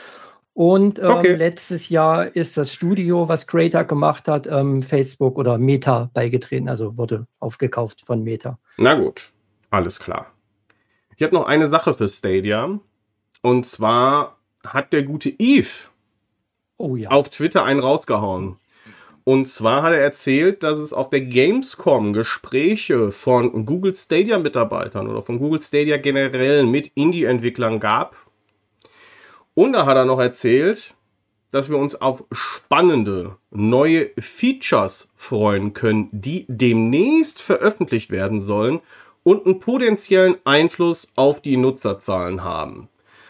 Und 0.54 0.98
ähm, 0.98 1.10
okay. 1.10 1.34
letztes 1.34 1.90
Jahr 1.90 2.34
ist 2.34 2.56
das 2.56 2.72
Studio, 2.72 3.28
was 3.28 3.46
Creator 3.46 3.84
gemacht 3.84 4.26
hat, 4.26 4.46
ähm, 4.46 4.82
Facebook 4.82 5.38
oder 5.38 5.58
Meta 5.58 6.10
beigetreten. 6.14 6.68
Also 6.68 6.96
wurde 6.96 7.26
aufgekauft 7.40 8.02
von 8.06 8.24
Meta. 8.24 8.58
Na 8.78 8.94
gut, 8.94 9.32
alles 9.70 9.98
klar. 9.98 10.32
Ich 11.16 11.22
habe 11.22 11.34
noch 11.34 11.46
eine 11.46 11.68
Sache 11.68 11.94
für 11.94 12.08
Stadia. 12.08 12.78
Und 13.40 13.66
zwar 13.66 14.38
hat 14.64 14.92
der 14.92 15.02
gute 15.02 15.30
Eve 15.30 15.88
oh, 16.76 16.96
ja. 16.96 17.10
auf 17.10 17.30
Twitter 17.30 17.64
einen 17.64 17.80
rausgehauen. 17.80 18.56
Und 19.24 19.48
zwar 19.48 19.82
hat 19.82 19.92
er 19.92 20.00
erzählt, 20.00 20.62
dass 20.62 20.78
es 20.78 20.92
auf 20.92 21.10
der 21.10 21.22
Gamescom 21.22 22.12
Gespräche 22.12 23.10
von 23.10 23.66
Google 23.66 23.94
Stadia 23.96 24.38
Mitarbeitern 24.38 25.08
oder 25.08 25.22
von 25.22 25.38
Google 25.38 25.60
Stadia 25.60 25.96
generell 25.96 26.64
mit 26.64 26.92
Indie-Entwicklern 26.94 27.80
gab. 27.80 28.16
Und 29.54 29.72
da 29.72 29.86
hat 29.86 29.96
er 29.96 30.04
noch 30.04 30.20
erzählt, 30.20 30.94
dass 31.50 31.70
wir 31.70 31.78
uns 31.78 31.94
auf 31.94 32.24
spannende 32.30 33.36
neue 33.50 34.10
Features 34.18 35.08
freuen 35.16 35.72
können, 35.72 36.08
die 36.12 36.44
demnächst 36.48 37.40
veröffentlicht 37.40 38.10
werden 38.10 38.40
sollen 38.40 38.80
und 39.26 39.44
einen 39.44 39.58
potenziellen 39.58 40.36
Einfluss 40.44 41.10
auf 41.16 41.42
die 41.42 41.56
Nutzerzahlen 41.56 42.44
haben. 42.44 42.88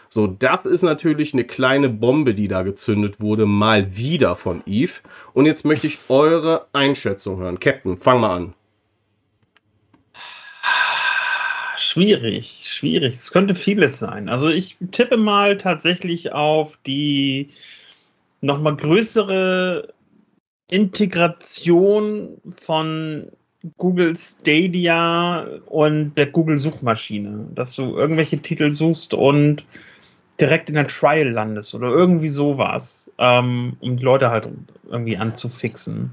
So, 0.09 0.27
das 0.27 0.63
ist 0.67 0.83
natürlich 0.83 1.33
eine 1.33 1.43
kleine 1.43 1.89
Bombe, 1.89 2.35
die 2.35 2.47
da 2.47 2.61
gezündet 2.61 3.19
wurde, 3.19 3.47
mal 3.47 3.97
wieder 3.97 4.35
von 4.35 4.61
Eve. 4.67 5.01
Und 5.33 5.47
jetzt 5.47 5.65
möchte 5.65 5.87
ich 5.87 5.97
eure 6.07 6.67
Einschätzung 6.71 7.39
hören. 7.39 7.59
Captain, 7.59 7.97
fang 7.97 8.21
mal 8.21 8.35
an. 8.35 8.53
Schwierig, 11.77 12.65
schwierig. 12.67 13.15
Es 13.15 13.31
könnte 13.31 13.55
vieles 13.55 13.97
sein. 13.97 14.29
Also 14.29 14.49
ich 14.49 14.77
tippe 14.91 15.17
mal 15.17 15.57
tatsächlich 15.57 16.31
auf 16.31 16.77
die 16.85 17.47
nochmal 18.41 18.75
größere 18.75 19.95
Integration 20.69 22.39
von 22.51 23.31
Google 23.77 24.15
Stadia 24.15 25.45
und 25.65 26.15
der 26.15 26.27
Google 26.27 26.57
Suchmaschine, 26.57 27.47
dass 27.53 27.75
du 27.75 27.95
irgendwelche 27.95 28.41
Titel 28.41 28.71
suchst 28.71 29.13
und 29.13 29.65
direkt 30.39 30.69
in 30.69 30.75
der 30.75 30.87
Trial 30.87 31.29
landest 31.29 31.73
oder 31.73 31.87
irgendwie 31.87 32.27
sowas, 32.27 33.13
ähm, 33.17 33.77
um 33.79 33.97
die 33.97 34.03
Leute 34.03 34.29
halt 34.29 34.49
irgendwie 34.87 35.17
anzufixen. 35.17 36.11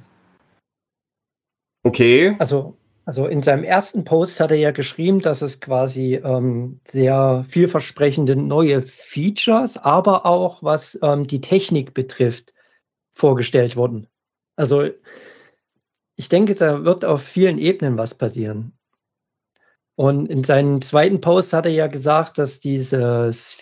Okay. 1.85 2.35
Also, 2.39 2.77
also 3.05 3.27
in 3.27 3.43
seinem 3.43 3.65
ersten 3.65 4.05
Post 4.05 4.41
hat 4.41 4.51
er 4.51 4.57
ja 4.57 4.71
geschrieben, 4.71 5.21
dass 5.21 5.43
es 5.43 5.61
quasi 5.61 6.15
ähm, 6.15 6.81
sehr 6.85 7.45
vielversprechende 7.49 8.37
neue 8.37 8.81
Features, 8.81 9.77
aber 9.77 10.25
auch 10.25 10.63
was 10.63 10.99
ähm, 11.03 11.27
die 11.27 11.43
Technik 11.43 11.93
betrifft, 11.93 12.55
vorgestellt 13.13 13.77
wurden. 13.77 14.07
Also 14.57 14.89
ich 16.17 16.29
denke, 16.29 16.55
da 16.55 16.85
wird 16.85 17.05
auf 17.05 17.23
vielen 17.23 17.59
Ebenen 17.59 17.99
was 17.99 18.15
passieren. 18.15 18.73
Und 19.97 20.27
in 20.29 20.43
seinem 20.45 20.83
zweiten 20.83 21.21
Post 21.21 21.53
hat 21.53 21.67
er 21.67 21.73
ja 21.73 21.87
gesagt, 21.87 22.39
dass 22.39 22.61
dieses 22.61 23.57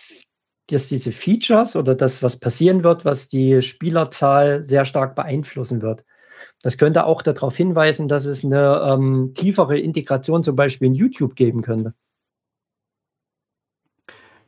dass 0.70 0.88
diese 0.88 1.12
Features 1.12 1.76
oder 1.76 1.94
das, 1.94 2.22
was 2.22 2.38
passieren 2.38 2.82
wird, 2.84 3.04
was 3.04 3.28
die 3.28 3.62
Spielerzahl 3.62 4.62
sehr 4.62 4.84
stark 4.84 5.14
beeinflussen 5.14 5.82
wird. 5.82 6.04
Das 6.62 6.78
könnte 6.78 7.04
auch 7.04 7.22
darauf 7.22 7.56
hinweisen, 7.56 8.08
dass 8.08 8.24
es 8.24 8.44
eine 8.44 8.80
ähm, 8.86 9.32
tiefere 9.34 9.78
Integration 9.78 10.42
zum 10.42 10.56
Beispiel 10.56 10.88
in 10.88 10.94
YouTube 10.94 11.34
geben 11.34 11.62
könnte. 11.62 11.92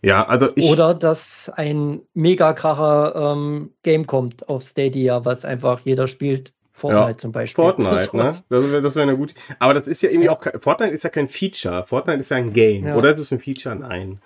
Ja, 0.03 0.27
also 0.27 0.51
ich. 0.55 0.71
Oder 0.71 0.95
dass 0.95 1.49
ein 1.49 2.03
mega 2.13 2.53
kracher 2.53 3.33
ähm, 3.33 3.75
Game 3.83 4.07
kommt 4.07 4.49
auf 4.49 4.63
Stadia, 4.63 5.25
was 5.25 5.45
einfach 5.45 5.81
jeder 5.81 6.07
spielt. 6.09 6.53
Fortnite 6.77 7.11
ja, 7.11 7.17
zum 7.17 7.31
Beispiel. 7.31 7.65
Fortnite, 7.65 8.17
ne? 8.17 8.25
Das 8.25 8.45
wäre 8.51 8.83
das 8.83 8.97
wär 8.97 9.05
eine 9.05 9.17
gute. 9.17 9.37
Aber 9.61 9.75
das 9.75 9.87
ist 9.87 10.03
ja 10.03 10.11
irgendwie 10.11 10.29
auch. 10.29 10.43
Fortnite 10.61 10.93
ist 10.93 11.05
ja 11.05 11.11
kein 11.11 11.29
Feature. 11.29 11.85
Fortnite 11.87 12.19
ist 12.19 12.31
ja 12.31 12.37
ein 12.37 12.53
Game. 12.53 12.85
Ja. 12.85 12.97
Oder 12.97 13.11
ist 13.11 13.21
es 13.21 13.33
ein 13.33 13.39
Feature? 13.39 13.77
Nein. 13.77 14.21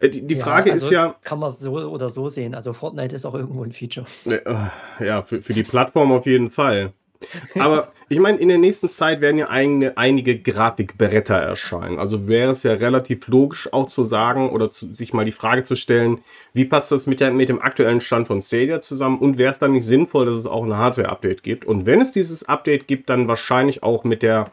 Äh, 0.00 0.10
die, 0.10 0.26
die 0.26 0.34
ja, 0.34 0.44
Frage 0.44 0.70
also 0.70 0.86
ist 0.86 0.92
ja. 0.92 1.16
Kann 1.22 1.38
man 1.38 1.50
so 1.50 1.72
oder 1.72 2.10
so 2.10 2.28
sehen. 2.28 2.54
Also 2.54 2.74
Fortnite 2.74 3.16
ist 3.16 3.24
auch 3.24 3.34
irgendwo 3.34 3.64
ein 3.64 3.72
Feature. 3.72 4.06
Äh, 4.26 4.40
ja, 5.02 5.22
für, 5.22 5.40
für 5.40 5.54
die 5.54 5.62
Plattform 5.62 6.12
auf 6.12 6.26
jeden 6.26 6.50
Fall. 6.50 6.92
Aber 7.58 7.92
ich 8.08 8.18
meine, 8.18 8.38
in 8.38 8.48
der 8.48 8.58
nächsten 8.58 8.90
Zeit 8.90 9.20
werden 9.20 9.38
ja 9.38 9.48
eine, 9.48 9.96
einige 9.96 10.38
Grafikbretter 10.38 11.36
erscheinen. 11.36 11.98
Also 11.98 12.28
wäre 12.28 12.52
es 12.52 12.62
ja 12.62 12.72
relativ 12.72 13.28
logisch 13.28 13.72
auch 13.72 13.86
zu 13.86 14.04
sagen 14.04 14.50
oder 14.50 14.70
zu, 14.70 14.94
sich 14.94 15.12
mal 15.12 15.24
die 15.24 15.32
Frage 15.32 15.62
zu 15.62 15.76
stellen, 15.76 16.18
wie 16.52 16.64
passt 16.64 16.90
das 16.90 17.06
mit, 17.06 17.20
der, 17.20 17.30
mit 17.30 17.48
dem 17.48 17.62
aktuellen 17.62 18.00
Stand 18.00 18.26
von 18.26 18.42
Stadia 18.42 18.80
zusammen 18.80 19.18
und 19.18 19.38
wäre 19.38 19.50
es 19.50 19.58
dann 19.58 19.72
nicht 19.72 19.86
sinnvoll, 19.86 20.26
dass 20.26 20.36
es 20.36 20.46
auch 20.46 20.64
ein 20.64 20.76
Hardware-Update 20.76 21.42
gibt? 21.42 21.64
Und 21.64 21.86
wenn 21.86 22.00
es 22.00 22.12
dieses 22.12 22.48
Update 22.48 22.88
gibt, 22.88 23.10
dann 23.10 23.28
wahrscheinlich 23.28 23.82
auch 23.82 24.04
mit 24.04 24.22
der 24.22 24.50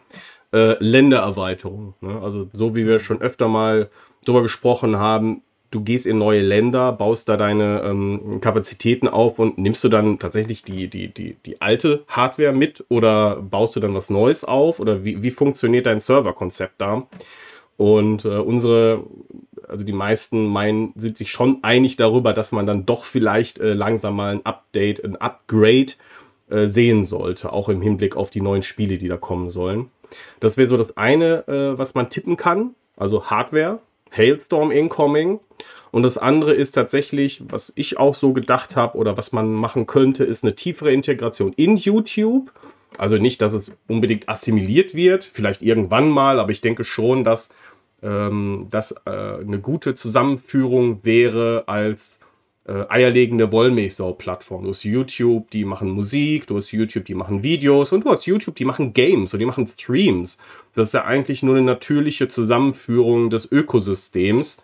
äh, 0.53 0.75
Ländererweiterung. 0.83 1.95
Ne? 2.01 2.19
Also 2.21 2.49
so 2.53 2.75
wie 2.75 2.85
wir 2.85 2.99
schon 2.99 3.21
öfter 3.21 3.47
mal 3.47 3.89
drüber 4.25 4.41
gesprochen 4.41 4.97
haben, 4.97 5.41
du 5.71 5.81
gehst 5.81 6.05
in 6.05 6.17
neue 6.17 6.41
Länder, 6.41 6.91
baust 6.91 7.29
da 7.29 7.37
deine 7.37 7.81
ähm, 7.83 8.39
Kapazitäten 8.41 9.07
auf 9.07 9.39
und 9.39 9.57
nimmst 9.57 9.83
du 9.83 9.89
dann 9.89 10.19
tatsächlich 10.19 10.63
die, 10.63 10.87
die, 10.87 11.09
die, 11.09 11.35
die 11.45 11.61
alte 11.61 12.03
Hardware 12.07 12.53
mit 12.53 12.85
oder 12.89 13.37
baust 13.37 13.75
du 13.75 13.79
dann 13.79 13.93
was 13.93 14.09
Neues 14.09 14.43
auf 14.43 14.79
oder 14.79 15.03
wie, 15.03 15.21
wie 15.23 15.31
funktioniert 15.31 15.85
dein 15.85 15.99
Serverkonzept 15.99 16.79
da? 16.79 17.07
Und 17.77 18.25
äh, 18.25 18.29
unsere, 18.29 19.03
also 19.67 19.85
die 19.85 19.93
meisten 19.93 20.47
meinen, 20.47 20.93
sind 20.95 21.17
sich 21.17 21.31
schon 21.31 21.59
einig 21.63 21.95
darüber, 21.95 22.33
dass 22.33 22.51
man 22.51 22.65
dann 22.65 22.85
doch 22.85 23.05
vielleicht 23.05 23.59
äh, 23.59 23.73
langsam 23.73 24.15
mal 24.15 24.33
ein 24.33 24.45
Update, 24.45 25.03
ein 25.03 25.15
Upgrade 25.15 25.93
äh, 26.49 26.67
sehen 26.67 27.03
sollte, 27.03 27.53
auch 27.53 27.69
im 27.69 27.81
Hinblick 27.81 28.15
auf 28.15 28.29
die 28.29 28.41
neuen 28.41 28.63
Spiele, 28.63 28.97
die 28.97 29.07
da 29.07 29.17
kommen 29.17 29.49
sollen. 29.49 29.91
Das 30.39 30.57
wäre 30.57 30.67
so 30.67 30.77
das 30.77 30.97
eine, 30.97 31.47
äh, 31.47 31.77
was 31.77 31.93
man 31.93 32.09
tippen 32.09 32.37
kann, 32.37 32.73
also 32.95 33.25
Hardware. 33.25 33.79
Hailstorm 34.15 34.71
Incoming. 34.71 35.39
Und 35.91 36.03
das 36.03 36.17
andere 36.17 36.53
ist 36.53 36.71
tatsächlich, 36.71 37.41
was 37.49 37.71
ich 37.75 37.97
auch 37.97 38.13
so 38.13 38.33
gedacht 38.33 38.75
habe 38.75 38.97
oder 38.97 39.17
was 39.17 39.31
man 39.31 39.53
machen 39.53 39.87
könnte, 39.87 40.23
ist 40.23 40.43
eine 40.43 40.55
tiefere 40.55 40.91
Integration 40.91 41.53
in 41.53 41.77
YouTube. 41.77 42.51
Also 42.97 43.17
nicht, 43.17 43.41
dass 43.41 43.53
es 43.53 43.71
unbedingt 43.87 44.27
assimiliert 44.29 44.95
wird, 44.95 45.23
vielleicht 45.23 45.61
irgendwann 45.61 46.09
mal, 46.09 46.39
aber 46.39 46.51
ich 46.51 46.61
denke 46.61 46.83
schon, 46.83 47.23
dass 47.23 47.49
ähm, 48.01 48.67
das 48.69 48.93
äh, 49.05 49.09
eine 49.09 49.59
gute 49.59 49.95
Zusammenführung 49.95 50.99
wäre 51.03 51.63
als 51.67 52.19
äh, 52.67 52.85
eierlegende 52.89 53.51
Wollmilchsau-Plattform. 53.51 54.63
Du 54.63 54.69
hast 54.69 54.83
YouTube, 54.83 55.49
die 55.51 55.65
machen 55.65 55.89
Musik, 55.89 56.47
du 56.47 56.57
hast 56.57 56.71
YouTube, 56.71 57.05
die 57.05 57.15
machen 57.15 57.41
Videos 57.41 57.91
und 57.91 58.05
du 58.05 58.09
hast 58.11 58.25
YouTube, 58.25 58.55
die 58.55 58.65
machen 58.65 58.93
Games 58.93 59.33
und 59.33 59.39
die 59.39 59.45
machen 59.45 59.67
Streams. 59.67 60.37
Das 60.77 60.89
ist 60.89 60.93
ja 60.93 61.05
eigentlich 61.05 61.41
nur 61.41 61.55
eine 61.55 61.65
natürliche 61.65 62.27
Zusammenführung 62.27 63.31
des 63.31 63.51
Ökosystems. 63.51 64.61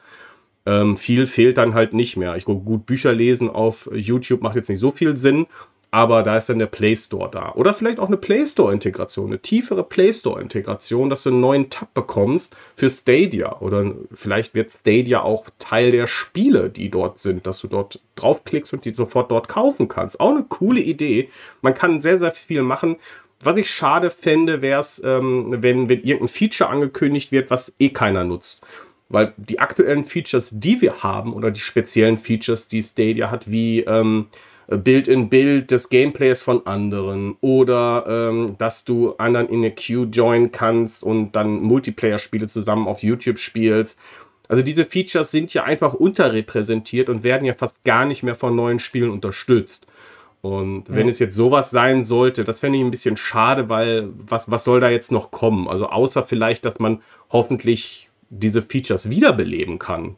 Ähm, 0.63 0.95
viel 0.95 1.25
fehlt 1.25 1.57
dann 1.57 1.73
halt 1.73 1.93
nicht 1.93 2.17
mehr. 2.17 2.35
Ich 2.35 2.45
gucke 2.45 2.63
gut 2.63 2.85
Bücher 2.85 3.13
lesen 3.13 3.49
auf 3.49 3.89
YouTube 3.91 4.43
macht 4.43 4.55
jetzt 4.55 4.69
nicht 4.69 4.79
so 4.79 4.91
viel 4.91 5.17
Sinn, 5.17 5.47
aber 5.89 6.21
da 6.21 6.37
ist 6.37 6.49
dann 6.49 6.59
der 6.59 6.67
Play 6.67 6.95
Store 6.95 7.31
da. 7.31 7.53
Oder 7.53 7.73
vielleicht 7.73 7.97
auch 7.97 8.07
eine 8.07 8.17
Play 8.17 8.45
Store-Integration, 8.45 9.27
eine 9.27 9.39
tiefere 9.39 9.83
Play 9.83 10.13
Store-Integration, 10.13 11.09
dass 11.09 11.23
du 11.23 11.29
einen 11.31 11.39
neuen 11.39 11.71
Tab 11.71 11.91
bekommst 11.95 12.55
für 12.75 12.91
Stadia. 12.91 13.57
Oder 13.59 13.93
vielleicht 14.13 14.53
wird 14.53 14.71
Stadia 14.71 15.23
auch 15.23 15.45
Teil 15.57 15.89
der 15.89 16.05
Spiele, 16.05 16.69
die 16.69 16.91
dort 16.91 17.17
sind, 17.17 17.47
dass 17.47 17.59
du 17.59 17.67
dort 17.67 17.99
draufklickst 18.15 18.71
und 18.73 18.85
die 18.85 18.91
sofort 18.91 19.31
dort 19.31 19.47
kaufen 19.47 19.87
kannst. 19.87 20.19
Auch 20.19 20.29
eine 20.29 20.43
coole 20.43 20.79
Idee. 20.79 21.29
Man 21.63 21.73
kann 21.73 22.01
sehr, 22.01 22.19
sehr 22.19 22.33
viel 22.33 22.61
machen. 22.61 22.97
Was 23.43 23.57
ich 23.57 23.69
schade 23.69 24.09
fände, 24.09 24.61
wäre 24.61 24.79
es, 24.79 25.01
ähm, 25.03 25.47
wenn, 25.49 25.89
wenn 25.89 26.01
irgendein 26.03 26.27
Feature 26.27 26.69
angekündigt 26.69 27.31
wird, 27.31 27.49
was 27.49 27.75
eh 27.79 27.89
keiner 27.89 28.23
nutzt. 28.23 28.61
Weil 29.09 29.33
die 29.37 29.59
aktuellen 29.59 30.05
Features, 30.05 30.59
die 30.59 30.81
wir 30.81 31.03
haben, 31.03 31.33
oder 31.33 31.51
die 31.51 31.59
speziellen 31.59 32.17
Features, 32.17 32.67
die 32.67 32.81
Stadia 32.81 33.29
hat, 33.29 33.51
wie 33.51 33.81
ähm, 33.81 34.27
äh, 34.67 34.77
Bild 34.77 35.07
in 35.07 35.29
Bild 35.29 35.71
des 35.71 35.89
Gameplays 35.89 36.41
von 36.41 36.65
anderen 36.65 37.35
oder 37.41 38.05
ähm, 38.07 38.55
dass 38.57 38.85
du 38.85 39.13
anderen 39.17 39.49
in 39.49 39.59
eine 39.59 39.71
Queue 39.71 40.05
joinen 40.05 40.51
kannst 40.51 41.03
und 41.03 41.33
dann 41.33 41.61
Multiplayer-Spiele 41.61 42.47
zusammen 42.47 42.87
auf 42.87 43.03
YouTube 43.03 43.39
spielst. 43.39 43.99
Also 44.47 44.61
diese 44.61 44.85
Features 44.85 45.31
sind 45.31 45.53
ja 45.53 45.63
einfach 45.63 45.93
unterrepräsentiert 45.93 47.09
und 47.09 47.23
werden 47.23 47.45
ja 47.45 47.53
fast 47.53 47.83
gar 47.83 48.05
nicht 48.05 48.23
mehr 48.23 48.35
von 48.35 48.55
neuen 48.55 48.79
Spielen 48.79 49.09
unterstützt. 49.09 49.87
Und 50.43 50.89
wenn 50.89 51.07
ja. 51.07 51.09
es 51.09 51.19
jetzt 51.19 51.37
sowas 51.37 51.71
sein 51.71 52.03
sollte, 52.03 52.43
das 52.43 52.59
fände 52.59 52.77
ich 52.77 52.83
ein 52.83 52.91
bisschen 52.91 53.15
schade, 53.15 53.69
weil 53.69 54.09
was, 54.27 54.51
was 54.51 54.65
soll 54.65 54.81
da 54.81 54.89
jetzt 54.89 55.09
noch 55.09 55.31
kommen? 55.31 55.69
Also 55.69 55.87
außer 55.87 56.23
vielleicht, 56.23 56.65
dass 56.65 56.79
man 56.79 57.01
hoffentlich 57.29 58.09
diese 58.29 58.61
Features 58.61 59.09
wiederbeleben 59.09 59.79
kann. 59.79 60.17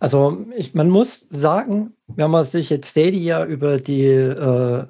Also 0.00 0.44
ich, 0.56 0.74
man 0.74 0.90
muss 0.90 1.28
sagen, 1.30 1.92
wenn 2.08 2.32
man 2.32 2.42
sich 2.42 2.70
jetzt 2.70 2.90
Stadia 2.90 3.44
über 3.44 3.76
die, 3.76 4.06
äh, 4.06 4.84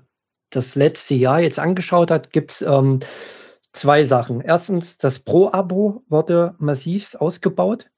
das 0.49 0.75
letzte 0.75 1.17
Jahr 1.17 1.41
jetzt 1.41 1.59
angeschaut 1.59 2.11
hat, 2.11 2.33
gibt 2.33 2.53
es 2.53 2.63
ähm, 2.63 3.01
zwei 3.73 4.05
Sachen. 4.05 4.41
Erstens, 4.41 4.97
das 4.97 5.19
Pro-Abo 5.19 6.03
wurde 6.09 6.55
massiv 6.59 7.15
ausgebaut, 7.17 7.91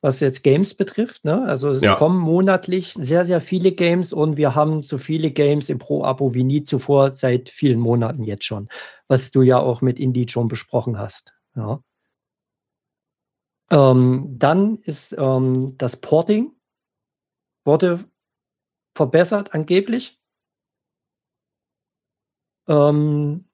was 0.00 0.20
jetzt 0.20 0.42
Games 0.42 0.74
betrifft. 0.74 1.24
Ne? 1.24 1.44
Also 1.46 1.68
es 1.70 1.82
ja. 1.82 1.94
kommen 1.94 2.18
monatlich 2.18 2.94
sehr, 2.94 3.24
sehr 3.24 3.40
viele 3.40 3.72
Games 3.72 4.12
und 4.12 4.36
wir 4.36 4.54
haben 4.54 4.82
so 4.82 4.98
viele 4.98 5.30
Games 5.30 5.68
im 5.68 5.78
Pro-Abo 5.78 6.34
wie 6.34 6.44
nie 6.44 6.64
zuvor 6.64 7.10
seit 7.10 7.48
vielen 7.48 7.78
Monaten 7.78 8.22
jetzt 8.22 8.44
schon, 8.44 8.68
was 9.08 9.30
du 9.30 9.42
ja 9.42 9.58
auch 9.58 9.82
mit 9.82 9.98
Indie 9.98 10.28
schon 10.28 10.48
besprochen 10.48 10.98
hast. 10.98 11.34
Ja. 11.54 11.82
Ähm, 13.70 14.36
dann 14.38 14.78
ist 14.78 15.14
ähm, 15.18 15.76
das 15.76 15.96
Porting 15.96 16.52
wurde 17.64 18.04
verbessert 18.94 19.54
angeblich. 19.54 20.18
Ähm, 22.68 23.44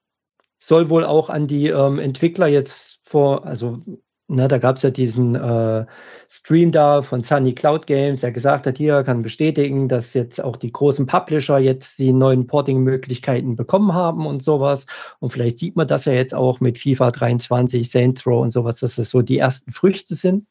soll 0.58 0.90
wohl 0.90 1.04
auch 1.04 1.28
an 1.28 1.46
die 1.46 1.68
ähm, 1.68 1.98
Entwickler 1.98 2.46
jetzt 2.46 3.00
vor, 3.02 3.44
also 3.44 3.82
Ne, 4.28 4.48
da 4.48 4.58
gab 4.58 4.76
es 4.76 4.82
ja 4.82 4.90
diesen 4.90 5.36
äh, 5.36 5.86
Stream 6.28 6.72
da 6.72 7.02
von 7.02 7.22
Sunny 7.22 7.54
Cloud 7.54 7.86
Games, 7.86 8.22
der 8.22 8.32
gesagt 8.32 8.66
hat, 8.66 8.76
hier 8.76 9.04
kann 9.04 9.22
bestätigen, 9.22 9.88
dass 9.88 10.14
jetzt 10.14 10.42
auch 10.42 10.56
die 10.56 10.72
großen 10.72 11.06
Publisher 11.06 11.58
jetzt 11.58 12.00
die 12.00 12.12
neuen 12.12 12.48
Porting-Möglichkeiten 12.48 13.54
bekommen 13.54 13.94
haben 13.94 14.26
und 14.26 14.42
sowas. 14.42 14.86
Und 15.20 15.32
vielleicht 15.32 15.58
sieht 15.58 15.76
man 15.76 15.86
das 15.86 16.06
ja 16.06 16.12
jetzt 16.12 16.34
auch 16.34 16.58
mit 16.58 16.76
FIFA 16.76 17.12
23, 17.12 17.88
Saints 17.88 18.26
Row 18.26 18.42
und 18.42 18.50
sowas, 18.50 18.80
dass 18.80 18.96
das 18.96 19.10
so 19.10 19.22
die 19.22 19.38
ersten 19.38 19.70
Früchte 19.70 20.16
sind. 20.16 20.46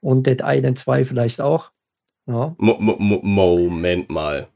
Und 0.00 0.28
Dead 0.28 0.40
Island 0.44 0.78
2 0.78 1.04
vielleicht 1.04 1.40
auch. 1.40 1.72
Ja. 2.26 2.54
Mo 2.58 2.76
Mo 2.78 3.20
Moment 3.22 4.08
mal. 4.08 4.46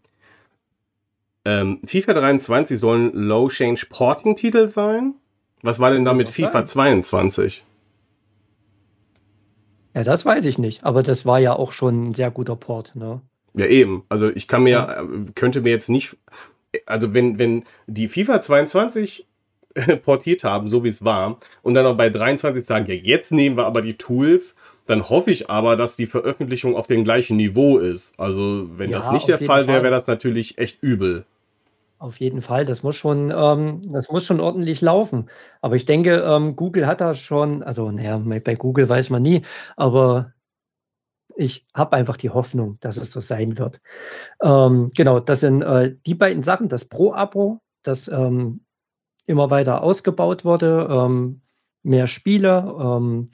Ähm, 1.44 1.80
FIFA 1.84 2.14
23 2.14 2.78
sollen 2.78 3.12
Low-Change 3.14 3.86
Porting-Titel 3.90 4.68
sein? 4.68 5.14
Was 5.62 5.80
war 5.80 5.90
denn 5.90 6.04
da 6.04 6.14
mit 6.14 6.28
FIFA 6.28 6.66
sein? 6.66 7.02
22? 7.02 7.64
Ja, 9.94 10.04
das 10.04 10.24
weiß 10.24 10.46
ich 10.46 10.58
nicht, 10.58 10.84
aber 10.84 11.02
das 11.02 11.26
war 11.26 11.38
ja 11.38 11.54
auch 11.54 11.72
schon 11.72 12.08
ein 12.08 12.14
sehr 12.14 12.30
guter 12.30 12.56
Port, 12.56 12.94
ne? 12.94 13.20
Ja, 13.54 13.66
eben. 13.66 14.04
Also 14.08 14.30
ich 14.30 14.48
kann 14.48 14.62
mir, 14.62 14.70
ja. 14.70 15.04
könnte 15.34 15.60
mir 15.60 15.70
jetzt 15.70 15.90
nicht, 15.90 16.16
also 16.86 17.12
wenn, 17.12 17.38
wenn 17.38 17.64
die 17.86 18.08
FIFA 18.08 18.40
22 18.40 19.26
portiert 20.02 20.44
haben, 20.44 20.68
so 20.68 20.84
wie 20.84 20.88
es 20.88 21.04
war, 21.04 21.36
und 21.62 21.74
dann 21.74 21.86
auch 21.86 21.96
bei 21.96 22.08
23 22.08 22.64
sagen, 22.64 22.86
ja, 22.88 22.94
jetzt 22.94 23.32
nehmen 23.32 23.56
wir 23.56 23.66
aber 23.66 23.82
die 23.82 23.98
Tools, 23.98 24.56
dann 24.86 25.08
hoffe 25.08 25.30
ich 25.30 25.50
aber, 25.50 25.76
dass 25.76 25.96
die 25.96 26.06
Veröffentlichung 26.06 26.74
auf 26.74 26.86
dem 26.86 27.04
gleichen 27.04 27.36
Niveau 27.36 27.78
ist. 27.78 28.18
Also 28.18 28.68
wenn 28.76 28.90
ja, 28.90 28.98
das 28.98 29.12
nicht 29.12 29.28
der 29.28 29.38
Fall 29.38 29.66
wäre, 29.68 29.82
wäre 29.82 29.92
das 29.92 30.06
natürlich 30.06 30.58
echt 30.58 30.82
übel. 30.82 31.24
Auf 32.02 32.18
jeden 32.18 32.42
Fall, 32.42 32.64
das 32.64 32.82
muss 32.82 32.96
schon, 32.96 33.30
ähm, 33.30 33.80
das 33.88 34.10
muss 34.10 34.24
schon 34.24 34.40
ordentlich 34.40 34.80
laufen. 34.80 35.30
Aber 35.60 35.76
ich 35.76 35.84
denke, 35.84 36.16
ähm, 36.26 36.56
Google 36.56 36.88
hat 36.88 37.00
da 37.00 37.14
schon, 37.14 37.62
also 37.62 37.92
naja, 37.92 38.18
bei 38.18 38.56
Google 38.56 38.88
weiß 38.88 39.10
man 39.10 39.22
nie, 39.22 39.42
aber 39.76 40.32
ich 41.36 41.64
habe 41.72 41.92
einfach 41.94 42.16
die 42.16 42.30
Hoffnung, 42.30 42.76
dass 42.80 42.96
es 42.96 43.12
so 43.12 43.20
sein 43.20 43.56
wird. 43.56 43.80
Ähm, 44.42 44.90
genau, 44.96 45.20
das 45.20 45.40
sind 45.40 45.62
äh, 45.62 45.94
die 46.04 46.16
beiden 46.16 46.42
Sachen, 46.42 46.68
das 46.68 46.86
Pro-Abo, 46.86 47.60
das 47.82 48.08
ähm, 48.08 48.64
immer 49.26 49.50
weiter 49.50 49.84
ausgebaut 49.84 50.44
wurde, 50.44 50.88
ähm, 50.90 51.42
mehr 51.84 52.08
Spiele. 52.08 52.74
Ähm, 52.80 53.30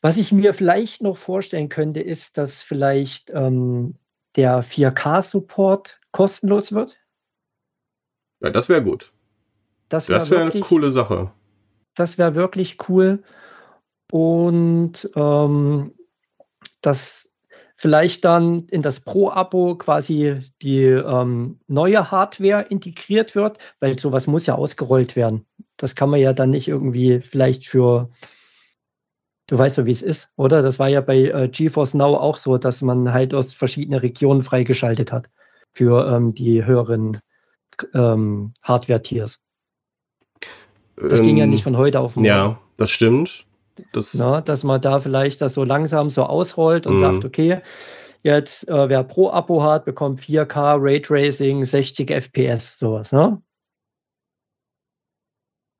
was 0.00 0.16
ich 0.16 0.32
mir 0.32 0.54
vielleicht 0.54 1.04
noch 1.04 1.16
vorstellen 1.16 1.68
könnte, 1.68 2.00
ist, 2.00 2.36
dass 2.36 2.62
vielleicht 2.64 3.30
der 3.30 4.62
4K-Support 4.62 6.00
kostenlos 6.10 6.72
wird. 6.72 6.98
Ja, 8.40 8.50
das 8.50 8.68
wäre 8.68 8.82
gut. 8.82 9.12
Das 9.88 10.08
wäre 10.08 10.30
wär 10.30 10.40
eine 10.42 10.60
coole 10.60 10.90
Sache. 10.90 11.32
Das 11.94 12.18
wäre 12.18 12.34
wirklich 12.34 12.76
cool. 12.88 13.22
Und 14.12 15.10
ähm, 15.16 15.92
dass 16.80 17.36
vielleicht 17.76 18.24
dann 18.24 18.66
in 18.70 18.82
das 18.82 19.00
Pro-Abo 19.00 19.76
quasi 19.76 20.40
die 20.62 20.84
ähm, 20.84 21.60
neue 21.68 22.10
Hardware 22.10 22.66
integriert 22.68 23.34
wird, 23.34 23.58
weil 23.80 23.98
sowas 23.98 24.26
muss 24.26 24.46
ja 24.46 24.56
ausgerollt 24.56 25.14
werden. 25.14 25.46
Das 25.76 25.94
kann 25.94 26.10
man 26.10 26.20
ja 26.20 26.32
dann 26.32 26.50
nicht 26.50 26.66
irgendwie 26.66 27.20
vielleicht 27.20 27.66
für, 27.66 28.10
du 29.46 29.58
weißt 29.58 29.78
ja, 29.78 29.86
wie 29.86 29.92
es 29.92 30.02
ist, 30.02 30.30
oder? 30.36 30.60
Das 30.60 30.80
war 30.80 30.88
ja 30.88 31.00
bei 31.00 31.18
äh, 31.18 31.48
GeForce 31.48 31.94
Now 31.94 32.16
auch 32.16 32.36
so, 32.36 32.58
dass 32.58 32.82
man 32.82 33.12
halt 33.12 33.32
aus 33.32 33.52
verschiedenen 33.52 34.00
Regionen 34.00 34.42
freigeschaltet 34.42 35.12
hat 35.12 35.30
für 35.72 36.12
ähm, 36.12 36.34
die 36.34 36.64
höheren 36.64 37.20
ähm, 37.94 38.52
Hardware-Tiers. 38.62 39.40
Das 40.96 41.20
ähm, 41.20 41.26
ging 41.26 41.36
ja 41.36 41.44
ähm, 41.44 41.50
nicht 41.50 41.62
von 41.62 41.76
heute 41.76 42.00
auf 42.00 42.16
morgen. 42.16 42.26
Ja, 42.26 42.58
das 42.76 42.90
stimmt. 42.90 43.46
Das 43.92 44.14
Na, 44.14 44.40
dass 44.40 44.64
man 44.64 44.80
da 44.80 44.98
vielleicht 44.98 45.40
das 45.40 45.54
so 45.54 45.64
langsam 45.64 46.08
so 46.10 46.24
ausrollt 46.24 46.86
und 46.86 46.96
mhm. 46.96 47.00
sagt, 47.00 47.24
okay, 47.24 47.60
jetzt 48.22 48.68
äh, 48.68 48.88
wer 48.88 49.04
Pro-Abo 49.04 49.62
hat, 49.62 49.84
bekommt 49.84 50.20
4K, 50.20 50.76
Raytracing, 50.80 51.64
60 51.64 52.10
FPS, 52.10 52.78
sowas, 52.78 53.12
ne? 53.12 53.40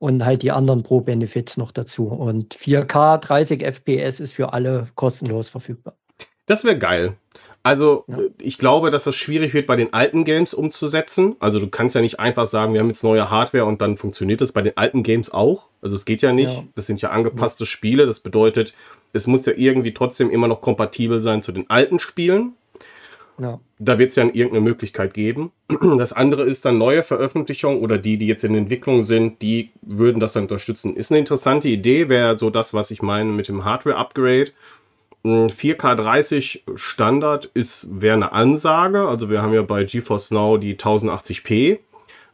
Und 0.01 0.23
halt 0.23 0.43
die 0.43 0.51
anderen 0.51 0.81
Pro-Benefits 0.81 1.57
noch 1.57 1.73
dazu. 1.73 2.07
Und 2.07 2.55
4K, 2.55 3.17
30 3.17 3.61
FPS 3.63 4.21
ist 4.21 4.33
für 4.33 4.53
alle 4.53 4.87
kostenlos 4.95 5.49
verfügbar. 5.49 5.97
Das 6.45 6.63
wäre 6.63 6.77
geil. 6.77 7.17
Also 7.61 8.05
ja. 8.07 8.17
ich 8.39 8.57
glaube, 8.57 8.89
dass 8.89 9.03
das 9.03 9.15
schwierig 9.15 9.53
wird 9.53 9.67
bei 9.67 9.75
den 9.75 9.93
alten 9.93 10.23
Games 10.23 10.53
umzusetzen. 10.53 11.35
Also 11.39 11.59
du 11.59 11.67
kannst 11.67 11.95
ja 11.95 12.01
nicht 12.01 12.19
einfach 12.19 12.45
sagen, 12.45 12.73
wir 12.73 12.79
haben 12.79 12.87
jetzt 12.87 13.03
neue 13.03 13.29
Hardware 13.29 13.65
und 13.65 13.81
dann 13.81 13.97
funktioniert 13.97 14.41
das 14.41 14.51
bei 14.51 14.61
den 14.61 14.77
alten 14.77 15.03
Games 15.03 15.31
auch. 15.31 15.63
Also 15.81 15.95
es 15.95 16.05
geht 16.05 16.21
ja 16.21 16.31
nicht. 16.31 16.53
Ja. 16.53 16.63
Das 16.75 16.87
sind 16.87 17.01
ja 17.01 17.09
angepasste 17.09 17.63
ja. 17.63 17.67
Spiele. 17.67 18.05
Das 18.05 18.21
bedeutet, 18.21 18.73
es 19.13 19.27
muss 19.27 19.45
ja 19.45 19.53
irgendwie 19.55 19.93
trotzdem 19.93 20.29
immer 20.29 20.47
noch 20.47 20.61
kompatibel 20.61 21.21
sein 21.21 21.41
zu 21.41 21.51
den 21.51 21.69
alten 21.69 21.99
Spielen. 21.99 22.53
Da 23.79 23.97
wird 23.97 24.09
es 24.09 24.17
ja 24.17 24.23
irgendeine 24.25 24.61
Möglichkeit 24.61 25.13
geben. 25.13 25.51
Das 25.97 26.13
andere 26.13 26.43
ist 26.43 26.65
dann 26.65 26.77
neue 26.77 27.03
Veröffentlichungen 27.03 27.79
oder 27.79 27.97
die, 27.97 28.17
die 28.17 28.27
jetzt 28.27 28.43
in 28.43 28.55
Entwicklung 28.55 29.03
sind, 29.03 29.41
die 29.41 29.71
würden 29.81 30.19
das 30.19 30.33
dann 30.33 30.43
unterstützen. 30.43 30.95
Ist 30.95 31.11
eine 31.11 31.19
interessante 31.19 31.67
Idee, 31.67 32.09
wäre 32.09 32.37
so 32.37 32.49
das, 32.49 32.73
was 32.73 32.91
ich 32.91 33.01
meine 33.01 33.31
mit 33.31 33.47
dem 33.47 33.63
Hardware-Upgrade. 33.63 34.51
4K 35.25 35.95
30 35.95 36.63
Standard 36.75 37.45
ist 37.53 37.87
wäre 37.89 38.15
eine 38.15 38.31
Ansage. 38.31 39.07
Also 39.07 39.29
wir 39.29 39.41
haben 39.41 39.53
ja 39.53 39.61
bei 39.63 39.83
GeForce 39.83 40.31
Now 40.31 40.57
die 40.57 40.75
1080p 40.75 41.79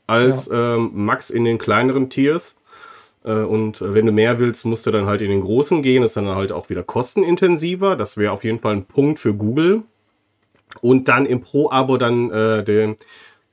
als 0.08 0.48
ja. 0.48 0.76
ähm, 0.76 0.92
Max 0.94 1.30
in 1.30 1.46
den 1.46 1.58
kleineren 1.58 2.10
Tiers. 2.10 2.58
Äh, 3.24 3.32
und 3.32 3.82
wenn 3.82 4.06
du 4.06 4.12
mehr 4.12 4.40
willst, 4.40 4.66
musst 4.66 4.86
du 4.86 4.92
dann 4.92 5.08
halt 5.08 5.22
in 5.22 5.32
den 5.32 5.42
großen 5.42 5.82
gehen. 5.82 6.04
Das 6.04 6.12
ist 6.12 6.18
dann 6.18 6.28
halt 6.28 6.52
auch 6.52 6.70
wieder 6.70 6.84
kostenintensiver. 6.84 7.96
Das 7.96 8.18
wäre 8.18 8.32
auf 8.32 8.44
jeden 8.44 8.60
Fall 8.60 8.74
ein 8.74 8.86
Punkt 8.86 9.20
für 9.20 9.34
Google. 9.34 9.82
Und 10.82 11.08
dann 11.08 11.26
im 11.26 11.42
Pro-Abo 11.42 11.98
dann 11.98 12.30
äh, 12.30 12.64
den, 12.64 12.98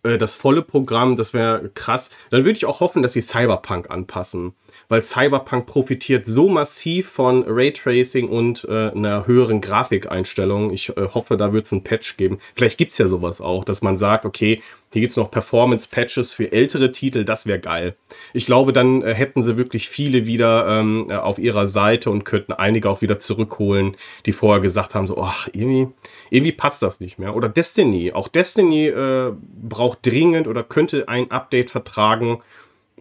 äh, 0.02 0.18
das 0.18 0.34
volle 0.34 0.60
Programm, 0.60 1.16
das 1.16 1.32
wäre 1.32 1.70
krass. 1.74 2.10
Dann 2.30 2.44
würde 2.44 2.58
ich 2.58 2.66
auch 2.66 2.80
hoffen, 2.80 3.02
dass 3.02 3.12
sie 3.12 3.22
Cyberpunk 3.22 3.90
anpassen 3.90 4.54
weil 4.92 5.02
Cyberpunk 5.02 5.64
profitiert 5.64 6.26
so 6.26 6.50
massiv 6.50 7.08
von 7.08 7.44
Raytracing 7.48 8.28
und 8.28 8.66
äh, 8.68 8.90
einer 8.90 9.26
höheren 9.26 9.62
Grafikeinstellung. 9.62 10.70
Ich 10.70 10.90
äh, 10.90 11.08
hoffe, 11.14 11.38
da 11.38 11.54
wird 11.54 11.64
es 11.64 11.72
einen 11.72 11.82
Patch 11.82 12.18
geben. 12.18 12.40
Vielleicht 12.54 12.76
gibt 12.76 12.92
es 12.92 12.98
ja 12.98 13.08
sowas 13.08 13.40
auch, 13.40 13.64
dass 13.64 13.80
man 13.80 13.96
sagt, 13.96 14.26
okay, 14.26 14.60
hier 14.92 15.00
gibt 15.00 15.12
es 15.12 15.16
noch 15.16 15.30
Performance-Patches 15.30 16.32
für 16.32 16.52
ältere 16.52 16.92
Titel, 16.92 17.24
das 17.24 17.46
wäre 17.46 17.58
geil. 17.58 17.96
Ich 18.34 18.44
glaube, 18.44 18.74
dann 18.74 19.00
äh, 19.00 19.14
hätten 19.14 19.42
sie 19.42 19.56
wirklich 19.56 19.88
viele 19.88 20.26
wieder 20.26 20.68
ähm, 20.68 21.06
äh, 21.08 21.14
auf 21.14 21.38
ihrer 21.38 21.66
Seite 21.66 22.10
und 22.10 22.24
könnten 22.24 22.52
einige 22.52 22.90
auch 22.90 23.00
wieder 23.00 23.18
zurückholen, 23.18 23.96
die 24.26 24.32
vorher 24.32 24.60
gesagt 24.60 24.94
haben, 24.94 25.06
so, 25.06 25.16
ach, 25.16 25.48
irgendwie, 25.54 25.88
irgendwie 26.28 26.52
passt 26.52 26.82
das 26.82 27.00
nicht 27.00 27.18
mehr. 27.18 27.34
Oder 27.34 27.48
Destiny. 27.48 28.12
Auch 28.12 28.28
Destiny 28.28 28.88
äh, 28.88 29.32
braucht 29.58 30.04
dringend 30.04 30.48
oder 30.48 30.62
könnte 30.62 31.08
ein 31.08 31.30
Update 31.30 31.70
vertragen. 31.70 32.42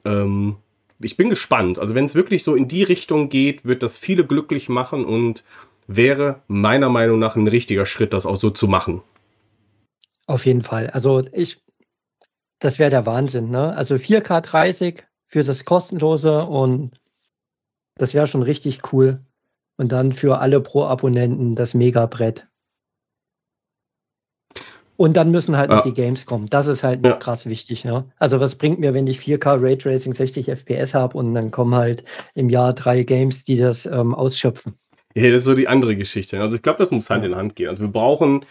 Ähm, 0.05 0.55
ich 1.03 1.17
bin 1.17 1.29
gespannt. 1.29 1.79
Also 1.79 1.95
wenn 1.95 2.05
es 2.05 2.15
wirklich 2.15 2.43
so 2.43 2.55
in 2.55 2.67
die 2.67 2.83
Richtung 2.83 3.29
geht, 3.29 3.65
wird 3.65 3.83
das 3.83 3.97
viele 3.97 4.25
glücklich 4.25 4.69
machen 4.69 5.05
und 5.05 5.43
wäre 5.87 6.41
meiner 6.47 6.89
Meinung 6.89 7.19
nach 7.19 7.35
ein 7.35 7.47
richtiger 7.47 7.85
Schritt, 7.85 8.13
das 8.13 8.25
auch 8.25 8.39
so 8.39 8.49
zu 8.49 8.67
machen. 8.67 9.01
Auf 10.27 10.45
jeden 10.45 10.61
Fall. 10.61 10.89
Also 10.89 11.23
ich, 11.33 11.61
das 12.59 12.79
wäre 12.79 12.89
der 12.89 13.05
Wahnsinn, 13.05 13.49
ne? 13.49 13.75
Also 13.75 13.95
4K 13.95 14.41
30 14.41 15.03
für 15.27 15.43
das 15.43 15.65
kostenlose 15.65 16.45
und 16.45 16.99
das 17.95 18.13
wäre 18.13 18.27
schon 18.27 18.43
richtig 18.43 18.93
cool. 18.93 19.25
Und 19.77 19.91
dann 19.91 20.11
für 20.11 20.39
alle 20.39 20.61
Pro-Abonnenten 20.61 21.55
das 21.55 21.73
Megabrett. 21.73 22.47
Und 25.01 25.17
dann 25.17 25.31
müssen 25.31 25.57
halt 25.57 25.71
ja. 25.71 25.77
noch 25.77 25.83
die 25.83 25.95
Games 25.95 26.27
kommen. 26.27 26.47
Das 26.51 26.67
ist 26.67 26.83
halt 26.83 27.03
ja. 27.03 27.13
krass 27.13 27.47
wichtig. 27.47 27.83
Ja? 27.83 28.05
Also 28.19 28.39
was 28.39 28.53
bringt 28.53 28.77
mir, 28.77 28.93
wenn 28.93 29.07
ich 29.07 29.17
4K 29.17 29.59
Raytracing 29.59 30.13
60 30.13 30.45
FPS 30.45 30.93
habe 30.93 31.17
und 31.17 31.33
dann 31.33 31.49
kommen 31.49 31.73
halt 31.73 32.03
im 32.35 32.49
Jahr 32.49 32.73
drei 32.73 33.01
Games, 33.01 33.43
die 33.43 33.57
das 33.57 33.87
ähm, 33.87 34.13
ausschöpfen. 34.13 34.75
Ja, 35.15 35.31
das 35.31 35.41
ist 35.41 35.45
so 35.45 35.55
die 35.55 35.67
andere 35.67 35.95
Geschichte. 35.95 36.39
Also 36.39 36.55
ich 36.55 36.61
glaube, 36.61 36.77
das 36.77 36.91
muss 36.91 37.09
Hand 37.09 37.23
in 37.23 37.35
Hand 37.35 37.55
gehen. 37.55 37.69
Also 37.69 37.81
wir 37.81 37.91
brauchen, 37.91 38.45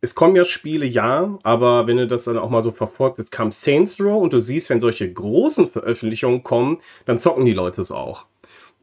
es 0.00 0.14
kommen 0.14 0.34
ja 0.34 0.46
Spiele, 0.46 0.86
ja, 0.86 1.38
aber 1.42 1.86
wenn 1.86 1.98
du 1.98 2.06
das 2.06 2.24
dann 2.24 2.38
auch 2.38 2.48
mal 2.48 2.62
so 2.62 2.72
verfolgt, 2.72 3.18
jetzt 3.18 3.30
kam 3.30 3.52
Saints 3.52 4.00
Row 4.00 4.22
und 4.22 4.32
du 4.32 4.38
siehst, 4.38 4.70
wenn 4.70 4.80
solche 4.80 5.12
großen 5.12 5.66
Veröffentlichungen 5.66 6.42
kommen, 6.42 6.78
dann 7.04 7.18
zocken 7.18 7.44
die 7.44 7.52
Leute 7.52 7.82
es 7.82 7.90
auch. 7.90 8.24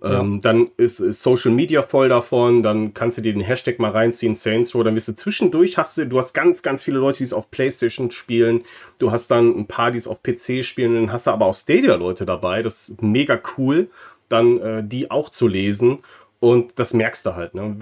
Ja. 0.03 0.19
Ähm, 0.19 0.41
dann 0.41 0.69
ist, 0.77 0.99
ist, 0.99 1.21
Social 1.21 1.51
Media 1.51 1.83
voll 1.83 2.09
davon, 2.09 2.63
dann 2.63 2.93
kannst 2.95 3.17
du 3.17 3.21
dir 3.21 3.33
den 3.33 3.43
Hashtag 3.43 3.77
mal 3.77 3.91
reinziehen, 3.91 4.33
Saints 4.33 4.73
Row, 4.73 4.83
dann 4.83 4.95
bist 4.95 5.07
du 5.07 5.15
zwischendurch, 5.15 5.77
hast 5.77 5.97
du, 5.97 6.07
du 6.07 6.17
hast 6.17 6.33
ganz, 6.33 6.63
ganz 6.63 6.83
viele 6.83 6.97
Leute, 6.97 7.19
die 7.19 7.25
es 7.25 7.33
auf 7.33 7.51
Playstation 7.51 8.09
spielen, 8.09 8.63
du 8.97 9.11
hast 9.11 9.29
dann 9.29 9.55
ein 9.55 9.67
paar, 9.67 9.91
die 9.91 9.99
es 9.99 10.07
auf 10.07 10.23
PC 10.23 10.65
spielen, 10.65 10.95
dann 10.95 11.11
hast 11.11 11.27
du 11.27 11.31
aber 11.31 11.45
auch 11.45 11.55
Stadia-Leute 11.55 12.25
dabei, 12.25 12.63
das 12.63 12.89
ist 12.89 13.03
mega 13.03 13.39
cool, 13.57 13.89
dann 14.27 14.57
äh, 14.57 14.83
die 14.83 15.11
auch 15.11 15.29
zu 15.29 15.47
lesen 15.47 15.99
und 16.41 16.79
das 16.79 16.95
merkst 16.95 17.23
du 17.27 17.35
halt. 17.35 17.53
Ne? 17.53 17.77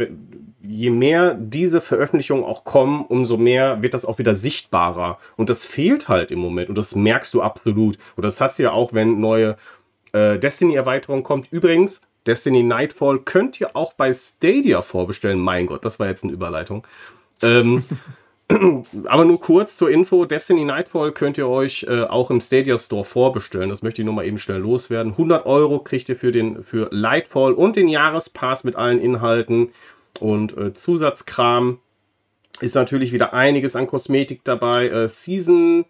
Je 0.61 0.89
mehr 0.89 1.33
diese 1.33 1.79
Veröffentlichungen 1.79 2.43
auch 2.43 2.65
kommen, 2.65 3.05
umso 3.05 3.37
mehr 3.37 3.81
wird 3.81 3.93
das 3.93 4.03
auch 4.03 4.19
wieder 4.19 4.35
sichtbarer. 4.35 5.17
Und 5.37 5.49
das 5.49 5.65
fehlt 5.65 6.09
halt 6.09 6.29
im 6.29 6.39
Moment. 6.39 6.67
Und 6.67 6.77
das 6.77 6.93
merkst 6.93 7.33
du 7.33 7.41
absolut. 7.41 7.97
Und 8.17 8.25
das 8.25 8.41
hast 8.41 8.59
du 8.59 8.63
ja 8.63 8.73
auch, 8.73 8.91
wenn 8.91 9.21
neue 9.21 9.55
äh, 10.11 10.37
Destiny-Erweiterung 10.37 11.23
kommt. 11.23 11.47
Übrigens, 11.53 12.01
Destiny 12.25 12.63
Nightfall 12.63 13.19
könnt 13.19 13.59
ihr 13.59 13.75
auch 13.75 13.93
bei 13.93 14.13
Stadia 14.13 14.81
vorbestellen. 14.81 15.39
Mein 15.39 15.65
Gott, 15.67 15.85
das 15.85 15.99
war 15.99 16.07
jetzt 16.07 16.23
eine 16.23 16.33
Überleitung. 16.33 16.85
Ähm, 17.41 17.83
aber 19.05 19.25
nur 19.25 19.39
kurz 19.39 19.77
zur 19.77 19.89
Info: 19.89 20.25
Destiny 20.25 20.65
Nightfall 20.65 21.11
könnt 21.11 21.37
ihr 21.37 21.47
euch 21.47 21.85
äh, 21.87 22.03
auch 22.03 22.31
im 22.31 22.41
Stadia 22.41 22.77
Store 22.77 23.05
vorbestellen. 23.05 23.69
Das 23.69 23.81
möchte 23.81 24.01
ich 24.01 24.05
nur 24.05 24.13
mal 24.13 24.25
eben 24.25 24.37
schnell 24.37 24.59
loswerden. 24.59 25.13
100 25.13 25.45
Euro 25.45 25.79
kriegt 25.79 26.09
ihr 26.09 26.15
für, 26.15 26.31
den, 26.31 26.63
für 26.63 26.89
Lightfall 26.91 27.53
und 27.53 27.75
den 27.75 27.87
Jahrespass 27.87 28.63
mit 28.63 28.75
allen 28.75 28.99
Inhalten 28.99 29.69
und 30.19 30.57
äh, 30.57 30.73
Zusatzkram. 30.73 31.79
Ist 32.61 32.75
natürlich 32.75 33.13
wieder 33.13 33.33
einiges 33.33 33.75
an 33.75 33.87
Kosmetik 33.87 34.41
dabei. 34.43 34.89
Äh, 34.89 35.07
Season 35.07 35.85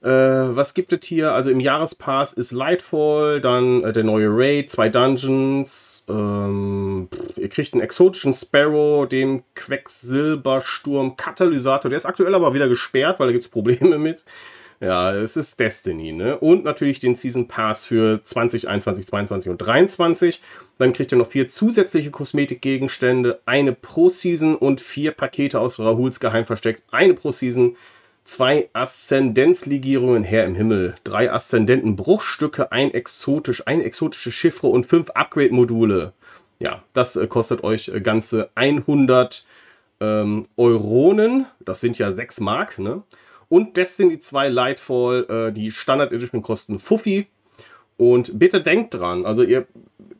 äh, 0.00 0.08
was 0.08 0.74
gibt 0.74 0.92
es 0.92 1.04
hier? 1.04 1.32
Also 1.32 1.50
im 1.50 1.58
Jahrespass 1.58 2.32
ist 2.32 2.52
Lightfall, 2.52 3.40
dann 3.40 3.82
äh, 3.82 3.92
der 3.92 4.04
neue 4.04 4.28
Raid, 4.30 4.70
zwei 4.70 4.88
Dungeons. 4.88 6.04
Ähm, 6.08 7.08
ihr 7.36 7.48
kriegt 7.48 7.72
einen 7.74 7.82
exotischen 7.82 8.32
Sparrow, 8.32 9.08
dem 9.08 9.42
Quecksilbersturm 9.54 11.16
Katalysator. 11.16 11.88
Der 11.88 11.96
ist 11.96 12.06
aktuell 12.06 12.34
aber 12.34 12.54
wieder 12.54 12.68
gesperrt, 12.68 13.18
weil 13.18 13.28
da 13.28 13.32
gibt 13.32 13.44
es 13.44 13.50
Probleme 13.50 13.98
mit. 13.98 14.22
Ja, 14.80 15.12
es 15.12 15.36
ist 15.36 15.58
Destiny, 15.58 16.12
ne? 16.12 16.38
Und 16.38 16.62
natürlich 16.62 17.00
den 17.00 17.16
Season 17.16 17.48
Pass 17.48 17.84
für 17.84 18.22
2021, 18.22 19.06
22 19.08 19.50
und 19.50 19.58
23. 19.58 20.40
Dann 20.78 20.92
kriegt 20.92 21.10
ihr 21.10 21.18
noch 21.18 21.26
vier 21.26 21.48
zusätzliche 21.48 22.12
Kosmetikgegenstände, 22.12 23.40
eine 23.44 23.72
pro 23.72 24.08
Season 24.08 24.54
und 24.54 24.80
vier 24.80 25.10
Pakete 25.10 25.58
aus 25.58 25.80
Rahuls 25.80 26.20
Geheimversteck, 26.20 26.82
eine 26.92 27.14
pro 27.14 27.32
Season 27.32 27.76
zwei 28.28 28.68
Aszendenzlegierungen 28.74 30.22
Herr 30.22 30.44
im 30.44 30.54
Himmel, 30.54 30.94
drei 31.02 31.32
Aszendentenbruchstücke, 31.32 32.70
ein 32.72 32.92
exotisch, 32.92 33.66
ein 33.66 33.80
exotische 33.80 34.30
Chiffre 34.30 34.68
und 34.68 34.84
fünf 34.84 35.10
Upgrade-Module. 35.10 36.12
Ja, 36.58 36.82
das 36.92 37.16
äh, 37.16 37.26
kostet 37.26 37.64
euch 37.64 37.88
äh, 37.88 38.00
ganze 38.00 38.50
100 38.54 39.46
ähm, 40.00 40.46
Euronen. 40.58 41.46
Das 41.60 41.80
sind 41.80 41.98
ja 41.98 42.12
6 42.12 42.40
Mark, 42.40 42.78
ne? 42.78 43.02
Und 43.48 43.78
Destiny 43.78 44.18
2 44.18 44.48
Lightfall, 44.50 45.26
äh, 45.48 45.52
die 45.52 45.70
Standard 45.70 46.12
Edition 46.12 46.42
kosten 46.42 46.78
Fuffi. 46.78 47.28
Und 47.96 48.38
bitte 48.38 48.60
denkt 48.60 48.94
dran, 48.94 49.24
also 49.24 49.42
ihr 49.42 49.66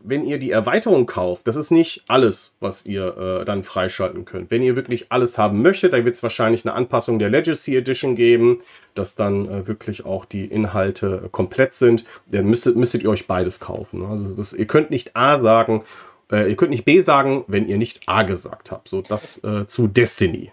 wenn 0.09 0.24
ihr 0.24 0.39
die 0.39 0.51
Erweiterung 0.51 1.05
kauft, 1.05 1.47
das 1.47 1.56
ist 1.56 1.70
nicht 1.70 2.02
alles, 2.09 2.55
was 2.60 2.86
ihr 2.86 3.16
äh, 3.16 3.44
dann 3.44 3.62
freischalten 3.62 4.24
könnt. 4.24 4.51
Wenn 4.51 4.62
ihr 4.62 4.74
wirklich 4.74 5.12
alles 5.12 5.36
haben 5.36 5.60
möchtet, 5.60 5.93
dann 5.93 6.05
wird 6.05 6.14
es 6.14 6.22
wahrscheinlich 6.22 6.64
eine 6.64 6.74
Anpassung 6.74 7.18
der 7.18 7.28
Legacy 7.28 7.76
Edition 7.76 8.16
geben, 8.16 8.62
dass 8.94 9.14
dann 9.16 9.47
äh, 9.47 9.66
wirklich 9.66 10.06
auch 10.06 10.24
die 10.24 10.47
Inhalte 10.47 11.22
äh, 11.26 11.28
komplett 11.28 11.74
sind. 11.74 12.05
Dann 12.30 12.47
müsstet, 12.47 12.76
müsstet 12.76 13.02
ihr 13.02 13.10
euch 13.10 13.26
beides 13.26 13.60
kaufen. 13.60 14.05
Also 14.06 14.35
das, 14.35 14.55
ihr 14.55 14.66
könnt 14.66 14.90
nicht 14.90 15.14
A 15.14 15.39
sagen, 15.39 15.85
äh, 16.32 16.48
ihr 16.48 16.56
könnt 16.56 16.70
nicht 16.70 16.86
B 16.86 17.02
sagen, 17.02 17.44
wenn 17.47 17.68
ihr 17.68 17.76
nicht 17.76 18.01
A 18.06 18.22
gesagt 18.22 18.70
habt. 18.70 18.89
So 18.89 19.02
das 19.02 19.44
äh, 19.44 19.66
zu 19.66 19.89
Destiny. 19.89 20.52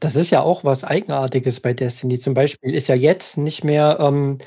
Das 0.00 0.16
ist 0.16 0.30
ja 0.30 0.40
auch 0.40 0.64
was 0.64 0.82
Eigenartiges 0.82 1.60
bei 1.60 1.72
Destiny. 1.72 2.18
Zum 2.18 2.34
Beispiel 2.34 2.74
ist 2.74 2.88
ja 2.88 2.96
jetzt 2.96 3.38
nicht 3.38 3.62
mehr 3.62 3.98
ähm, 4.00 4.38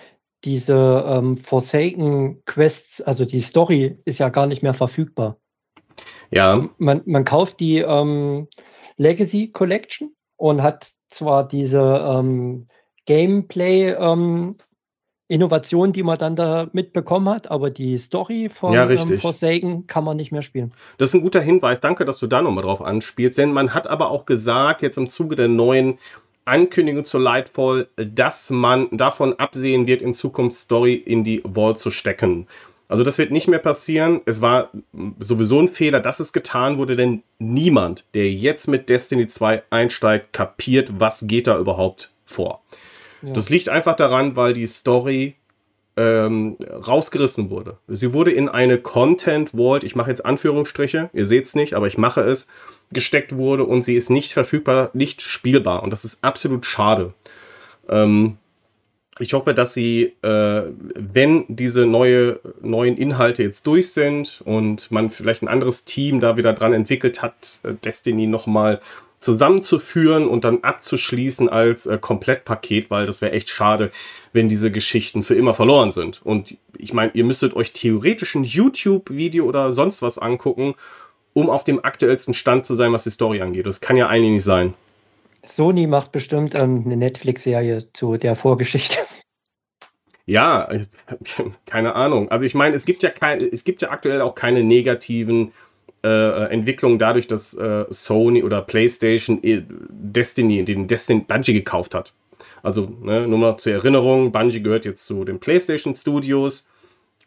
diese 0.44 1.04
ähm, 1.08 1.38
Forsaken 1.38 2.44
Quests, 2.46 3.02
also 3.02 3.26
die 3.26 3.40
Story 3.40 3.98
ist 4.06 4.20
ja 4.20 4.30
gar 4.30 4.46
nicht 4.46 4.62
mehr 4.62 4.74
verfügbar. 4.74 5.38
Ja. 6.32 6.70
Man, 6.78 7.02
man 7.06 7.24
kauft 7.24 7.60
die 7.60 7.80
ähm, 7.80 8.48
Legacy 8.98 9.52
Collection 9.52 10.16
und 10.38 10.62
hat 10.62 10.90
zwar 11.10 11.48
diese 11.48 11.82
ähm, 11.82 12.68
Gameplay 13.06 13.92
ähm, 13.92 14.56
Innovation, 15.28 15.92
die 15.92 16.04
man 16.04 16.20
dann 16.20 16.36
da 16.36 16.70
mitbekommen 16.72 17.30
hat, 17.30 17.50
aber 17.50 17.72
die 17.72 17.98
Story 17.98 18.50
von 18.50 18.74
ja, 18.74 18.88
ähm, 18.88 19.18
Forsaken 19.18 19.88
kann 19.88 20.04
man 20.04 20.18
nicht 20.18 20.32
mehr 20.32 20.44
spielen. 20.44 20.72
Das 21.00 21.10
ist 21.10 21.16
ein 21.16 21.22
guter 21.22 21.42
Hinweis. 21.42 21.82
Danke, 21.82 22.06
dass 22.06 22.20
du 22.20 22.28
da 22.28 22.44
nochmal 22.44 22.64
drauf 22.64 22.82
anspielst. 22.82 23.40
Denn 23.40 23.52
man 23.52 23.74
hat 23.74 23.88
aber 23.88 24.12
auch 24.12 24.26
gesagt, 24.26 24.84
jetzt 24.84 24.98
im 24.98 25.10
Zuge 25.10 25.36
der 25.36 25.48
neuen 25.48 25.98
Ankündigung 26.46 27.06
zu 27.06 27.18
Lightfall, 27.18 27.88
dass 27.96 28.50
man 28.50 28.88
davon 28.92 29.34
absehen 29.34 29.88
wird, 29.88 30.02
in 30.02 30.14
Zukunft 30.14 30.58
Story 30.58 30.94
in 30.94 31.24
die 31.24 31.42
Wall 31.44 31.76
zu 31.76 31.92
stecken. 31.92 32.48
Also 32.88 33.04
das 33.04 33.18
wird 33.18 33.32
nicht 33.32 33.48
mehr 33.48 33.60
passieren. 33.60 34.22
Es 34.26 34.42
war 34.42 34.70
sowieso 35.20 35.60
ein 35.60 35.68
Fehler, 35.68 36.00
dass 36.00 36.20
es 36.20 36.34
getan 36.34 36.78
wurde, 36.78 36.96
denn 36.96 37.24
niemand, 37.40 38.06
der 38.14 38.32
jetzt 38.32 38.68
mit 38.68 38.90
Destiny 38.90 39.28
2 39.28 39.64
einsteigt, 39.72 40.34
kapiert, 40.34 40.92
was 41.00 41.26
geht 41.28 41.48
da 41.48 41.58
überhaupt 41.58 42.12
vor. 42.26 42.62
Ja. 43.24 43.34
Das 43.34 43.50
liegt 43.50 43.70
einfach 43.70 43.96
daran, 43.96 44.36
weil 44.36 44.54
die 44.54 44.68
Story 44.68 45.36
ähm, 45.98 46.58
rausgerissen 46.70 47.50
wurde. 47.50 47.78
Sie 47.88 48.14
wurde 48.14 48.32
in 48.32 48.50
eine 48.50 48.78
Content 48.78 49.52
Vault, 49.52 49.84
ich 49.84 49.96
mache 49.96 50.10
jetzt 50.10 50.26
Anführungsstriche, 50.26 51.10
ihr 51.14 51.26
seht 51.26 51.46
es 51.46 51.56
nicht, 51.56 51.74
aber 51.74 51.88
ich 51.88 51.98
mache 51.98 52.22
es, 52.22 52.48
gesteckt 52.92 53.36
wurde 53.36 53.64
und 53.64 53.82
sie 53.82 53.96
ist 53.96 54.10
nicht 54.10 54.34
verfügbar, 54.34 54.90
nicht 54.94 55.22
spielbar. 55.22 55.84
Und 55.84 55.90
das 55.90 56.06
ist 56.06 56.24
absolut 56.24 56.66
schade. 56.66 57.14
Ähm, 57.90 58.38
ich 59.20 59.34
hoffe, 59.34 59.54
dass 59.54 59.74
sie, 59.74 60.14
äh, 60.24 60.64
wenn 60.96 61.46
diese 61.48 61.86
neue, 61.86 62.40
neuen 62.62 62.98
Inhalte 62.98 63.44
jetzt 63.44 63.66
durch 63.66 63.94
sind 63.94 64.42
und 64.44 64.92
man 64.92 65.10
vielleicht 65.10 65.42
ein 65.42 65.48
anderes 65.48 65.86
Team 65.86 66.20
da 66.20 66.36
wieder 66.36 66.52
dran 66.54 66.74
entwickelt 66.74 67.22
hat, 67.22 67.60
äh, 67.64 67.74
Destiny 67.74 68.28
nochmal 68.28 68.82
zusammenzuführen 69.20 70.28
und 70.28 70.44
dann 70.44 70.64
abzuschließen 70.64 71.48
als 71.48 71.86
äh, 71.86 71.98
Komplettpaket, 71.98 72.92
weil 72.92 73.06
das 73.06 73.22
wäre 73.22 73.32
echt 73.32 73.50
schade, 73.50 73.92
wenn 74.34 74.50
diese 74.50 74.70
Geschichten 74.70 75.24
für 75.24 75.36
immer 75.36 75.54
verloren 75.54 75.92
sind. 75.92 76.22
Und 76.24 76.58
ich 76.78 76.94
meine, 76.94 77.12
ihr 77.14 77.24
müsstet 77.24 77.56
euch 77.56 77.72
theoretisch 77.72 78.36
ein 78.36 78.44
YouTube-Video 78.44 79.46
oder 79.46 79.72
sonst 79.72 80.02
was 80.02 80.18
angucken 80.18 80.76
um 81.36 81.50
auf 81.50 81.66
dem 81.66 81.84
aktuellsten 81.84 82.34
Stand 82.34 82.66
zu 82.66 82.76
sein, 82.76 82.94
was 82.94 83.04
die 83.04 83.12
Story 83.12 83.42
angeht. 83.42 83.66
Das 83.66 83.82
kann 83.82 83.98
ja 83.98 84.08
eigentlich 84.08 84.32
nicht 84.32 84.44
sein. 84.46 84.74
Sony 85.44 85.86
macht 85.86 86.12
bestimmt 86.12 86.56
ähm, 86.56 86.84
eine 86.86 86.96
Netflix-Serie 86.96 87.92
zu 87.94 88.18
der 88.18 88.36
Vorgeschichte. 88.36 88.98
Ja, 90.28 90.68
keine 91.68 91.94
Ahnung. 91.94 92.32
Also 92.32 92.46
ich 92.46 92.56
meine, 92.56 92.76
es 92.76 92.88
gibt 92.88 93.04
ja 93.04 93.12
kein, 93.12 93.42
es 93.42 93.64
gibt 93.64 93.84
ja 93.84 93.92
aktuell 93.92 94.22
auch 94.22 94.34
keine 94.34 94.64
negativen 94.64 95.52
äh, 96.04 96.52
Entwicklungen 96.52 96.98
dadurch, 96.98 97.28
dass 97.28 97.54
äh, 97.54 97.86
Sony 97.92 98.42
oder 98.42 98.64
PlayStation 98.64 99.44
äh, 99.44 99.62
Destiny, 99.68 100.66
den 100.66 100.88
Destiny 100.88 101.20
Bungie 101.28 101.54
gekauft 101.54 101.94
hat. 101.94 102.14
Also 102.64 102.92
ne, 103.04 103.28
nur 103.28 103.38
noch 103.38 103.58
zur 103.58 103.74
Erinnerung, 103.74 104.32
Bungie 104.32 104.64
gehört 104.64 104.86
jetzt 104.86 105.06
zu 105.06 105.26
den 105.26 105.40
PlayStation 105.40 105.94
Studios 105.94 106.68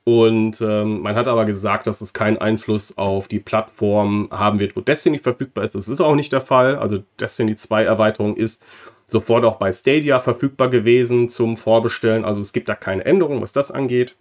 und 0.08 0.62
ähm, 0.62 1.02
man 1.02 1.16
hat 1.16 1.28
aber 1.28 1.44
gesagt, 1.44 1.86
dass 1.86 2.00
es 2.00 2.14
keinen 2.14 2.38
Einfluss 2.38 2.96
auf 2.96 3.28
die 3.28 3.40
Plattform 3.40 4.28
haben 4.30 4.58
wird, 4.58 4.74
wo 4.74 4.80
Destiny 4.80 5.18
verfügbar 5.18 5.64
ist. 5.64 5.74
Das 5.74 5.86
ist 5.86 6.00
auch 6.00 6.14
nicht 6.14 6.32
der 6.32 6.40
Fall. 6.40 6.76
Also 6.76 7.04
Destiny 7.20 7.56
2 7.56 7.84
Erweiterung 7.84 8.34
ist 8.34 8.64
sofort 9.06 9.44
auch 9.44 9.56
bei 9.56 9.70
Stadia 9.70 10.18
verfügbar 10.18 10.70
gewesen 10.70 11.28
zum 11.28 11.58
Vorbestellen. 11.58 12.24
Also 12.24 12.40
es 12.40 12.54
gibt 12.54 12.70
da 12.70 12.74
keine 12.74 13.04
Änderung, 13.04 13.42
was 13.42 13.52
das 13.52 13.70
angeht. 13.70 14.16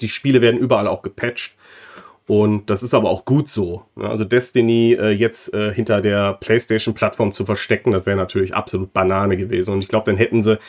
Die 0.00 0.08
Spiele 0.08 0.40
werden 0.42 0.60
überall 0.60 0.86
auch 0.86 1.02
gepatcht. 1.02 1.56
Und 2.28 2.70
das 2.70 2.84
ist 2.84 2.94
aber 2.94 3.10
auch 3.10 3.24
gut 3.24 3.48
so. 3.48 3.82
Also 3.96 4.22
Destiny 4.22 4.92
äh, 4.92 5.10
jetzt 5.10 5.52
äh, 5.54 5.74
hinter 5.74 6.00
der 6.00 6.34
PlayStation-Plattform 6.34 7.32
zu 7.32 7.44
verstecken, 7.44 7.90
das 7.90 8.06
wäre 8.06 8.16
natürlich 8.16 8.54
absolut 8.54 8.92
Banane 8.92 9.36
gewesen. 9.36 9.72
Und 9.72 9.82
ich 9.82 9.88
glaube, 9.88 10.06
dann 10.12 10.18
hätten 10.18 10.40
sie, 10.40 10.60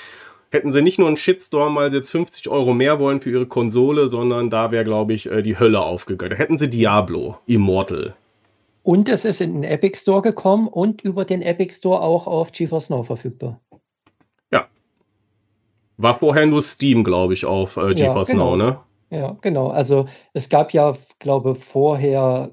hätten 0.52 0.72
sie 0.72 0.82
nicht 0.82 1.00
nur 1.00 1.08
einen 1.08 1.18
Shitstorm, 1.18 1.76
weil 1.76 1.92
sie 1.92 1.98
jetzt 1.98 2.10
50 2.10 2.50
Euro 2.50 2.74
mehr 2.74 3.00
wollen 3.00 3.22
für 3.22 3.32
ihre 3.32 3.46
Konsole, 3.46 4.08
sondern 4.08 4.50
da 4.50 4.72
wäre, 4.72 4.84
glaube 4.84 5.14
ich, 5.14 5.32
äh, 5.32 5.42
die 5.42 5.60
Hölle 5.60 5.82
aufgegangen. 5.82 6.32
Da 6.32 6.38
hätten 6.38 6.58
sie 6.58 6.70
Diablo, 6.70 7.38
Immortal. 7.46 8.16
Und 8.84 9.10
es 9.10 9.26
ist 9.26 9.42
in 9.42 9.54
den 9.54 9.64
Epic 9.64 10.00
Store 10.00 10.22
gekommen 10.22 10.68
und 10.68 11.02
über 11.02 11.26
den 11.26 11.42
Epic 11.42 11.76
Store 11.76 12.02
auch 12.02 12.28
auf 12.28 12.52
GeForce 12.52 12.90
Now 12.90 13.04
verfügbar. 13.04 13.60
Ja. 14.52 14.68
War 15.98 16.16
vorher 16.16 16.46
nur 16.46 16.62
Steam, 16.62 17.04
glaube 17.04 17.34
ich, 17.34 17.46
auf 17.46 17.78
äh, 17.78 17.94
GeForce 17.94 18.30
ja, 18.30 18.34
genau. 18.34 18.56
Now, 18.56 18.66
ne? 18.66 18.80
Ja, 19.12 19.38
genau. 19.42 19.68
Also 19.70 20.08
es 20.34 20.50
gab 20.50 20.74
ja, 20.74 20.96
glaube 21.20 21.56
vorher 21.56 22.52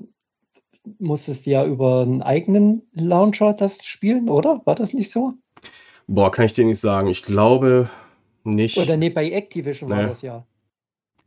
musstest 0.99 1.47
du 1.47 1.51
ja 1.51 1.65
über 1.65 2.03
einen 2.03 2.23
eigenen 2.23 2.83
Launcher 2.93 3.53
das 3.53 3.85
spielen, 3.85 4.29
oder? 4.29 4.63
War 4.65 4.75
das 4.75 4.95
nicht 4.95 5.11
so? 5.11 5.35
Boah, 6.07 6.31
kann 6.31 6.47
ich 6.47 6.53
dir 6.53 6.65
nicht 6.65 6.81
sagen. 6.81 7.09
Ich 7.09 7.23
glaube 7.23 7.91
nicht. 8.45 8.79
Oder 8.79 8.97
nee, 8.97 9.11
bei 9.11 9.31
Activision 9.31 9.91
nee. 9.91 9.97
war 9.97 10.07
das 10.07 10.23
ja. 10.23 10.47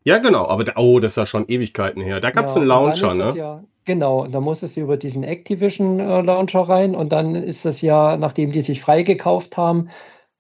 Ja, 0.04 0.18
genau, 0.18 0.48
aber 0.48 0.64
da, 0.64 0.74
oh, 0.78 1.00
das 1.00 1.12
ist 1.12 1.18
ja 1.18 1.26
schon 1.26 1.48
Ewigkeiten 1.48 2.02
her. 2.02 2.22
Da 2.22 2.32
gab 2.32 2.46
es 2.46 2.56
ja, 2.56 2.62
einen 2.62 2.68
Launcher, 2.68 3.14
ne? 3.14 3.34
Ja, 3.36 3.64
genau, 3.84 4.24
und 4.24 4.32
da 4.32 4.40
musstest 4.40 4.78
du 4.78 4.82
über 4.82 4.96
diesen 4.96 5.24
Activision 5.24 6.00
äh, 6.00 6.22
Launcher 6.22 6.62
rein 6.62 6.96
und 6.96 7.12
dann 7.12 7.36
ist 7.36 7.66
das 7.66 7.82
ja, 7.82 8.16
nachdem 8.16 8.52
die 8.52 8.62
sich 8.62 8.82
freigekauft 8.82 9.58
haben 9.58 9.90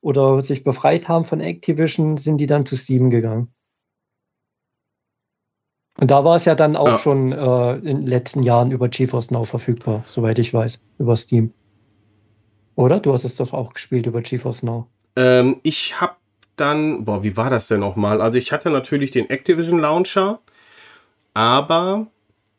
oder 0.02 0.42
sich 0.42 0.64
befreit 0.64 1.10
haben 1.10 1.26
von 1.26 1.42
Activision, 1.42 2.16
sind 2.16 2.38
die 2.38 2.48
dann 2.48 2.66
zu 2.66 2.78
Steam 2.78 3.10
gegangen. 3.10 3.54
Und 6.00 6.10
da 6.12 6.24
war 6.24 6.38
es 6.38 6.46
ja 6.46 6.56
dann 6.56 6.78
auch 6.78 6.88
ja. 6.88 6.98
schon 7.00 7.34
äh, 7.34 7.74
in 7.74 7.84
den 7.84 8.08
letzten 8.08 8.44
Jahren 8.44 8.72
über 8.72 8.88
GeForce 8.88 9.32
Now 9.32 9.44
verfügbar, 9.44 10.06
soweit 10.08 10.40
ich 10.40 10.54
weiß, 10.54 10.82
über 10.98 11.18
Steam. 11.18 11.54
Oder? 12.80 13.02
Du 13.02 13.12
hast 13.12 13.26
es 13.26 13.36
doch 13.36 13.52
auch 13.52 13.74
gespielt 13.74 14.06
über 14.06 14.22
GeForce 14.22 14.64
Now. 14.64 14.88
Ähm, 15.18 15.58
ich 15.64 16.00
habe 16.00 16.14
dann, 16.56 17.04
boah, 17.04 17.24
wie 17.24 17.36
war 17.36 17.50
das 17.50 17.68
denn 17.68 17.82
nochmal? 17.82 18.22
Also 18.22 18.38
ich 18.38 18.54
hatte 18.54 18.70
natürlich 18.70 19.12
den 19.12 19.30
Activision 19.30 19.80
Launcher, 19.80 20.40
aber 21.34 22.08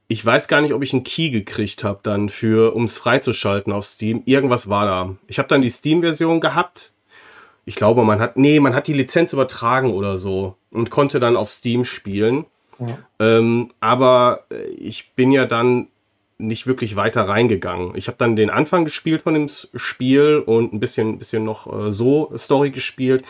ich 0.09 0.25
weiß 0.25 0.47
gar 0.47 0.61
nicht, 0.61 0.75
ob 0.75 0.83
ich 0.83 0.93
einen 0.93 1.05
Key 1.05 1.31
gekriegt 1.31 1.85
habe 1.85 2.01
dann 2.03 2.29
für, 2.29 2.75
um 2.75 2.85
es 2.85 2.99
freizuschalten 2.99 3.73
auf 3.73 3.87
Steam. 3.87 4.21
Irgendwas 4.27 4.69
war 4.69 4.85
da. 4.85 5.17
Ich 5.27 5.39
habe 5.39 5.49
dann 5.49 5.63
die 5.63 5.71
Steam-Version 5.71 6.41
gehabt. 6.41 6.93
Ich 7.65 7.75
glaube, 7.75 8.05
man 8.05 8.21
hat, 8.21 8.37
nee, 8.37 8.61
man 8.61 8.75
hat 8.75 8.89
die 8.89 8.93
Lizenz 8.93 9.33
übertragen 9.33 9.91
oder 9.91 10.19
so 10.19 10.55
und 10.71 10.91
konnte 10.91 11.19
dann 11.19 11.35
auf 11.35 11.49
Steam 11.49 11.87
spielen. 11.87 12.45
Ähm, 13.19 13.71
aber 13.81 14.45
äh, 14.53 14.65
ich 14.67 15.13
bin 15.15 15.33
ja 15.33 15.47
dann 15.47 15.89
nicht 16.41 16.67
wirklich 16.67 16.97
weiter 16.97 17.23
reingegangen. 17.23 17.93
Ich 17.95 18.09
habe 18.09 18.17
dann 18.19 18.37
den 18.37 18.51
Anfang 18.51 18.85
gespielt 18.85 19.23
von 19.23 19.35
dem 19.35 19.49
Spiel 19.49 20.43
und 20.45 20.73
ein 20.73 20.81
bisschen, 20.81 21.19
bisschen 21.19 21.45
noch 21.45 21.87
äh, 21.87 21.93
so 21.93 22.33
Story 22.37 22.71
gespielt. 22.71 23.25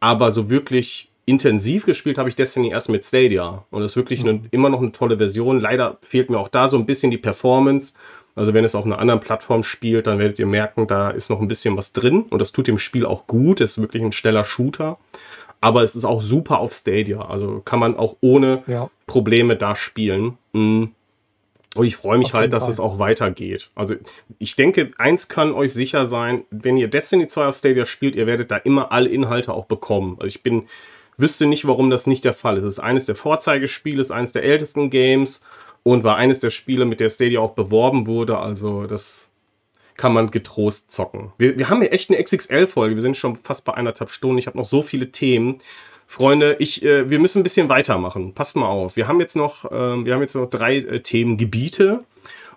Aber 0.00 0.30
so 0.30 0.50
wirklich 0.50 1.10
intensiv 1.24 1.86
gespielt 1.86 2.18
habe 2.18 2.28
ich 2.28 2.36
Destiny 2.36 2.70
erst 2.70 2.88
mit 2.88 3.04
Stadia. 3.04 3.64
Und 3.70 3.82
das 3.82 3.92
ist 3.92 3.96
wirklich 3.96 4.20
eine, 4.20 4.42
immer 4.50 4.68
noch 4.68 4.80
eine 4.80 4.92
tolle 4.92 5.18
Version. 5.18 5.60
Leider 5.60 5.98
fehlt 6.02 6.30
mir 6.30 6.38
auch 6.38 6.48
da 6.48 6.68
so 6.68 6.76
ein 6.76 6.86
bisschen 6.86 7.10
die 7.10 7.18
Performance. 7.18 7.94
Also 8.34 8.54
wenn 8.54 8.64
es 8.64 8.74
auf 8.74 8.84
einer 8.84 8.98
anderen 8.98 9.20
Plattform 9.20 9.62
spielt, 9.62 10.06
dann 10.06 10.18
werdet 10.18 10.38
ihr 10.38 10.46
merken, 10.46 10.86
da 10.86 11.10
ist 11.10 11.30
noch 11.30 11.40
ein 11.40 11.48
bisschen 11.48 11.76
was 11.76 11.92
drin. 11.92 12.22
Und 12.30 12.40
das 12.40 12.52
tut 12.52 12.66
dem 12.66 12.78
Spiel 12.78 13.06
auch 13.06 13.26
gut. 13.26 13.60
Es 13.60 13.72
ist 13.72 13.80
wirklich 13.80 14.02
ein 14.02 14.12
schneller 14.12 14.44
Shooter 14.44 14.98
aber 15.62 15.82
es 15.82 15.94
ist 15.94 16.04
auch 16.04 16.22
super 16.22 16.58
auf 16.58 16.72
Stadia. 16.72 17.22
Also 17.22 17.62
kann 17.64 17.78
man 17.78 17.96
auch 17.96 18.16
ohne 18.20 18.64
ja. 18.66 18.90
Probleme 19.06 19.56
da 19.56 19.74
spielen. 19.76 20.36
Mhm. 20.52 20.90
Und 21.74 21.86
ich 21.86 21.96
freue 21.96 22.18
mich 22.18 22.28
auf 22.28 22.34
halt, 22.34 22.52
dass 22.52 22.68
es 22.68 22.80
auch 22.80 22.98
weitergeht. 22.98 23.70
Also 23.74 23.94
ich 24.38 24.56
denke, 24.56 24.90
eins 24.98 25.28
kann 25.28 25.52
euch 25.54 25.72
sicher 25.72 26.06
sein, 26.06 26.44
wenn 26.50 26.76
ihr 26.76 26.88
Destiny 26.88 27.28
2 27.28 27.46
auf 27.46 27.56
Stadia 27.56 27.86
spielt, 27.86 28.14
ihr 28.14 28.26
werdet 28.26 28.50
da 28.50 28.58
immer 28.58 28.92
alle 28.92 29.08
Inhalte 29.08 29.52
auch 29.54 29.64
bekommen. 29.64 30.16
Also 30.18 30.26
ich 30.26 30.42
bin, 30.42 30.68
wüsste 31.16 31.46
nicht, 31.46 31.66
warum 31.66 31.88
das 31.88 32.06
nicht 32.06 32.24
der 32.24 32.34
Fall 32.34 32.58
ist. 32.58 32.64
Es 32.64 32.74
ist 32.74 32.80
eines 32.80 33.06
der 33.06 33.14
Vorzeigespiele, 33.14 34.02
ist 34.02 34.10
eines 34.10 34.32
der 34.32 34.42
ältesten 34.42 34.90
Games 34.90 35.42
und 35.82 36.04
war 36.04 36.16
eines 36.16 36.40
der 36.40 36.50
Spiele, 36.50 36.84
mit 36.84 37.00
der 37.00 37.08
Stadia 37.08 37.40
auch 37.40 37.52
beworben 37.52 38.06
wurde. 38.06 38.38
Also 38.38 38.86
das 38.86 39.30
kann 39.96 40.12
man 40.12 40.30
getrost 40.30 40.90
zocken. 40.90 41.32
Wir, 41.38 41.56
wir 41.56 41.68
haben 41.70 41.80
hier 41.80 41.92
echt 41.92 42.10
eine 42.10 42.22
XXL-Folge. 42.22 42.96
Wir 42.96 43.02
sind 43.02 43.16
schon 43.16 43.36
fast 43.36 43.64
bei 43.64 43.74
eineinhalb 43.74 44.10
Stunden. 44.10 44.38
Ich 44.38 44.46
habe 44.46 44.58
noch 44.58 44.64
so 44.64 44.82
viele 44.82 45.10
Themen. 45.10 45.60
Freunde, 46.12 46.56
ich, 46.58 46.84
äh, 46.84 47.08
wir 47.08 47.18
müssen 47.18 47.40
ein 47.40 47.42
bisschen 47.42 47.70
weitermachen. 47.70 48.34
Passt 48.34 48.54
mal 48.54 48.68
auf. 48.68 48.96
Wir 48.96 49.08
haben 49.08 49.18
jetzt 49.18 49.34
noch, 49.34 49.64
äh, 49.64 50.04
wir 50.04 50.12
haben 50.12 50.20
jetzt 50.20 50.34
noch 50.34 50.44
drei 50.50 50.76
äh, 50.76 51.00
Themengebiete. 51.00 52.04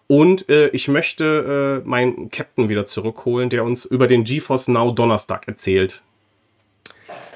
Und 0.08 0.50
äh, 0.50 0.68
ich 0.72 0.90
möchte 0.90 1.82
äh, 1.82 1.88
meinen 1.88 2.30
Captain 2.32 2.68
wieder 2.68 2.86
zurückholen, 2.86 3.50
der 3.50 3.64
uns 3.64 3.86
über 3.86 4.08
den 4.08 4.26
GeForce 4.26 4.68
Now 4.68 4.92
Donnerstag 4.92 5.48
erzählt. 5.48 6.02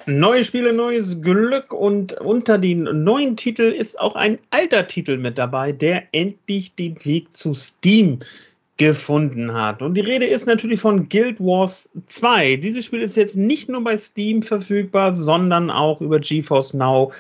Neue 0.08 0.44
Spiele, 0.44 0.74
neues 0.74 1.22
Glück 1.22 1.72
und 1.72 2.20
unter 2.20 2.58
den 2.58 2.84
neuen 3.06 3.38
Titeln 3.38 3.74
ist 3.74 3.98
auch 3.98 4.16
ein 4.16 4.40
alter 4.50 4.90
Titel 4.90 5.16
mit 5.16 5.38
dabei, 5.38 5.72
der 5.72 6.04
endlich 6.12 6.76
den 6.76 6.98
Weg 7.06 7.34
zu 7.34 7.54
Steam 7.54 8.20
gefunden 8.80 9.54
hat. 9.54 9.82
Und 9.82 9.94
die 9.94 10.02
Rede 10.02 10.26
ist 10.26 10.48
natürlich 10.48 10.80
von 10.80 11.10
Guild 11.10 11.40
Wars 11.40 11.92
2. 12.06 12.56
Dieses 12.56 12.86
Spiel 12.86 13.02
ist 13.02 13.18
jetzt 13.18 13.36
nicht 13.36 13.70
nur 13.70 13.84
bei 13.84 13.98
Steam 13.98 14.42
verfügbar, 14.42 15.12
sondern 15.12 15.70
auch 15.70 16.00
über 16.02 16.20
GeForce 16.20 16.74
Now 16.74 17.12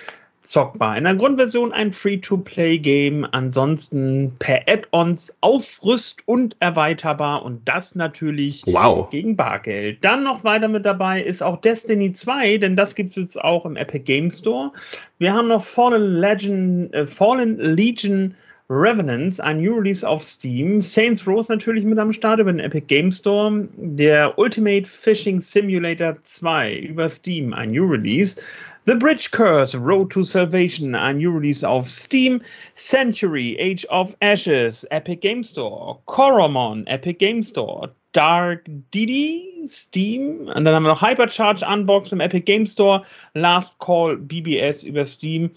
zockbar. 0.41 0.97
In 0.97 1.03
der 1.03 1.15
Grundversion 1.15 1.73
ein 1.73 1.91
Free-to-Play-Game, 1.91 3.27
ansonsten 3.33 4.35
per 4.39 4.61
Add-ons 4.67 5.37
aufrüst 5.41 6.23
und 6.25 6.55
erweiterbar 6.61 7.43
und 7.43 7.67
das 7.67 7.93
natürlich 7.93 8.63
wow. 8.65 9.09
gegen 9.09 9.35
Bargeld. 9.35 10.03
Dann 10.03 10.23
noch 10.23 10.45
weiter 10.45 10.69
mit 10.69 10.85
dabei 10.85 11.21
ist 11.21 11.43
auch 11.43 11.59
Destiny 11.59 12.13
2, 12.13 12.57
denn 12.57 12.77
das 12.77 12.95
gibt 12.95 13.11
es 13.11 13.17
jetzt 13.17 13.41
auch 13.43 13.65
im 13.65 13.75
Epic 13.75 14.05
Game 14.05 14.29
Store. 14.31 14.71
Wir 15.19 15.33
haben 15.33 15.49
noch 15.49 15.63
Fallen 15.63 16.15
Legend, 16.15 16.93
äh, 16.93 17.05
Fallen 17.05 17.59
Legion 17.59 18.33
Revenants, 18.71 19.39
ein 19.39 19.61
New 19.61 19.73
Release 19.73 20.07
auf 20.07 20.21
Steam. 20.21 20.79
Saints 20.79 21.25
Row 21.25 21.47
natürlich 21.49 21.83
mit 21.85 21.97
am 21.97 22.13
Start 22.13 22.39
über 22.39 22.51
den 22.53 22.59
Epic 22.59 22.85
Game 22.85 23.11
Store. 23.11 23.67
Der 23.77 24.37
Ultimate 24.37 24.85
Fishing 24.87 25.41
Simulator 25.41 26.15
2 26.23 26.75
über 26.75 27.09
Steam, 27.09 27.51
ein 27.51 27.71
New 27.71 27.85
Release. 27.85 28.39
The 28.85 28.93
Bridge 28.93 29.29
Curse, 29.31 29.75
Road 29.75 30.11
to 30.11 30.21
Salvation, 30.21 30.93
ein 30.93 31.17
New 31.17 31.35
Release 31.35 31.67
auf 31.67 31.89
Steam. 31.89 32.43
Century, 32.75 33.57
Age 33.59 33.87
of 33.89 34.15
Ashes, 34.19 34.83
Epic 34.91 35.21
Game 35.21 35.43
Store. 35.43 35.97
Coromon, 36.05 36.85
Epic 36.85 37.17
Game 37.17 37.41
Store. 37.41 37.89
Dark 38.11 38.65
Didi, 38.93 39.63
Steam. 39.65 40.47
Und 40.47 40.65
dann 40.65 40.75
haben 40.75 40.83
wir 40.83 40.89
noch 40.89 41.01
Hypercharge 41.01 41.65
Unbox 41.65 42.11
im 42.11 42.19
Epic 42.19 42.41
Game 42.41 42.67
Store. 42.67 43.01
Last 43.33 43.79
Call 43.79 44.17
BBS 44.17 44.83
über 44.83 45.05
Steam 45.05 45.49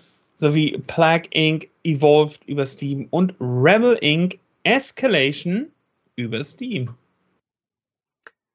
sowie 0.43 0.79
Plague 0.87 1.29
Inc. 1.31 1.69
Evolved 1.85 2.41
über 2.47 2.67
Steam 2.67 3.07
und 3.11 3.35
Rebel 3.41 3.97
Inc. 4.01 4.39
Escalation 4.65 5.69
über 6.17 6.45
Steam. 6.45 6.91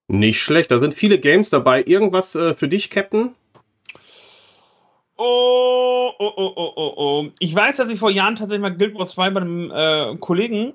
Nicht 0.08 0.42
schlecht, 0.42 0.72
da 0.72 0.78
sind 0.78 0.94
viele 0.94 1.20
Games 1.20 1.50
dabei. 1.50 1.84
Irgendwas 1.84 2.36
äh, 2.36 2.54
für 2.54 2.68
dich, 2.68 2.90
Captain? 2.90 3.36
Oh, 5.18 6.12
oh, 6.20 6.34
oh, 6.36 6.54
oh, 6.56 6.74
oh, 6.76 6.94
oh. 6.96 7.28
Ich 7.40 7.54
weiß, 7.54 7.78
dass 7.78 7.90
ich 7.90 8.00
vor 8.00 8.12
Jahren 8.12 8.36
tatsächlich 8.36 8.62
mal 8.62 8.78
Guild 8.78 8.96
Wars 8.96 9.12
2 9.12 9.30
bei 9.32 9.42
einem 9.42 9.72
äh, 9.72 10.16
Kollegen 10.18 10.74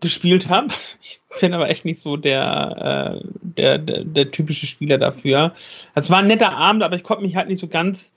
gespielt 0.00 0.48
habe. 0.48 0.68
Ich 1.02 1.40
bin 1.40 1.54
aber 1.54 1.70
echt 1.70 1.84
nicht 1.84 2.00
so 2.00 2.16
der, 2.16 3.20
äh, 3.22 3.28
der, 3.40 3.78
der, 3.78 4.04
der, 4.04 4.30
typische 4.32 4.66
Spieler 4.66 4.98
dafür. 4.98 5.54
Es 5.94 6.10
war 6.10 6.18
ein 6.18 6.26
netter 6.26 6.56
Abend, 6.56 6.82
aber 6.82 6.96
ich 6.96 7.04
konnte 7.04 7.22
mich 7.22 7.36
halt 7.36 7.48
nicht 7.48 7.60
so 7.60 7.68
ganz 7.68 8.16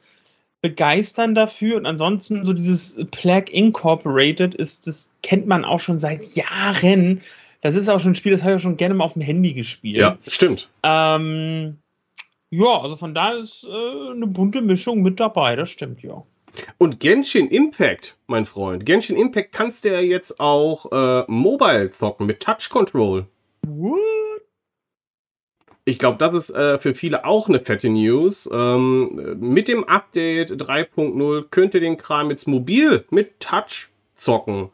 begeistern 0.64 1.36
dafür. 1.36 1.78
Und 1.78 1.86
ansonsten 1.86 2.44
so 2.44 2.54
dieses 2.54 3.06
Plague 3.12 3.54
Incorporated 3.54 4.56
ist, 4.56 4.88
das 4.88 5.14
kennt 5.22 5.46
man 5.46 5.66
auch 5.66 5.80
schon 5.80 6.00
seit 6.00 6.26
Jahren. 6.36 7.22
Das 7.62 7.76
ist 7.76 7.90
auch 7.90 8.00
schon 8.00 8.14
ein 8.14 8.16
Spiel, 8.16 8.32
das 8.32 8.44
habe 8.44 8.56
ich 8.56 8.62
schon 8.62 8.78
gerne 8.78 8.96
mal 8.96 9.04
auf 9.04 9.14
dem 9.14 9.22
Handy 9.22 9.54
gespielt. 9.54 9.98
Ja, 9.98 10.18
stimmt. 10.26 10.70
Ähm, 10.82 11.78
ja, 12.50 12.82
also 12.82 12.96
von 12.96 13.14
da 13.14 13.34
ist 13.34 13.66
äh, 13.66 14.12
eine 14.12 14.28
bunte 14.28 14.62
Mischung 14.62 15.02
mit 15.02 15.20
dabei, 15.20 15.56
das 15.56 15.70
stimmt, 15.70 16.02
ja. 16.02 16.24
Und 16.78 17.00
Genshin 17.00 17.48
Impact, 17.48 18.16
mein 18.28 18.46
Freund. 18.46 18.86
Genshin 18.86 19.18
Impact 19.18 19.52
kannst 19.52 19.84
du 19.84 19.92
ja 19.92 20.00
jetzt 20.00 20.40
auch 20.40 20.92
äh, 20.92 21.24
mobile 21.28 21.90
zocken 21.90 22.26
mit 22.26 22.42
Touch 22.42 22.70
Control. 22.70 23.26
What? 23.68 24.23
Ich 25.86 26.00
glaube, 26.00 26.18
das 26.18 26.34
ist 26.34 26.50
äh, 26.52 26.78
für 26.78 26.96
viele 26.96 27.26
auch 27.26 27.50
eine 27.50 27.60
fette 27.60 27.90
News. 27.90 28.50
Ähm, 28.52 29.36
mit 29.40 29.68
dem 29.68 29.84
Update 29.84 30.52
3.0 30.52 31.46
könnt 31.52 31.74
ihr 31.74 31.82
den 31.82 31.98
Kram 31.98 32.30
jetzt 32.30 32.48
mobil 32.48 33.04
mit 33.10 33.40
Touch 33.42 33.90
zocken. 34.16 34.70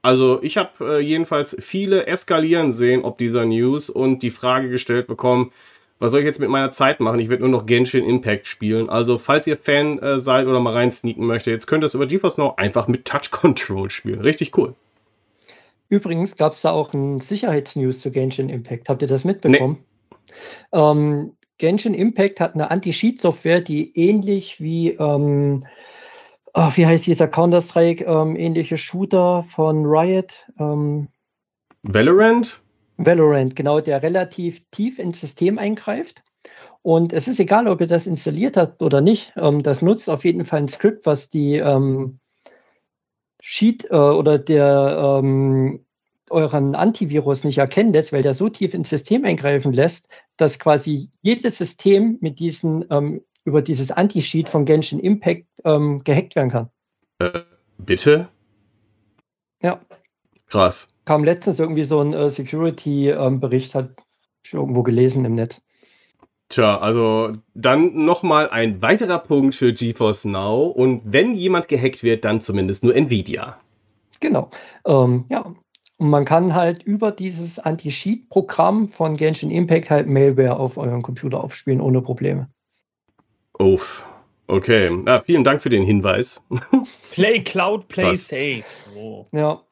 Also 0.00 0.38
ich 0.42 0.56
habe 0.56 0.70
äh, 0.80 1.00
jedenfalls 1.00 1.56
viele 1.60 2.06
eskalieren 2.06 2.72
sehen 2.72 3.04
ob 3.04 3.18
dieser 3.18 3.44
News 3.44 3.90
und 3.90 4.22
die 4.22 4.30
Frage 4.30 4.68
gestellt 4.68 5.06
bekommen, 5.06 5.52
was 5.98 6.10
soll 6.10 6.20
ich 6.20 6.26
jetzt 6.26 6.40
mit 6.40 6.50
meiner 6.50 6.70
Zeit 6.70 7.00
machen? 7.00 7.20
Ich 7.20 7.28
werde 7.28 7.42
nur 7.42 7.50
noch 7.50 7.66
Genshin 7.66 8.04
Impact 8.04 8.46
spielen. 8.46 8.90
Also 8.90 9.16
falls 9.16 9.46
ihr 9.46 9.56
Fan 9.56 9.98
äh, 10.00 10.18
seid 10.18 10.46
oder 10.46 10.60
mal 10.60 10.72
rein 10.72 10.90
sneaken 10.90 11.24
möchtet, 11.24 11.52
jetzt 11.52 11.66
könnt 11.66 11.84
ihr 11.84 11.86
es 11.86 11.94
über 11.94 12.06
GeForce 12.06 12.38
Now 12.38 12.54
einfach 12.56 12.88
mit 12.88 13.04
Touch 13.04 13.30
Control 13.30 13.90
spielen. 13.90 14.20
Richtig 14.20 14.56
cool. 14.58 14.74
Übrigens 15.88 16.36
gab 16.36 16.54
es 16.54 16.62
da 16.62 16.72
auch 16.72 16.92
ein 16.92 17.20
Sicherheitsnews 17.20 18.00
zu 18.00 18.10
Genshin 18.10 18.48
Impact. 18.48 18.88
Habt 18.88 19.02
ihr 19.02 19.08
das 19.08 19.24
mitbekommen? 19.24 19.78
Nee. 19.80 19.93
Ähm, 20.72 21.36
Genshin 21.58 21.94
Impact 21.94 22.40
hat 22.40 22.54
eine 22.54 22.70
Anti-Cheat-Software, 22.70 23.60
die 23.60 23.96
ähnlich 23.96 24.60
wie, 24.60 24.90
ähm, 24.90 25.64
oh, 26.52 26.70
wie 26.74 26.86
heißt 26.86 27.06
dieser 27.06 27.28
Counter-Strike, 27.28 28.04
ähm, 28.04 28.36
ähnliche 28.36 28.76
Shooter 28.76 29.44
von 29.44 29.86
Riot. 29.86 30.46
Ähm, 30.58 31.08
Valorant? 31.82 32.60
Valorant, 32.96 33.54
genau, 33.56 33.80
der 33.80 34.02
relativ 34.02 34.62
tief 34.70 34.98
ins 34.98 35.20
System 35.20 35.58
eingreift. 35.58 36.22
Und 36.82 37.12
es 37.12 37.28
ist 37.28 37.40
egal, 37.40 37.66
ob 37.66 37.80
ihr 37.80 37.86
das 37.86 38.06
installiert 38.06 38.56
habt 38.56 38.82
oder 38.82 39.00
nicht. 39.00 39.32
Ähm, 39.36 39.62
das 39.62 39.80
nutzt 39.80 40.10
auf 40.10 40.24
jeden 40.24 40.44
Fall 40.44 40.60
ein 40.60 40.68
Skript, 40.68 41.06
was 41.06 41.28
die 41.28 41.56
ähm, 41.56 42.18
Sheet 43.40 43.90
äh, 43.90 43.96
oder 43.96 44.38
der 44.38 45.20
ähm, 45.22 45.83
euren 46.30 46.74
Antivirus 46.74 47.44
nicht 47.44 47.58
erkennen 47.58 47.92
lässt, 47.92 48.12
weil 48.12 48.22
der 48.22 48.34
so 48.34 48.48
tief 48.48 48.74
ins 48.74 48.90
System 48.90 49.24
eingreifen 49.24 49.72
lässt, 49.72 50.08
dass 50.36 50.58
quasi 50.58 51.10
jedes 51.22 51.58
System 51.58 52.18
mit 52.20 52.38
diesen 52.38 52.84
ähm, 52.90 53.20
über 53.44 53.62
dieses 53.62 53.90
Anti-Sheet 53.90 54.48
von 54.48 54.64
Genshin 54.64 54.98
Impact 54.98 55.46
ähm, 55.64 56.02
gehackt 56.02 56.34
werden 56.34 56.50
kann. 56.50 56.70
Äh, 57.18 57.40
bitte? 57.78 58.28
Ja. 59.62 59.80
Krass. 60.46 60.88
Kam 61.04 61.24
letztens 61.24 61.58
irgendwie 61.58 61.84
so 61.84 62.00
ein 62.00 62.14
äh, 62.14 62.30
Security-Bericht, 62.30 63.74
hat 63.74 63.90
irgendwo 64.50 64.82
gelesen 64.82 65.24
im 65.24 65.34
Netz. 65.34 65.62
Tja, 66.48 66.78
also 66.78 67.32
dann 67.54 67.96
nochmal 67.96 68.50
ein 68.50 68.80
weiterer 68.82 69.18
Punkt 69.18 69.54
für 69.54 69.72
GeForce 69.72 70.26
Now. 70.26 70.66
Und 70.66 71.02
wenn 71.04 71.34
jemand 71.34 71.68
gehackt 71.68 72.02
wird, 72.02 72.24
dann 72.24 72.40
zumindest 72.40 72.84
nur 72.84 72.94
Nvidia. 72.94 73.58
Genau. 74.20 74.50
Ähm, 74.86 75.24
ja. 75.28 75.54
Und 76.04 76.10
man 76.10 76.26
kann 76.26 76.54
halt 76.54 76.82
über 76.82 77.12
dieses 77.12 77.58
Anti-Cheat-Programm 77.58 78.88
von 78.88 79.16
Genshin 79.16 79.50
Impact 79.50 79.88
halt 79.88 80.06
Malware 80.06 80.58
auf 80.58 80.76
euren 80.76 81.00
Computer 81.00 81.42
aufspielen 81.42 81.80
ohne 81.80 82.02
Probleme. 82.02 82.50
Uff. 83.58 84.04
Okay. 84.46 85.00
Ah, 85.06 85.20
vielen 85.20 85.44
Dank 85.44 85.62
für 85.62 85.70
den 85.70 85.82
Hinweis. 85.82 86.44
Play 87.10 87.40
Cloud, 87.40 87.88
Play 87.88 88.10
Krass. 88.10 88.28
Safe. 88.28 88.64
Oh. 88.94 89.24
Ja. 89.32 89.62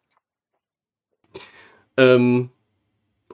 Ähm, 1.98 2.48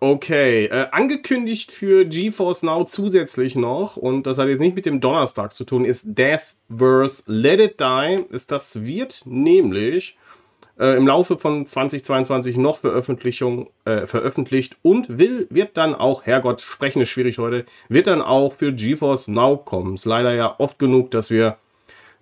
okay, 0.01 0.65
äh, 0.65 0.89
angekündigt 0.91 1.71
für 1.71 2.05
GeForce 2.05 2.65
Now 2.65 2.83
zusätzlich 2.83 3.55
noch, 3.55 3.97
und 3.97 4.27
das 4.27 4.39
hat 4.39 4.49
jetzt 4.49 4.59
nicht 4.59 4.75
mit 4.75 4.87
dem 4.87 5.01
Donnerstag 5.01 5.53
zu 5.53 5.63
tun, 5.63 5.85
ist 5.85 6.19
Death 6.19 6.57
Verse 6.69 7.23
Let 7.27 7.61
It 7.61 7.81
Die. 7.81 8.25
Ist 8.31 8.51
das 8.51 8.85
wird 8.85 9.23
nämlich 9.25 10.18
äh, 10.79 10.97
im 10.97 11.07
Laufe 11.07 11.37
von 11.39 11.67
2022 11.67 12.57
noch 12.57 12.79
Veröffentlichung, 12.79 13.69
äh, 13.85 14.07
veröffentlicht 14.07 14.77
und 14.83 15.19
will, 15.19 15.47
wird 15.51 15.77
dann 15.77 15.95
auch, 15.95 16.25
Herrgott, 16.25 16.63
sprechen 16.63 17.03
ist 17.03 17.09
schwierig 17.09 17.39
heute, 17.39 17.67
wird 17.89 18.07
dann 18.07 18.23
auch 18.23 18.55
für 18.55 18.73
GeForce 18.73 19.29
Now 19.29 19.57
kommen. 19.57 19.95
Ist 19.95 20.05
leider 20.05 20.35
ja 20.35 20.55
oft 20.59 20.79
genug, 20.79 21.11
dass 21.11 21.31
wir 21.31 21.57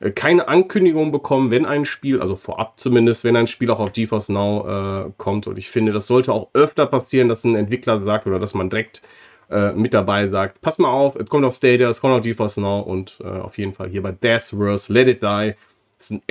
äh, 0.00 0.10
keine 0.10 0.48
Ankündigung 0.48 1.12
bekommen, 1.12 1.50
wenn 1.50 1.66
ein 1.66 1.84
Spiel, 1.84 2.20
also 2.20 2.36
vorab 2.36 2.78
zumindest, 2.80 3.24
wenn 3.24 3.36
ein 3.36 3.46
Spiel 3.46 3.70
auch 3.70 3.80
auf 3.80 3.92
GeForce 3.92 4.30
Now 4.30 5.06
äh, 5.06 5.12
kommt. 5.18 5.46
Und 5.46 5.58
ich 5.58 5.68
finde, 5.68 5.92
das 5.92 6.06
sollte 6.06 6.32
auch 6.32 6.48
öfter 6.54 6.86
passieren, 6.86 7.28
dass 7.28 7.44
ein 7.44 7.56
Entwickler 7.56 7.98
sagt 7.98 8.26
oder 8.26 8.38
dass 8.38 8.54
man 8.54 8.70
direkt 8.70 9.02
äh, 9.50 9.72
mit 9.72 9.94
dabei 9.94 10.26
sagt, 10.26 10.60
pass 10.60 10.78
mal 10.78 10.90
auf, 10.90 11.14
es 11.16 11.28
kommt 11.28 11.44
auf 11.44 11.54
Stadia, 11.54 11.88
es 11.88 12.00
kommt 12.00 12.14
auf 12.14 12.22
GeForce 12.22 12.56
Now 12.56 12.80
und 12.80 13.18
äh, 13.22 13.26
auf 13.26 13.58
jeden 13.58 13.74
Fall 13.74 13.88
hier 13.88 14.02
bei 14.02 14.12
Death 14.12 14.54
Verse 14.56 14.92
Let 14.92 15.08
It 15.08 15.22
Die. 15.22 15.54
Das 15.98 16.10
ist 16.10 16.10
ein 16.10 16.22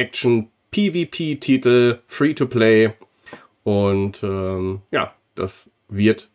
Action-PvP-Titel, 0.72 2.00
Free-to-Play. 2.08 2.94
Und 3.64 4.24
ähm, 4.24 4.82
ja, 4.92 5.14
das 5.36 5.72
wird 5.88 6.30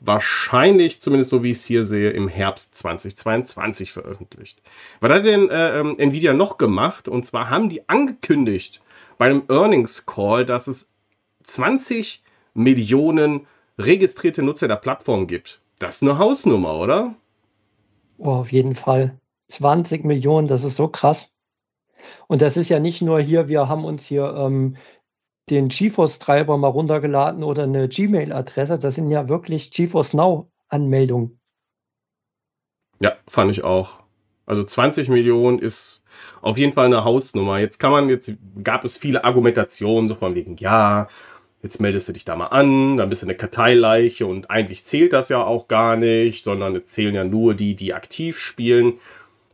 wahrscheinlich, 0.00 1.00
zumindest 1.00 1.30
so 1.30 1.42
wie 1.42 1.52
ich 1.52 1.58
es 1.58 1.64
hier 1.64 1.84
sehe, 1.84 2.10
im 2.10 2.28
Herbst 2.28 2.74
2022 2.74 3.92
veröffentlicht. 3.92 4.60
Was 5.00 5.12
hat 5.12 5.24
denn 5.24 5.48
äh, 5.50 5.78
ähm, 5.80 5.98
Nvidia 5.98 6.32
noch 6.32 6.58
gemacht? 6.58 7.08
Und 7.08 7.24
zwar 7.24 7.48
haben 7.48 7.68
die 7.68 7.88
angekündigt 7.88 8.82
bei 9.18 9.26
einem 9.26 9.44
Earnings 9.48 10.04
Call, 10.06 10.44
dass 10.44 10.66
es 10.66 10.92
20 11.44 12.22
Millionen 12.54 13.46
registrierte 13.78 14.42
Nutzer 14.42 14.68
der 14.68 14.76
Plattform 14.76 15.26
gibt. 15.26 15.60
Das 15.78 15.96
ist 15.96 16.02
eine 16.02 16.18
Hausnummer, 16.18 16.78
oder? 16.78 17.14
Oh, 18.18 18.30
auf 18.30 18.52
jeden 18.52 18.74
Fall. 18.74 19.18
20 19.48 20.04
Millionen, 20.04 20.48
das 20.48 20.64
ist 20.64 20.76
so 20.76 20.88
krass. 20.88 21.33
Und 22.26 22.42
das 22.42 22.56
ist 22.56 22.68
ja 22.68 22.78
nicht 22.78 23.02
nur 23.02 23.20
hier, 23.20 23.48
wir 23.48 23.68
haben 23.68 23.84
uns 23.84 24.04
hier 24.04 24.34
ähm, 24.36 24.76
den 25.50 25.68
GeForce-Treiber 25.68 26.56
mal 26.56 26.68
runtergeladen 26.68 27.44
oder 27.44 27.64
eine 27.64 27.88
Gmail-Adresse. 27.88 28.78
Das 28.78 28.94
sind 28.94 29.10
ja 29.10 29.28
wirklich 29.28 29.70
GeForce 29.70 30.14
Now-Anmeldungen. 30.14 31.38
Ja, 33.00 33.12
fand 33.28 33.50
ich 33.50 33.64
auch. 33.64 34.00
Also 34.46 34.62
20 34.62 35.08
Millionen 35.08 35.58
ist 35.58 36.02
auf 36.40 36.58
jeden 36.58 36.72
Fall 36.72 36.86
eine 36.86 37.04
Hausnummer. 37.04 37.58
Jetzt 37.58 37.78
kann 37.78 37.90
man, 37.90 38.08
jetzt 38.08 38.32
gab 38.62 38.84
es 38.84 38.96
viele 38.96 39.24
Argumentationen, 39.24 40.08
so 40.08 40.14
von 40.14 40.34
wegen, 40.34 40.56
ja, 40.56 41.08
jetzt 41.62 41.80
meldest 41.80 42.08
du 42.08 42.12
dich 42.12 42.24
da 42.24 42.36
mal 42.36 42.48
an, 42.48 42.98
dann 42.98 43.08
bist 43.08 43.22
du 43.22 43.26
eine 43.26 43.36
Karteileiche 43.36 44.26
und 44.26 44.50
eigentlich 44.50 44.84
zählt 44.84 45.14
das 45.14 45.30
ja 45.30 45.42
auch 45.42 45.66
gar 45.66 45.96
nicht, 45.96 46.44
sondern 46.44 46.76
es 46.76 46.86
zählen 46.86 47.14
ja 47.14 47.24
nur 47.24 47.54
die, 47.54 47.74
die 47.74 47.94
aktiv 47.94 48.38
spielen. 48.38 48.94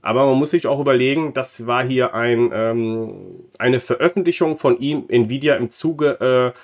Aber 0.02 0.27
man 0.27 0.39
muss 0.39 0.51
sich 0.51 0.66
auch 0.66 0.81
überlegen, 0.81 1.35
das 1.35 1.66
war 1.66 1.85
hier 1.85 2.14
ein, 2.14 2.51
ähm, 2.52 3.14
eine 3.59 3.81
Veröffentlichung 3.81 4.59
von 4.59 4.78
ihm, 4.78 5.05
Nvidia, 5.09 5.56
im 5.56 5.70
Zuge, 5.70 6.55
äh, 6.55 6.59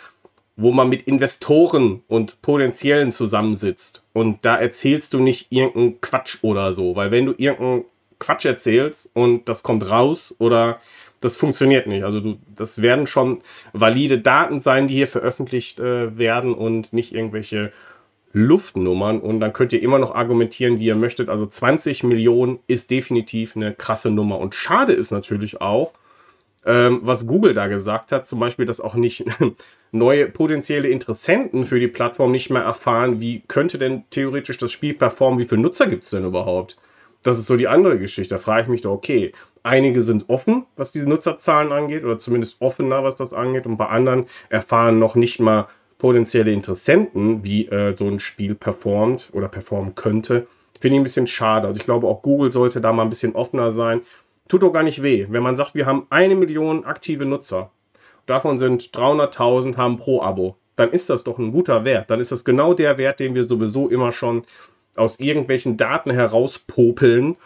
wo 0.57 0.73
man 0.73 0.89
mit 0.89 1.03
Investoren 1.03 2.03
und 2.09 2.41
Potenziellen 2.41 3.11
zusammensitzt. 3.11 4.03
Und 4.15 4.45
da 4.45 4.57
erzählst 4.57 5.13
du 5.13 5.21
nicht 5.21 5.53
irgendeinen 5.53 6.01
Quatsch 6.01 6.39
oder 6.43 6.73
so. 6.73 6.97
Weil 6.97 7.11
wenn 7.11 7.27
du 7.27 7.35
irgendeinen 7.37 7.85
Quatsch 8.19 8.47
erzählst 8.47 9.11
und 9.13 9.49
das 9.49 9.63
kommt 9.63 9.91
raus 9.91 10.35
oder 10.39 10.81
das 11.21 11.37
funktioniert 11.37 11.87
nicht. 11.87 12.05
Also 12.05 12.21
du, 12.21 12.39
das 12.55 12.81
werden 12.81 13.07
schon 13.07 13.41
valide 13.73 14.19
Daten 14.19 14.61
sein, 14.61 14.89
die 14.89 14.95
hier 14.95 15.09
veröffentlicht 15.09 15.79
äh, 15.81 16.17
werden 16.17 16.55
und 16.55 16.93
nicht 16.93 17.13
irgendwelche 17.13 17.73
Luftnummern 18.37 19.21
und 19.21 19.41
dann 19.41 19.55
könnt 19.55 19.73
ihr 19.73 19.83
immer 19.83 19.99
noch 19.99 20.15
argumentieren, 20.15 20.79
wie 20.79 20.85
ihr 20.85 20.95
möchtet. 20.95 21.31
Also 21.31 21.47
20 21.47 22.05
Millionen 22.05 22.59
ist 22.67 22.91
definitiv 22.91 23.57
eine 23.57 23.73
krasse 23.73 24.11
Nummer. 24.11 24.39
Und 24.39 24.55
schade 24.55 24.93
ist 24.93 25.11
natürlich 25.11 25.63
auch, 25.63 25.93
ähm, 26.67 27.01
was 27.03 27.27
Google 27.27 27.55
da 27.55 27.67
gesagt 27.67 28.13
hat, 28.13 28.27
zum 28.27 28.39
Beispiel, 28.39 28.67
dass 28.67 28.83
auch 28.83 28.95
nicht 28.95 29.25
neue 29.91 30.27
potenzielle 30.27 30.89
Interessenten 30.89 31.65
für 31.65 31.81
die 31.81 31.89
Plattform 31.89 32.31
nicht 32.31 32.51
mehr 32.51 32.61
erfahren, 32.61 33.21
wie 33.21 33.43
könnte 33.49 33.79
denn 33.79 34.05
theoretisch 34.11 34.59
das 34.59 34.71
Spiel 34.71 34.93
performen, 34.93 35.39
wie 35.39 35.47
viele 35.47 35.63
Nutzer 35.63 35.87
gibt 35.87 36.05
es 36.05 36.11
denn 36.11 36.27
überhaupt? 36.27 36.77
Das 37.23 37.39
ist 37.39 37.47
so 37.47 37.57
die 37.57 37.69
andere 37.69 37.99
Geschichte. 37.99 38.35
Da 38.35 38.39
frage 38.39 38.65
ich 38.65 38.69
mich 38.69 38.83
doch, 38.83 38.93
okay, 38.93 39.33
einige 39.63 40.03
sind 40.03 40.29
offen, 40.29 40.67
was 40.77 40.93
die 40.93 41.01
Nutzerzahlen 41.01 41.73
angeht, 41.73 42.05
oder 42.05 42.19
zumindest 42.19 42.61
offener, 42.61 43.03
was 43.03 43.17
das 43.17 43.33
angeht, 43.33 43.65
und 43.65 43.79
bei 43.79 43.87
anderen 43.87 44.27
erfahren 44.51 44.99
noch 44.99 45.15
nicht 45.15 45.41
mal, 45.41 45.69
potenzielle 45.99 46.53
Interessenten, 46.53 47.45
wie 47.45 47.67
äh, 47.67 47.97
so 47.97 48.07
ein 48.07 48.21
Spiel 48.21 48.55
performt 48.55 49.31
oder 49.33 49.49
performen 49.49 49.95
könnte, 49.95 50.47
finde 50.81 50.97
ich 50.97 51.01
ein 51.01 51.05
bisschen 51.05 51.27
schade. 51.27 51.67
Also 51.67 51.81
ich 51.81 51.87
glaube, 51.87 52.07
auch 52.07 52.23
Google 52.23 52.53
sollte 52.53 52.81
da 52.81 52.93
mal 52.93 53.03
ein 53.03 53.09
bisschen 53.09 53.35
offener 53.35 53.71
sein. 53.71 54.03
Tut 54.49 54.63
doch 54.63 54.73
gar 54.73 54.83
nicht 54.83 55.03
weh. 55.03 55.27
Wenn 55.29 55.43
man 55.43 55.57
sagt, 55.57 55.75
wir 55.75 55.87
haben 55.87 56.07
eine 56.11 56.37
Million 56.37 56.85
aktive 56.85 57.25
Nutzer, 57.25 57.71
davon 58.27 58.59
sind 58.59 58.91
300.000 58.91 59.77
haben 59.77 59.99
pro 59.99 60.23
Abo, 60.23 60.57
dann 60.77 60.91
ist 60.91 61.09
das 61.09 61.25
doch 61.25 61.39
ein 61.39 61.53
guter 61.53 61.85
Wert. 61.85 62.11
Dann 62.11 62.21
ist 62.21 62.33
das 62.33 62.45
genau 62.45 62.75
der 62.75 62.99
Wert, 62.99 63.19
den 63.19 63.35
wir 63.35 63.45
sowieso 63.45 63.89
immer 63.89 64.13
schon 64.13 64.45
aus 64.95 65.19
irgendwelchen 65.19 65.77
Daten 65.77 66.11
herauspopeln 66.11 67.37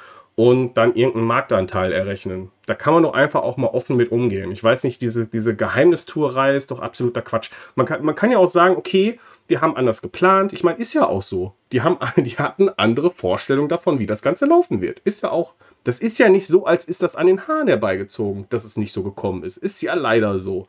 und 0.40 0.72
dann 0.78 0.94
irgendeinen 0.94 1.26
Marktanteil 1.26 1.92
errechnen. 1.92 2.50
Da 2.64 2.74
kann 2.74 2.94
man 2.94 3.02
doch 3.02 3.12
einfach 3.12 3.42
auch 3.42 3.58
mal 3.58 3.66
offen 3.66 3.94
mit 3.98 4.10
umgehen. 4.10 4.50
Ich 4.52 4.64
weiß 4.64 4.84
nicht, 4.84 5.02
diese, 5.02 5.26
diese 5.26 5.54
Geheimnistuerei 5.54 6.56
ist 6.56 6.70
doch 6.70 6.80
absoluter 6.80 7.20
Quatsch. 7.20 7.50
Man 7.74 7.84
kann, 7.84 8.02
man 8.02 8.14
kann 8.14 8.30
ja 8.30 8.38
auch 8.38 8.48
sagen, 8.48 8.76
okay, 8.76 9.20
wir 9.48 9.60
haben 9.60 9.76
anders 9.76 10.00
geplant. 10.00 10.54
Ich 10.54 10.64
meine, 10.64 10.78
ist 10.78 10.94
ja 10.94 11.06
auch 11.06 11.20
so. 11.20 11.52
Die, 11.72 11.82
haben, 11.82 11.98
die 12.16 12.38
hatten 12.38 12.70
andere 12.70 13.10
Vorstellungen 13.10 13.68
davon, 13.68 13.98
wie 13.98 14.06
das 14.06 14.22
Ganze 14.22 14.46
laufen 14.46 14.80
wird. 14.80 15.00
Ist 15.00 15.22
ja 15.22 15.30
auch, 15.30 15.52
das 15.84 16.00
ist 16.00 16.18
ja 16.18 16.30
nicht 16.30 16.46
so, 16.46 16.64
als 16.64 16.86
ist 16.86 17.02
das 17.02 17.16
an 17.16 17.26
den 17.26 17.46
Haaren 17.46 17.68
herbeigezogen, 17.68 18.46
dass 18.48 18.64
es 18.64 18.78
nicht 18.78 18.92
so 18.94 19.02
gekommen 19.02 19.44
ist. 19.44 19.58
Ist 19.58 19.82
ja 19.82 19.92
leider 19.92 20.38
so. 20.38 20.66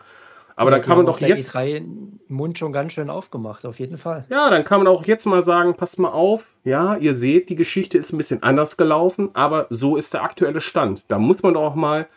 Aber 0.56 0.72
ja, 0.72 0.78
dann 0.78 0.86
kann 0.86 0.98
man 0.98 1.06
doch 1.06 1.20
jetzt. 1.20 1.56
E3 1.56 1.84
Mund 2.28 2.58
schon 2.58 2.72
ganz 2.72 2.94
schön 2.94 3.10
aufgemacht, 3.10 3.66
auf 3.66 3.80
jeden 3.80 3.98
Fall. 3.98 4.26
Ja, 4.30 4.50
dann 4.50 4.64
kann 4.64 4.84
man 4.84 4.88
auch 4.88 5.06
jetzt 5.06 5.26
mal 5.26 5.42
sagen: 5.42 5.76
Passt 5.76 6.00
mal 6.00 6.12
auf, 6.12 6.46
ja, 6.64 6.96
ihr 6.98 7.16
seht, 7.16 7.50
die 7.50 7.56
Geschichte 7.56 7.98
ist 7.98 8.14
ein 8.14 8.18
bisschen 8.18 8.44
anders 8.44 8.78
gelaufen, 8.78 9.30
aber 9.34 9.68
so 9.70 9.98
ist 9.98 10.14
der 10.14 10.24
aktuelle 10.24 10.62
Stand. 10.62 11.04
Da 11.08 11.20
muss 11.20 11.44
man 11.44 11.54
doch 11.54 11.64
auch 11.64 11.76
mal 11.76 12.08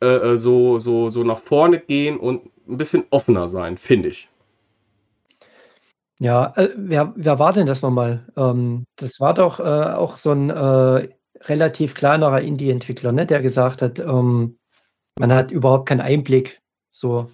äh, 0.00 0.06
äh 0.06 0.38
so, 0.38 0.78
so, 0.78 1.08
so 1.08 1.24
nach 1.24 1.40
vorne 1.40 1.80
gehen 1.80 2.18
und 2.18 2.42
ein 2.68 2.76
bisschen 2.76 3.04
offener 3.10 3.48
sein, 3.48 3.78
finde 3.78 4.08
ich. 4.10 4.28
Ja, 6.18 6.52
äh, 6.56 6.70
wer, 6.76 7.12
wer 7.16 7.38
war 7.38 7.52
denn 7.52 7.66
das 7.66 7.82
nochmal? 7.82 8.26
Ähm, 8.36 8.84
das 8.96 9.20
war 9.20 9.34
doch 9.34 9.60
äh, 9.60 9.62
auch 9.62 10.16
so 10.16 10.32
ein 10.32 10.50
äh, 10.50 11.08
relativ 11.42 11.94
kleinerer 11.94 12.40
Indie-Entwickler, 12.40 13.12
ne, 13.12 13.26
der 13.26 13.42
gesagt 13.42 13.82
hat, 13.82 13.98
ähm, 13.98 14.58
man 15.18 15.32
hat 15.32 15.50
überhaupt 15.50 15.88
keinen 15.88 16.00
Einblick 16.00 16.60
so 16.92 17.28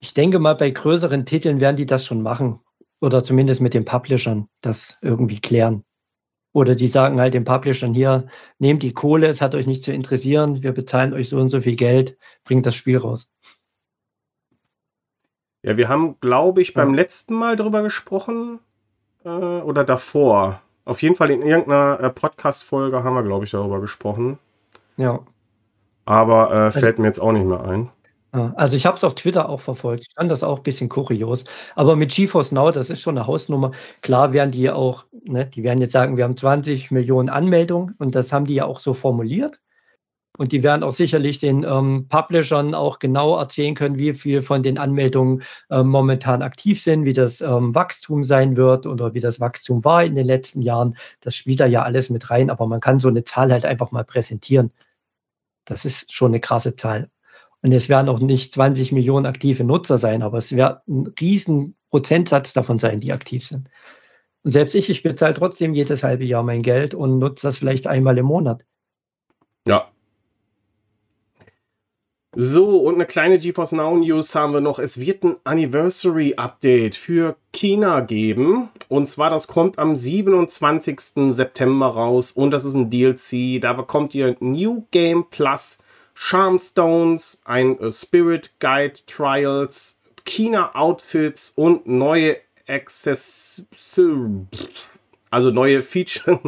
ich 0.00 0.14
denke 0.14 0.38
mal, 0.38 0.54
bei 0.54 0.70
größeren 0.70 1.26
Titeln 1.26 1.60
werden 1.60 1.76
die 1.76 1.86
das 1.86 2.04
schon 2.06 2.22
machen. 2.22 2.60
Oder 3.00 3.22
zumindest 3.22 3.60
mit 3.60 3.74
den 3.74 3.84
Publishern 3.84 4.48
das 4.60 4.98
irgendwie 5.02 5.40
klären. 5.40 5.84
Oder 6.52 6.74
die 6.74 6.88
sagen 6.88 7.20
halt 7.20 7.34
den 7.34 7.44
Publishern 7.44 7.94
hier, 7.94 8.26
nehmt 8.58 8.82
die 8.82 8.94
Kohle, 8.94 9.28
es 9.28 9.40
hat 9.40 9.54
euch 9.54 9.66
nicht 9.66 9.82
zu 9.82 9.92
interessieren, 9.92 10.62
wir 10.62 10.72
bezahlen 10.72 11.12
euch 11.12 11.28
so 11.28 11.38
und 11.38 11.48
so 11.50 11.60
viel 11.60 11.76
Geld, 11.76 12.18
bringt 12.44 12.66
das 12.66 12.74
Spiel 12.74 12.98
raus. 12.98 13.30
Ja, 15.62 15.76
wir 15.76 15.88
haben, 15.88 16.18
glaube 16.20 16.62
ich, 16.62 16.74
beim 16.74 16.90
ja. 16.90 16.96
letzten 16.96 17.34
Mal 17.34 17.56
drüber 17.56 17.82
gesprochen 17.82 18.60
äh, 19.24 19.28
oder 19.28 19.84
davor. 19.84 20.62
Auf 20.84 21.02
jeden 21.02 21.16
Fall 21.16 21.30
in 21.30 21.42
irgendeiner 21.42 22.00
äh, 22.00 22.10
Podcast-Folge 22.10 23.04
haben 23.04 23.14
wir, 23.14 23.22
glaube 23.22 23.44
ich, 23.44 23.50
darüber 23.50 23.80
gesprochen. 23.80 24.38
Ja. 24.96 25.20
Aber 26.06 26.52
äh, 26.52 26.72
fällt 26.72 26.84
also, 26.84 27.02
mir 27.02 27.08
jetzt 27.08 27.20
auch 27.20 27.32
nicht 27.32 27.44
mehr 27.44 27.62
ein. 27.62 27.90
Also 28.32 28.76
ich 28.76 28.84
habe 28.84 28.96
es 28.96 29.04
auf 29.04 29.14
Twitter 29.14 29.48
auch 29.48 29.60
verfolgt. 29.60 30.04
Ich 30.08 30.14
fand 30.14 30.30
das 30.30 30.42
auch 30.42 30.58
ein 30.58 30.62
bisschen 30.62 30.88
kurios. 30.90 31.44
Aber 31.76 31.96
mit 31.96 32.14
GeForce 32.14 32.52
Now, 32.52 32.70
das 32.70 32.90
ist 32.90 33.00
schon 33.00 33.16
eine 33.16 33.26
Hausnummer. 33.26 33.72
Klar 34.02 34.32
werden 34.34 34.50
die 34.50 34.70
auch, 34.70 35.06
ne, 35.24 35.46
die 35.46 35.62
werden 35.62 35.80
jetzt 35.80 35.92
sagen, 35.92 36.16
wir 36.18 36.24
haben 36.24 36.36
20 36.36 36.90
Millionen 36.90 37.30
Anmeldungen 37.30 37.94
und 37.98 38.14
das 38.14 38.32
haben 38.32 38.44
die 38.44 38.54
ja 38.54 38.66
auch 38.66 38.78
so 38.78 38.92
formuliert. 38.92 39.60
Und 40.36 40.52
die 40.52 40.62
werden 40.62 40.84
auch 40.84 40.92
sicherlich 40.92 41.38
den 41.38 41.64
ähm, 41.64 42.06
Publishern 42.08 42.74
auch 42.74 43.00
genau 43.00 43.36
erzählen 43.38 43.74
können, 43.74 43.98
wie 43.98 44.14
viel 44.14 44.40
von 44.42 44.62
den 44.62 44.78
Anmeldungen 44.78 45.42
äh, 45.70 45.82
momentan 45.82 46.42
aktiv 46.42 46.80
sind, 46.80 47.04
wie 47.04 47.12
das 47.12 47.40
ähm, 47.40 47.74
Wachstum 47.74 48.22
sein 48.22 48.56
wird 48.56 48.86
oder 48.86 49.14
wie 49.14 49.20
das 49.20 49.40
Wachstum 49.40 49.84
war 49.84 50.04
in 50.04 50.14
den 50.14 50.26
letzten 50.26 50.62
Jahren. 50.62 50.96
Das 51.20 51.34
spielt 51.34 51.60
da 51.60 51.66
ja 51.66 51.82
alles 51.82 52.08
mit 52.08 52.30
rein, 52.30 52.50
aber 52.50 52.68
man 52.68 52.80
kann 52.80 53.00
so 53.00 53.08
eine 53.08 53.24
Zahl 53.24 53.50
halt 53.50 53.64
einfach 53.64 53.90
mal 53.90 54.04
präsentieren. 54.04 54.70
Das 55.64 55.84
ist 55.84 56.12
schon 56.12 56.30
eine 56.30 56.40
krasse 56.40 56.76
Zahl. 56.76 57.10
Und 57.62 57.72
es 57.72 57.88
werden 57.88 58.08
auch 58.08 58.20
nicht 58.20 58.52
20 58.52 58.92
Millionen 58.92 59.26
aktive 59.26 59.64
Nutzer 59.64 59.98
sein, 59.98 60.22
aber 60.22 60.38
es 60.38 60.54
wird 60.54 60.80
ein 60.86 61.12
riesen 61.20 61.74
Prozentsatz 61.90 62.52
davon 62.52 62.78
sein, 62.78 63.00
die 63.00 63.12
aktiv 63.12 63.44
sind. 63.44 63.68
Und 64.44 64.52
selbst 64.52 64.74
ich, 64.74 64.88
ich 64.88 65.02
bezahle 65.02 65.34
trotzdem 65.34 65.74
jedes 65.74 66.04
halbe 66.04 66.24
Jahr 66.24 66.42
mein 66.42 66.62
Geld 66.62 66.94
und 66.94 67.18
nutze 67.18 67.48
das 67.48 67.58
vielleicht 67.58 67.86
einmal 67.86 68.16
im 68.18 68.26
Monat. 68.26 68.64
Ja. 69.66 69.90
So, 72.36 72.78
und 72.78 72.94
eine 72.94 73.06
kleine 73.06 73.38
GeForce 73.38 73.72
Now 73.72 73.96
News 73.96 74.34
haben 74.34 74.52
wir 74.52 74.60
noch. 74.60 74.78
Es 74.78 75.00
wird 75.00 75.24
ein 75.24 75.36
Anniversary 75.42 76.34
Update 76.36 76.94
für 76.94 77.36
China 77.52 78.00
geben. 78.00 78.68
Und 78.88 79.08
zwar, 79.08 79.30
das 79.30 79.48
kommt 79.48 79.78
am 79.78 79.96
27. 79.96 81.34
September 81.34 81.88
raus. 81.88 82.30
Und 82.30 82.52
das 82.52 82.64
ist 82.64 82.74
ein 82.74 82.90
DLC. 82.90 83.60
Da 83.60 83.72
bekommt 83.72 84.14
ihr 84.14 84.36
New 84.38 84.84
Game 84.92 85.24
Plus 85.30 85.78
Charmstones, 86.20 87.40
ein 87.44 87.78
äh, 87.78 87.92
Spirit 87.92 88.50
Guide 88.58 88.94
Trials, 89.06 90.00
China 90.24 90.74
Outfits 90.74 91.52
und 91.54 91.86
neue 91.86 92.38
Access 92.66 93.62
also 95.30 95.50
neue 95.50 95.82
Feature. 95.82 96.40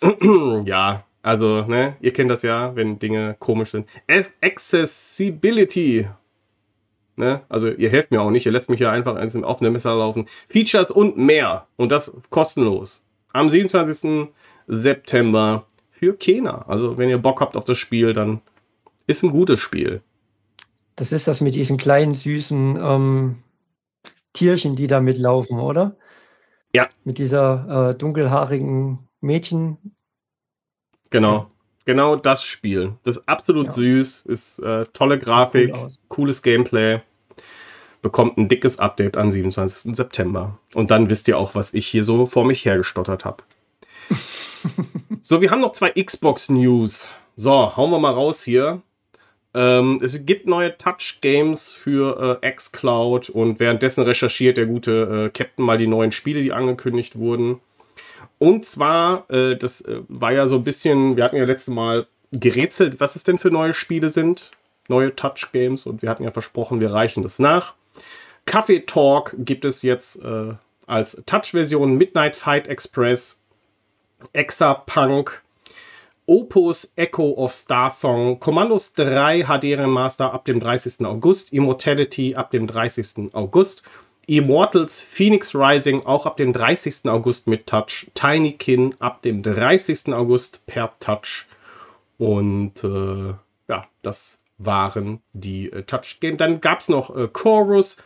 ja, 0.64 1.04
also, 1.22 1.62
ne, 1.62 1.96
ihr 2.00 2.12
kennt 2.14 2.30
das 2.30 2.40
ja, 2.40 2.74
wenn 2.74 2.98
Dinge 2.98 3.36
komisch 3.38 3.72
sind. 3.72 3.86
Accessibility. 4.40 6.08
Ne? 7.16 7.42
Also 7.50 7.68
ihr 7.68 7.90
helft 7.90 8.10
mir 8.10 8.22
auch 8.22 8.30
nicht, 8.30 8.46
ihr 8.46 8.52
lässt 8.52 8.70
mich 8.70 8.80
ja 8.80 8.90
einfach 8.90 9.16
ins 9.20 9.36
offene 9.36 9.70
Messer 9.70 9.94
laufen. 9.94 10.26
Features 10.48 10.90
und 10.90 11.18
mehr. 11.18 11.66
Und 11.76 11.92
das 11.92 12.16
kostenlos. 12.30 13.02
Am 13.32 13.50
27. 13.50 14.28
September 14.66 15.66
für 15.90 16.14
Kena. 16.14 16.64
Also 16.66 16.96
wenn 16.96 17.10
ihr 17.10 17.18
Bock 17.18 17.40
habt 17.42 17.56
auf 17.56 17.64
das 17.64 17.78
Spiel, 17.78 18.14
dann 18.14 18.40
ist 19.06 19.22
ein 19.22 19.30
gutes 19.30 19.60
Spiel. 19.60 20.02
Das 20.96 21.12
ist 21.12 21.28
das 21.28 21.40
mit 21.40 21.54
diesen 21.54 21.76
kleinen, 21.76 22.14
süßen 22.14 22.78
ähm, 22.80 23.42
Tierchen, 24.32 24.76
die 24.76 24.86
da 24.86 25.00
mitlaufen, 25.00 25.58
oder? 25.58 25.96
Ja. 26.74 26.88
Mit 27.04 27.18
dieser 27.18 27.90
äh, 27.90 27.94
dunkelhaarigen 27.94 29.08
Mädchen. 29.20 29.78
Genau. 31.10 31.50
Genau 31.84 32.16
das 32.16 32.42
Spiel. 32.42 32.94
Das 33.04 33.18
ist 33.18 33.28
absolut 33.28 33.66
ja. 33.66 33.72
süß, 33.72 34.26
ist 34.26 34.58
äh, 34.58 34.86
tolle 34.92 35.18
Grafik, 35.18 35.72
cool 35.74 35.88
cooles 36.08 36.42
Gameplay. 36.42 37.00
Bekommt 38.02 38.38
ein 38.38 38.48
dickes 38.48 38.78
Update 38.78 39.16
am 39.16 39.30
27. 39.30 39.96
September. 39.96 40.58
Und 40.74 40.90
dann 40.90 41.08
wisst 41.08 41.28
ihr 41.28 41.38
auch, 41.38 41.54
was 41.54 41.74
ich 41.74 41.86
hier 41.86 42.04
so 42.04 42.26
vor 42.26 42.44
mich 42.44 42.64
hergestottert 42.64 43.24
habe. 43.24 43.44
so, 45.22 45.40
wir 45.40 45.50
haben 45.50 45.60
noch 45.60 45.72
zwei 45.72 45.90
Xbox 45.90 46.48
News. 46.48 47.10
So, 47.36 47.76
hauen 47.76 47.90
wir 47.90 47.98
mal 47.98 48.12
raus 48.12 48.42
hier. 48.42 48.82
Ähm, 49.56 50.00
es 50.02 50.26
gibt 50.26 50.46
neue 50.46 50.76
Touch-Games 50.76 51.72
für 51.72 52.38
äh, 52.42 52.50
xCloud 52.52 53.30
und 53.30 53.58
währenddessen 53.58 54.04
recherchiert 54.04 54.58
der 54.58 54.66
gute 54.66 55.28
äh, 55.28 55.30
Captain 55.30 55.64
mal 55.64 55.78
die 55.78 55.86
neuen 55.86 56.12
Spiele, 56.12 56.42
die 56.42 56.52
angekündigt 56.52 57.18
wurden. 57.18 57.60
Und 58.38 58.66
zwar, 58.66 59.30
äh, 59.30 59.56
das 59.56 59.80
äh, 59.80 60.00
war 60.08 60.32
ja 60.32 60.46
so 60.46 60.56
ein 60.56 60.64
bisschen, 60.64 61.16
wir 61.16 61.24
hatten 61.24 61.36
ja 61.36 61.44
letztes 61.44 61.72
Mal 61.72 62.06
gerätselt, 62.32 63.00
was 63.00 63.16
es 63.16 63.24
denn 63.24 63.38
für 63.38 63.50
neue 63.50 63.72
Spiele 63.72 64.10
sind, 64.10 64.50
neue 64.88 65.16
Touch-Games 65.16 65.86
und 65.86 66.02
wir 66.02 66.10
hatten 66.10 66.24
ja 66.24 66.32
versprochen, 66.32 66.80
wir 66.80 66.92
reichen 66.92 67.22
das 67.22 67.38
nach. 67.38 67.72
Kaffee 68.44 68.80
Talk 68.80 69.34
gibt 69.38 69.64
es 69.64 69.80
jetzt 69.80 70.22
äh, 70.22 70.52
als 70.86 71.22
Touch-Version, 71.24 71.96
Midnight 71.96 72.36
Fight 72.36 72.68
Express, 72.68 73.40
Exapunk, 74.34 75.42
Opus 76.26 76.92
Echo 76.96 77.32
of 77.32 77.52
Star 77.52 77.90
Song, 77.90 78.40
Commandos 78.40 78.92
3 78.94 79.44
HD 79.44 79.78
Remaster 79.78 80.32
ab 80.32 80.44
dem 80.44 80.58
30. 80.58 81.06
August, 81.06 81.52
Immortality 81.52 82.34
ab 82.34 82.50
dem 82.50 82.66
30. 82.66 83.32
August, 83.32 83.82
Immortals 84.26 85.00
Phoenix 85.00 85.54
Rising 85.54 86.04
auch 86.04 86.26
ab 86.26 86.36
dem 86.36 86.52
30. 86.52 87.08
August 87.08 87.46
mit 87.46 87.66
Touch, 87.66 88.10
Tinykin 88.14 88.96
ab 88.98 89.22
dem 89.22 89.42
30. 89.42 90.12
August 90.12 90.66
per 90.66 90.98
Touch 90.98 91.46
und 92.18 92.82
äh, 92.82 93.34
ja, 93.68 93.86
das 94.02 94.38
waren 94.58 95.20
die 95.32 95.70
äh, 95.70 95.82
Touch 95.82 96.18
Games. 96.20 96.38
Dann 96.38 96.60
gab 96.60 96.80
es 96.80 96.88
noch 96.88 97.14
äh, 97.14 97.28
Chorus, 97.28 97.98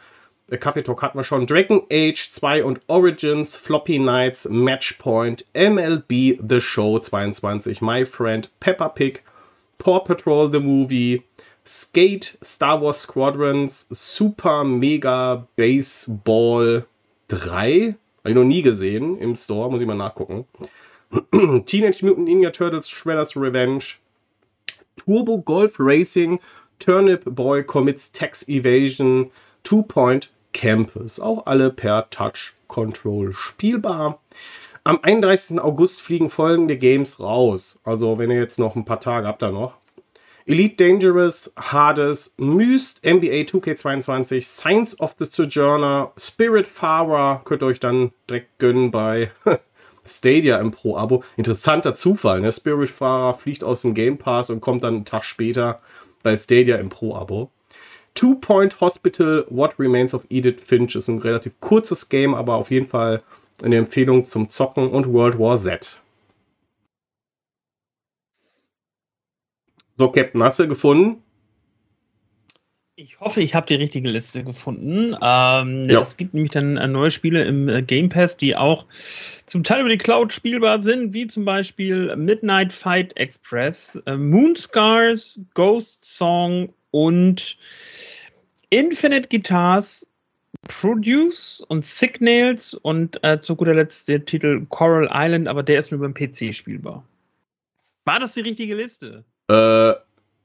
Kaffee 0.58 0.82
Talk 0.82 1.02
hatten 1.02 1.18
wir 1.18 1.24
schon. 1.24 1.46
Dragon 1.46 1.82
Age 1.92 2.30
2 2.32 2.64
und 2.64 2.80
Origins, 2.88 3.54
Floppy 3.54 3.98
Nights, 3.98 4.48
Matchpoint, 4.48 5.44
MLB 5.54 6.40
The 6.40 6.60
Show 6.60 6.98
22, 6.98 7.80
My 7.80 8.04
Friend, 8.04 8.48
Peppa 8.58 8.88
Pig, 8.88 9.22
Paw 9.78 10.00
Patrol 10.00 10.50
The 10.50 10.58
Movie, 10.58 11.22
Skate, 11.64 12.36
Star 12.42 12.80
Wars 12.80 12.98
Squadrons, 13.00 13.86
Super 13.90 14.64
Mega 14.64 15.46
Baseball 15.56 16.84
3. 17.28 17.94
Habe 18.18 18.28
ich 18.28 18.34
noch 18.34 18.44
nie 18.44 18.62
gesehen 18.62 19.18
im 19.18 19.36
Store, 19.36 19.70
muss 19.70 19.80
ich 19.80 19.86
mal 19.86 19.94
nachgucken. 19.94 20.46
Teenage 21.66 22.02
Mutant 22.02 22.26
Ninja 22.28 22.50
Turtles 22.50 22.88
Shredder's 22.88 23.36
Revenge, 23.36 23.98
Turbo 24.96 25.38
Golf 25.38 25.76
Racing, 25.78 26.40
Turnip 26.78 27.24
Boy 27.24 27.62
Commits 27.62 28.10
Tax 28.10 28.48
Evasion, 28.48 29.30
Two 29.62 29.82
Point 29.82 30.30
Campus. 30.52 31.20
Auch 31.20 31.46
alle 31.46 31.70
per 31.70 32.10
Touch 32.10 32.54
Control 32.68 33.32
spielbar. 33.32 34.20
Am 34.84 34.98
31. 35.02 35.60
August 35.60 36.00
fliegen 36.00 36.30
folgende 36.30 36.76
Games 36.78 37.20
raus. 37.20 37.78
Also, 37.84 38.18
wenn 38.18 38.30
ihr 38.30 38.38
jetzt 38.38 38.58
noch 38.58 38.76
ein 38.76 38.84
paar 38.84 39.00
Tage 39.00 39.26
habt, 39.26 39.42
da 39.42 39.50
noch. 39.50 39.76
Elite 40.46 40.76
Dangerous, 40.76 41.52
Hades, 41.56 42.34
Myst, 42.38 43.04
NBA 43.04 43.42
2K22, 43.42 44.42
Science 44.42 44.98
of 44.98 45.14
the 45.18 45.26
Sojourner, 45.26 46.12
Spirit 46.16 46.66
Farer 46.66 47.42
könnt 47.44 47.62
ihr 47.62 47.66
euch 47.66 47.78
dann 47.78 48.12
direkt 48.28 48.58
gönnen 48.58 48.90
bei 48.90 49.30
Stadia 50.04 50.58
im 50.58 50.70
Pro-Abo. 50.70 51.22
Interessanter 51.36 51.94
Zufall, 51.94 52.40
ne? 52.40 52.50
Spirit 52.50 52.90
Farer 52.90 53.34
fliegt 53.34 53.62
aus 53.62 53.82
dem 53.82 53.94
Game 53.94 54.18
Pass 54.18 54.50
und 54.50 54.60
kommt 54.60 54.82
dann 54.82 54.94
einen 54.96 55.04
Tag 55.04 55.24
später 55.24 55.78
bei 56.22 56.34
Stadia 56.34 56.78
im 56.78 56.88
Pro-Abo. 56.88 57.50
Two 58.14 58.36
Point 58.36 58.80
Hospital, 58.80 59.46
What 59.48 59.78
Remains 59.78 60.14
of 60.14 60.26
Edith 60.30 60.60
Finch 60.64 60.94
ist 60.94 61.08
ein 61.08 61.18
relativ 61.18 61.52
kurzes 61.60 62.08
Game, 62.08 62.34
aber 62.34 62.54
auf 62.54 62.70
jeden 62.70 62.88
Fall 62.88 63.22
eine 63.62 63.76
Empfehlung 63.76 64.24
zum 64.24 64.48
Zocken 64.48 64.88
und 64.90 65.12
World 65.12 65.38
War 65.38 65.56
Z. 65.56 66.00
So, 69.96 70.10
Captain, 70.10 70.42
hast 70.42 70.58
du 70.58 70.66
gefunden? 70.66 71.22
Ich 72.96 73.18
hoffe, 73.18 73.40
ich 73.40 73.54
habe 73.54 73.66
die 73.66 73.76
richtige 73.76 74.10
Liste 74.10 74.44
gefunden. 74.44 75.16
Ähm, 75.22 75.82
ja. 75.84 76.02
Es 76.02 76.18
gibt 76.18 76.34
nämlich 76.34 76.50
dann 76.50 76.76
äh, 76.76 76.86
neue 76.86 77.10
Spiele 77.10 77.44
im 77.44 77.66
äh, 77.66 77.80
Game 77.80 78.10
Pass, 78.10 78.36
die 78.36 78.56
auch 78.56 78.84
zum 79.46 79.64
Teil 79.64 79.80
über 79.80 79.88
die 79.88 79.96
Cloud 79.96 80.34
spielbar 80.34 80.82
sind, 80.82 81.14
wie 81.14 81.26
zum 81.26 81.46
Beispiel 81.46 82.14
Midnight 82.16 82.74
Fight 82.74 83.16
Express, 83.16 83.96
äh, 84.04 84.16
Moonscars, 84.16 85.40
Ghost 85.54 86.14
Song 86.14 86.74
und 86.90 87.56
Infinite 88.70 89.28
Guitars 89.28 90.10
Produce 90.68 91.64
und 91.68 91.84
Signals 91.84 92.74
und 92.74 93.22
äh, 93.24 93.40
zu 93.40 93.56
guter 93.56 93.74
Letzt 93.74 94.08
der 94.08 94.24
Titel 94.24 94.66
Coral 94.68 95.08
Island, 95.12 95.48
aber 95.48 95.62
der 95.62 95.78
ist 95.78 95.90
nur 95.90 96.00
beim 96.00 96.14
PC 96.14 96.54
spielbar. 96.54 97.04
War 98.04 98.20
das 98.20 98.34
die 98.34 98.40
richtige 98.40 98.74
Liste? 98.74 99.24
Äh, 99.48 99.94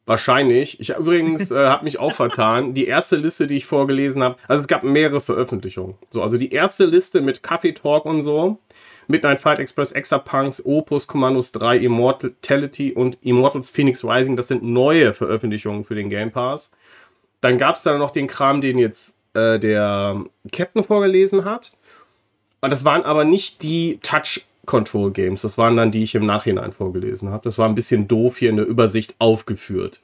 Wahrscheinlich. 0.06 0.80
Ich 0.80 0.90
übrigens 0.90 1.50
äh, 1.50 1.66
habe 1.66 1.84
mich 1.84 2.00
auch 2.00 2.12
vertan. 2.14 2.74
Die 2.74 2.86
erste 2.86 3.16
Liste, 3.16 3.48
die 3.48 3.58
ich 3.58 3.66
vorgelesen 3.66 4.22
habe, 4.22 4.38
also 4.48 4.62
es 4.62 4.68
gab 4.68 4.84
mehrere 4.84 5.20
Veröffentlichungen. 5.20 5.96
So, 6.12 6.22
also 6.22 6.38
die 6.38 6.52
erste 6.52 6.86
Liste 6.86 7.22
mit 7.22 7.42
Kaffee 7.42 7.74
Talk 7.74 8.06
und 8.06 8.22
so, 8.22 8.60
Midnight 9.08 9.42
Fight 9.42 9.60
Express, 9.60 9.92
Exapunks, 9.92 10.64
Opus, 10.66 11.08
Commandos 11.08 11.52
3, 11.52 11.78
Immortality 11.78 12.94
und 12.94 13.18
Immortals 13.22 13.70
Phoenix 13.70 14.04
Rising, 14.04 14.36
das 14.36 14.48
sind 14.48 14.64
neue 14.64 15.14
Veröffentlichungen 15.14 15.86
für 15.86 15.96
den 15.96 16.10
Game 16.10 16.32
Pass. 16.32 16.72
Dann 17.42 17.58
gab 17.58 17.76
es 17.76 17.84
da 17.84 17.98
noch 17.98 18.12
den 18.12 18.28
Kram, 18.28 18.62
den 18.62 18.78
jetzt 18.78 19.18
äh, 19.34 19.60
der 19.60 20.24
Captain 20.52 20.84
vorgelesen 20.84 21.46
hat. 21.46 21.74
Das 22.62 22.84
waren 22.86 23.04
aber 23.04 23.26
nicht 23.26 23.62
die 23.62 24.00
Touch 24.02 24.46
Control 24.66 25.12
Games. 25.12 25.44
Das 25.44 25.58
waren 25.58 25.76
dann 25.76 25.92
die, 25.92 26.00
die 26.00 26.04
ich 26.06 26.16
im 26.16 26.26
Nachhinein 26.26 26.72
vorgelesen 26.72 27.30
habe. 27.30 27.44
Das 27.44 27.58
war 27.58 27.70
ein 27.70 27.76
bisschen 27.76 28.08
doof 28.08 28.38
hier 28.38 28.50
in 28.50 28.58
der 28.58 28.66
Übersicht 28.66 29.16
aufgeführt. 29.20 30.02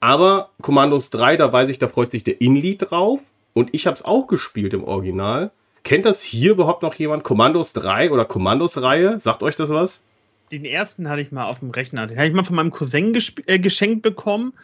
Aber 0.00 0.50
Commandos 0.60 1.10
3, 1.10 1.36
da 1.36 1.52
weiß 1.52 1.68
ich, 1.70 1.78
da 1.78 1.88
freut 1.88 2.10
sich 2.10 2.24
der 2.24 2.40
Inlead 2.40 2.90
drauf. 2.90 3.20
Und 3.54 3.70
ich 3.72 3.86
habe 3.86 3.94
es 3.94 4.04
auch 4.04 4.26
gespielt 4.26 4.74
im 4.74 4.84
Original. 4.84 5.50
Kennt 5.84 6.06
das 6.06 6.22
hier 6.22 6.52
überhaupt 6.52 6.82
noch 6.82 6.94
jemand? 6.94 7.24
Commandos 7.24 7.74
3 7.74 8.10
oder 8.10 8.24
Commandos-Reihe? 8.24 9.20
Sagt 9.20 9.42
euch 9.42 9.54
das 9.54 9.68
was? 9.68 10.02
Den 10.50 10.64
ersten 10.64 11.08
hatte 11.10 11.20
ich 11.20 11.30
mal 11.30 11.44
auf 11.44 11.60
dem 11.60 11.70
Rechner. 11.70 12.06
Den 12.06 12.16
habe 12.16 12.26
ich 12.26 12.34
mal 12.34 12.44
von 12.44 12.56
meinem 12.56 12.70
Cousin 12.70 13.16
äh, 13.46 13.58
geschenkt 13.58 14.02
bekommen. 14.02 14.54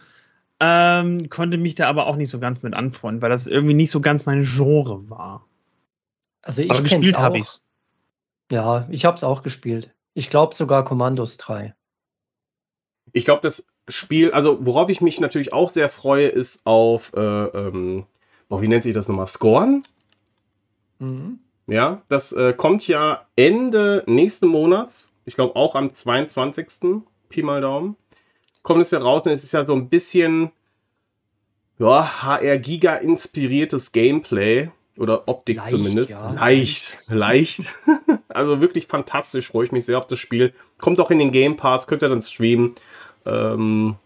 Ähm, 0.60 1.28
konnte 1.28 1.58
mich 1.58 1.74
da 1.74 1.88
aber 1.88 2.06
auch 2.06 2.16
nicht 2.16 2.30
so 2.30 2.38
ganz 2.38 2.62
mit 2.62 2.74
anfreunden, 2.74 3.22
weil 3.22 3.30
das 3.30 3.46
irgendwie 3.46 3.74
nicht 3.74 3.90
so 3.90 4.00
ganz 4.00 4.26
mein 4.26 4.44
Genre 4.44 5.08
war. 5.08 5.46
Also 6.42 6.62
ich 6.62 6.70
aber 6.70 6.82
gespielt 6.82 7.18
habe 7.18 7.38
ich 7.38 7.46
Ja, 8.50 8.86
ich 8.90 9.04
habe 9.04 9.16
es 9.16 9.24
auch 9.24 9.42
gespielt. 9.42 9.94
Ich 10.14 10.30
glaube 10.30 10.54
sogar 10.54 10.84
Commandos 10.84 11.36
3. 11.36 11.74
Ich 13.12 13.24
glaube, 13.24 13.42
das 13.42 13.66
Spiel, 13.88 14.32
also 14.32 14.64
worauf 14.64 14.88
ich 14.88 15.00
mich 15.00 15.20
natürlich 15.20 15.52
auch 15.52 15.70
sehr 15.70 15.88
freue, 15.88 16.28
ist 16.28 16.64
auf, 16.64 17.12
äh, 17.14 17.20
ähm, 17.20 18.06
wie 18.48 18.68
nennt 18.68 18.84
sich 18.84 18.94
das 18.94 19.08
nochmal? 19.08 19.26
Scorn? 19.26 19.82
Mhm. 21.00 21.40
Ja, 21.66 22.02
das 22.08 22.32
äh, 22.32 22.52
kommt 22.52 22.86
ja 22.88 23.26
Ende 23.36 24.02
nächsten 24.06 24.46
Monats. 24.46 25.10
Ich 25.24 25.34
glaube 25.34 25.56
auch 25.56 25.74
am 25.74 25.92
22. 25.92 27.02
Pi 27.28 27.42
mal 27.42 27.60
Daumen. 27.60 27.96
Kommt 28.62 28.82
es 28.82 28.90
ja 28.90 28.98
raus 28.98 29.22
und 29.24 29.32
es 29.32 29.44
ist 29.44 29.52
ja 29.52 29.64
so 29.64 29.74
ein 29.74 29.88
bisschen 29.88 30.50
ja, 31.78 32.22
HR-Giga 32.22 32.96
inspiriertes 32.96 33.92
Gameplay. 33.92 34.70
Oder 34.96 35.28
Optik 35.28 35.56
leicht, 35.58 35.70
zumindest. 35.70 36.10
Ja. 36.10 36.32
Leicht, 36.32 36.98
leicht. 37.08 37.62
also 38.28 38.60
wirklich 38.60 38.86
fantastisch, 38.86 39.48
freue 39.48 39.64
ich 39.64 39.72
mich 39.72 39.86
sehr 39.86 39.96
auf 39.96 40.06
das 40.06 40.18
Spiel. 40.18 40.52
Kommt 40.78 41.00
auch 41.00 41.10
in 41.10 41.18
den 41.18 41.32
Game 41.32 41.56
Pass, 41.56 41.86
könnt 41.86 42.02
ihr 42.02 42.10
dann 42.10 42.20
streamen. 42.20 42.74
Ähm, 43.24 43.96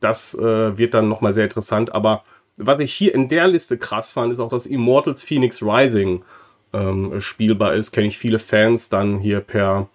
das 0.00 0.34
äh, 0.34 0.76
wird 0.76 0.94
dann 0.94 1.08
nochmal 1.08 1.32
sehr 1.32 1.44
interessant. 1.44 1.94
Aber 1.94 2.24
was 2.56 2.78
ich 2.78 2.92
hier 2.92 3.14
in 3.14 3.28
der 3.28 3.48
Liste 3.48 3.78
krass 3.78 4.12
fand, 4.12 4.32
ist 4.32 4.38
auch, 4.38 4.48
dass 4.48 4.66
Immortals 4.66 5.22
Phoenix 5.22 5.62
Rising 5.62 6.24
ähm, 6.72 7.20
spielbar 7.20 7.74
ist. 7.74 7.92
Kenne 7.92 8.08
ich 8.08 8.18
viele 8.18 8.38
Fans 8.38 8.88
dann 8.88 9.18
hier 9.18 9.40
per, 9.40 9.88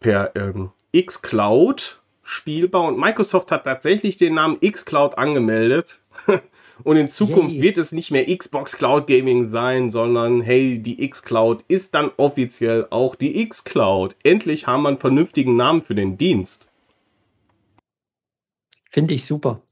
per 0.00 0.34
ähm, 0.36 0.70
xCloud 0.96 2.00
spielbar. 2.22 2.84
Und 2.84 2.98
Microsoft 2.98 3.50
hat 3.52 3.64
tatsächlich 3.64 4.16
den 4.16 4.34
Namen 4.34 4.58
xCloud 4.60 5.16
angemeldet. 5.18 6.00
Und 6.84 6.96
in 6.96 7.08
Zukunft 7.08 7.54
Yay. 7.54 7.62
wird 7.62 7.78
es 7.78 7.92
nicht 7.92 8.10
mehr 8.10 8.26
Xbox 8.36 8.76
Cloud 8.76 9.06
Gaming 9.06 9.48
sein, 9.48 9.90
sondern 9.90 10.42
hey, 10.42 10.78
die 10.78 11.02
X-Cloud 11.04 11.64
ist 11.68 11.94
dann 11.94 12.10
offiziell 12.16 12.86
auch 12.90 13.14
die 13.14 13.40
X-Cloud. 13.42 14.14
Endlich 14.22 14.66
haben 14.66 14.82
wir 14.82 14.88
einen 14.88 14.98
vernünftigen 14.98 15.56
Namen 15.56 15.82
für 15.82 15.94
den 15.94 16.18
Dienst. 16.18 16.68
Finde 18.90 19.14
ich 19.14 19.24
super. 19.24 19.62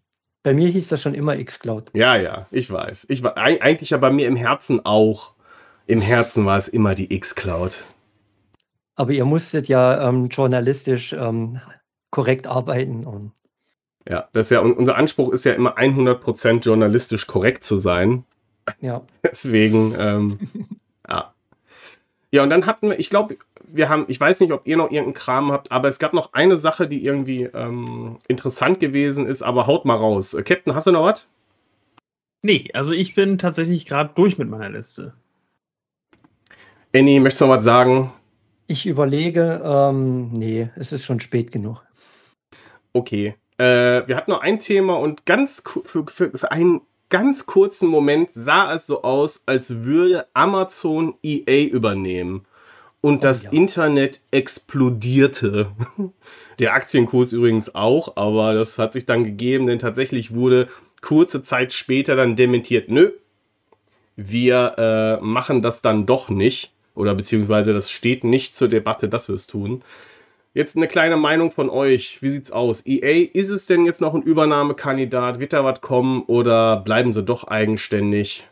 Bei 0.44 0.52
mir 0.52 0.68
hieß 0.68 0.88
das 0.88 1.00
schon 1.00 1.14
immer 1.14 1.36
X-Cloud. 1.36 1.90
Ja, 1.94 2.16
ja, 2.16 2.46
ich 2.50 2.70
weiß. 2.70 3.06
Ich 3.08 3.22
war 3.22 3.36
eigentlich 3.38 3.90
ja 3.90 3.96
bei 3.96 4.10
mir 4.10 4.28
im 4.28 4.36
Herzen 4.36 4.84
auch. 4.84 5.32
Im 5.86 6.02
Herzen 6.02 6.44
war 6.44 6.58
es 6.58 6.68
immer 6.68 6.94
die 6.94 7.12
X-Cloud. 7.14 7.82
Aber 8.94 9.10
ihr 9.10 9.24
musstet 9.24 9.68
ja 9.68 10.06
ähm, 10.06 10.28
journalistisch 10.28 11.14
ähm, 11.14 11.60
korrekt 12.10 12.46
arbeiten 12.46 13.04
und 13.04 13.32
ja, 14.08 14.28
das 14.34 14.46
ist 14.46 14.50
ja, 14.50 14.60
unser 14.60 14.96
Anspruch 14.96 15.32
ist 15.32 15.44
ja 15.46 15.54
immer 15.54 15.78
100% 15.78 16.62
journalistisch 16.62 17.26
korrekt 17.26 17.64
zu 17.64 17.78
sein. 17.78 18.24
Ja. 18.82 19.02
Deswegen, 19.24 19.94
ähm, 19.98 20.38
ja. 21.08 21.32
Ja, 22.30 22.42
und 22.42 22.50
dann 22.50 22.66
hatten 22.66 22.90
wir, 22.90 22.98
ich 22.98 23.08
glaube, 23.08 23.38
wir 23.68 23.88
haben, 23.88 24.04
ich 24.08 24.20
weiß 24.20 24.40
nicht, 24.40 24.52
ob 24.52 24.66
ihr 24.66 24.76
noch 24.76 24.90
irgendeinen 24.90 25.14
Kram 25.14 25.52
habt, 25.52 25.72
aber 25.72 25.88
es 25.88 25.98
gab 25.98 26.12
noch 26.12 26.32
eine 26.32 26.56
Sache, 26.56 26.86
die 26.86 27.04
irgendwie 27.04 27.44
ähm, 27.44 28.18
interessant 28.28 28.80
gewesen 28.80 29.26
ist, 29.26 29.42
aber 29.42 29.66
haut 29.66 29.84
mal 29.84 29.96
raus. 29.96 30.34
Äh, 30.34 30.42
Captain, 30.42 30.74
hast 30.74 30.86
du 30.86 30.92
noch 30.92 31.04
was? 31.04 31.26
Nee, 32.42 32.68
also 32.74 32.92
ich 32.92 33.14
bin 33.14 33.38
tatsächlich 33.38 33.86
gerade 33.86 34.10
durch 34.14 34.38
mit 34.38 34.48
meiner 34.48 34.70
Liste. 34.70 35.14
Annie, 36.94 37.20
möchtest 37.20 37.40
du 37.40 37.46
noch 37.46 37.56
was 37.56 37.64
sagen? 37.64 38.12
Ich 38.66 38.86
überlege, 38.86 39.62
ähm, 39.64 40.30
nee, 40.32 40.70
es 40.76 40.92
ist 40.92 41.04
schon 41.04 41.20
spät 41.20 41.52
genug. 41.52 41.82
Okay. 42.92 43.34
Äh, 43.58 44.06
wir 44.06 44.16
hatten 44.16 44.30
noch 44.30 44.40
ein 44.40 44.58
Thema 44.58 44.98
und 44.98 45.26
ganz 45.26 45.62
für, 45.84 46.06
für, 46.06 46.36
für 46.36 46.50
einen 46.50 46.80
ganz 47.08 47.46
kurzen 47.46 47.88
Moment 47.88 48.30
sah 48.30 48.74
es 48.74 48.86
so 48.86 49.02
aus, 49.02 49.42
als 49.46 49.84
würde 49.84 50.26
Amazon 50.34 51.14
EA 51.22 51.68
übernehmen. 51.68 52.44
Und 53.04 53.16
oh, 53.16 53.20
das 53.20 53.42
ja. 53.42 53.50
Internet 53.52 54.22
explodierte. 54.30 55.68
Der 56.58 56.72
Aktienkurs 56.72 57.34
übrigens 57.34 57.74
auch, 57.74 58.16
aber 58.16 58.54
das 58.54 58.78
hat 58.78 58.94
sich 58.94 59.04
dann 59.04 59.24
gegeben, 59.24 59.66
denn 59.66 59.78
tatsächlich 59.78 60.32
wurde 60.32 60.68
kurze 61.02 61.42
Zeit 61.42 61.74
später 61.74 62.16
dann 62.16 62.34
dementiert, 62.34 62.88
nö, 62.88 63.10
wir 64.16 64.74
äh, 64.78 65.22
machen 65.22 65.60
das 65.60 65.82
dann 65.82 66.06
doch 66.06 66.30
nicht. 66.30 66.72
Oder 66.94 67.14
beziehungsweise 67.14 67.74
das 67.74 67.90
steht 67.90 68.24
nicht 68.24 68.56
zur 68.56 68.68
Debatte, 68.68 69.10
dass 69.10 69.28
wir 69.28 69.34
es 69.34 69.46
tun. 69.46 69.82
Jetzt 70.54 70.74
eine 70.74 70.88
kleine 70.88 71.18
Meinung 71.18 71.50
von 71.50 71.68
euch. 71.68 72.22
Wie 72.22 72.30
sieht's 72.30 72.52
aus? 72.52 72.86
EA, 72.86 73.28
ist 73.34 73.50
es 73.50 73.66
denn 73.66 73.84
jetzt 73.84 74.00
noch 74.00 74.14
ein 74.14 74.22
Übernahmekandidat? 74.22 75.40
Wird 75.40 75.52
da 75.52 75.62
was 75.62 75.82
kommen 75.82 76.22
oder 76.22 76.78
bleiben 76.78 77.12
sie 77.12 77.22
doch 77.22 77.44
eigenständig? 77.44 78.46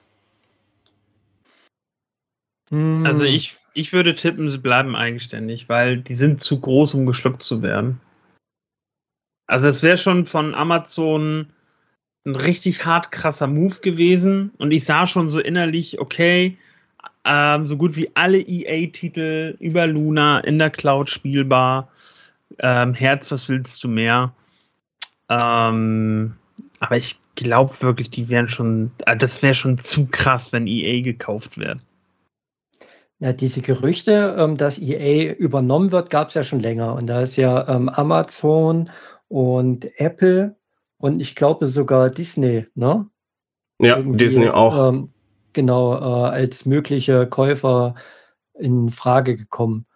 Hm. 2.73 3.05
Also 3.07 3.25
ich, 3.25 3.57
ich 3.75 3.93
würde 3.93 4.17
tippen, 4.17 4.51
sie 4.51 4.59
bleiben 4.59 4.97
eigenständig, 4.97 5.69
weil 5.69 5.99
die 5.99 6.15
sind 6.15 6.41
zu 6.41 6.59
groß, 6.59 6.95
um 6.95 7.07
geschluckt 7.07 7.43
zu 7.43 7.63
werden. 7.63 8.01
Also 9.47 9.69
es 9.69 9.83
wäre 9.83 9.99
schon 9.99 10.27
von 10.27 10.55
Amazon 10.55 11.53
ein 12.25 12.37
richtig 12.37 12.87
hart 12.87 13.13
krasser 13.13 13.47
Move 13.47 13.81
gewesen 13.81 14.53
und 14.59 14.73
ich 14.73 14.85
sah 14.85 15.07
schon 15.07 15.29
so 15.29 15.41
innerlich, 15.41 16.01
okay, 16.01 16.57
ähm, 17.25 17.67
so 17.67 17.77
gut 17.77 17.97
wie 17.97 18.11
alle 18.15 18.39
EA-Titel 18.39 19.57
über 19.61 19.87
Luna 19.87 20.39
in 20.41 20.59
der 20.59 20.71
Cloud 20.71 21.11
spielbar. 21.11 21.89
Ähm, 22.59 22.95
Herz, 22.95 23.31
was 23.31 23.49
willst 23.49 23.85
du 23.85 23.89
mehr? 23.89 24.33
Ähm, 25.29 26.35
aber 26.81 26.97
ich 26.97 27.19
glaube 27.35 27.75
wirklich, 27.81 28.11
die 28.11 28.29
wären 28.29 28.49
schon, 28.49 28.93
äh, 29.05 29.17
das 29.17 29.43
wäre 29.43 29.55
schon 29.55 29.79
zu 29.79 30.07
krass, 30.07 30.53
wenn 30.53 30.67
EA 30.67 31.03
gekauft 31.03 31.59
wird. 31.59 31.79
Ja, 33.23 33.33
diese 33.33 33.61
Gerüchte, 33.61 34.35
ähm, 34.37 34.57
dass 34.57 34.81
EA 34.81 35.33
übernommen 35.35 35.93
wird, 35.93 36.11
gab 36.11 36.31
es 36.31 36.35
ja 36.35 36.43
schon 36.43 36.59
länger. 36.59 36.97
Und 36.97 37.07
da 37.07 37.21
ist 37.21 37.37
ja 37.37 37.69
ähm, 37.69 37.89
Amazon 37.89 38.91
und 39.29 39.89
Apple 40.01 40.57
und 40.99 41.21
ich 41.21 41.37
glaube 41.37 41.67
sogar 41.67 42.11
Disney, 42.11 42.67
ne? 42.75 43.09
Ja, 43.79 43.99
Irgendwie, 43.99 44.19
Disney 44.19 44.49
auch. 44.49 44.89
Ähm, 44.89 45.11
genau 45.53 45.95
äh, 45.95 46.31
als 46.31 46.67
mögliche 46.67 47.29
Käufer 47.29 47.95
in 48.55 48.89
Frage 48.89 49.37
gekommen. 49.37 49.87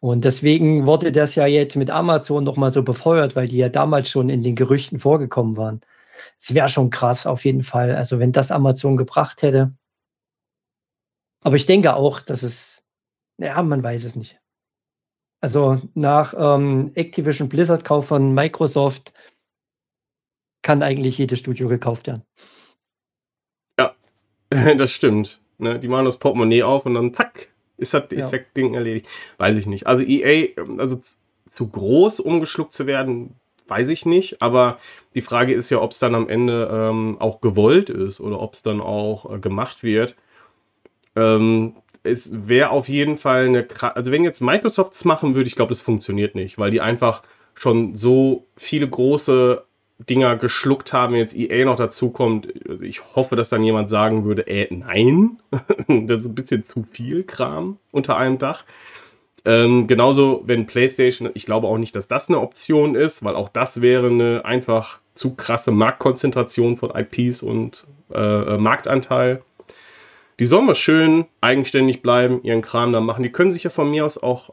Und 0.00 0.26
deswegen 0.26 0.84
wurde 0.84 1.10
das 1.10 1.36
ja 1.36 1.46
jetzt 1.46 1.76
mit 1.76 1.88
Amazon 1.88 2.44
nochmal 2.44 2.68
so 2.68 2.82
befeuert, 2.82 3.34
weil 3.34 3.48
die 3.48 3.56
ja 3.56 3.70
damals 3.70 4.10
schon 4.10 4.28
in 4.28 4.42
den 4.42 4.56
Gerüchten 4.56 4.98
vorgekommen 4.98 5.56
waren. 5.56 5.80
Es 6.38 6.52
wäre 6.52 6.68
schon 6.68 6.90
krass 6.90 7.26
auf 7.26 7.46
jeden 7.46 7.62
Fall. 7.62 7.96
Also 7.96 8.18
wenn 8.18 8.32
das 8.32 8.50
Amazon 8.52 8.98
gebracht 8.98 9.40
hätte. 9.40 9.72
Aber 11.42 11.56
ich 11.56 11.64
denke 11.64 11.94
auch, 11.94 12.20
dass 12.20 12.42
es, 12.42 12.73
ja, 13.38 13.62
man 13.62 13.82
weiß 13.82 14.04
es 14.04 14.16
nicht. 14.16 14.40
Also 15.40 15.80
nach 15.94 16.34
ähm, 16.36 16.92
Activision 16.94 17.48
Blizzard 17.48 17.84
Kauf 17.84 18.06
von 18.06 18.32
Microsoft 18.32 19.12
kann 20.62 20.82
eigentlich 20.82 21.18
jedes 21.18 21.38
Studio 21.40 21.68
gekauft 21.68 22.06
werden. 22.06 22.24
das 24.78 24.92
stimmt. 24.92 25.40
Ne? 25.58 25.78
Die 25.78 25.88
machen 25.88 26.04
das 26.04 26.18
Portemonnaie 26.18 26.62
auf 26.62 26.86
und 26.86 26.94
dann 26.94 27.14
zack, 27.14 27.48
ist 27.76 27.94
das, 27.94 28.04
ist 28.10 28.32
ja. 28.32 28.38
das 28.38 28.46
Ding 28.56 28.74
erledigt. 28.74 29.08
Weiß 29.38 29.56
ich 29.56 29.66
nicht. 29.66 29.86
Also 29.86 30.02
EA, 30.02 30.48
also 30.78 31.00
zu 31.50 31.68
groß, 31.68 32.20
um 32.20 32.40
geschluckt 32.40 32.74
zu 32.74 32.86
werden, 32.86 33.34
weiß 33.68 33.88
ich 33.88 34.06
nicht. 34.06 34.42
Aber 34.42 34.78
die 35.14 35.22
Frage 35.22 35.54
ist 35.54 35.70
ja, 35.70 35.80
ob 35.80 35.92
es 35.92 35.98
dann 35.98 36.14
am 36.14 36.28
Ende 36.28 36.68
ähm, 36.70 37.16
auch 37.20 37.40
gewollt 37.40 37.90
ist 37.90 38.20
oder 38.20 38.40
ob 38.40 38.54
es 38.54 38.62
dann 38.62 38.80
auch 38.80 39.32
äh, 39.32 39.38
gemacht 39.38 39.82
wird. 39.82 40.16
Ähm, 41.16 41.76
es 42.04 42.30
wäre 42.46 42.70
auf 42.70 42.88
jeden 42.88 43.16
Fall 43.16 43.46
eine, 43.46 43.66
also 43.94 44.12
wenn 44.12 44.24
jetzt 44.24 44.40
Microsoft 44.40 44.94
es 44.94 45.04
machen 45.04 45.34
würde, 45.34 45.48
ich 45.48 45.56
glaube, 45.56 45.70
das 45.70 45.80
funktioniert 45.80 46.34
nicht, 46.34 46.58
weil 46.58 46.70
die 46.70 46.80
einfach 46.80 47.22
schon 47.54 47.96
so 47.96 48.46
viele 48.56 48.88
große 48.88 49.64
Dinger 49.98 50.36
geschluckt 50.36 50.92
haben, 50.92 51.14
jetzt 51.14 51.36
EA 51.36 51.64
noch 51.64 51.76
dazu 51.76 52.10
kommt. 52.10 52.48
Ich 52.82 53.14
hoffe, 53.14 53.36
dass 53.36 53.48
dann 53.48 53.62
jemand 53.62 53.88
sagen 53.88 54.24
würde, 54.24 54.46
äh, 54.46 54.66
nein, 54.74 55.38
das 55.88 56.24
ist 56.24 56.30
ein 56.30 56.34
bisschen 56.34 56.64
zu 56.64 56.84
viel 56.90 57.24
Kram 57.24 57.78
unter 57.90 58.16
einem 58.16 58.38
Dach. 58.38 58.64
Ähm, 59.46 59.86
genauso, 59.86 60.42
wenn 60.46 60.66
PlayStation, 60.66 61.30
ich 61.34 61.46
glaube 61.46 61.68
auch 61.68 61.78
nicht, 61.78 61.94
dass 61.94 62.08
das 62.08 62.28
eine 62.28 62.40
Option 62.40 62.94
ist, 62.94 63.24
weil 63.24 63.36
auch 63.36 63.48
das 63.48 63.80
wäre 63.80 64.08
eine 64.08 64.44
einfach 64.44 65.00
zu 65.14 65.34
krasse 65.34 65.70
Marktkonzentration 65.70 66.76
von 66.76 66.92
IPs 66.94 67.42
und 67.42 67.84
äh, 68.12 68.18
äh, 68.18 68.58
Marktanteil. 68.58 69.42
Die 70.40 70.46
sollen 70.46 70.66
mal 70.66 70.74
schön 70.74 71.26
eigenständig 71.40 72.02
bleiben, 72.02 72.42
ihren 72.42 72.62
Kram 72.62 72.92
da 72.92 73.00
machen. 73.00 73.22
Die 73.22 73.32
können 73.32 73.52
sich 73.52 73.64
ja 73.64 73.70
von 73.70 73.90
mir 73.90 74.04
aus 74.04 74.20
auch, 74.20 74.50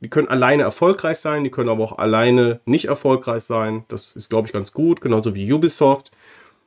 die 0.00 0.08
können 0.08 0.28
alleine 0.28 0.62
erfolgreich 0.62 1.18
sein, 1.18 1.44
die 1.44 1.50
können 1.50 1.68
aber 1.68 1.84
auch 1.84 1.98
alleine 1.98 2.60
nicht 2.64 2.86
erfolgreich 2.86 3.42
sein. 3.42 3.84
Das 3.88 4.16
ist, 4.16 4.30
glaube 4.30 4.46
ich, 4.46 4.52
ganz 4.52 4.72
gut, 4.72 5.00
genauso 5.00 5.34
wie 5.34 5.52
Ubisoft. 5.52 6.10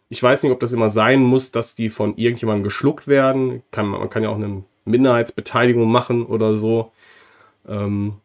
Ich 0.09 0.21
weiß 0.21 0.43
nicht, 0.43 0.51
ob 0.51 0.59
das 0.59 0.71
immer 0.71 0.91
sein 0.91 1.21
muss, 1.21 1.51
dass 1.51 1.73
die 1.73 1.89
von 1.89 2.15
irgendjemandem 2.15 2.63
geschluckt 2.63 3.07
werden. 3.07 3.63
Kann, 3.71 3.87
man 3.87 4.09
kann 4.11 4.21
ja 4.21 4.29
auch 4.29 4.35
eine 4.35 4.63
Minderheitsbeteiligung 4.85 5.91
machen 5.91 6.25
oder 6.25 6.55
so. 6.55 6.91
Ähm, 7.67 8.15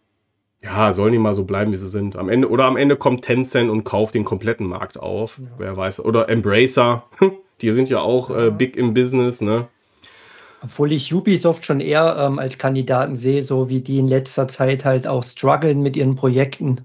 ja, 0.62 0.92
sollen 0.92 1.12
die 1.12 1.18
mal 1.18 1.34
so 1.34 1.44
bleiben, 1.44 1.72
wie 1.72 1.76
sie 1.76 1.88
sind. 1.88 2.16
Am 2.16 2.28
Ende, 2.28 2.50
oder 2.50 2.64
am 2.64 2.76
Ende 2.76 2.96
kommt 2.96 3.24
Tencent 3.24 3.70
und 3.70 3.84
kauft 3.84 4.14
den 4.14 4.24
kompletten 4.24 4.66
Markt 4.66 4.98
auf. 4.98 5.38
Ja. 5.38 5.44
Wer 5.58 5.76
weiß. 5.76 6.04
Oder 6.04 6.28
Embracer. 6.28 7.04
die 7.60 7.72
sind 7.72 7.88
ja 7.88 8.00
auch 8.00 8.30
äh, 8.30 8.50
big 8.50 8.76
im 8.76 8.92
Business, 8.92 9.40
ne? 9.40 9.68
Obwohl 10.62 10.92
ich 10.92 11.14
Ubisoft 11.14 11.64
schon 11.64 11.80
eher 11.80 12.16
ähm, 12.18 12.38
als 12.38 12.58
Kandidaten 12.58 13.16
sehe, 13.16 13.42
so 13.42 13.68
wie 13.68 13.80
die 13.80 13.98
in 13.98 14.08
letzter 14.08 14.48
Zeit 14.48 14.84
halt 14.84 15.06
auch 15.06 15.22
strugglen 15.22 15.82
mit 15.82 15.96
ihren 15.96 16.16
Projekten. 16.16 16.84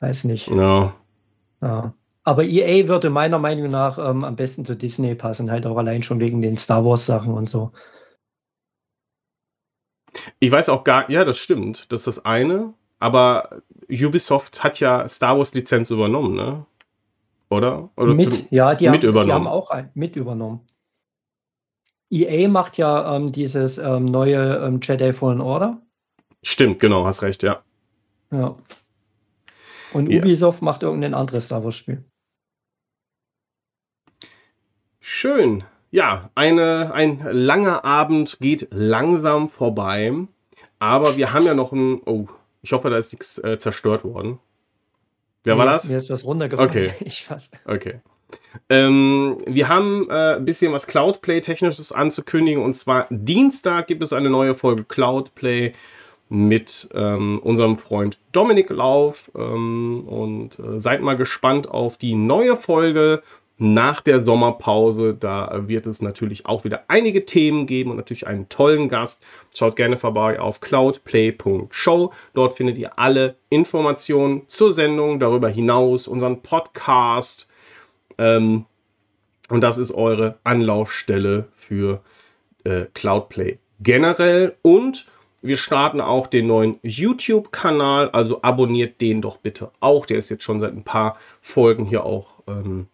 Weiß 0.00 0.24
nicht. 0.24 0.48
Ja. 0.48 0.94
ja. 1.60 1.94
Aber 2.22 2.44
EA 2.44 2.88
würde 2.88 3.10
meiner 3.10 3.38
Meinung 3.38 3.68
nach 3.68 3.98
ähm, 3.98 4.24
am 4.24 4.36
besten 4.36 4.64
zu 4.64 4.76
Disney 4.76 5.14
passen, 5.14 5.50
halt 5.50 5.66
auch 5.66 5.76
allein 5.76 6.02
schon 6.02 6.20
wegen 6.20 6.40
den 6.42 6.56
Star 6.56 6.84
Wars 6.84 7.06
Sachen 7.06 7.34
und 7.34 7.48
so. 7.48 7.72
Ich 10.38 10.50
weiß 10.50 10.68
auch 10.68 10.84
gar, 10.84 11.10
ja, 11.10 11.24
das 11.24 11.38
stimmt. 11.38 11.92
Das 11.92 12.00
ist 12.00 12.18
das 12.18 12.24
eine. 12.24 12.74
Aber 12.98 13.62
Ubisoft 13.88 14.62
hat 14.62 14.78
ja 14.80 15.08
Star 15.08 15.38
Wars 15.38 15.54
Lizenz 15.54 15.90
übernommen, 15.90 16.34
ne? 16.34 16.66
Oder? 17.48 17.88
Oder 17.96 18.14
mit, 18.14 18.32
zu, 18.32 18.46
ja, 18.50 18.74
die, 18.74 18.88
mit 18.88 19.02
haben, 19.02 19.08
übernommen. 19.08 19.26
die 19.26 19.32
haben 19.32 19.46
auch 19.48 19.70
ein, 19.70 19.90
mit 19.94 20.16
übernommen. 20.16 20.60
EA 22.10 22.48
macht 22.48 22.76
ja 22.76 23.16
ähm, 23.16 23.32
dieses 23.32 23.78
ähm, 23.78 24.04
neue 24.04 24.56
ähm, 24.58 24.80
Jedi 24.82 25.12
Fallen 25.12 25.40
Order. 25.40 25.80
Stimmt, 26.42 26.80
genau, 26.80 27.06
hast 27.06 27.22
recht, 27.22 27.42
ja. 27.42 27.62
Ja. 28.32 28.56
Und 29.92 30.10
ja. 30.10 30.20
Ubisoft 30.20 30.62
macht 30.62 30.82
irgendein 30.82 31.14
anderes 31.14 31.46
Star 31.46 31.64
Wars 31.64 31.76
Spiel. 31.76 32.04
Schön 35.00 35.64
ja, 35.90 36.30
eine, 36.34 36.92
ein 36.94 37.20
langer 37.32 37.84
Abend 37.84 38.38
geht 38.40 38.68
langsam 38.70 39.50
vorbei. 39.50 40.12
Aber 40.78 41.16
wir 41.16 41.32
haben 41.32 41.44
ja 41.44 41.54
noch 41.54 41.72
ein. 41.72 42.00
Oh, 42.06 42.26
ich 42.62 42.72
hoffe, 42.72 42.90
da 42.90 42.96
ist 42.96 43.12
nichts 43.12 43.38
äh, 43.38 43.58
zerstört 43.58 44.04
worden. 44.04 44.38
Wer 45.44 45.54
nee, 45.54 45.58
war 45.58 45.66
das? 45.66 45.84
Mir 45.84 45.96
ist 45.96 46.10
was 46.10 46.24
runtergefallen. 46.24 46.70
Okay. 46.70 46.92
Ich 47.00 47.30
weiß. 47.30 47.50
Okay. 47.64 48.00
Ähm, 48.68 49.38
wir 49.46 49.68
haben 49.68 50.08
äh, 50.10 50.36
ein 50.36 50.44
bisschen 50.44 50.72
was 50.72 50.86
Cloudplay-Technisches 50.86 51.92
anzukündigen. 51.92 52.62
Und 52.62 52.74
zwar 52.74 53.06
Dienstag 53.10 53.86
gibt 53.86 54.02
es 54.02 54.12
eine 54.12 54.30
neue 54.30 54.54
Folge 54.54 54.84
Cloudplay 54.84 55.74
mit 56.28 56.88
ähm, 56.94 57.40
unserem 57.42 57.76
Freund 57.76 58.18
Dominik 58.32 58.70
Lauf. 58.70 59.30
Ähm, 59.36 60.04
und 60.06 60.58
äh, 60.58 60.78
seid 60.78 61.02
mal 61.02 61.16
gespannt 61.16 61.68
auf 61.68 61.96
die 61.96 62.14
neue 62.14 62.56
Folge 62.56 63.22
nach 63.60 64.00
der 64.00 64.20
Sommerpause. 64.20 65.14
Da 65.14 65.68
wird 65.68 65.86
es 65.86 66.00
natürlich 66.00 66.46
auch 66.46 66.64
wieder 66.64 66.84
einige 66.88 67.26
Themen 67.26 67.66
geben 67.66 67.90
und 67.90 67.98
natürlich 67.98 68.26
einen 68.26 68.48
tollen 68.48 68.88
Gast. 68.88 69.22
Schaut 69.54 69.76
gerne 69.76 69.98
vorbei 69.98 70.40
auf 70.40 70.60
cloudplay.show. 70.60 72.12
Dort 72.32 72.56
findet 72.56 72.78
ihr 72.78 72.98
alle 72.98 73.36
Informationen 73.50 74.42
zur 74.48 74.72
Sendung, 74.72 75.20
darüber 75.20 75.48
hinaus 75.48 76.08
unseren 76.08 76.42
Podcast. 76.42 77.46
Ähm, 78.20 78.66
und 79.48 79.62
das 79.62 79.78
ist 79.78 79.92
eure 79.92 80.38
Anlaufstelle 80.44 81.48
für 81.54 82.02
äh, 82.64 82.84
Cloudplay 82.94 83.58
generell. 83.80 84.56
Und 84.62 85.06
wir 85.42 85.56
starten 85.56 86.00
auch 86.00 86.26
den 86.26 86.46
neuen 86.46 86.78
YouTube-Kanal, 86.82 88.10
also 88.10 88.42
abonniert 88.42 89.00
den 89.00 89.22
doch 89.22 89.38
bitte 89.38 89.70
auch. 89.80 90.04
Der 90.04 90.18
ist 90.18 90.28
jetzt 90.28 90.44
schon 90.44 90.60
seit 90.60 90.74
ein 90.74 90.84
paar 90.84 91.16
Folgen 91.40 91.86
hier 91.86 92.04
auch 92.04 92.34
ähm, 92.46 92.88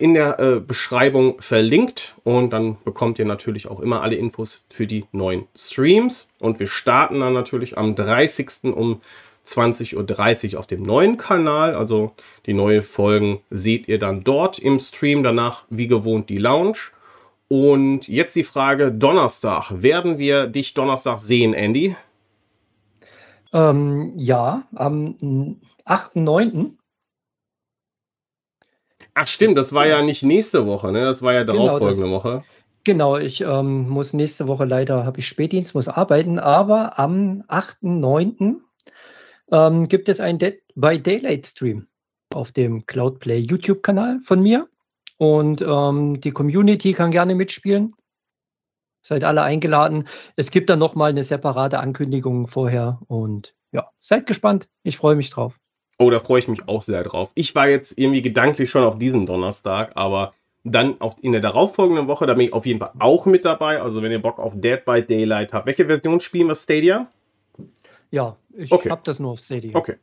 in 0.00 0.14
der 0.14 0.40
äh, 0.40 0.60
Beschreibung 0.60 1.40
verlinkt 1.40 2.16
und 2.24 2.52
dann 2.52 2.78
bekommt 2.84 3.20
ihr 3.20 3.24
natürlich 3.24 3.68
auch 3.68 3.78
immer 3.78 4.02
alle 4.02 4.16
Infos 4.16 4.64
für 4.70 4.88
die 4.88 5.04
neuen 5.12 5.46
Streams 5.56 6.30
und 6.40 6.58
wir 6.58 6.66
starten 6.66 7.20
dann 7.20 7.32
natürlich 7.32 7.78
am 7.78 7.94
30. 7.94 8.74
um 8.74 9.00
20.30 9.46 10.54
Uhr 10.54 10.58
auf 10.58 10.66
dem 10.66 10.82
neuen 10.82 11.16
Kanal. 11.16 11.74
Also 11.74 12.12
die 12.46 12.54
neuen 12.54 12.82
Folgen 12.82 13.40
seht 13.50 13.88
ihr 13.88 13.98
dann 13.98 14.24
dort 14.24 14.58
im 14.58 14.78
Stream. 14.78 15.22
Danach 15.22 15.64
wie 15.70 15.88
gewohnt 15.88 16.28
die 16.28 16.38
Lounge. 16.38 16.78
Und 17.48 18.08
jetzt 18.08 18.36
die 18.36 18.44
Frage: 18.44 18.92
Donnerstag. 18.92 19.82
Werden 19.82 20.18
wir 20.18 20.46
dich 20.46 20.74
Donnerstag 20.74 21.18
sehen, 21.18 21.54
Andy? 21.54 21.96
Ähm, 23.52 24.14
ja, 24.16 24.62
am 24.74 25.16
8.9. 25.84 26.72
Ach 29.14 29.26
stimmt, 29.26 29.58
das 29.58 29.74
war 29.74 29.86
ja 29.86 30.02
nicht 30.02 30.22
nächste 30.22 30.66
Woche, 30.66 30.90
ne? 30.90 31.04
Das 31.04 31.20
war 31.20 31.34
ja 31.34 31.42
genau, 31.42 31.66
darauffolgende 31.66 32.06
genau, 32.06 32.16
Woche. 32.16 32.38
Genau, 32.84 33.18
ich 33.18 33.42
ähm, 33.42 33.88
muss 33.88 34.12
nächste 34.12 34.48
Woche 34.48 34.64
leider, 34.64 35.04
habe 35.04 35.20
ich 35.20 35.28
Spätdienst, 35.28 35.74
muss 35.74 35.88
arbeiten, 35.88 36.38
aber 36.38 36.98
am 36.98 37.44
8.9. 37.48 38.56
Ähm, 39.52 39.86
gibt 39.88 40.08
es 40.08 40.18
einen 40.20 40.38
Dead 40.38 40.60
by 40.74 40.98
Daylight 40.98 41.46
Stream 41.46 41.86
auf 42.34 42.52
dem 42.52 42.86
Cloudplay 42.86 43.38
YouTube-Kanal 43.38 44.20
von 44.24 44.42
mir. 44.42 44.68
Und 45.18 45.62
ähm, 45.62 46.20
die 46.20 46.32
Community 46.32 46.94
kann 46.94 47.10
gerne 47.10 47.34
mitspielen. 47.34 47.94
Seid 49.04 49.24
alle 49.24 49.42
eingeladen. 49.42 50.08
Es 50.36 50.50
gibt 50.50 50.70
dann 50.70 50.78
nochmal 50.78 51.10
eine 51.10 51.22
separate 51.22 51.78
Ankündigung 51.78 52.48
vorher. 52.48 53.00
Und 53.06 53.54
ja, 53.72 53.90
seid 54.00 54.26
gespannt. 54.26 54.68
Ich 54.82 54.96
freue 54.96 55.16
mich 55.16 55.30
drauf. 55.30 55.58
Oh, 55.98 56.10
da 56.10 56.18
freue 56.18 56.38
ich 56.38 56.48
mich 56.48 56.66
auch 56.68 56.82
sehr 56.82 57.04
drauf. 57.04 57.30
Ich 57.34 57.54
war 57.54 57.68
jetzt 57.68 57.98
irgendwie 57.98 58.22
gedanklich 58.22 58.70
schon 58.70 58.84
auf 58.84 58.98
diesen 58.98 59.26
Donnerstag, 59.26 59.92
aber 59.94 60.32
dann 60.64 61.00
auch 61.00 61.18
in 61.20 61.32
der 61.32 61.40
darauffolgenden 61.40 62.06
Woche, 62.06 62.26
da 62.26 62.34
bin 62.34 62.46
ich 62.46 62.52
auf 62.52 62.66
jeden 62.66 62.78
Fall 62.78 62.92
auch 62.98 63.26
mit 63.26 63.44
dabei. 63.44 63.82
Also 63.82 64.02
wenn 64.02 64.12
ihr 64.12 64.22
Bock 64.22 64.38
auf 64.38 64.54
Dead 64.56 64.84
by 64.84 65.02
Daylight 65.02 65.52
habt. 65.52 65.66
Welche 65.66 65.86
Version 65.86 66.20
spielen 66.20 66.48
wir? 66.48 66.54
Stadia? 66.54 67.08
Ja, 68.12 68.36
ich 68.54 68.70
okay. 68.70 68.90
habe 68.90 69.00
das 69.04 69.18
nur 69.18 69.32
auf 69.32 69.40
Stadia. 69.40 69.74
Okay. 69.74 69.96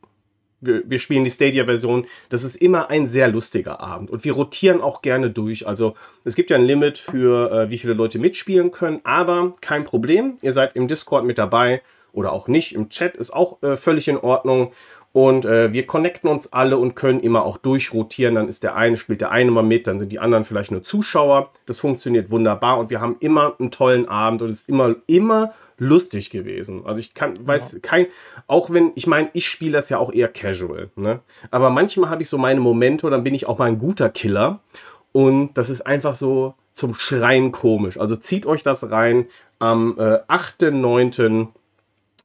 Wir, 0.62 0.84
wir 0.86 1.00
spielen 1.00 1.24
die 1.24 1.30
Stadia-Version. 1.30 2.06
Das 2.28 2.44
ist 2.44 2.58
immer 2.58 2.90
ein 2.90 3.08
sehr 3.08 3.30
lustiger 3.30 3.80
Abend. 3.80 4.10
Und 4.10 4.26
wir 4.26 4.34
rotieren 4.34 4.82
auch 4.82 5.02
gerne 5.02 5.30
durch. 5.30 5.66
Also 5.66 5.96
es 6.26 6.36
gibt 6.36 6.50
ja 6.50 6.58
ein 6.58 6.66
Limit 6.66 6.98
für, 6.98 7.52
äh, 7.52 7.70
wie 7.70 7.78
viele 7.78 7.94
Leute 7.94 8.20
mitspielen 8.20 8.72
können. 8.72 9.00
Aber 9.06 9.54
kein 9.62 9.86
Problem. 9.86 10.38
Ihr 10.42 10.52
seid 10.52 10.76
im 10.76 10.90
Discord 10.90 11.24
mit 11.24 11.38
dabei 11.38 11.82
oder 12.12 12.34
auch 12.34 12.48
nicht. 12.50 12.74
Im 12.74 12.90
Chat 12.90 13.16
ist 13.16 13.32
auch 13.32 13.62
äh, 13.64 13.78
völlig 13.78 14.10
in 14.10 14.18
Ordnung. 14.18 14.74
Und 15.12 15.46
äh, 15.46 15.72
wir 15.72 15.88
connecten 15.88 16.30
uns 16.30 16.52
alle 16.52 16.78
und 16.78 16.96
können 16.96 17.20
immer 17.20 17.44
auch 17.44 17.58
durchrotieren. 17.58 18.36
Dann 18.36 18.48
ist 18.48 18.64
der 18.64 18.76
eine, 18.76 18.98
spielt 18.98 19.22
der 19.22 19.32
eine 19.32 19.52
mal 19.52 19.64
mit, 19.64 19.88
dann 19.88 19.98
sind 19.98 20.12
die 20.12 20.20
anderen 20.20 20.46
vielleicht 20.46 20.72
nur 20.72 20.84
Zuschauer. 20.84 21.52
Das 21.68 21.80
funktioniert 21.80 22.32
wunderbar 22.32 22.80
und 22.80 22.90
wir 22.90 23.02
haben 23.02 23.18
immer 23.20 23.56
einen 23.60 23.72
tollen 23.72 24.08
Abend 24.08 24.42
und 24.42 24.50
es 24.50 24.62
ist 24.62 24.70
immer, 24.70 24.96
immer 25.08 25.54
lustig 25.80 26.30
gewesen. 26.30 26.86
Also 26.86 27.00
ich 27.00 27.14
kann, 27.14 27.46
weiß 27.46 27.74
ja. 27.74 27.80
kein, 27.82 28.08
auch 28.48 28.70
wenn, 28.70 28.92
ich 28.96 29.08
meine, 29.08 29.30
ich 29.34 29.48
spiele 29.48 29.72
das 29.72 29.90
ja 29.90 29.98
auch 29.98 30.14
eher 30.14 30.28
casual, 30.28 30.90
ne? 30.96 31.22
Aber 31.50 31.70
manchmal 31.70 32.10
habe 32.10 32.22
ich 32.22 32.30
so 32.30 32.38
meine 32.38 32.60
Momente 32.60 33.06
und 33.06 33.12
dann 33.12 33.24
bin 33.24 33.34
ich 33.34 33.48
auch 33.48 33.58
mal 33.58 33.66
ein 33.66 33.80
guter 33.80 34.10
Killer. 34.10 34.60
Und 35.12 35.58
das 35.58 35.70
ist 35.70 35.82
einfach 35.82 36.16
so 36.16 36.54
zum 36.74 36.94
Schreien 36.94 37.52
komisch. 37.52 38.00
Also 38.00 38.16
zieht 38.16 38.46
euch 38.46 38.64
das 38.64 38.92
rein 38.92 39.28
am 39.58 39.96
äh, 39.98 40.20
8.9. 40.28 41.48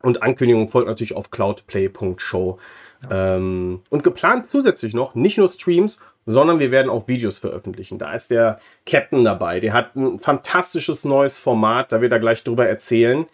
Und 0.03 0.23
Ankündigung 0.23 0.69
folgt 0.69 0.89
natürlich 0.89 1.17
auf 1.17 1.31
cloudplay.show. 1.31 2.59
Ja. 3.03 3.37
Ähm, 3.37 3.81
und 3.91 4.05
geplant 4.05 4.47
zusätzlich 4.47 4.95
noch 4.95 5.15
nicht 5.15 5.39
nur 5.39 5.49
Streams, 5.49 5.99
sondern 6.27 6.59
wir 6.59 6.71
werden 6.71 6.91
auch 6.91 7.09
Videos 7.09 7.39
veröffentlichen. 7.39 7.99
Da 7.99 8.13
ist 8.13 8.31
der 8.31 8.59
Captain 8.87 9.25
dabei. 9.25 9.61
Der 9.61 9.73
hat 9.73 9.97
ein 9.97 10.19
fantastisches 10.21 11.05
neues 11.05 11.39
Format, 11.39 11.93
da 11.93 12.01
wird 12.01 12.13
er 12.13 12.21
gleich 12.21 12.45
drüber 12.45 12.67
erzählen. 12.67 13.27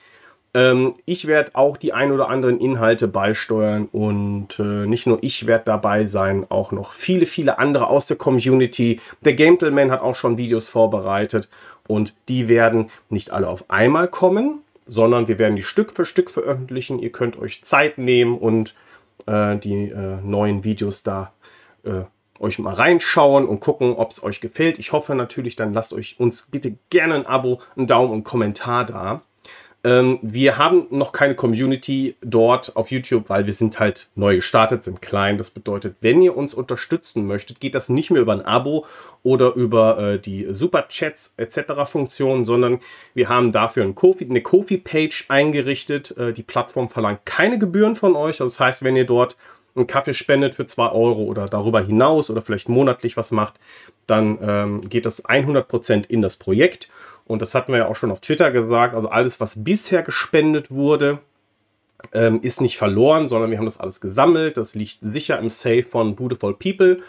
Ähm, 0.53 0.95
ich 1.05 1.27
werde 1.27 1.53
auch 1.55 1.77
die 1.77 1.93
ein 1.93 2.11
oder 2.11 2.29
anderen 2.29 2.59
Inhalte 2.59 3.09
beisteuern 3.09 3.89
und 3.93 4.59
äh, 4.59 4.87
nicht 4.87 5.07
nur 5.07 5.19
ich 5.23 5.47
werde 5.47 5.65
dabei 5.67 6.07
sein, 6.07 6.47
auch 6.49 6.73
noch 6.73 6.93
viele, 6.93 7.27
viele 7.27 7.59
andere 7.59 7.87
aus 7.87 8.07
der 8.07 8.17
Community. 8.17 9.01
Der 9.25 9.35
Gametelman 9.35 9.91
hat 9.91 10.01
auch 10.01 10.17
schon 10.17 10.39
Videos 10.39 10.69
vorbereitet 10.69 11.49
und 11.87 12.15
die 12.29 12.49
werden 12.49 12.91
nicht 13.09 13.31
alle 13.31 13.49
auf 13.49 13.65
einmal 13.69 14.09
kommen, 14.09 14.61
sondern 14.87 15.29
wir 15.29 15.39
werden 15.39 15.57
die 15.57 15.63
Stück 15.63 15.93
für 15.93 16.05
Stück 16.05 16.31
veröffentlichen. 16.31 16.99
Ihr 16.99 17.13
könnt 17.13 17.39
euch 17.39 17.63
Zeit 17.63 17.99
nehmen 17.99 18.37
und 18.37 18.75
äh, 19.27 19.57
die 19.57 19.89
äh, 19.91 20.19
neuen 20.25 20.65
Videos 20.65 21.05
da 21.05 21.33
äh, 21.85 22.03
euch 22.41 22.59
mal 22.59 22.75
reinschauen 22.75 23.47
und 23.47 23.61
gucken, 23.61 23.95
ob 23.95 24.11
es 24.11 24.23
euch 24.23 24.41
gefällt. 24.41 24.79
Ich 24.79 24.93
hoffe 24.93 25.15
natürlich, 25.15 25.57
dann 25.57 25.73
lasst 25.73 25.93
euch 25.93 26.19
uns 26.19 26.49
bitte 26.51 26.77
gerne 26.89 27.15
ein 27.15 27.27
Abo, 27.27 27.61
einen 27.77 27.87
Daumen 27.87 28.09
und 28.09 28.15
einen 28.15 28.25
Kommentar 28.25 28.85
da. 28.87 29.23
Ähm, 29.83 30.19
wir 30.21 30.59
haben 30.59 30.87
noch 30.91 31.13
keine 31.13 31.35
Community 31.35 32.15
dort 32.21 32.77
auf 32.77 32.91
YouTube, 32.91 33.31
weil 33.31 33.47
wir 33.47 33.53
sind 33.55 33.81
halt 33.81 34.11
neu 34.15 34.37
gestartet, 34.37 34.85
sind 34.85 35.01
klein. 35.01 35.39
Das 35.39 35.51
bedeutet, 35.51 35.97
wenn 36.03 36.21
ihr 36.21 36.37
uns 36.37 36.53
unterstützen 36.53 37.27
möchtet, 37.27 37.61
geht 37.61 37.75
das 37.75 37.89
nicht 37.89 38.11
mehr 38.11 38.21
über 38.21 38.33
ein 38.33 38.43
Abo 38.43 38.85
oder 39.23 39.55
über 39.55 39.99
äh, 39.99 40.19
die 40.19 40.49
Superchats 40.51 41.35
etc. 41.39 41.87
Funktion, 41.87 42.45
sondern 42.45 42.81
wir 43.15 43.31
haben 43.31 43.53
dafür 43.53 43.85
ein 43.85 43.95
Kofi, 43.95 44.27
eine 44.29 44.43
Kofi-Page 44.43 45.27
eingerichtet. 45.29 46.17
Äh, 46.19 46.35
die 46.35 46.43
Plattform 46.43 46.91
verlangt 46.91 47.25
keine 47.25 47.59
Gebühren 47.59 47.95
von 47.97 48.17
euch. 48.17 48.43
Also 48.43 48.47
das 48.47 48.61
heißt, 48.61 48.85
wenn 48.85 48.97
ihr 48.97 49.07
dort 49.07 49.37
einen 49.75 49.87
Kaffee 49.87 50.15
spendet 50.15 50.57
für 50.57 50.67
2 50.67 50.91
Euro 50.91 51.23
oder 51.23 51.47
darüber 51.47 51.81
hinaus 51.81 52.29
oder 52.29 52.43
vielleicht 52.43 52.69
monatlich 52.69 53.17
was 53.17 53.31
macht, 53.31 53.55
dann 54.07 54.39
ähm, 54.43 54.89
geht 54.89 55.07
das 55.07 55.25
100% 55.25 56.07
in 56.09 56.21
das 56.21 56.37
Projekt. 56.37 56.89
Und 57.25 57.43
das 57.43 57.55
hatten 57.55 57.73
wir 57.73 57.79
ja 57.79 57.89
auch 57.89 57.97
schon 57.97 58.11
auf 58.11 58.21
Twitter 58.21 58.51
gesagt. 58.51 58.95
Also 58.95 59.09
alles, 59.09 59.41
was 59.41 59.63
bisher 59.65 60.03
gespendet 60.03 60.71
wurde, 60.71 61.19
ähm, 62.13 62.41
ist 62.43 62.61
nicht 62.61 62.79
verloren, 62.79 63.29
sondern 63.29 63.51
wir 63.51 63.59
haben 63.59 63.67
das 63.67 63.81
alles 63.81 64.01
gesammelt. 64.01 64.57
Das 64.57 64.75
liegt 64.75 64.99
sicher 65.01 65.39
im 65.39 65.51
Safe 65.51 65.83
von 65.83 66.17
Beautiful 66.17 66.55
People. 66.55 67.03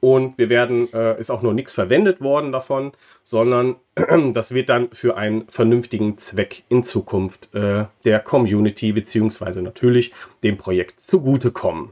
Und 0.00 0.38
wir 0.38 0.48
werden, 0.48 0.92
äh, 0.92 1.18
ist 1.18 1.30
auch 1.30 1.42
noch 1.42 1.52
nichts 1.52 1.72
verwendet 1.72 2.20
worden 2.20 2.52
davon, 2.52 2.92
sondern 3.24 3.76
das 4.32 4.54
wird 4.54 4.68
dann 4.68 4.88
für 4.92 5.16
einen 5.16 5.48
vernünftigen 5.48 6.18
Zweck 6.18 6.62
in 6.68 6.84
Zukunft 6.84 7.52
äh, 7.54 7.86
der 8.04 8.20
Community 8.20 8.92
beziehungsweise 8.92 9.60
natürlich 9.60 10.12
dem 10.44 10.56
Projekt 10.56 11.00
zugutekommen. 11.00 11.90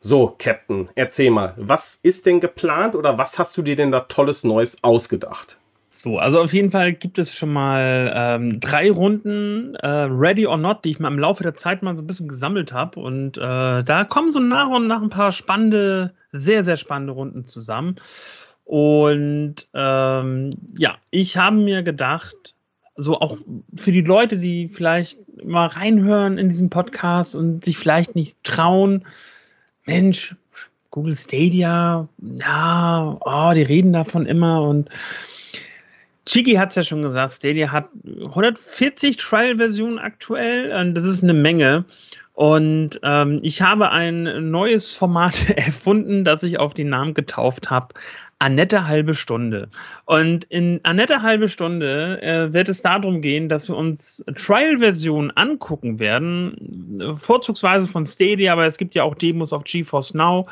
So, 0.00 0.34
Captain, 0.38 0.90
erzähl 0.96 1.30
mal, 1.30 1.54
was 1.56 1.98
ist 2.02 2.26
denn 2.26 2.40
geplant 2.40 2.94
oder 2.94 3.16
was 3.16 3.38
hast 3.38 3.56
du 3.56 3.62
dir 3.62 3.76
denn 3.76 3.92
da 3.92 4.00
tolles 4.00 4.44
Neues 4.44 4.76
ausgedacht? 4.82 5.56
So, 5.96 6.18
also 6.18 6.40
auf 6.40 6.52
jeden 6.52 6.72
Fall 6.72 6.92
gibt 6.92 7.18
es 7.18 7.32
schon 7.32 7.52
mal 7.52 8.12
ähm, 8.16 8.58
drei 8.58 8.90
Runden 8.90 9.76
äh, 9.76 9.86
Ready 9.86 10.44
or 10.44 10.56
Not, 10.56 10.84
die 10.84 10.90
ich 10.90 10.98
mal 10.98 11.06
im 11.06 11.20
Laufe 11.20 11.44
der 11.44 11.54
Zeit 11.54 11.84
mal 11.84 11.94
so 11.94 12.02
ein 12.02 12.08
bisschen 12.08 12.26
gesammelt 12.26 12.72
habe. 12.72 12.98
Und 12.98 13.38
äh, 13.38 13.84
da 13.84 14.04
kommen 14.04 14.32
so 14.32 14.40
nach 14.40 14.68
und 14.70 14.88
nach 14.88 15.00
ein 15.00 15.08
paar 15.08 15.30
spannende, 15.30 16.12
sehr, 16.32 16.64
sehr 16.64 16.78
spannende 16.78 17.12
Runden 17.12 17.46
zusammen. 17.46 17.94
Und 18.64 19.68
ähm, 19.72 20.50
ja, 20.76 20.96
ich 21.12 21.36
habe 21.36 21.56
mir 21.56 21.84
gedacht, 21.84 22.56
so 22.96 23.20
auch 23.20 23.38
für 23.76 23.92
die 23.92 24.02
Leute, 24.02 24.38
die 24.38 24.68
vielleicht 24.68 25.16
mal 25.44 25.68
reinhören 25.68 26.38
in 26.38 26.48
diesen 26.48 26.70
Podcast 26.70 27.36
und 27.36 27.64
sich 27.64 27.78
vielleicht 27.78 28.16
nicht 28.16 28.42
trauen, 28.42 29.04
Mensch, 29.86 30.34
Google 30.90 31.16
Stadia, 31.16 32.08
ja, 32.40 33.16
oh, 33.20 33.52
die 33.54 33.62
reden 33.62 33.92
davon 33.92 34.26
immer 34.26 34.62
und 34.62 34.90
Chiki 36.26 36.54
hat 36.54 36.70
es 36.70 36.76
ja 36.76 36.82
schon 36.82 37.02
gesagt, 37.02 37.34
Stadia 37.34 37.70
hat 37.70 37.88
140 38.04 39.16
Trial-Versionen 39.16 39.98
aktuell. 39.98 40.92
Das 40.92 41.04
ist 41.04 41.22
eine 41.22 41.34
Menge. 41.34 41.84
Und 42.34 42.98
ähm, 43.04 43.38
ich 43.42 43.62
habe 43.62 43.92
ein 43.92 44.50
neues 44.50 44.92
Format 44.92 45.50
erfunden, 45.56 46.24
das 46.24 46.42
ich 46.42 46.58
auf 46.58 46.74
den 46.74 46.88
Namen 46.88 47.14
getauft 47.14 47.70
habe. 47.70 47.94
Annette 48.40 48.88
halbe 48.88 49.14
Stunde. 49.14 49.68
Und 50.04 50.44
in 50.44 50.80
Annette 50.82 51.22
halbe 51.22 51.48
Stunde 51.48 52.20
äh, 52.22 52.52
wird 52.52 52.68
es 52.68 52.82
darum 52.82 53.20
gehen, 53.20 53.48
dass 53.48 53.68
wir 53.68 53.76
uns 53.76 54.24
Trial-Versionen 54.34 55.30
angucken 55.30 56.00
werden, 56.00 57.16
vorzugsweise 57.18 57.86
von 57.86 58.04
Stadia, 58.04 58.52
aber 58.52 58.66
es 58.66 58.76
gibt 58.76 58.96
ja 58.96 59.04
auch 59.04 59.14
Demos 59.14 59.52
auf 59.52 59.62
GeForce 59.64 60.14
Now 60.14 60.48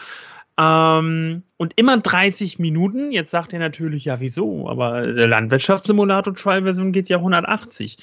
ähm, 0.58 1.42
und 1.56 1.72
immer 1.76 1.98
30 1.98 2.58
Minuten. 2.58 3.12
Jetzt 3.12 3.30
sagt 3.30 3.52
er 3.52 3.58
natürlich, 3.58 4.04
ja, 4.04 4.20
wieso? 4.20 4.68
Aber 4.68 5.06
der 5.06 5.28
Landwirtschaftssimulator 5.28 6.34
Trial-Version 6.34 6.92
geht 6.92 7.08
ja 7.08 7.18
180. 7.18 7.96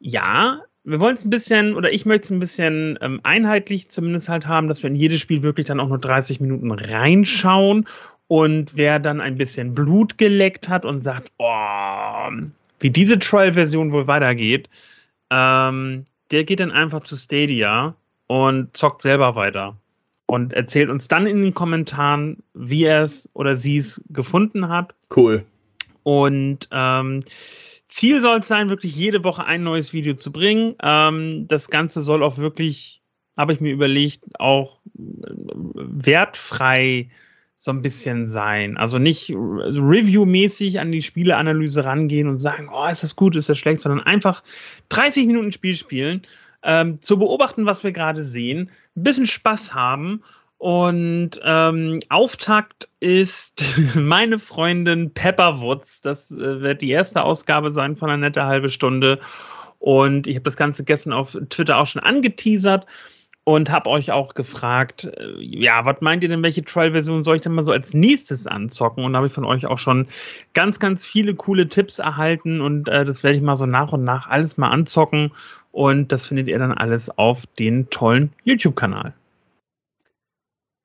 Ja, 0.00 0.62
wir 0.84 1.00
wollen 1.00 1.14
es 1.14 1.24
ein 1.24 1.30
bisschen, 1.30 1.74
oder 1.74 1.92
ich 1.92 2.04
möchte 2.04 2.26
es 2.26 2.30
ein 2.30 2.40
bisschen 2.40 2.98
ähm, 3.00 3.20
einheitlich 3.22 3.88
zumindest 3.88 4.28
halt 4.28 4.46
haben, 4.46 4.68
dass 4.68 4.82
wir 4.82 4.90
in 4.90 4.96
jedes 4.96 5.20
Spiel 5.20 5.42
wirklich 5.42 5.66
dann 5.66 5.80
auch 5.80 5.88
nur 5.88 5.98
30 5.98 6.40
Minuten 6.40 6.70
reinschauen. 6.70 7.86
Und 8.26 8.76
wer 8.76 8.98
dann 8.98 9.20
ein 9.20 9.36
bisschen 9.36 9.74
Blut 9.74 10.18
geleckt 10.18 10.68
hat 10.68 10.84
und 10.84 11.00
sagt, 11.00 11.30
oh, 11.38 12.30
wie 12.80 12.90
diese 12.90 13.18
Trial-Version 13.18 13.92
wohl 13.92 14.06
weitergeht, 14.06 14.68
ähm, 15.30 16.04
der 16.30 16.44
geht 16.44 16.60
dann 16.60 16.70
einfach 16.70 17.00
zu 17.00 17.16
Stadia 17.16 17.94
und 18.26 18.76
zockt 18.76 19.02
selber 19.02 19.36
weiter 19.36 19.76
und 20.26 20.52
erzählt 20.52 20.90
uns 20.90 21.08
dann 21.08 21.26
in 21.26 21.42
den 21.42 21.54
Kommentaren, 21.54 22.42
wie 22.54 22.84
er 22.84 23.02
es 23.02 23.28
oder 23.34 23.56
sie 23.56 23.76
es 23.76 24.04
gefunden 24.08 24.68
hat. 24.68 24.94
Cool. 25.14 25.44
Und 26.02 26.68
ähm, 26.70 27.22
Ziel 27.86 28.20
soll 28.20 28.40
es 28.40 28.48
sein, 28.48 28.68
wirklich 28.68 28.96
jede 28.96 29.24
Woche 29.24 29.44
ein 29.44 29.62
neues 29.62 29.92
Video 29.92 30.14
zu 30.14 30.32
bringen. 30.32 30.74
Ähm, 30.82 31.46
das 31.48 31.68
Ganze 31.68 32.02
soll 32.02 32.22
auch 32.22 32.38
wirklich, 32.38 33.02
habe 33.36 33.52
ich 33.52 33.60
mir 33.60 33.72
überlegt, 33.72 34.24
auch 34.38 34.80
äh, 34.96 35.30
wertfrei 35.74 37.10
so 37.56 37.70
ein 37.70 37.82
bisschen 37.82 38.26
sein. 38.26 38.76
Also 38.76 38.98
nicht 38.98 39.30
reviewmäßig 39.30 40.80
an 40.80 40.92
die 40.92 41.02
Spieleanalyse 41.02 41.84
rangehen 41.84 42.28
und 42.28 42.38
sagen, 42.38 42.68
oh, 42.72 42.86
ist 42.86 43.02
das 43.02 43.16
gut, 43.16 43.36
ist 43.36 43.48
das 43.48 43.58
schlecht, 43.58 43.80
sondern 43.80 44.04
einfach 44.04 44.42
30 44.90 45.26
Minuten 45.26 45.52
Spiel 45.52 45.74
spielen 45.74 46.22
ähm, 46.64 47.00
zu 47.00 47.18
beobachten, 47.18 47.66
was 47.66 47.84
wir 47.84 47.92
gerade 47.92 48.22
sehen, 48.22 48.70
ein 48.96 49.02
bisschen 49.02 49.26
Spaß 49.26 49.74
haben. 49.74 50.22
Und 50.56 51.32
ähm, 51.44 52.00
Auftakt 52.08 52.88
ist 53.00 53.62
meine 53.94 54.38
Freundin 54.38 55.12
Pepperwoods. 55.12 56.00
Das 56.00 56.30
äh, 56.30 56.62
wird 56.62 56.80
die 56.80 56.90
erste 56.90 57.22
Ausgabe 57.22 57.70
sein 57.70 57.96
von 57.96 58.08
einer 58.08 58.18
nette 58.18 58.46
halbe 58.46 58.70
Stunde. 58.70 59.20
Und 59.78 60.26
ich 60.26 60.36
habe 60.36 60.44
das 60.44 60.56
Ganze 60.56 60.84
gestern 60.84 61.12
auf 61.12 61.36
Twitter 61.50 61.76
auch 61.76 61.86
schon 61.86 62.02
angeteasert 62.02 62.86
und 63.44 63.70
habe 63.70 63.90
euch 63.90 64.10
auch 64.10 64.32
gefragt, 64.32 65.04
äh, 65.04 65.34
ja, 65.38 65.84
was 65.84 66.00
meint 66.00 66.22
ihr 66.22 66.30
denn, 66.30 66.42
welche 66.42 66.64
Trial-Version 66.64 67.22
soll 67.22 67.36
ich 67.36 67.42
denn 67.42 67.52
mal 67.52 67.64
so 67.64 67.72
als 67.72 67.92
nächstes 67.92 68.46
anzocken? 68.46 69.04
Und 69.04 69.12
da 69.12 69.18
habe 69.18 69.26
ich 69.26 69.34
von 69.34 69.44
euch 69.44 69.66
auch 69.66 69.78
schon 69.78 70.06
ganz, 70.54 70.78
ganz 70.78 71.04
viele 71.04 71.34
coole 71.34 71.68
Tipps 71.68 71.98
erhalten 71.98 72.62
und 72.62 72.88
äh, 72.88 73.04
das 73.04 73.22
werde 73.22 73.36
ich 73.36 73.42
mal 73.42 73.56
so 73.56 73.66
nach 73.66 73.92
und 73.92 74.02
nach 74.02 74.28
alles 74.28 74.56
mal 74.56 74.70
anzocken 74.70 75.32
und 75.74 76.12
das 76.12 76.26
findet 76.26 76.46
ihr 76.46 76.58
dann 76.60 76.70
alles 76.70 77.18
auf 77.18 77.46
den 77.58 77.90
tollen 77.90 78.30
YouTube-Kanal. 78.44 79.12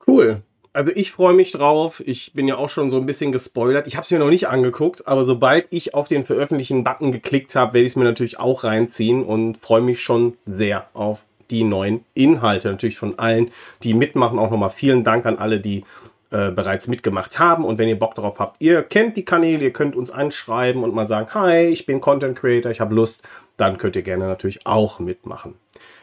Cool. 0.06 0.42
Also 0.74 0.92
ich 0.96 1.12
freue 1.12 1.36
mich 1.36 1.52
drauf. 1.52 2.02
Ich 2.06 2.34
bin 2.34 2.48
ja 2.48 2.58
auch 2.58 2.72
schon 2.72 2.90
so 2.90 2.98
ein 2.98 3.06
bisschen 3.06 3.32
gespoilert. 3.32 3.86
Ich 3.86 3.96
habe 3.96 4.04
es 4.04 4.10
mir 4.10 4.18
noch 4.18 4.32
nicht 4.32 4.48
angeguckt, 4.48 5.08
aber 5.08 5.24
sobald 5.24 5.68
ich 5.70 5.94
auf 5.94 6.08
den 6.08 6.26
veröffentlichen 6.26 6.84
Button 6.84 7.12
geklickt 7.12 7.56
habe, 7.56 7.74
werde 7.74 7.86
ich 7.86 7.92
es 7.92 7.96
mir 7.98 8.04
natürlich 8.04 8.40
auch 8.40 8.64
reinziehen 8.64 9.24
und 9.24 9.58
freue 9.58 9.82
mich 9.82 10.02
schon 10.02 10.38
sehr 10.48 10.88
auf 10.96 11.22
die 11.52 11.64
neuen 11.64 12.04
Inhalte. 12.16 12.70
Natürlich 12.70 12.98
von 12.98 13.20
allen, 13.20 13.52
die 13.84 13.94
mitmachen. 13.94 14.40
Auch 14.40 14.50
nochmal 14.50 14.72
vielen 14.72 15.04
Dank 15.04 15.28
an 15.28 15.38
alle, 15.38 15.60
die 15.60 15.84
äh, 16.32 16.50
bereits 16.50 16.88
mitgemacht 16.88 17.38
haben. 17.38 17.64
Und 17.64 17.78
wenn 17.78 17.90
ihr 17.90 18.00
Bock 18.00 18.16
darauf 18.16 18.40
habt, 18.40 18.60
ihr 18.60 18.82
kennt 18.82 19.18
die 19.18 19.26
Kanäle, 19.26 19.66
ihr 19.66 19.74
könnt 19.74 19.96
uns 19.96 20.10
anschreiben 20.10 20.84
und 20.84 20.96
mal 20.96 21.08
sagen, 21.08 21.32
hi, 21.36 21.68
ich 21.68 21.86
bin 21.86 22.02
Content 22.02 22.36
Creator, 22.36 22.72
ich 22.72 22.82
habe 22.82 22.96
Lust 22.96 23.22
dann 23.60 23.78
könnt 23.78 23.96
ihr 23.96 24.02
gerne 24.02 24.28
natürlich 24.28 24.66
auch 24.66 25.00
mitmachen. 25.00 25.56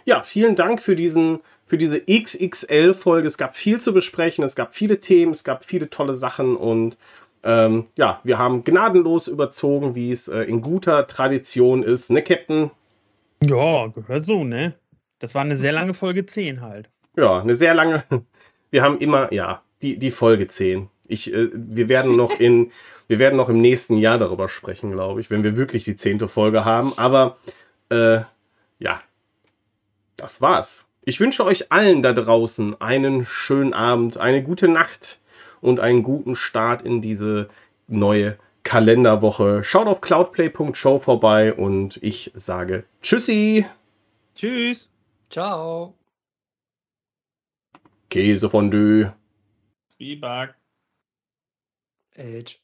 Ja, 0.04 0.22
vielen 0.22 0.54
Dank 0.54 0.82
für 0.82 0.96
diesen 0.96 1.40
für 1.66 1.78
diese 1.78 2.00
XXL-Folge. 2.00 3.26
Es 3.26 3.38
gab 3.38 3.56
viel 3.56 3.80
zu 3.80 3.92
besprechen, 3.92 4.44
es 4.44 4.54
gab 4.54 4.72
viele 4.72 5.00
Themen, 5.00 5.32
es 5.32 5.42
gab 5.42 5.64
viele 5.64 5.90
tolle 5.90 6.14
Sachen 6.14 6.56
und 6.56 6.96
ähm, 7.42 7.86
ja, 7.96 8.20
wir 8.24 8.38
haben 8.38 8.64
gnadenlos 8.64 9.28
überzogen, 9.28 9.94
wie 9.94 10.10
es 10.10 10.28
äh, 10.28 10.42
in 10.42 10.62
guter 10.62 11.06
Tradition 11.06 11.82
ist, 11.82 12.10
ne, 12.10 12.22
Captain? 12.22 12.70
Ja, 13.44 13.86
gehört 13.88 14.24
so, 14.24 14.44
ne? 14.44 14.74
Das 15.18 15.34
war 15.34 15.42
eine 15.42 15.56
sehr 15.56 15.72
lange 15.72 15.94
Folge 15.94 16.26
10 16.26 16.60
halt. 16.60 16.88
Ja, 17.16 17.40
eine 17.40 17.54
sehr 17.54 17.74
lange. 17.74 18.04
Wir 18.70 18.82
haben 18.82 18.98
immer, 18.98 19.32
ja, 19.32 19.62
die, 19.80 19.96
die 19.96 20.10
Folge 20.10 20.48
10. 20.48 20.88
Ich, 21.06 21.32
äh, 21.32 21.48
wir 21.52 21.88
werden 21.88 22.16
noch 22.16 22.40
in 22.40 22.72
wir 23.08 23.18
werden 23.18 23.36
noch 23.36 23.48
im 23.48 23.60
nächsten 23.60 23.96
Jahr 23.96 24.18
darüber 24.18 24.48
sprechen, 24.48 24.90
glaube 24.90 25.20
ich, 25.20 25.30
wenn 25.30 25.44
wir 25.44 25.56
wirklich 25.56 25.84
die 25.84 25.96
zehnte 25.96 26.28
Folge 26.28 26.64
haben. 26.64 26.92
Aber 26.96 27.36
äh, 27.88 28.20
ja, 28.78 29.00
das 30.16 30.40
war's. 30.40 30.84
Ich 31.02 31.20
wünsche 31.20 31.44
euch 31.44 31.70
allen 31.70 32.02
da 32.02 32.12
draußen 32.12 32.80
einen 32.80 33.24
schönen 33.24 33.74
Abend, 33.74 34.18
eine 34.18 34.42
gute 34.42 34.66
Nacht 34.66 35.20
und 35.60 35.78
einen 35.78 36.02
guten 36.02 36.34
Start 36.34 36.82
in 36.82 37.00
diese 37.00 37.48
neue 37.86 38.38
Kalenderwoche. 38.64 39.62
Schaut 39.62 39.86
auf 39.86 40.00
cloudplay.show 40.00 40.98
vorbei 40.98 41.54
und 41.54 41.98
ich 42.02 42.32
sage 42.34 42.84
Tschüssi. 43.02 43.66
Tschüss. 44.34 44.90
Ciao. 45.30 45.94
Käsefondue. 48.10 49.12
Zwieback. 49.88 50.54
Edge. 52.14 52.56